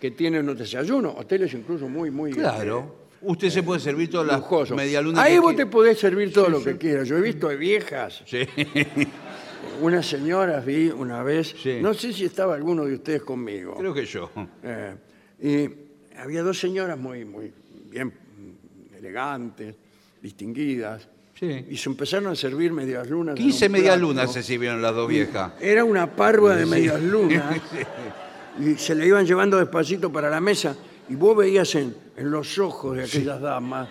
que 0.00 0.12
tienen 0.12 0.48
un 0.48 0.56
desayuno, 0.56 1.10
hoteles 1.18 1.52
incluso 1.54 1.88
muy, 1.88 2.10
muy 2.10 2.30
claro. 2.32 3.02
Usted 3.20 3.50
se 3.50 3.62
puede 3.62 3.80
servir 3.80 4.10
todas 4.10 4.26
las 4.26 4.36
lujosos. 4.38 4.76
medialunas 4.76 5.22
Ahí 5.24 5.34
que 5.34 5.40
vos 5.40 5.50
te 5.52 5.56
quiera. 5.56 5.70
podés 5.70 5.98
servir 5.98 6.32
todo 6.32 6.48
lo 6.48 6.62
que 6.62 6.76
quieras. 6.76 7.06
Yo 7.06 7.18
he 7.18 7.20
visto 7.20 7.48
de 7.48 7.56
viejas, 7.56 8.22
Sí. 8.26 8.46
unas 9.80 10.06
señoras 10.06 10.64
vi 10.64 10.88
una 10.90 11.22
vez, 11.22 11.54
Sí. 11.60 11.78
no 11.80 11.94
sé 11.94 12.12
si 12.12 12.24
estaba 12.24 12.54
alguno 12.54 12.84
de 12.84 12.94
ustedes 12.94 13.22
conmigo. 13.22 13.74
Creo 13.76 13.94
que 13.94 14.04
yo. 14.04 14.30
Eh, 14.62 14.94
y 15.40 16.16
había 16.18 16.42
dos 16.42 16.58
señoras 16.58 16.98
muy, 16.98 17.24
muy 17.24 17.52
bien 17.90 18.08
mm, 18.08 18.94
elegantes, 18.96 19.74
distinguidas, 20.20 21.08
Sí. 21.34 21.66
y 21.70 21.76
se 21.76 21.88
empezaron 21.88 22.30
a 22.30 22.36
servir 22.36 22.72
medias 22.72 23.08
lunas. 23.08 23.36
en 23.36 23.42
15 23.42 23.66
un 23.66 23.72
medialunas 23.72 24.24
plato. 24.26 24.32
se 24.34 24.42
sirvieron 24.42 24.80
las 24.82 24.94
dos 24.94 25.08
viejas. 25.08 25.52
Era 25.60 25.84
una 25.84 26.14
parva 26.14 26.54
de 26.54 26.66
medias 26.66 27.00
lunas, 27.02 27.56
y 28.60 28.74
se 28.76 28.94
le 28.94 29.06
iban 29.06 29.26
llevando 29.26 29.56
despacito 29.58 30.12
para 30.12 30.30
la 30.30 30.40
mesa, 30.40 30.76
y 31.08 31.16
vos 31.16 31.36
veías 31.36 31.74
en, 31.74 31.96
en 32.16 32.30
los 32.30 32.58
ojos 32.58 32.96
de 32.96 33.04
aquellas 33.04 33.40
damas 33.40 33.88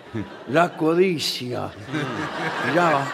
la 0.48 0.74
codicia. 0.76 1.70
Miraba, 2.70 3.06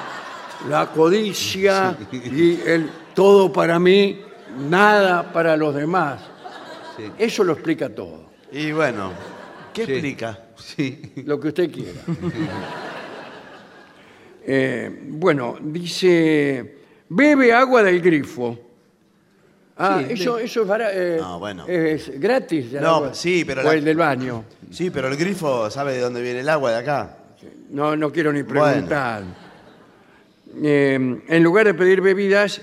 la 0.69 0.87
codicia 0.87 1.97
y 2.13 2.61
el 2.67 2.91
todo 3.15 3.53
para 3.53 3.79
mí, 3.79 4.21
nada 4.69 5.33
para 5.33 5.57
los 5.57 5.75
demás. 5.75 6.21
Sí. 6.97 7.05
Eso 7.19 7.45
lo 7.45 7.53
explica 7.53 7.89
todo. 7.95 8.31
Y 8.51 8.73
bueno, 8.73 9.13
¿qué 9.73 9.85
Sí. 9.87 9.93
explica? 9.93 10.39
Sí. 10.57 11.13
Lo 11.25 11.39
que 11.39 11.49
usted 11.49 11.71
quiera. 11.71 12.01
Eh, 14.51 14.91
bueno, 15.11 15.57
dice, 15.61 16.77
bebe 17.09 17.53
agua 17.53 17.83
del 17.83 18.01
grifo. 18.01 18.59
Ah, 19.77 20.01
Sí, 20.09 20.15
eso, 20.15 20.39
eso 20.39 20.63
es, 20.63 20.67
bara- 20.69 20.91
eh, 20.93 21.21
bueno. 21.39 21.65
es 21.69 22.19
gratis. 22.19 22.73
el 22.75 22.83
No, 22.83 22.97
agua. 22.97 23.15
sí, 23.15 23.45
pero 23.45 23.61
O 23.61 23.65
la- 23.65 23.75
el 23.75 23.85
del 23.85 23.97
baño. 23.97 24.45
Sí, 24.71 24.91
pero 24.91 25.07
el 25.09 25.17
grifo 25.17 25.71
sabe 25.71 25.93
de 25.95 26.01
dónde 26.01 26.21
viene 26.23 26.41
el 26.41 26.49
agua 26.49 26.73
de 26.73 26.77
acá. 26.79 27.17
No, 27.71 27.95
no 27.95 28.11
quiero 28.11 28.33
ni 28.33 28.43
preguntar. 28.43 29.23
Eh, 30.63 30.95
en 31.29 31.43
lugar 31.43 31.67
de 31.67 31.75
pedir 31.75 32.01
bebidas, 32.01 32.61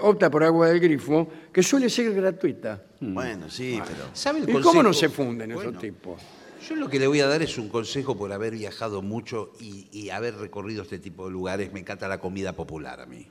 opta 0.00 0.30
por 0.30 0.42
agua 0.42 0.68
del 0.68 0.80
grifo, 0.80 1.28
que 1.52 1.62
suele 1.62 1.90
ser 1.90 2.12
gratuita. 2.14 2.82
Bueno, 3.00 3.48
sí, 3.50 3.78
pero. 3.86 4.08
¿Sabe 4.14 4.38
el 4.38 4.48
¿Y 4.48 4.52
consejo? 4.52 4.70
cómo 4.70 4.82
no 4.82 4.92
se 4.92 5.08
funden 5.08 5.50
esos 5.50 5.64
Bueno, 5.64 5.78
tipos? 5.78 6.20
Yo 6.66 6.74
lo 6.76 6.88
que 6.88 6.98
le 6.98 7.06
voy 7.06 7.20
a 7.20 7.28
dar 7.28 7.42
es 7.42 7.58
un 7.58 7.68
consejo 7.68 8.16
por 8.16 8.32
haber 8.32 8.54
viajado 8.54 9.02
mucho 9.02 9.52
y, 9.60 9.86
y 9.92 10.10
haber 10.10 10.34
recorrido 10.36 10.82
este 10.82 10.98
tipo 10.98 11.26
de 11.26 11.30
lugares. 11.32 11.72
Me 11.72 11.80
encanta 11.80 12.08
la 12.08 12.18
comida 12.18 12.52
popular 12.54 13.00
a 13.00 13.06
mí. 13.06 13.26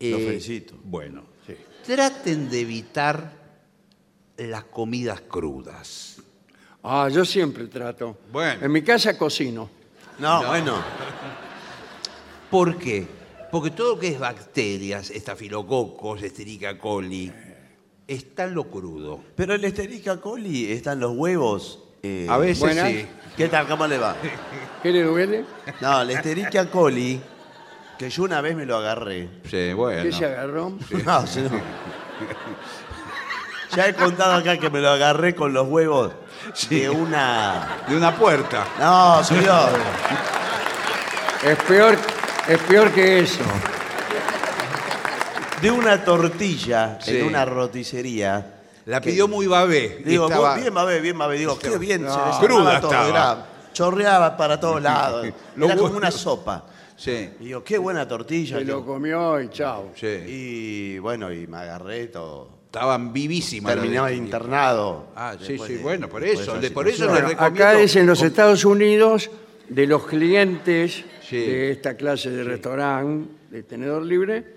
Lo 0.00 0.16
Eh, 0.18 0.26
felicito. 0.26 0.74
Bueno, 0.82 1.22
traten 1.86 2.48
de 2.50 2.60
evitar 2.62 3.30
las 4.38 4.64
comidas 4.64 5.20
crudas. 5.20 6.16
Ah, 6.82 7.08
yo 7.12 7.24
siempre 7.24 7.66
trato. 7.68 8.18
Bueno. 8.32 8.64
En 8.64 8.72
mi 8.72 8.82
casa 8.82 9.16
cocino. 9.16 9.70
No, 10.18 10.44
bueno. 10.46 10.82
¿Por 12.52 12.76
qué? 12.76 13.06
Porque 13.50 13.70
todo 13.70 13.94
lo 13.94 13.98
que 13.98 14.08
es 14.08 14.18
bacterias, 14.18 15.08
estafilococos, 15.10 16.22
Escherichia 16.22 16.78
coli, 16.78 17.32
está 18.06 18.44
en 18.44 18.54
lo 18.54 18.64
crudo. 18.64 19.20
Pero 19.34 19.54
el 19.54 19.64
Escherichia 19.64 20.18
coli 20.18 20.70
está 20.70 20.92
en 20.92 21.00
los 21.00 21.12
huevos. 21.16 21.78
eh, 22.02 22.26
A 22.28 22.36
veces 22.36 22.60
buenas. 22.60 22.88
sí. 22.90 23.06
¿Qué 23.38 23.48
tal? 23.48 23.66
¿Cómo 23.66 23.86
le 23.86 23.96
va? 23.96 24.14
¿Qué 24.82 24.92
le 24.92 25.02
duele? 25.02 25.44
No, 25.80 26.02
el 26.02 26.10
Escherichia 26.10 26.70
coli, 26.70 27.18
que 27.98 28.10
yo 28.10 28.22
una 28.24 28.42
vez 28.42 28.54
me 28.54 28.66
lo 28.66 28.76
agarré. 28.76 29.30
Sí, 29.50 29.72
bueno. 29.72 30.02
¿Qué 30.02 30.12
se 30.12 30.26
agarró? 30.26 30.76
No, 31.06 31.26
sí, 31.26 31.40
no. 31.40 31.58
Ya 33.74 33.88
he 33.88 33.94
contado 33.94 34.34
acá 34.34 34.58
que 34.58 34.68
me 34.68 34.80
lo 34.80 34.90
agarré 34.90 35.34
con 35.34 35.54
los 35.54 35.66
huevos 35.66 36.12
de 36.68 36.90
una... 36.90 37.78
De 37.88 37.96
una 37.96 38.14
puerta. 38.14 38.66
No, 38.78 39.24
señor. 39.24 39.70
Es 41.42 41.56
peor, 41.64 41.96
es 42.48 42.58
peor 42.60 42.90
que 42.92 43.20
eso. 43.20 43.42
De 45.60 45.70
una 45.70 46.04
tortilla 46.04 46.98
Sí. 47.00 47.18
en 47.18 47.26
una 47.26 47.44
roticería. 47.44 48.58
La 48.86 49.00
pidió 49.00 49.28
muy 49.28 49.46
babé. 49.46 49.98
y 50.00 50.08
Digo, 50.08 50.26
estaba- 50.26 50.56
bien, 50.56 50.74
babé, 50.74 51.00
bien, 51.00 51.16
babé. 51.16 51.38
Digo, 51.38 51.56
qué 51.58 51.78
bien, 51.78 52.00
se 52.00 52.06
desarmaba 52.06 52.40
Cruda 52.40 52.80
todo, 52.80 52.90
estaba. 52.90 53.08
era- 53.08 53.46
chorreaba 53.72 54.36
para 54.36 54.58
todos 54.58 54.82
lados. 54.82 55.28
Lo 55.56 55.66
Era 55.66 55.74
como 55.76 55.82
bueno. 55.88 55.98
una 55.98 56.10
sopa. 56.10 56.64
Sí, 56.96 57.30
Y 57.40 57.44
digo, 57.46 57.62
qué 57.64 57.78
buena 57.78 58.06
tortilla. 58.06 58.58
Se 58.58 58.64
lo 58.64 58.76
digo. 58.78 58.86
comió 58.86 59.40
y 59.40 59.48
chao. 59.50 59.90
sí. 59.94 60.06
Y 60.26 60.98
bueno, 60.98 61.32
y 61.32 61.46
me 61.46 61.58
agarré 61.58 62.06
todo. 62.08 62.48
Estaban 62.66 63.12
vivísimas. 63.12 63.74
las 63.74 63.82
Terminaba 63.82 64.08
de- 64.08 64.16
internado. 64.16 65.06
Ah, 65.14 65.34
sí, 65.38 65.46
después 65.48 65.68
sí, 65.68 65.74
de- 65.76 65.82
bueno, 65.82 66.08
por 66.08 66.22
después 66.22 66.48
eso. 66.48 66.58
de- 66.58 66.70
por 66.70 66.88
eso 66.88 66.96
situación. 66.96 67.14
les 67.14 67.24
Bueno, 67.36 67.40
recomiendo. 67.40 67.68
acá 67.68 67.80
es 67.80 67.96
en 67.96 68.06
los 68.06 68.22
Estados 68.22 68.64
Unidos 68.64 69.30
de 69.74 69.86
los 69.86 70.04
clientes 70.06 71.04
Sí. 71.22 71.36
de 71.38 71.70
esta 71.72 71.96
clase 71.96 72.30
de 72.30 72.44
restaurante 72.44 73.30
de 73.50 73.62
tenedor 73.62 74.02
libre, 74.02 74.56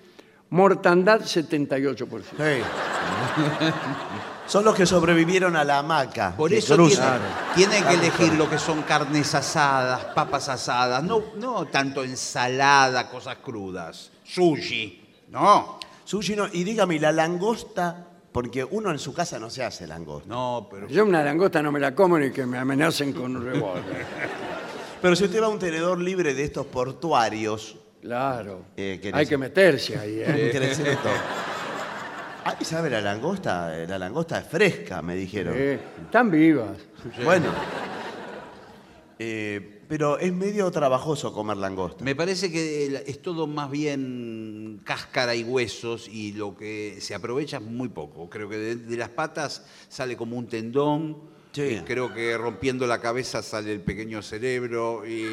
mortandad 0.50 1.22
78%. 1.22 2.24
Sí. 2.38 2.62
Son 4.48 4.64
los 4.64 4.76
que 4.76 4.86
sobrevivieron 4.86 5.56
a 5.56 5.64
la 5.64 5.80
hamaca. 5.80 6.36
Por 6.36 6.50
que 6.52 6.58
eso 6.58 6.76
cruzan. 6.76 7.20
tienen, 7.56 7.82
tienen 7.82 7.88
que 7.88 8.06
elegir 8.06 8.34
lo 8.34 8.48
que 8.50 8.60
son 8.60 8.84
carnes 8.84 9.34
asadas, 9.34 10.06
papas 10.14 10.50
asadas, 10.50 11.04
no, 11.04 11.24
no 11.38 11.66
tanto 11.66 12.04
ensalada, 12.04 13.10
cosas 13.10 13.38
crudas, 13.38 14.12
sushi, 14.24 15.02
no. 15.30 15.80
Sushi 16.04 16.36
no. 16.36 16.46
Y 16.52 16.64
dígame, 16.64 16.96
¿y 16.96 17.00
la 17.00 17.12
langosta? 17.12 18.06
Porque 18.32 18.64
uno 18.64 18.92
en 18.92 19.00
su 19.00 19.14
casa 19.14 19.40
no 19.40 19.50
se 19.50 19.64
hace 19.64 19.88
langosta. 19.88 20.30
No, 20.30 20.68
pero 20.70 20.88
Yo 20.90 21.06
una 21.06 21.24
langosta 21.24 21.64
no 21.64 21.72
me 21.72 21.80
la 21.80 21.96
como 21.96 22.20
ni 22.20 22.30
que 22.32 22.46
me 22.46 22.58
amenacen 22.60 23.14
con 23.14 23.36
un 23.38 23.44
revólver. 23.44 24.06
Pero 25.06 25.16
si 25.16 25.26
usted 25.26 25.40
va 25.40 25.46
a 25.46 25.50
un 25.50 25.60
tenedor 25.60 26.00
libre 26.02 26.34
de 26.34 26.44
estos 26.44 26.66
portuarios, 26.66 27.78
Claro. 28.02 28.66
Eh, 28.76 28.98
¿qué 29.00 29.12
Hay 29.14 29.28
que 29.28 29.38
meterse 29.38 29.96
ahí, 30.00 30.16
¿eh? 30.20 30.98
todo. 31.04 31.14
Ay, 32.44 32.66
¿sabe 32.66 32.90
la 32.90 33.02
langosta? 33.02 33.84
Eh, 33.84 33.86
La 33.88 34.00
langosta 34.00 34.40
es 34.40 34.48
fresca, 34.48 35.04
me 35.04 35.16
dijeron. 35.16 35.54
Eh, 35.56 35.80
Están 36.06 36.32
vivas. 36.32 36.76
Bueno. 37.24 37.52
Eh, 39.20 39.84
pero 39.88 40.18
es 40.18 40.34
medio 40.34 40.72
trabajoso 40.72 41.32
comer 41.32 41.58
langosta. 41.58 42.04
me 42.04 42.16
parece 42.16 42.52
que 42.52 42.88
el- 42.88 42.96
es 42.96 43.22
todo 43.22 43.46
más 43.46 43.70
bien 43.70 44.82
cáscara 44.84 45.36
y 45.36 45.44
huesos 45.44 46.08
y 46.08 46.32
lo 46.34 46.58
que 46.58 46.98
se 47.00 47.14
aprovecha 47.14 47.58
es 47.58 47.64
muy 47.64 47.90
poco. 47.90 48.28
Creo 48.28 48.50
que 48.50 48.58
de, 48.58 48.76
de 48.76 48.98
las 48.98 49.10
patas 49.10 49.68
sale 49.88 50.18
como 50.18 50.36
un 50.36 50.48
tendón. 50.48 51.35
Sí. 51.56 51.62
eh, 51.62 51.84
Creo 51.88 52.14
que 52.14 52.38
rompiendo 52.38 52.86
la 52.86 53.00
cabeza 53.00 53.42
sale 53.42 53.72
el 53.72 53.80
pequeño 53.80 54.22
cerebro 54.22 55.04
y 55.08 55.24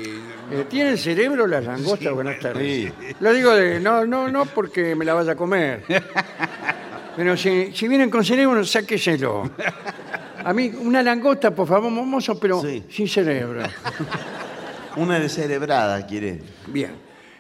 Eh, 0.53 0.65
¿Tienen 0.71 0.97
cerebro 0.97 1.49
las 1.49 1.65
langostas? 1.65 2.13
Buenas 2.15 2.39
tardes. 2.39 2.93
Lo 3.19 3.33
digo 3.33 3.51
de, 3.57 3.81
no, 3.81 4.07
no, 4.07 4.29
no 4.29 4.45
porque 4.47 4.95
me 4.95 5.05
la 5.05 5.15
vaya 5.15 5.33
a 5.33 5.37
comer. 5.37 5.83
Pero 7.17 7.37
si, 7.37 7.73
si 7.75 7.89
vienen 7.89 8.09
con 8.09 8.25
cerebro, 8.25 8.65
sáqueselo. 8.65 9.51
A 10.45 10.53
mí, 10.53 10.73
una 10.81 11.03
langosta, 11.03 11.53
por 11.55 11.67
favor, 11.69 11.91
mozo, 11.91 12.39
pero 12.39 12.63
Sí. 12.63 12.85
sin 12.89 13.09
cerebro. 13.09 13.63
Una 14.97 15.19
descerebrada, 15.19 16.07
quiere. 16.07 16.41
Bien. 16.69 16.93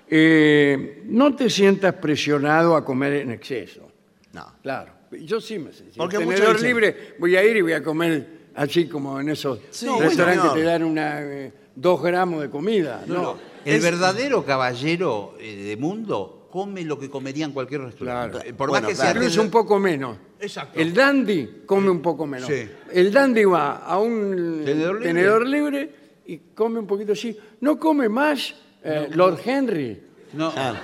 Eh, 0.08 1.02
no 1.06 1.34
te 1.36 1.48
sientas 1.48 1.94
presionado 1.94 2.74
a 2.76 2.84
comer 2.84 3.12
en 3.14 3.30
exceso. 3.30 3.90
No. 4.32 4.46
Claro. 4.62 4.92
Yo 5.12 5.40
sí 5.40 5.58
me 5.58 5.72
siento. 5.72 5.94
Porque 5.96 6.16
Porque 6.16 6.24
muchos 6.26 6.40
tenedor 6.40 6.56
dicen- 6.56 6.68
libre, 6.68 7.14
voy 7.18 7.36
a 7.36 7.44
ir 7.44 7.56
y 7.56 7.60
voy 7.62 7.72
a 7.74 7.82
comer 7.82 8.41
así 8.54 8.86
como 8.88 9.20
en 9.20 9.28
esos 9.30 9.58
Sí, 9.70 9.86
restaurantes 9.98 10.42
señor. 10.42 10.54
te 10.56 10.62
dan 10.62 10.82
una, 10.84 11.20
eh, 11.22 11.52
dos 11.74 12.02
gramos 12.02 12.40
de 12.42 12.50
comida. 12.50 13.02
No, 13.06 13.36
El 13.64 13.76
Es- 13.76 13.82
verdadero 13.82 14.44
caballero 14.44 15.34
eh, 15.38 15.54
de 15.68 15.76
mundo 15.76 16.48
come 16.50 16.82
lo 16.84 16.98
que 16.98 17.08
comería 17.08 17.44
en 17.46 17.52
cualquier 17.52 17.82
restaurante. 17.82 18.32
Claro. 18.38 18.48
Eh, 18.50 18.52
Por 18.54 18.68
Bueno, 18.70 18.82
más 18.88 18.90
que 18.90 18.96
claro. 18.96 19.12
sea 19.12 19.22
Incluso 19.22 19.42
un 19.42 19.50
poco 19.50 19.78
menos. 19.78 20.16
Exacto. 20.40 20.78
El 20.80 20.92
dandy 20.92 21.62
come 21.64 21.88
un 21.88 22.02
poco 22.02 22.26
menos. 22.26 22.48
Sí. 22.48 22.68
El 22.92 23.12
dandy 23.12 23.44
va 23.44 23.76
a 23.76 23.98
un 23.98 24.62
¿Tenedor 24.64 24.94
libre? 24.96 25.06
tenedor 25.08 25.46
libre 25.46 25.94
y 26.26 26.38
come 26.54 26.80
un 26.80 26.86
poquito 26.86 27.12
así. 27.12 27.38
No 27.60 27.78
come 27.78 28.08
más 28.08 28.54
eh, 28.84 29.08
Lord 29.12 29.38
Henry. 29.44 30.02
No, 30.32 30.52
Ah, 30.56 30.74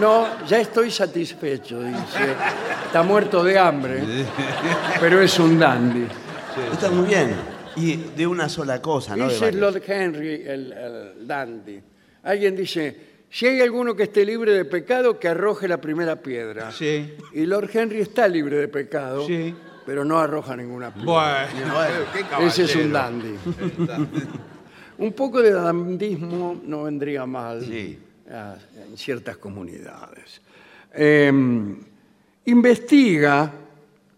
No, 0.00 0.46
ya 0.46 0.58
estoy 0.58 0.90
satisfecho, 0.90 1.82
dice. 1.82 2.34
Está 2.86 3.02
muerto 3.02 3.44
de 3.44 3.58
hambre, 3.58 4.02
pero 4.98 5.20
es 5.20 5.38
un 5.38 5.58
dandy. 5.58 6.06
Está 6.72 6.90
muy 6.90 7.06
bien. 7.08 7.34
Y 7.76 7.96
de 7.96 8.26
una 8.26 8.48
sola 8.48 8.82
cosa, 8.82 9.16
¿no? 9.16 9.24
De 9.26 9.32
Dice 9.32 9.44
varias. 9.46 9.60
Lord 9.60 9.82
Henry, 9.86 10.42
el, 10.46 10.72
el 10.72 11.26
dandy. 11.26 11.80
Alguien 12.24 12.54
dice, 12.54 12.96
si 13.30 13.46
hay 13.46 13.60
alguno 13.60 13.96
que 13.96 14.02
esté 14.04 14.24
libre 14.26 14.52
de 14.52 14.64
pecado, 14.66 15.18
que 15.18 15.28
arroje 15.28 15.66
la 15.66 15.80
primera 15.80 16.16
piedra. 16.20 16.70
Sí. 16.70 17.14
Y 17.32 17.46
Lord 17.46 17.70
Henry 17.72 18.00
está 18.00 18.28
libre 18.28 18.56
de 18.58 18.68
pecado, 18.68 19.26
Sí. 19.26 19.54
pero 19.86 20.04
no 20.04 20.18
arroja 20.18 20.54
ninguna 20.56 20.92
piedra. 20.92 21.48
bueno, 21.72 21.98
qué 22.12 22.46
Ese 22.46 22.64
es 22.64 22.76
un 22.76 22.92
caballero. 22.92 23.38
dandy. 23.88 24.18
un 24.98 25.12
poco 25.14 25.40
de 25.40 25.52
dandismo 25.52 26.60
no 26.64 26.82
vendría 26.84 27.24
mal 27.26 27.64
Sí. 27.64 27.98
ah, 28.30 28.54
en 28.90 28.98
ciertas 28.98 29.38
comunidades. 29.38 30.42
Eh, 30.94 31.32
investiga, 32.44 33.50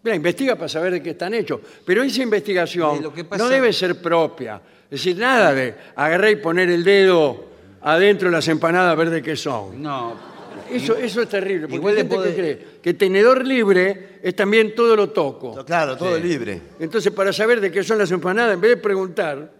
mira, 0.05 0.15
investiga 0.15 0.55
para 0.55 0.69
saber 0.69 0.93
de 0.93 1.01
qué 1.03 1.09
están 1.09 1.33
hechos, 1.33 1.59
pero 1.83 2.03
esa 2.03 2.21
investigación 2.21 3.01
lo 3.01 3.11
que 3.11 3.23
pasa- 3.25 3.43
no 3.43 3.49
debe 3.49 3.73
ser 3.73 3.99
propia. 4.01 4.61
Es 4.85 4.91
decir, 5.01 5.17
nada 5.17 5.51
de 5.53 5.73
agarrar 5.95 6.29
y 6.29 6.35
poner 6.37 6.69
el 6.69 6.83
dedo 6.83 7.45
adentro 7.81 8.29
de 8.29 8.35
las 8.35 8.47
empanadas 8.47 8.91
a 8.91 8.95
ver 8.95 9.09
de 9.09 9.21
qué 9.23 9.35
son. 9.35 9.81
No, 9.81 10.35
Eso, 10.71 10.95
eso 10.95 11.21
es 11.21 11.29
terrible, 11.29 11.61
porque 11.67 11.75
Igual 11.75 11.91
hay 11.95 12.03
le 12.03 12.09
gente 12.09 12.15
puede- 12.15 12.29
que 12.35 12.41
cree 12.41 12.65
que 12.81 12.93
tenedor 12.95 13.45
libre 13.45 14.19
es 14.23 14.35
también 14.35 14.73
todo 14.73 14.95
lo 14.95 15.09
toco. 15.09 15.63
Claro, 15.65 15.95
todo 15.95 16.15
Sí. 16.17 16.23
libre. 16.23 16.59
Entonces, 16.79 17.11
para 17.13 17.31
saber 17.33 17.59
de 17.61 17.71
qué 17.71 17.83
son 17.83 17.97
las 17.99 18.09
empanadas, 18.11 18.53
en 18.55 18.61
vez 18.61 18.71
de 18.71 18.77
preguntar, 18.77 19.51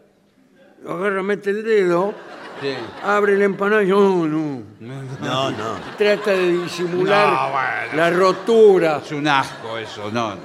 agarra, 0.88 1.22
mete 1.22 1.50
el 1.52 1.64
dedo, 1.64 2.14
sí. 2.62 2.74
abre 3.04 3.38
la 3.38 3.46
empanada 3.46 3.84
y 3.84 3.88
no, 3.88 4.28
no. 4.28 4.64
No, 4.80 5.52
no. 5.52 5.80
Trata 5.98 6.32
de 6.32 6.52
disimular 6.64 7.28
No, 7.32 7.52
bueno. 7.52 7.96
la 7.98 8.10
rotura. 8.12 9.02
Es 9.04 9.12
un 9.12 9.28
asco 9.28 9.78
eso, 9.78 10.12
no. 10.12 10.36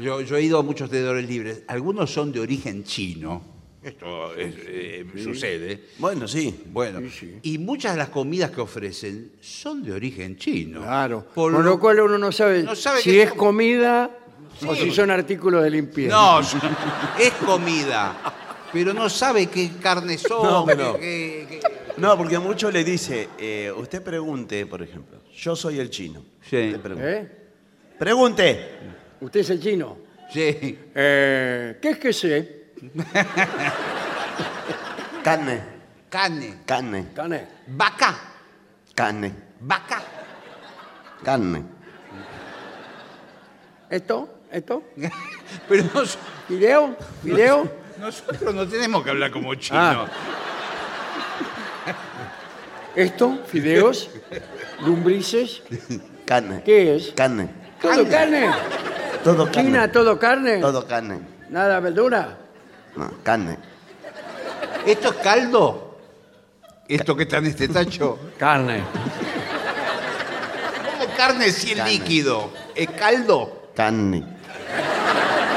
Yo, 0.00 0.20
yo 0.20 0.36
he 0.36 0.42
ido 0.42 0.58
a 0.58 0.62
muchos 0.62 0.88
tenedores 0.90 1.28
libres. 1.28 1.62
Algunos 1.68 2.12
son 2.12 2.30
de 2.32 2.40
origen 2.40 2.84
chino. 2.84 3.42
Esto 3.82 4.34
es, 4.34 4.54
eh, 4.66 5.06
sucede. 5.22 5.84
Bueno, 5.98 6.26
sí. 6.28 6.62
Bueno, 6.66 7.00
Sí, 7.00 7.10
sí. 7.10 7.38
y 7.42 7.58
muchas 7.58 7.92
de 7.92 7.98
las 7.98 8.08
comidas 8.08 8.50
que 8.50 8.60
ofrecen 8.60 9.32
son 9.40 9.82
de 9.82 9.92
origen 9.92 10.36
chino. 10.36 10.82
Claro. 10.82 11.24
Por 11.34 11.52
Con 11.52 11.64
lo 11.64 11.78
cual 11.80 12.00
uno 12.00 12.18
no 12.18 12.30
sabe, 12.32 12.62
No 12.64 12.74
sabe 12.76 13.00
si 13.00 13.10
qué 13.10 13.22
es 13.22 13.28
son. 13.30 13.38
comida 13.38 14.10
o 14.66 14.74
si 14.74 14.90
son 14.90 15.10
artículos 15.10 15.62
de 15.62 15.70
limpieza. 15.70 16.14
No, 16.14 16.40
es 17.18 17.32
comida. 17.44 18.16
Pero 18.72 18.92
no 18.92 19.08
sabe 19.08 19.46
qué 19.46 19.70
carne 19.82 20.18
son. 20.18 20.42
No, 20.42 20.66
qué- 20.66 20.76
pero- 20.76 20.98
qué- 20.98 21.46
qué- 21.48 21.60
No, 21.96 22.16
porque 22.16 22.36
a 22.36 22.40
muchos 22.40 22.72
le 22.72 22.84
dice, 22.84 23.28
eh, 23.38 23.72
usted 23.76 24.02
pregunte, 24.02 24.66
por 24.66 24.82
ejemplo, 24.82 25.18
yo 25.34 25.56
soy 25.56 25.78
el 25.80 25.90
chino. 25.90 26.22
Sí. 26.42 26.66
Usted 26.68 26.80
pregunte. 26.80 27.16
¿Eh? 27.16 27.28
Pregunte. 27.98 28.68
¿Usted 29.20 29.40
es 29.40 29.50
el 29.50 29.60
chino? 29.60 29.98
Sí. 30.32 30.78
Eh, 30.94 31.78
¿Qué 31.80 31.88
es 31.90 31.98
que 31.98 32.12
sé? 32.12 32.54
Carne, 35.22 35.60
Carne. 36.08 36.54
carne, 36.64 37.06
Cané. 37.14 37.48
Vaca. 37.66 38.16
carne, 38.94 39.32
Vaca. 39.60 40.02
carne. 41.22 41.62
¿Esto? 43.90 44.28
¿Esto? 44.50 44.82
Pero 45.68 45.84
nos- 45.94 46.18
¿Video? 46.48 46.96
¿Video? 47.22 47.70
Nosotros 47.98 48.54
no 48.54 48.66
tenemos 48.66 49.02
que 49.04 49.10
hablar 49.10 49.30
como 49.30 49.54
chino. 49.54 49.78
Ah. 49.78 50.06
¿Esto? 52.94 53.38
¿Fideos? 53.46 54.10
¿Lumbrices? 54.80 55.62
Carne. 56.24 56.62
¿Qué 56.64 56.96
es? 56.96 57.12
Carne. 57.12 57.48
¿Todo 57.80 58.08
carne? 58.08 58.50
Todo 59.22 59.44
carne. 59.46 59.62
¿China, 59.62 59.92
todo 59.92 60.18
carne? 60.18 60.60
Todo 60.60 60.86
carne. 60.86 61.20
¿Nada 61.48 61.80
verdura? 61.80 62.38
No, 62.96 63.10
carne. 63.22 63.58
¿Esto 64.86 65.08
es 65.08 65.14
caldo? 65.16 65.98
Esto 66.88 67.16
que 67.16 67.24
está 67.24 67.38
en 67.38 67.46
este 67.46 67.68
tacho. 67.68 68.18
Carne. 68.38 68.82
¿Cómo 70.98 71.14
carne 71.16 71.50
si 71.50 71.72
es 71.72 71.84
líquido? 71.84 72.50
¿Es 72.74 72.90
caldo? 72.90 73.70
Carne. 73.74 74.24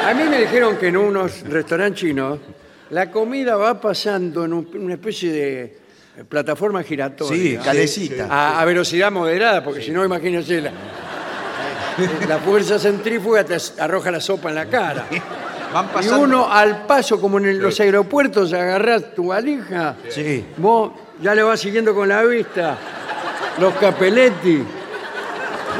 A 0.07 0.13
mí 0.13 0.23
me 0.23 0.39
dijeron 0.39 0.77
que 0.77 0.87
en 0.87 0.97
unos 0.97 1.41
restaurantes 1.47 1.99
chinos 2.01 2.39
la 2.89 3.09
comida 3.11 3.55
va 3.55 3.79
pasando 3.79 4.43
en 4.45 4.53
un- 4.53 4.69
una 4.75 4.93
especie 4.95 5.31
de 5.31 5.61
eh, 6.17 6.23
plataforma 6.27 6.83
giratoria. 6.83 7.37
Sí, 7.37 7.57
calecita. 7.63 8.27
A, 8.29 8.59
a 8.61 8.65
velocidad 8.65 9.11
moderada, 9.11 9.63
porque 9.63 9.81
si 9.81 9.91
no, 9.91 10.03
imagínense, 10.03 10.59
la, 10.61 10.71
la 12.27 12.37
fuerza 12.39 12.77
centrífuga 12.79 13.43
te 13.45 13.55
arroja 13.79 14.11
la 14.11 14.19
sopa 14.19 14.49
en 14.49 14.55
la 14.55 14.65
cara. 14.65 15.05
Van 15.73 15.85
Y 15.85 15.89
pasando. 15.93 16.19
uno 16.19 16.51
al 16.51 16.85
paso, 16.85 17.21
como 17.21 17.37
en 17.37 17.61
los 17.61 17.79
aeropuertos, 17.79 18.51
agarrás 18.51 19.13
tu 19.15 19.27
valija, 19.27 19.95
Sí. 20.09 20.45
vos 20.57 20.91
ya 21.21 21.33
le 21.33 21.43
vas 21.43 21.59
siguiendo 21.61 21.95
con 21.95 22.09
la 22.09 22.23
vista 22.23 22.77
los 23.59 23.73
capeletti. 23.75 24.63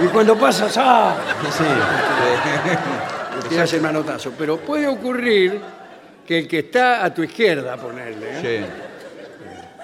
Y 0.04 0.08
cuando 0.14 0.38
pasas, 0.38 0.78
¡ah! 0.78 1.16
Sí. 1.52 1.64
Tiras 3.50 3.72
el 3.74 3.82
manotazo. 3.82 4.34
Pero 4.38 4.58
puede 4.58 4.88
ocurrir 4.88 5.60
que 6.26 6.40
el 6.40 6.48
que 6.48 6.60
está 6.60 7.04
a 7.04 7.14
tu 7.14 7.24
izquierda, 7.24 7.78
ponerle, 7.78 8.28
¿eh? 8.30 8.42
Sí. 8.42 8.66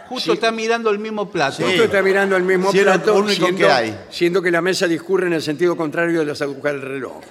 Justo 0.09 0.33
está 0.33 0.51
mirando 0.51 0.89
el 0.89 0.99
mismo 0.99 1.29
plato. 1.29 1.63
Justo 1.65 1.83
está 1.83 2.01
mirando 2.01 2.37
el 2.37 2.43
mismo 2.43 2.71
Sí, 2.71 2.79
es 2.79 2.85
lo 2.85 2.93
plato, 2.93 3.15
único 3.15 3.45
siendo, 3.45 3.57
que 3.57 3.69
hay. 3.71 3.97
siendo 4.09 4.41
que 4.41 4.51
la 4.51 4.61
mesa 4.61 4.87
discurre 4.87 5.27
en 5.27 5.33
el 5.33 5.41
sentido 5.41 5.75
contrario 5.75 6.19
de 6.19 6.25
las 6.25 6.41
agujas 6.41 6.73
del 6.73 6.81
reloj. 6.81 7.21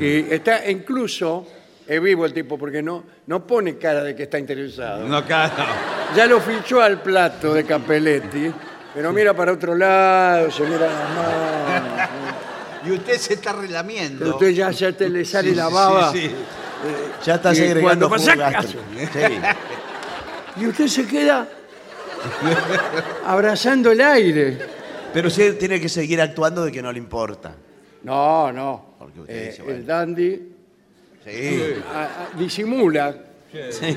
Y 0.00 0.32
está 0.32 0.68
incluso, 0.70 1.46
es 1.86 2.00
vivo 2.02 2.24
el 2.24 2.32
tipo, 2.32 2.56
porque 2.58 2.82
no, 2.82 3.04
no 3.26 3.46
pone 3.46 3.76
cara 3.76 4.02
de 4.02 4.16
que 4.16 4.22
está 4.24 4.38
interesado. 4.38 5.06
No, 5.06 5.24
claro. 5.26 5.52
Ya 6.16 6.24
lo 6.26 6.40
fichó 6.40 6.80
al 6.80 7.02
plato 7.02 7.52
de 7.52 7.64
Capelletti, 7.64 8.50
pero 8.94 9.12
mira 9.12 9.34
para 9.34 9.52
otro 9.52 9.74
lado, 9.74 10.50
se 10.50 10.62
mira 10.64 10.86
las 10.86 11.14
manos. 11.14 12.05
Y 12.86 12.92
usted 12.92 13.18
se 13.18 13.34
está 13.34 13.50
Pero 13.50 13.62
relamiendo. 13.62 14.30
usted 14.30 14.50
ya, 14.50 14.70
ya 14.70 14.92
te 14.92 15.08
le 15.08 15.24
sale 15.24 15.50
Sí, 15.50 15.54
la 15.56 15.68
baba. 15.68 16.12
sí, 16.12 16.20
sí. 16.22 16.30
Ya 17.24 17.34
está 17.36 17.52
Y 17.52 17.56
segregando 17.56 18.08
cuando 18.08 18.10
pasa 18.10 18.32
jugo 18.32 18.44
caso. 18.44 18.78
gástrico. 18.94 19.28
Sí. 19.28 19.40
Y 20.62 20.66
usted 20.68 20.86
se 20.86 21.06
queda 21.06 21.46
abrazando 23.26 23.90
el 23.92 24.00
aire. 24.00 24.58
Pero 25.12 25.28
sí 25.30 25.52
tiene 25.58 25.78
que 25.80 25.88
seguir 25.88 26.20
actuando 26.20 26.64
de 26.64 26.72
que 26.72 26.80
no 26.82 26.90
le 26.92 26.98
importa. 26.98 27.54
No, 28.02 28.50
no. 28.52 28.94
Porque 28.98 29.20
usted 29.20 29.34
Eh, 29.34 29.46
dice, 29.50 29.62
bueno. 29.62 29.78
el 29.78 29.86
dandy 29.86 30.52
Sí. 31.24 31.74
a- 31.92 32.04
a- 32.04 32.38
disimula, 32.38 33.14
Sí. 33.52 33.96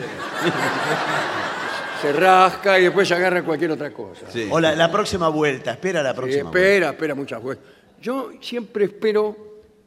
se 2.01 2.13
rasca 2.13 2.79
y 2.79 2.83
después 2.83 3.07
se 3.07 3.13
agarra 3.13 3.43
cualquier 3.43 3.71
otra 3.71 3.91
cosa. 3.91 4.25
Sí. 4.31 4.47
O 4.49 4.59
la, 4.59 4.73
la 4.75 4.91
próxima 4.91 5.27
vuelta, 5.29 5.71
espera 5.71 6.01
la 6.01 6.11
Sí, 6.11 6.15
próxima 6.17 6.49
espera, 6.49 6.89
espera 6.89 7.15
muchas 7.15 7.43
veces. 7.43 7.63
Yo 8.01 8.31
siempre 8.41 8.85
espero 8.85 9.35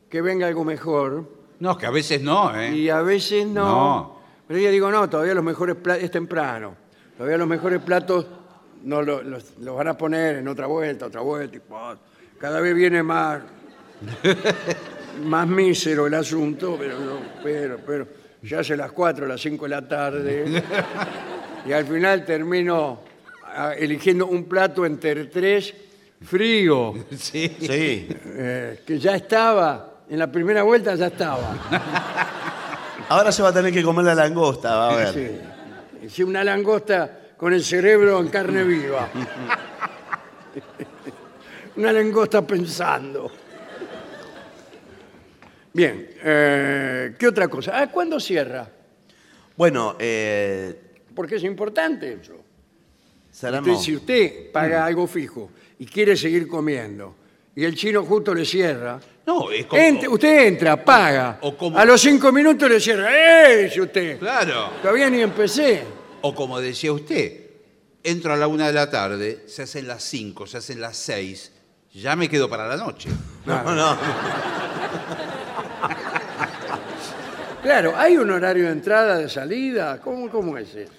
que 0.08 0.20
venga 0.20 0.46
algo 0.46 0.64
mejor 0.64 1.24
No, 1.60 1.76
que 1.78 1.86
a 1.86 1.90
veces 1.90 2.20
no, 2.22 2.54
¿eh? 2.58 2.74
y 2.74 2.88
a 2.88 3.00
veces 3.02 3.46
no. 3.46 3.64
No. 3.66 4.16
Pero 4.48 4.60
yo 4.60 4.70
digo, 4.70 4.90
no, 4.90 5.08
todavía 5.08 5.34
los 5.34 5.44
mejores 5.44 5.76
platos, 5.76 6.04
es 6.04 6.10
temprano. 6.10 6.74
Todavía 7.16 7.38
los 7.38 7.48
mejores 7.48 7.80
platos 7.80 8.26
no 8.82 9.00
lo- 9.00 9.22
los, 9.22 9.56
los 9.58 9.76
van 9.76 9.88
a 9.88 9.96
poner 9.96 10.36
en 10.36 10.48
otra 10.48 10.66
vuelta, 10.66 11.06
otra 11.06 11.20
vuelta. 11.20 11.56
y 11.56 11.60
pa, 11.60 11.96
cada 12.38 12.60
vez 12.60 12.74
viene 12.74 13.02
más, 13.02 13.40
más 15.24 15.46
mísero 15.46 16.06
el 16.06 16.14
asunto, 16.14 16.76
pero 16.78 16.98
no, 16.98 17.18
pero, 17.42 17.78
pero 17.86 18.06
ya 18.42 18.60
hace 18.60 18.76
las 18.76 18.92
4, 18.92 19.26
las 19.26 19.40
5 19.40 19.64
de 19.64 19.68
la 19.68 19.86
tarde. 19.88 20.62
y 21.66 21.72
al 21.72 21.86
final 21.86 22.24
termino 22.24 23.00
ah, 23.44 23.72
eligiendo 23.78 24.26
un 24.26 24.44
plato 24.44 24.84
entre 24.84 25.26
tres 25.26 25.72
frío, 26.24 26.94
Sí. 27.16 27.56
Sí. 27.60 28.08
eh, 28.24 28.82
que 28.86 28.98
ya 28.98 29.14
estaba, 29.16 30.02
en 30.08 30.18
la 30.18 30.30
primera 30.30 30.62
vuelta 30.62 30.94
ya 30.94 31.06
estaba. 31.06 31.56
Ahora 33.08 33.30
se 33.32 33.42
va 33.42 33.48
a 33.48 33.52
tener 33.52 33.72
que 33.72 33.82
comer 33.82 34.04
la 34.04 34.14
langosta, 34.14 34.74
va 34.76 34.90
a 34.90 34.96
ver. 34.96 35.14
Sí. 35.14 36.08
Sí, 36.08 36.22
una 36.22 36.42
langosta 36.42 37.18
con 37.36 37.52
el 37.52 37.62
cerebro 37.62 38.18
en 38.20 38.28
carne 38.28 38.64
viva. 38.64 39.08
una 41.76 41.92
langosta 41.92 42.46
pensando. 42.46 43.30
Bien, 45.74 46.06
eh, 46.22 47.14
¿qué 47.18 47.26
otra 47.28 47.48
cosa? 47.48 47.78
Ah, 47.80 47.90
¿cuándo 47.90 48.20
cierra? 48.20 48.68
Bueno, 49.56 49.96
eh, 49.98 50.78
Porque 51.14 51.36
es 51.36 51.44
importante 51.44 52.18
eso. 52.20 52.34
si 53.80 53.96
usted 53.96 54.52
paga 54.52 54.84
algo 54.84 55.06
fijo 55.06 55.50
y 55.82 55.86
quiere 55.86 56.16
seguir 56.16 56.46
comiendo 56.46 57.16
y 57.56 57.64
el 57.64 57.74
chino 57.74 58.04
justo 58.04 58.32
le 58.32 58.44
cierra, 58.44 59.00
No, 59.26 59.50
es 59.50 59.66
como. 59.66 59.82
ent- 59.82 60.08
usted 60.08 60.46
entra, 60.46 60.82
paga. 60.84 61.38
O 61.42 61.56
como- 61.56 61.76
A 61.76 61.84
los 61.84 62.00
cinco 62.00 62.30
minutos 62.30 62.70
le 62.70 62.78
cierra. 62.78 63.10
¡Eh! 63.50 63.64
Dice 63.64 63.80
usted. 63.80 64.18
Claro. 64.20 64.70
Todavía 64.80 65.10
ni 65.10 65.20
empecé. 65.20 65.82
O 66.20 66.32
como 66.36 66.60
decía 66.60 66.92
usted, 66.92 67.46
entro 68.04 68.32
a 68.32 68.36
la 68.36 68.46
una 68.46 68.68
de 68.68 68.72
la 68.74 68.88
tarde, 68.88 69.42
se 69.48 69.62
hacen 69.62 69.88
las 69.88 70.04
cinco, 70.04 70.46
se 70.46 70.58
hacen 70.58 70.80
las 70.80 70.96
seis, 70.96 71.50
ya 71.92 72.14
me 72.14 72.28
quedo 72.28 72.48
para 72.48 72.68
la 72.68 72.76
noche. 72.76 73.08
No, 73.44 73.62
no. 73.74 73.98
Claro, 77.62 77.94
¿hay 77.96 78.16
un 78.16 78.30
horario 78.30 78.66
de 78.66 78.70
entrada, 78.72 79.18
de 79.18 79.28
salida? 79.28 80.00
¿Cómo, 80.00 80.30
cómo 80.30 80.56
es 80.58 80.74
eso? 80.74 80.92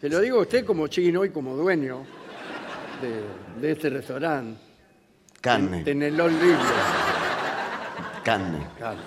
Se 0.00 0.08
lo 0.08 0.18
digo 0.20 0.38
a 0.38 0.42
usted 0.42 0.64
como 0.64 0.86
chino 0.88 1.24
y 1.24 1.30
como 1.30 1.56
dueño 1.56 2.04
de, 3.00 3.22
de 3.60 3.72
este 3.72 3.90
restaurante. 3.90 4.58
Carne, 5.40 5.82
Tenelón 5.84 6.32
libre. 6.32 6.56
carne. 8.24 8.66
Claro. 8.78 8.98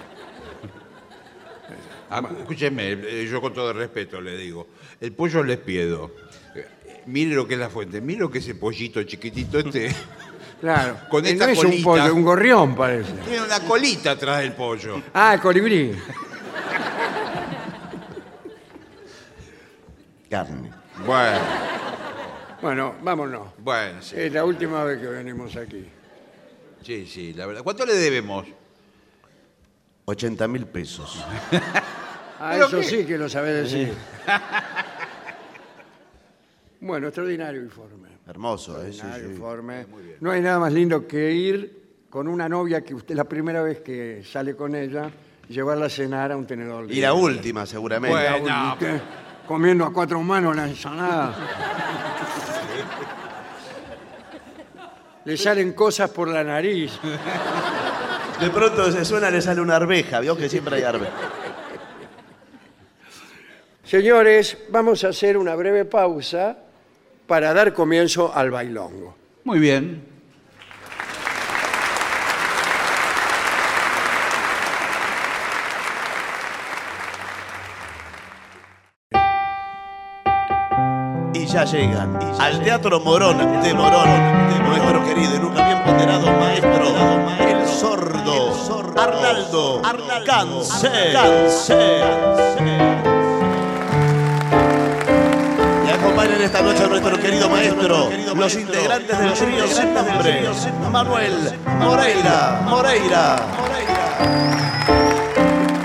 Ah, 2.09 2.21
escúcheme, 2.39 2.91
eh, 2.91 3.27
yo 3.29 3.41
con 3.41 3.53
todo 3.53 3.71
el 3.71 3.77
respeto 3.77 4.21
le 4.21 4.37
digo, 4.37 4.67
el 5.01 5.11
pollo 5.13 5.43
les 5.43 5.57
pido. 5.57 6.11
Eh, 6.55 6.67
Mire 7.07 7.35
lo 7.35 7.47
que 7.47 7.53
es 7.55 7.59
la 7.59 7.69
fuente, 7.69 7.99
mire 8.01 8.19
lo 8.19 8.29
que 8.31 8.37
es 8.39 8.43
ese 8.45 8.55
pollito 8.55 9.01
chiquitito 9.03 9.59
este. 9.59 9.89
Claro. 10.61 10.97
Con 11.09 11.25
Eh, 11.25 11.31
esta 11.31 11.45
no 11.47 11.51
es 11.51 11.63
un 11.63 11.83
pollo, 11.83 12.15
un 12.15 12.23
gorrión 12.23 12.75
parece. 12.75 13.11
Tiene 13.27 13.43
una 13.45 13.59
colita 13.59 14.11
atrás 14.11 14.39
del 14.39 14.53
pollo. 14.53 15.01
Ah, 15.13 15.37
colibrí. 15.41 15.91
Carne. 20.29 20.71
Bueno, 21.05 21.39
Bueno, 22.65 22.95
vámonos. 23.03 23.49
bueno, 23.59 24.01
sí. 24.01 24.15
Es 24.17 24.33
la 24.33 24.43
última 24.43 24.83
vez 24.83 24.99
que 24.99 25.05
venimos 25.05 25.55
aquí. 25.55 25.85
Sí, 26.81 27.05
sí, 27.05 27.31
la 27.31 27.45
verdad. 27.45 27.61
¿Cuánto 27.61 27.85
le 27.85 27.93
debemos? 27.93 28.47
80 30.05 30.47
mil 30.47 30.65
pesos. 30.65 31.23
Ah, 32.37 32.49
¿Pero 32.51 32.65
eso 32.67 32.79
qué? 32.81 32.83
sí 32.83 33.05
que 33.05 33.17
lo 33.19 33.29
sabe 33.29 33.53
decir. 33.53 33.93
Bueno, 36.81 37.07
extraordinario 37.07 37.61
informe. 37.61 38.09
Hermoso, 38.27 38.81
¿eh? 38.81 38.91
Sí, 38.91 38.99
Extraordinario 38.99 39.27
sí. 39.27 39.33
informe. 39.35 39.85
No 40.19 40.31
hay 40.31 40.41
nada 40.41 40.59
más 40.59 40.73
lindo 40.73 41.07
que 41.07 41.31
ir 41.31 42.07
con 42.09 42.27
una 42.27 42.49
novia 42.49 42.83
que 42.83 42.93
usted 42.95 43.15
la 43.15 43.23
primera 43.25 43.61
vez 43.61 43.79
que 43.81 44.23
sale 44.25 44.55
con 44.55 44.75
ella, 44.75 45.09
llevarla 45.47 45.85
a 45.85 45.89
cenar 45.89 46.31
a 46.31 46.37
un 46.37 46.45
tenedor. 46.47 46.91
Y 46.91 46.99
la 46.99 47.13
última, 47.13 47.65
seguramente. 47.65 48.17
Bueno. 48.17 48.47
Y 48.49 48.73
usted 48.73 49.01
comiendo 49.47 49.85
a 49.85 49.93
cuatro 49.93 50.19
manos 50.21 50.55
la 50.55 50.67
ensalada. 50.67 51.35
Le 55.25 55.37
salen 55.37 55.73
cosas 55.73 56.09
por 56.11 56.27
la 56.27 56.43
nariz. 56.43 56.91
De 58.39 58.49
pronto 58.49 58.91
se 58.91 59.03
suena, 59.05 59.29
le 59.29 59.41
sale 59.41 59.61
una 59.61 59.77
arveja. 59.77 60.19
Vio 60.19 60.37
que 60.37 60.49
siempre 60.49 60.77
hay 60.77 60.83
arveja. 60.83 61.11
Señores, 63.83 64.57
vamos 64.69 65.03
a 65.03 65.09
hacer 65.09 65.37
una 65.37 65.55
breve 65.55 65.85
pausa 65.85 66.57
para 67.27 67.53
dar 67.53 67.73
comienzo 67.73 68.31
al 68.33 68.51
bailongo. 68.51 69.15
Muy 69.43 69.59
bien. 69.59 70.14
Ya 81.55 81.63
llegan 81.63 82.19
al 82.37 82.61
Teatro 82.61 82.99
Morón 82.99 83.37
de 83.63 83.73
Morón, 83.73 84.09
de 84.49 84.59
nuestro 84.59 85.05
querido 85.05 85.35
y 85.37 85.39
nunca 85.39 85.65
bien 85.65 85.83
ponderado 85.85 86.29
maestro, 86.33 86.85
el 87.47 87.65
sordo, 87.65 88.91
Arnaldo 88.97 89.81
Cancel. 90.25 91.15
Y 95.85 95.89
acompañan 95.91 96.41
esta 96.41 96.61
noche 96.61 96.83
a 96.83 96.87
nuestro 96.87 97.17
querido 97.21 97.49
maestro, 97.49 98.09
los 98.35 98.55
integrantes 98.55 99.17
del 99.17 99.33
trío 99.33 99.65
sin 99.69 99.93
nombre, 99.93 100.49
Manuel 100.91 101.53
Moreira, 101.79 102.61
Moreira. 102.65 103.35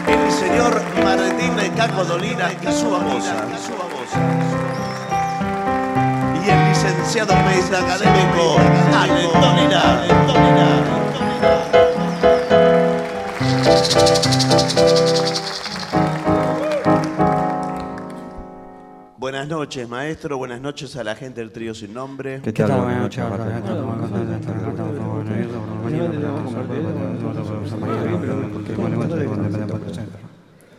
El 0.09 0.33
señor 0.33 0.83
Martín 1.05 1.55
Caco 1.77 2.05
Dolina 2.05 2.51
y 2.61 2.73
su 2.73 2.91
babosa. 2.91 3.47
Licenciado 7.13 7.35
licenciado 7.35 7.41
en 7.41 7.45
medicina 7.45 7.79
académico, 7.81 8.57
Alberto 8.95 9.51
Lina. 9.57 9.83
Buenas 19.19 19.49
noches, 19.49 19.89
maestro. 19.89 20.39
Buenas 20.39 20.61
noches 20.61 20.95
a 20.95 21.03
la 21.03 21.17
gente 21.17 21.41
del 21.41 21.51
trío 21.51 21.75
sin 21.75 21.93
nombre. 21.93 22.43
¿Qué 22.45 22.53
tal? 22.53 22.81
Buenas 22.81 23.01
noches. 23.01 23.25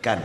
Cana. 0.00 0.22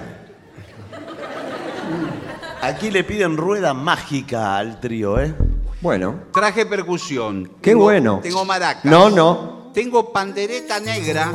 Aquí 2.61 2.91
le 2.91 3.03
piden 3.03 3.35
rueda 3.35 3.73
mágica 3.73 4.55
al 4.57 4.79
trío, 4.79 5.19
¿eh? 5.19 5.35
Bueno, 5.81 6.23
Traje 6.33 6.65
percusión. 6.65 7.45
Qué 7.61 7.71
Tengo- 7.71 7.83
bueno. 7.83 8.19
Tengo 8.23 8.43
maracas. 8.45 8.85
No, 8.85 9.09
no. 9.09 9.71
Tengo 9.73 10.11
pandereta 10.11 10.79
negra 10.79 11.31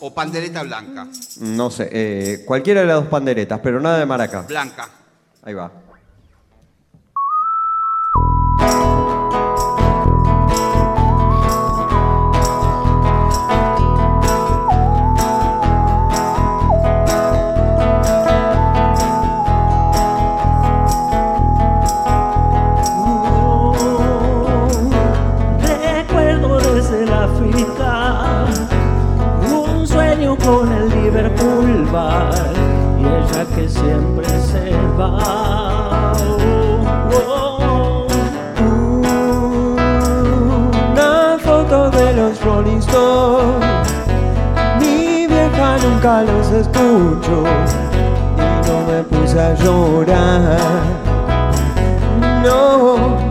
o 0.00 0.12
pandereta 0.12 0.62
blanca. 0.62 1.06
no 1.40 1.70
sé, 1.70 1.88
eh, 1.90 2.42
cualquiera 2.44 2.80
de 2.82 2.86
las 2.86 2.96
dos 2.96 3.06
panderetas, 3.06 3.60
pero 3.62 3.80
nada 3.80 3.98
de 3.98 4.04
maraca. 4.06 4.42
Blanca. 4.42 4.88
Ahí 5.42 5.54
va. 5.54 5.72
Nunca 46.02 46.22
los 46.22 46.50
escucho 46.50 47.44
y 48.36 48.68
no 48.68 48.86
me 48.88 49.02
puse 49.04 49.40
a 49.40 49.54
llorar. 49.54 50.58
No. 52.42 53.21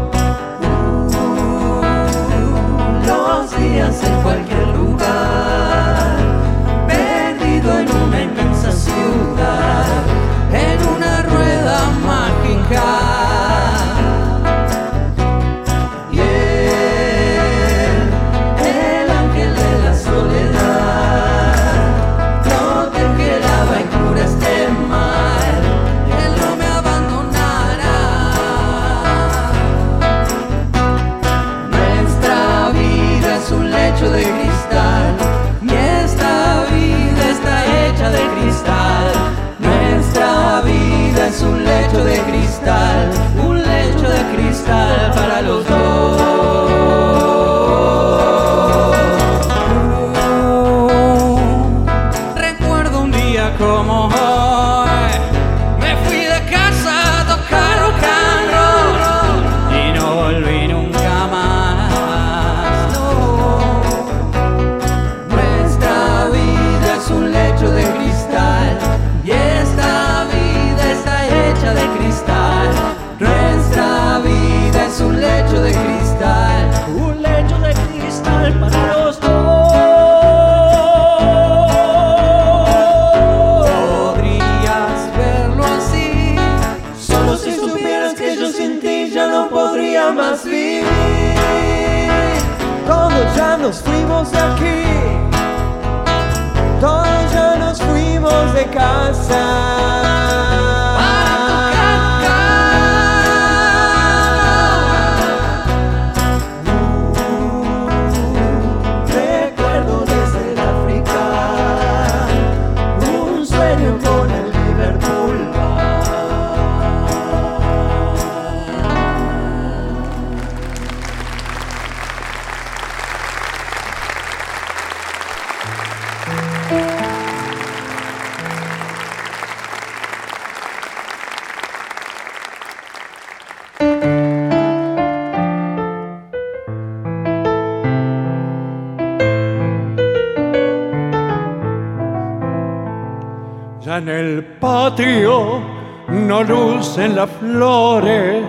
Flores, 147.28 148.44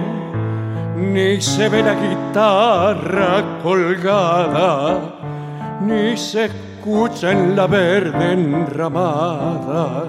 ni 0.96 1.40
se 1.40 1.68
ve 1.68 1.82
la 1.82 1.94
guitarra 1.94 3.60
colgada, 3.62 4.98
ni 5.80 6.16
se 6.16 6.46
escucha 6.46 7.32
en 7.32 7.54
la 7.56 7.66
verde 7.66 8.32
enramada 8.32 10.04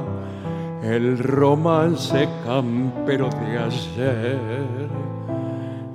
el 0.84 1.18
romance 1.18 2.28
campero 2.46 3.30
de 3.30 3.58
ayer. 3.58 4.90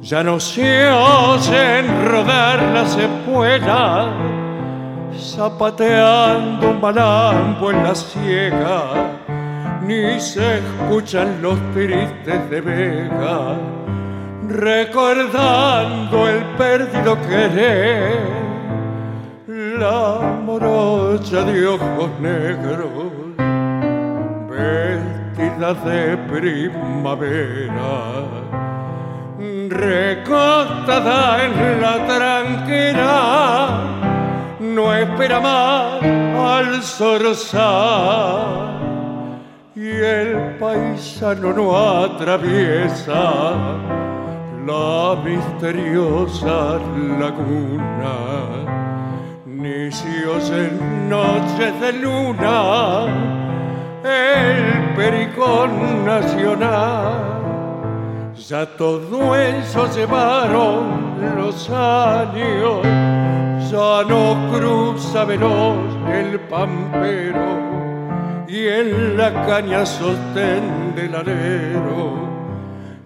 Ya 0.00 0.22
no 0.22 0.40
se 0.40 0.88
oyen 0.88 2.06
rodar 2.06 2.62
las 2.72 2.96
espuelas, 2.96 4.08
zapateando 5.18 6.70
un 6.70 6.80
malambo 6.80 7.70
en 7.70 7.82
la 7.82 7.94
ciega, 7.94 9.07
ni 9.88 10.20
se 10.20 10.58
escuchan 10.58 11.40
los 11.40 11.58
tristes 11.72 12.50
de 12.50 12.60
Vega, 12.60 13.56
recordando 14.46 16.28
el 16.28 16.44
perdido 16.58 17.16
querer, 17.22 18.20
la 19.46 20.20
morocha 20.44 21.42
de 21.42 21.66
ojos 21.66 22.10
negros, 22.20 22.90
vestida 24.50 25.72
de 25.72 26.18
primavera 26.34 27.88
recostada 29.70 31.44
en 31.44 31.80
la 31.80 32.06
tranquera, 32.06 33.14
no 34.60 34.94
espera 34.94 35.40
más 35.40 36.02
al 36.02 36.82
zorzal. 36.82 38.77
El 40.00 40.56
paisano 40.60 41.52
no 41.52 41.76
atraviesa 41.76 43.52
la 44.64 45.16
misteriosa 45.24 46.78
laguna, 47.18 48.14
nicios 49.44 50.50
en 50.50 51.08
noches 51.08 51.80
de 51.80 51.92
luna, 51.94 53.06
el 54.04 54.94
pericón 54.94 56.06
nacional. 56.06 58.34
Ya 58.36 58.66
todo 58.76 59.34
eso 59.34 59.92
llevaron 59.92 61.36
los 61.36 61.68
años, 61.70 62.82
ya 63.68 64.04
no 64.08 64.48
cruza 64.52 65.24
veloz 65.24 65.76
el 66.12 66.38
pampero 66.40 67.87
y 68.48 68.66
en 68.66 69.18
la 69.18 69.30
caña 69.46 69.84
sostén 69.84 70.94
del 70.96 71.14
alero 71.14 72.28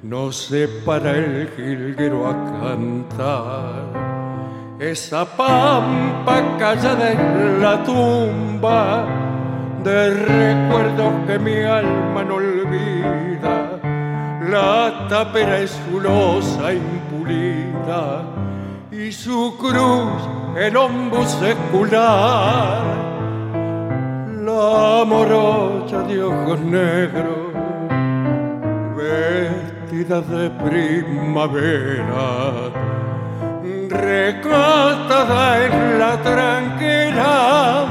no 0.02 0.30
se 0.30 0.68
para 0.68 1.10
el 1.16 1.50
jilguero 1.56 2.28
a 2.28 2.34
cantar. 2.60 3.82
Esa 4.78 5.24
pampa 5.24 6.56
callada 6.58 7.10
en 7.10 7.60
la 7.60 7.82
tumba 7.82 9.04
de 9.82 10.10
recuerdos 10.10 11.12
que 11.26 11.38
mi 11.38 11.62
alma 11.62 12.22
no 12.22 12.36
olvida. 12.36 13.80
La 14.48 15.08
tapera 15.08 15.58
es 15.58 15.76
losa 15.92 16.72
impulida 16.72 18.22
y 18.92 19.10
su 19.10 19.56
cruz 19.58 20.28
el 20.56 20.76
hombro 20.76 21.26
secular. 21.26 23.11
Morocha 25.04 26.02
de 26.02 26.22
ojos 26.22 26.60
negros, 26.60 27.52
vestida 28.96 30.20
de 30.20 30.50
primavera, 30.50 32.30
recatada 33.88 35.64
en 35.66 35.98
la 35.98 36.16
tranquila, 36.22 37.86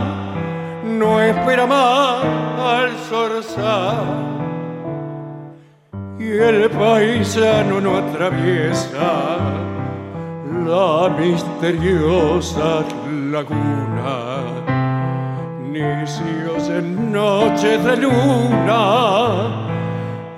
no 0.86 1.22
espera 1.22 1.68
más 1.68 2.24
al 2.58 2.92
zorzal 3.10 4.32
y 6.18 6.30
el 6.30 6.70
paisano 6.70 7.82
no 7.82 7.98
atraviesa 7.98 9.38
la 10.66 11.10
misteriosa 11.20 12.86
laguna. 13.32 14.71
Nicios 15.72 16.68
en 16.68 17.14
noches 17.14 17.82
de 17.86 17.96
luna, 17.96 19.70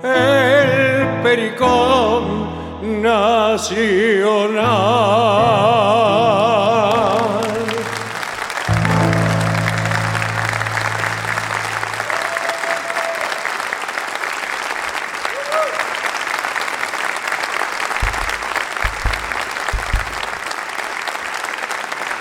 el 0.04 1.24
pericón 1.24 3.02
nacional. 3.02 4.04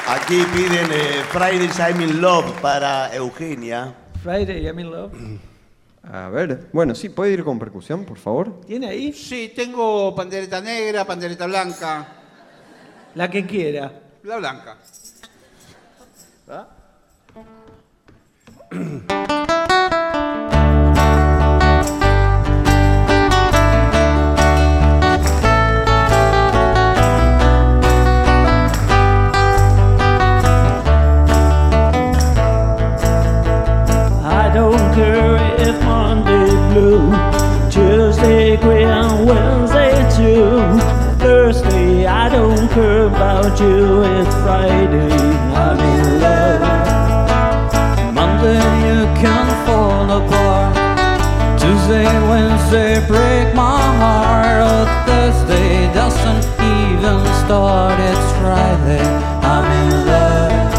Aquí 0.08 0.46
piden 0.54 0.90
eh, 0.92 1.11
Fridays 1.32 1.80
I'm 1.80 1.98
in 2.02 2.20
Love 2.20 2.60
para 2.60 3.08
Eugenia. 3.14 3.94
Friday, 4.22 4.66
I'm 4.66 4.78
in 4.78 4.90
love. 4.90 5.12
A 6.02 6.28
ver, 6.28 6.68
bueno, 6.74 6.94
sí, 6.94 7.08
¿puede 7.08 7.32
ir 7.32 7.42
con 7.42 7.58
percusión, 7.58 8.04
por 8.04 8.18
favor? 8.18 8.60
¿Tiene 8.66 8.88
ahí? 8.88 9.14
Sí, 9.14 9.50
tengo 9.56 10.14
pandereta 10.14 10.60
negra, 10.60 11.06
pandereta 11.06 11.46
blanca. 11.46 12.06
La 13.14 13.30
que 13.30 13.46
quiera. 13.46 13.90
La 14.24 14.36
blanca. 14.36 14.76
I 18.70 19.78
Wednesday, 52.72 53.06
break 53.06 53.54
my 53.54 53.82
heart. 54.00 54.88
Thursday 55.06 55.92
doesn't 55.92 56.44
even 56.58 57.20
start. 57.44 58.00
It's 58.00 58.32
Friday, 58.40 59.04
I'm 59.44 59.66
in 59.82 60.06
love. 60.06 60.72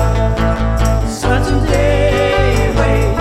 Saturday, 1.08 2.74
wait. 2.80 3.16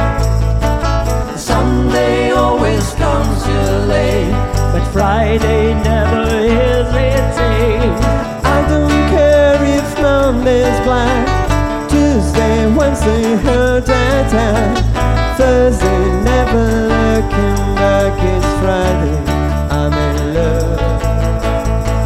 Sunday 1.38 2.30
always 2.30 2.94
comes 2.94 3.44
too 3.44 3.76
late, 3.92 4.32
but 4.72 4.84
Friday 4.90 5.74
never 5.84 6.22
is 6.30 6.88
hesitates. 6.92 8.06
I 8.42 8.64
don't 8.70 9.10
care 9.10 9.62
if 9.76 10.00
Monday's 10.00 10.80
black, 10.80 11.90
Tuesday, 11.90 12.74
Wednesday, 12.74 13.34
and 13.34 14.30
time. 14.30 14.91
Thursday, 15.36 16.22
never 16.22 16.64
looking 16.88 17.74
back, 17.74 18.12
it's 18.32 18.46
Friday. 18.60 19.16
I'm 19.70 19.92
in 19.92 20.34
love. 20.34 20.78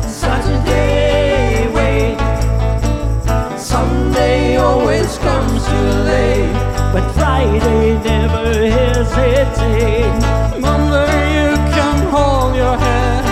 Saturday, 0.09 1.67
wait. 1.75 2.17
Sunday 3.59 4.57
always 4.57 5.19
comes 5.19 5.67
too 5.67 5.91
late, 6.07 6.53
but 6.93 7.05
Friday 7.15 7.99
never 8.05 8.47
hesitates. 8.71 10.25
Monday 10.61 11.19
you 11.37 11.57
can 11.75 11.99
hold 12.15 12.55
your 12.55 12.77
head. 12.79 13.25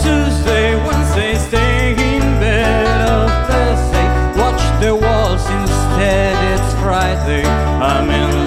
Tuesday, 0.00 0.76
Wednesday 0.86 1.34
stay 1.34 1.90
in 1.90 2.22
bed. 2.38 2.86
Oh, 3.10 3.26
Thursday 3.48 4.06
watch 4.40 4.62
the 4.80 4.94
walls 4.94 5.44
instead. 5.50 6.36
It's 6.54 6.72
Friday, 6.80 7.44
I'm 7.44 8.08
in. 8.10 8.37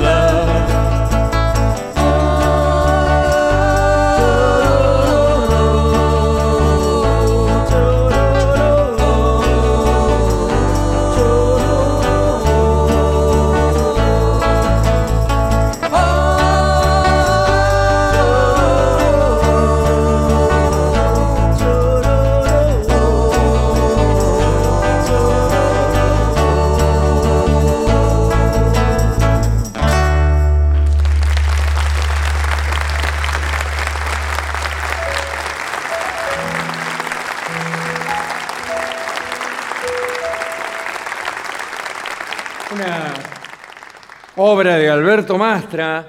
Obra 44.44 44.76
de 44.76 44.90
Alberto 44.90 45.38
Mastra, 45.38 46.04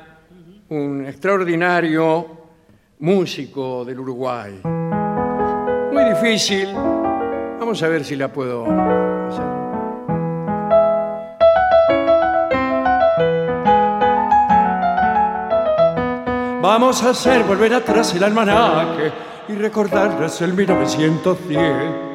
un 0.71 1.05
extraordinario 1.07 2.27
músico 3.01 3.85
del 3.85 4.01
Uruguay. 4.01 4.59
Muy 5.93 6.05
difícil. 6.07 6.73
Vamos 6.73 7.83
a 7.83 7.89
ver 7.89 8.03
si 8.03 8.17
la 8.17 8.33
puedo 8.33 8.65
hacer. 8.65 9.45
Vamos 16.63 17.03
a 17.03 17.11
hacer 17.11 17.43
volver 17.45 17.75
atrás 17.75 18.15
el 18.15 18.25
almanaque 18.25 19.13
y 19.49 19.53
recordarles 19.57 20.41
el 20.41 20.55
1910, 20.55 22.12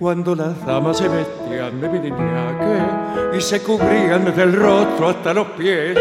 cuando 0.00 0.34
las 0.34 0.64
damas 0.64 0.96
se 0.96 1.08
vestían 1.08 1.78
de 1.78 1.88
viriñaque 1.88 3.36
y 3.36 3.40
se 3.42 3.62
cubrían 3.62 4.24
desde 4.24 4.44
el 4.44 4.54
rostro 4.54 5.10
hasta 5.10 5.34
los 5.34 5.48
pies. 5.48 5.98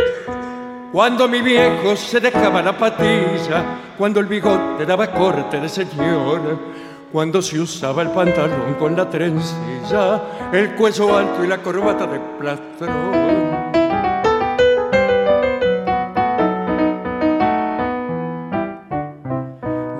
Cuando 0.94 1.28
mi 1.28 1.42
viejo 1.42 1.98
se 1.98 2.22
dejaba 2.22 2.62
la 2.62 2.78
patilla, 2.78 3.66
cuando 3.98 4.22
el 4.22 4.28
bigote 4.28 4.86
daba 4.86 5.12
corte 5.12 5.60
de 5.60 5.68
señor, 5.68 6.40
cuando 7.12 7.42
se 7.42 7.60
usaba 7.60 8.04
el 8.04 8.12
pantalón 8.12 8.76
con 8.80 8.96
la 8.96 9.10
trencilla, 9.10 10.22
el 10.54 10.76
cuello 10.76 11.18
alto 11.18 11.44
y 11.44 11.48
la 11.48 11.58
corbata 11.58 12.08
de 12.08 12.20
plastrón. 12.40 13.50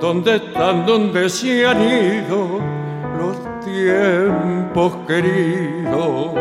¿Dónde 0.00 0.36
están, 0.36 0.86
dónde 0.86 1.28
se 1.28 1.66
han 1.66 1.82
ido 1.82 2.69
tiempos 3.84 4.92
queridos? 5.06 6.34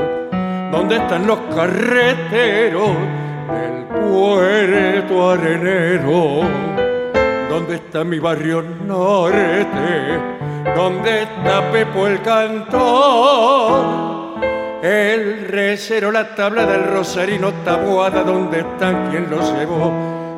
¿Dónde 0.72 0.98
están 0.98 1.26
los 1.26 1.40
carreteros 1.56 2.92
del 3.54 3.86
puerto 4.10 5.32
arenero? 5.32 6.42
¿Dónde 7.50 7.76
está 7.76 8.04
mi 8.04 8.20
barrio 8.20 8.62
norte? 8.86 10.20
¿Dónde 10.76 11.24
está 11.24 11.72
Pepo 11.72 12.08
el 12.08 12.22
cantor? 12.22 14.00
El 14.82 15.48
recero, 15.48 16.12
la 16.12 16.36
tabla 16.36 16.66
del 16.66 16.84
rosarino 16.86 17.52
tabuada, 17.66 18.24
¿dónde 18.24 18.60
están? 18.60 19.10
¿Quién 19.10 19.30
los 19.30 19.54
llevó? 19.54 19.92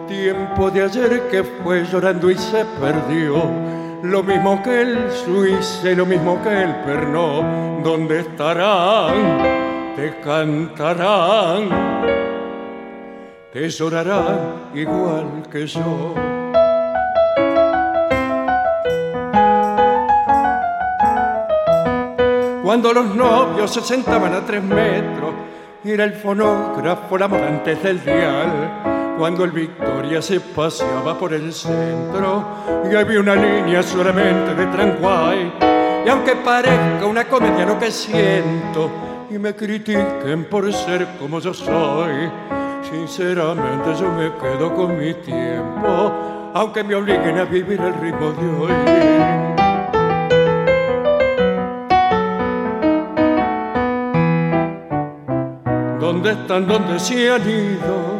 Tiempo 0.07 0.71
de 0.71 0.83
ayer 0.83 1.27
que 1.29 1.43
fue 1.43 1.83
llorando 1.85 2.29
y 2.29 2.37
se 2.37 2.65
perdió. 2.79 3.80
Lo 4.03 4.23
mismo 4.23 4.63
que 4.63 4.81
el 4.81 5.11
suizo, 5.11 5.87
lo 5.95 6.05
mismo 6.07 6.41
que 6.41 6.63
el 6.63 6.75
pernó. 6.77 7.81
¿Dónde 7.83 8.21
estarán? 8.21 9.95
Te 9.95 10.19
cantarán, 10.23 11.69
te 13.53 13.69
llorarán 13.69 14.71
igual 14.73 15.43
que 15.51 15.67
yo. 15.67 16.15
Cuando 22.63 22.93
los 22.93 23.15
novios 23.15 23.71
se 23.71 23.81
sentaban 23.81 24.33
a 24.33 24.45
tres 24.45 24.63
metros, 24.63 25.33
era 25.83 26.05
el 26.05 26.13
fonógrafo 26.13 27.17
la 27.17 27.25
antes 27.25 27.83
del 27.83 28.03
dial. 28.03 28.90
Cuando 29.17 29.43
el 29.43 29.51
Victoria 29.51 30.21
se 30.21 30.39
paseaba 30.39 31.17
por 31.17 31.33
el 31.33 31.53
centro 31.53 32.43
y 32.91 32.95
había 32.95 33.19
una 33.19 33.35
línea 33.35 33.83
solamente 33.83 34.55
de 34.55 34.65
Tranguay. 34.67 35.53
Y 36.05 36.09
aunque 36.09 36.35
parezca 36.35 37.05
una 37.05 37.25
comedia 37.25 37.65
lo 37.65 37.77
que 37.77 37.91
siento 37.91 38.89
y 39.29 39.37
me 39.37 39.55
critiquen 39.55 40.45
por 40.49 40.71
ser 40.73 41.07
como 41.19 41.39
yo 41.39 41.53
soy, 41.53 42.29
sinceramente 42.89 43.93
yo 43.99 44.11
me 44.11 44.31
quedo 44.33 44.73
con 44.73 44.97
mi 44.97 45.13
tiempo, 45.13 46.51
aunque 46.53 46.83
me 46.83 46.95
obliguen 46.95 47.37
a 47.37 47.45
vivir 47.45 47.79
el 47.79 47.93
ritmo 47.93 48.31
de 48.31 48.47
hoy. 48.59 49.21
¿Dónde 55.99 56.31
están, 56.31 56.67
dónde 56.67 56.99
se 56.99 57.31
han 57.31 57.49
ido 57.49 58.10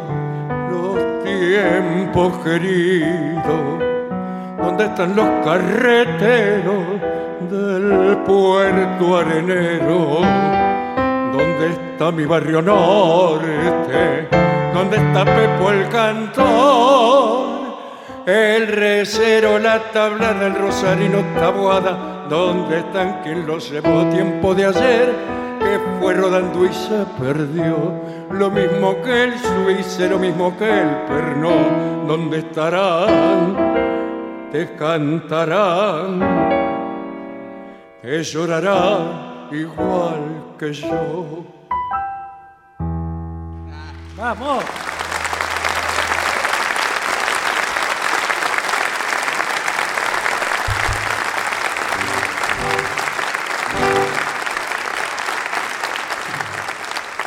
tiempos 1.41 2.37
queridos? 2.43 3.81
¿Dónde 4.59 4.85
están 4.85 5.15
los 5.15 5.27
carreteros 5.43 6.85
del 7.49 8.17
puerto 8.27 9.17
arenero? 9.17 10.21
¿Dónde 11.33 11.69
está 11.71 12.11
mi 12.11 12.25
barrio 12.25 12.61
norte? 12.61 14.29
¿Dónde 14.71 14.97
está 14.97 15.25
Pepo 15.25 15.71
el 15.71 15.89
cantor? 15.89 17.51
El 18.27 18.67
recero, 18.67 19.57
la 19.57 19.79
tabla 19.91 20.33
del 20.33 20.53
rosarino 20.53 21.23
tabuada, 21.39 22.27
¿dónde 22.29 22.77
están 22.77 23.21
quien 23.23 23.47
los 23.47 23.71
llevó 23.71 24.05
tiempo 24.11 24.53
de 24.53 24.67
ayer? 24.67 25.41
Que 25.63 25.79
fue 25.99 26.13
rodando 26.13 26.65
y 26.65 26.73
se 26.73 27.05
perdió. 27.19 27.93
Lo 28.31 28.49
mismo 28.49 29.01
que 29.03 29.25
el 29.25 29.33
suizo, 29.37 30.09
lo 30.09 30.19
mismo 30.19 30.57
que 30.57 30.69
el 30.69 30.89
perno, 31.07 31.51
¿dónde 32.07 32.39
estarán? 32.39 34.49
Te 34.51 34.75
cantarán, 34.75 36.19
te 38.01 38.23
llorarán 38.23 39.47
igual 39.51 40.55
que 40.57 40.73
yo. 40.73 41.45
¡Vamos! 44.17 44.63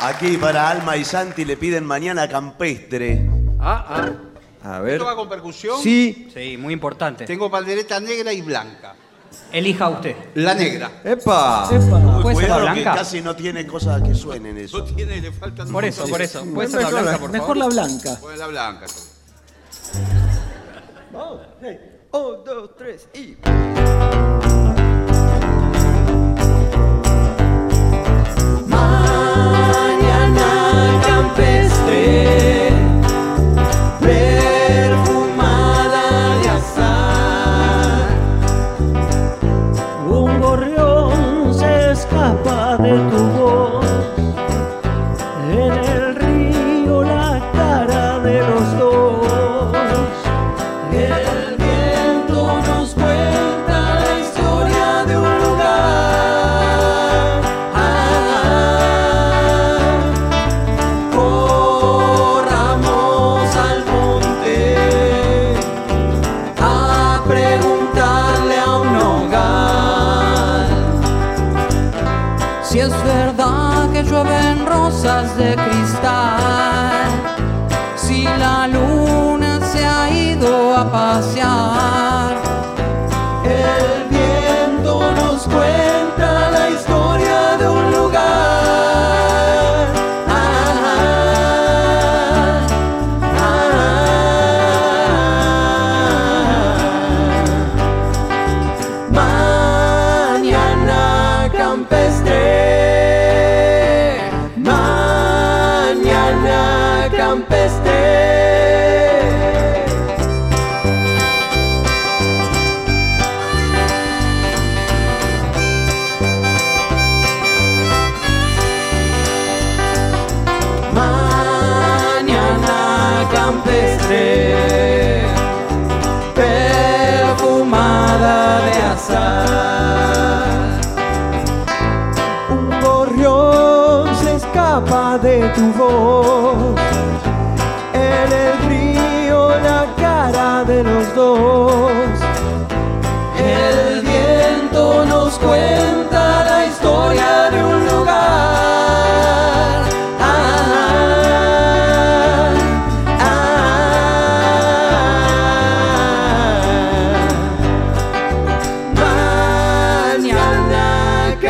Aquí 0.07 0.37
para 0.37 0.69
Alma 0.69 0.95
y 0.97 1.03
Santi 1.03 1.45
le 1.45 1.57
piden 1.57 1.83
mañana 1.83 2.29
campestre. 2.29 3.27
Ah, 3.59 3.85
ah. 4.63 4.75
A 4.75 4.79
ver. 4.79 4.93
¿Esto 4.93 5.05
va 5.05 5.15
con 5.15 5.27
percusión? 5.27 5.81
Sí. 5.81 6.29
Sí, 6.31 6.57
muy 6.57 6.73
importante. 6.73 7.25
Tengo 7.25 7.49
pandereta 7.49 7.99
negra 7.99 8.31
y 8.31 8.43
blanca. 8.43 8.93
Elija 9.51 9.89
usted. 9.89 10.15
La 10.35 10.53
negra. 10.53 11.01
¡Epa! 11.03 11.67
¿Puede 11.67 11.81
ser 11.81 12.49
la 12.49 12.55
Cuidado 12.55 12.65
que 12.75 12.81
blanca? 12.81 12.95
casi 12.99 13.21
no 13.21 13.35
tiene 13.35 13.65
cosas 13.65 14.03
que 14.03 14.13
suenen 14.13 14.59
eso. 14.59 14.77
No 14.77 14.83
tiene, 14.83 15.21
le 15.21 15.31
faltan 15.31 15.71
Por 15.71 15.83
eso, 15.83 16.07
por 16.07 16.21
eso. 16.21 16.45
¿Puede 16.53 16.69
ser 16.69 16.81
la 16.83 16.87
Mejor, 16.89 17.01
blanca, 17.01 17.19
por 17.19 17.31
mejor 17.31 17.57
favor? 17.57 17.57
la 17.57 17.67
blanca. 17.67 18.17
Bueno, 18.21 18.37
la 18.37 18.47
blanca. 18.47 18.85
Un, 22.11 22.43
dos, 22.45 22.75
tres 22.77 23.07
y. 23.15 23.37
perfumada 34.01 34.34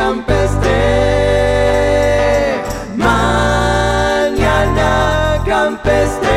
campestre. 0.06 0.77
Mañana 2.95 4.90
campestre. 5.45 6.36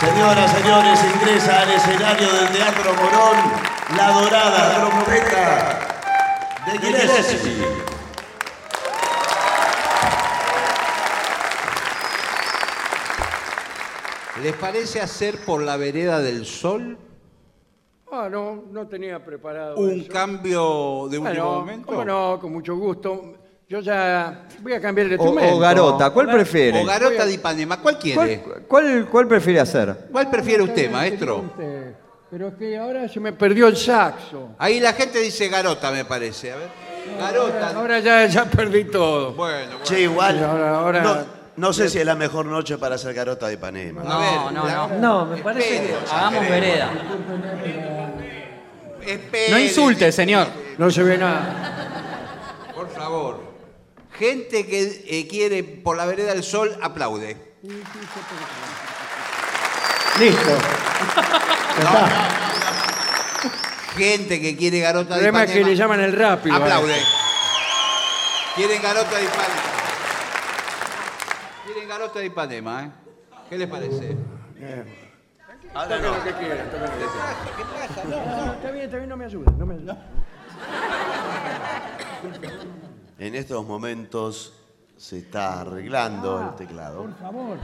Señoras, 0.00 0.50
señores, 0.52 1.00
ingresa 1.14 1.62
al 1.62 1.70
escenario 1.72 2.28
del 2.32 2.48
Teatro 2.50 2.94
Morón 2.94 3.36
la 3.96 4.08
dorada 4.12 4.62
trompeta 4.76 5.44
de 6.66 6.72
Gillespie. 6.78 7.53
Parece 14.64 15.00
hacer 15.00 15.38
por 15.44 15.62
la 15.62 15.76
vereda 15.76 16.20
del 16.20 16.46
sol 16.46 16.96
Ah, 18.10 18.28
no, 18.30 18.64
no 18.70 18.86
tenía 18.86 19.24
preparado 19.24 19.76
un 19.76 19.90
eso. 20.02 20.12
cambio 20.12 21.08
de 21.10 21.18
último 21.18 21.22
Bueno, 21.24 21.44
momento? 21.60 21.86
cómo 21.86 22.04
no, 22.04 22.38
con 22.40 22.52
mucho 22.52 22.76
gusto. 22.76 23.34
Yo 23.68 23.80
ya 23.80 24.46
voy 24.60 24.72
a 24.72 24.80
cambiar 24.80 25.08
de 25.08 25.16
O, 25.16 25.24
o 25.54 25.58
Garota, 25.58 26.10
¿cuál 26.10 26.30
prefiere? 26.30 26.80
O 26.80 26.84
Garota 26.84 27.26
de 27.26 27.32
Ipanema, 27.32 27.80
¿cuál 27.80 27.98
quiere? 27.98 28.40
¿Cuál, 28.40 28.62
cuál, 28.68 29.08
cuál 29.10 29.26
prefiere 29.28 29.58
hacer? 29.60 30.08
¿Cuál 30.12 30.30
prefiere 30.30 30.62
usted, 30.62 30.90
maestro? 30.92 31.38
Usted. 31.38 31.94
Pero 32.30 32.48
es 32.48 32.54
que 32.54 32.76
ahora 32.78 33.08
se 33.08 33.18
me 33.20 33.32
perdió 33.32 33.66
el 33.68 33.76
saxo. 33.76 34.50
Ahí 34.58 34.78
la 34.80 34.92
gente 34.92 35.18
dice 35.20 35.48
Garota, 35.48 35.90
me 35.90 36.04
parece. 36.04 36.52
A 36.52 36.56
ver. 36.56 36.68
Garota. 37.18 37.70
Ahora 37.76 37.98
ya, 38.00 38.26
ya 38.26 38.44
perdí 38.44 38.84
todo. 38.84 39.32
Bueno, 39.32 39.66
bueno. 39.70 39.84
Che, 39.84 40.00
igual. 40.02 40.42
Ahora- 40.44 40.78
ahora- 40.78 41.02
No, 41.02 41.16
no 41.56 41.72
sé 41.72 41.88
si 41.88 41.98
es 41.98 42.06
la 42.06 42.14
mejor 42.14 42.46
noche 42.46 42.78
para 42.78 42.96
hacer 42.96 43.14
garota 43.14 43.46
de 43.46 43.54
Ipanema. 43.54 44.02
A 44.02 44.18
ver, 44.18 44.34
No, 44.34 44.50
no, 44.50 44.66
la- 44.66 44.74
no. 44.74 44.88
No, 44.98 45.26
me 45.26 45.36
parece 45.42 45.68
que 45.68 45.76
Espere, 45.76 45.96
Hagamos 46.12 46.48
vereda. 46.48 46.90
espere, 49.06 49.50
No 49.50 49.58
insulte, 49.58 50.12
señor. 50.12 50.48
No 50.78 50.90
se 50.90 51.02
ve 51.02 51.16
nada. 51.18 52.70
Por 52.74 52.90
favor. 52.90 53.54
Gente 54.18 54.66
que 54.66 55.04
eh, 55.08 55.26
quiere 55.28 55.64
por 55.64 55.96
la 55.96 56.06
vereda 56.06 56.34
del 56.34 56.44
sol, 56.44 56.76
aplaude. 56.82 57.36
Listo. 60.18 60.40
Gente 63.96 64.40
que 64.40 64.56
quiere 64.56 64.80
Garota 64.80 65.14
El 65.16 65.20
de 65.22 65.28
problema 65.28 65.44
es 65.44 65.50
Ipanema. 65.50 65.64
que 65.66 65.70
le 65.70 65.76
llaman 65.76 66.00
el 66.00 66.12
rápido. 66.12 66.56
Aplaude. 66.56 66.96
Quieren 68.56 68.82
Garota 68.82 69.16
de 69.16 69.24
Ipanema. 69.24 69.73
Garota 71.94 72.18
de 72.18 72.26
Ipanema, 72.26 72.82
¿eh? 72.86 72.90
¿Qué 73.48 73.56
les 73.56 73.68
parece? 73.68 74.16
Toque 75.72 76.02
lo 76.02 76.24
que 76.24 76.32
quiera, 76.32 76.64
toque 76.64 76.80
lo 76.80 76.90
que 76.90 77.04
quiera. 78.02 78.44
No, 78.46 78.52
está 78.54 78.70
bien, 78.72 78.84
está 78.86 78.96
bien, 78.96 79.08
no 79.08 79.16
me 79.16 79.24
ayuda. 79.26 79.52
No 79.56 79.64
me 79.66 79.74
ayuda. 79.74 79.96
En 83.20 83.34
estos 83.36 83.64
momentos 83.64 84.54
se 84.96 85.18
está 85.18 85.60
arreglando 85.60 86.42
el 86.42 86.56
teclado. 86.56 87.02
Por 87.02 87.14
favor. 87.18 87.58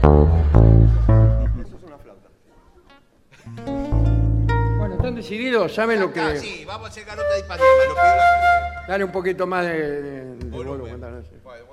Bueno, 4.79 4.95
¿están 4.95 5.15
decididos? 5.17 5.75
¿Saben 5.75 5.99
lo 5.99 6.07
Ah, 6.07 6.13
que...? 6.13 6.39
sí, 6.39 6.65
vamos 6.65 6.87
a 6.87 6.91
hacer 6.93 7.05
Garota 7.05 7.29
de 7.35 7.41
Ipanema. 7.41 7.67
Lo 7.89 7.95
la 7.97 8.85
Dale 8.87 9.03
un 9.05 9.11
poquito 9.13 9.45
más 9.49 9.65
de, 9.65 10.03
de- 10.03 10.35
de 10.37 10.51
volumen. 10.65 11.01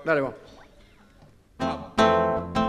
Dale, 0.03 0.21
vamos. 0.21 0.37
El 1.59 2.66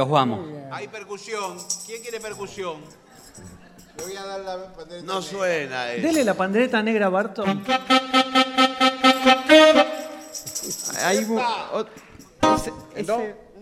los 0.00 0.08
vamos. 0.08 0.40
Hay 0.72 0.88
percusión. 0.88 1.58
¿Quién 1.84 2.00
quiere 2.00 2.20
percusión? 2.20 2.80
Le 3.98 4.02
voy 4.04 4.16
a 4.16 4.24
dar 4.24 4.40
la 4.40 4.72
pandereta 4.72 5.06
No 5.06 5.20
suena 5.20 5.92
eso. 5.92 6.06
Dele 6.06 6.24
la 6.24 6.32
pandereta 6.34 6.82
negra 6.82 7.06
a 7.06 7.08
Barton. 7.10 7.62
Hay 11.04 11.18
un- 11.18 11.38
ot- 11.38 11.88
ese- 12.56 12.72
ese- 12.94 13.04
¿No? 13.12 13.20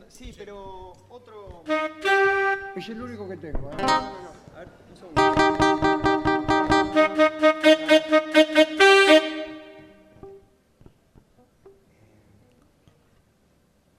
sí, 0.09 0.33
pero 0.39 0.93
otro. 1.09 1.65
Es 2.77 2.89
el 2.89 3.03
único 3.03 3.29
que 3.29 3.37
tengo. 3.37 3.71
¿eh? 3.73 3.87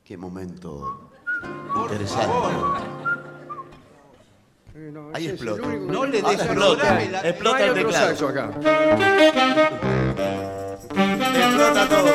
Qué 0.04 0.18
momento 0.18 1.09
interesante. 1.84 2.28
No, 4.94 5.12
Ahí 5.14 5.28
explota. 5.28 5.68
No 5.68 6.06
le 6.06 6.22
des 6.22 6.34
explota. 6.34 7.04
Explota 7.28 7.66
el 7.66 7.74
teclado. 7.74 8.28
acá. 8.28 8.52
Explota 11.36 11.90
todo. 11.90 12.14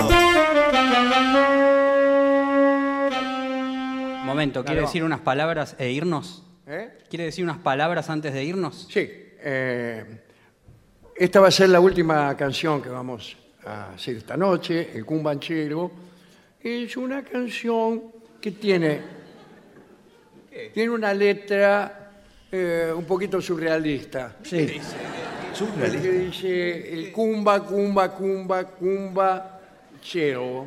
Momento, 4.25 4.65
¿quiere 4.65 4.81
decir 4.81 5.05
unas 5.05 5.21
palabras 5.21 5.77
e 5.79 5.91
irnos? 5.91 6.43
¿Eh? 6.67 6.99
¿Quiere 7.09 7.25
decir 7.27 7.45
unas 7.45 7.59
palabras 7.59 8.11
antes 8.11 8.33
de 8.33 8.45
irnos? 8.45 8.89
Sí. 8.91 9.09
eh, 9.41 10.21
esta 11.17 11.39
va 11.39 11.47
a 11.49 11.51
ser 11.53 11.69
la 11.69 11.79
última 11.79 12.37
canción 12.37 12.83
que 12.83 12.89
vamos 12.89 13.37
a 13.65 13.91
hacer 13.93 14.17
esta 14.17 14.37
noche, 14.37 14.91
el 14.95 15.05
Cumbanchero. 15.05 15.91
Es 16.61 16.97
una 16.97 17.23
canción 17.23 18.03
que 18.41 18.51
tiene, 18.51 19.01
tiene 20.73 20.91
una 20.91 21.13
letra 21.13 22.11
eh, 22.51 22.93
un 22.95 23.05
poquito 23.05 23.41
surrealista. 23.41 24.37
Sí. 24.43 24.81
Que 25.81 25.89
dice 25.89 26.93
el 26.93 27.13
cumba, 27.13 27.61
cumba, 27.61 28.11
cumba, 28.11 28.65
cumba, 28.65 29.61
chero. 30.03 30.67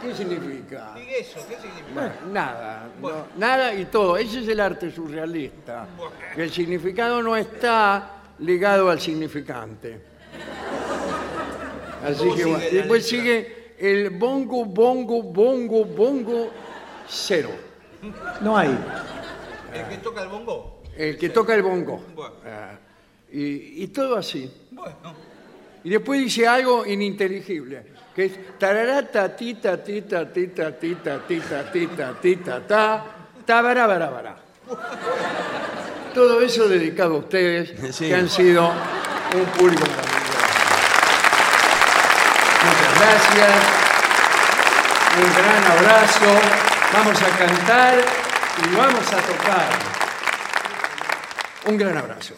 ¿Qué 0.00 0.14
significa? 0.14 0.94
eso? 0.96 1.40
¿Qué 1.48 1.56
significa? 1.56 1.92
Bueno, 1.94 2.12
nada, 2.32 2.88
no, 3.00 3.26
nada 3.36 3.74
y 3.74 3.84
todo. 3.86 4.16
Ese 4.16 4.40
es 4.40 4.48
el 4.48 4.60
arte 4.60 4.90
surrealista. 4.90 5.86
Que 6.34 6.44
el 6.44 6.50
significado 6.50 7.22
no 7.22 7.36
está 7.36 8.22
ligado 8.40 8.90
al 8.90 9.00
significante. 9.00 10.00
Así 12.04 12.28
que 12.34 12.44
bueno, 12.44 12.64
después 12.72 13.06
sigue 13.06 13.74
el 13.78 14.10
bongo, 14.10 14.64
bongo, 14.64 15.22
bongo, 15.22 15.84
bongo, 15.84 16.50
cero. 17.08 17.50
No 18.40 18.56
hay. 18.56 18.76
¿El 19.72 19.88
que 19.88 19.96
toca 19.98 20.22
el 20.22 20.28
bongo? 20.28 20.82
El 20.96 21.16
que 21.18 21.28
toca 21.30 21.54
el 21.54 21.62
bongo. 21.62 22.04
Bueno. 22.14 22.34
Ah, 22.46 22.72
y, 23.30 23.82
y 23.84 23.86
todo 23.88 24.16
así. 24.16 24.52
Bueno. 24.70 24.94
Y 25.84 25.90
después 25.90 26.20
dice 26.20 26.46
algo 26.46 26.86
ininteligible, 26.86 27.84
que 28.14 28.24
es 28.26 28.58
tararata, 28.58 29.34
tita, 29.34 29.82
tita, 29.82 30.32
tita, 30.32 30.78
tita, 30.78 31.26
tita, 31.26 31.72
tita, 31.72 32.14
tita, 32.20 32.66
ta, 32.66 33.04
tabarabara. 33.44 34.36
Todo 36.14 36.40
eso 36.40 36.68
dedicado 36.68 37.14
a 37.14 37.18
ustedes, 37.18 37.74
Sí. 37.94 38.06
que 38.08 38.14
han 38.14 38.28
sido 38.28 38.68
un 38.68 39.44
público 39.58 39.82
maravilloso. 39.86 40.12
Muchas 42.64 43.00
gracias. 43.00 43.52
Un 45.16 45.34
gran 45.34 45.64
abrazo. 45.78 46.26
Vamos 46.92 47.22
a 47.22 47.38
cantar 47.38 47.94
y 48.58 48.76
vamos 48.76 49.12
a 49.12 49.16
tocar. 49.16 49.68
Un 51.64 51.78
gran 51.78 51.96
abrazo. 51.96 52.34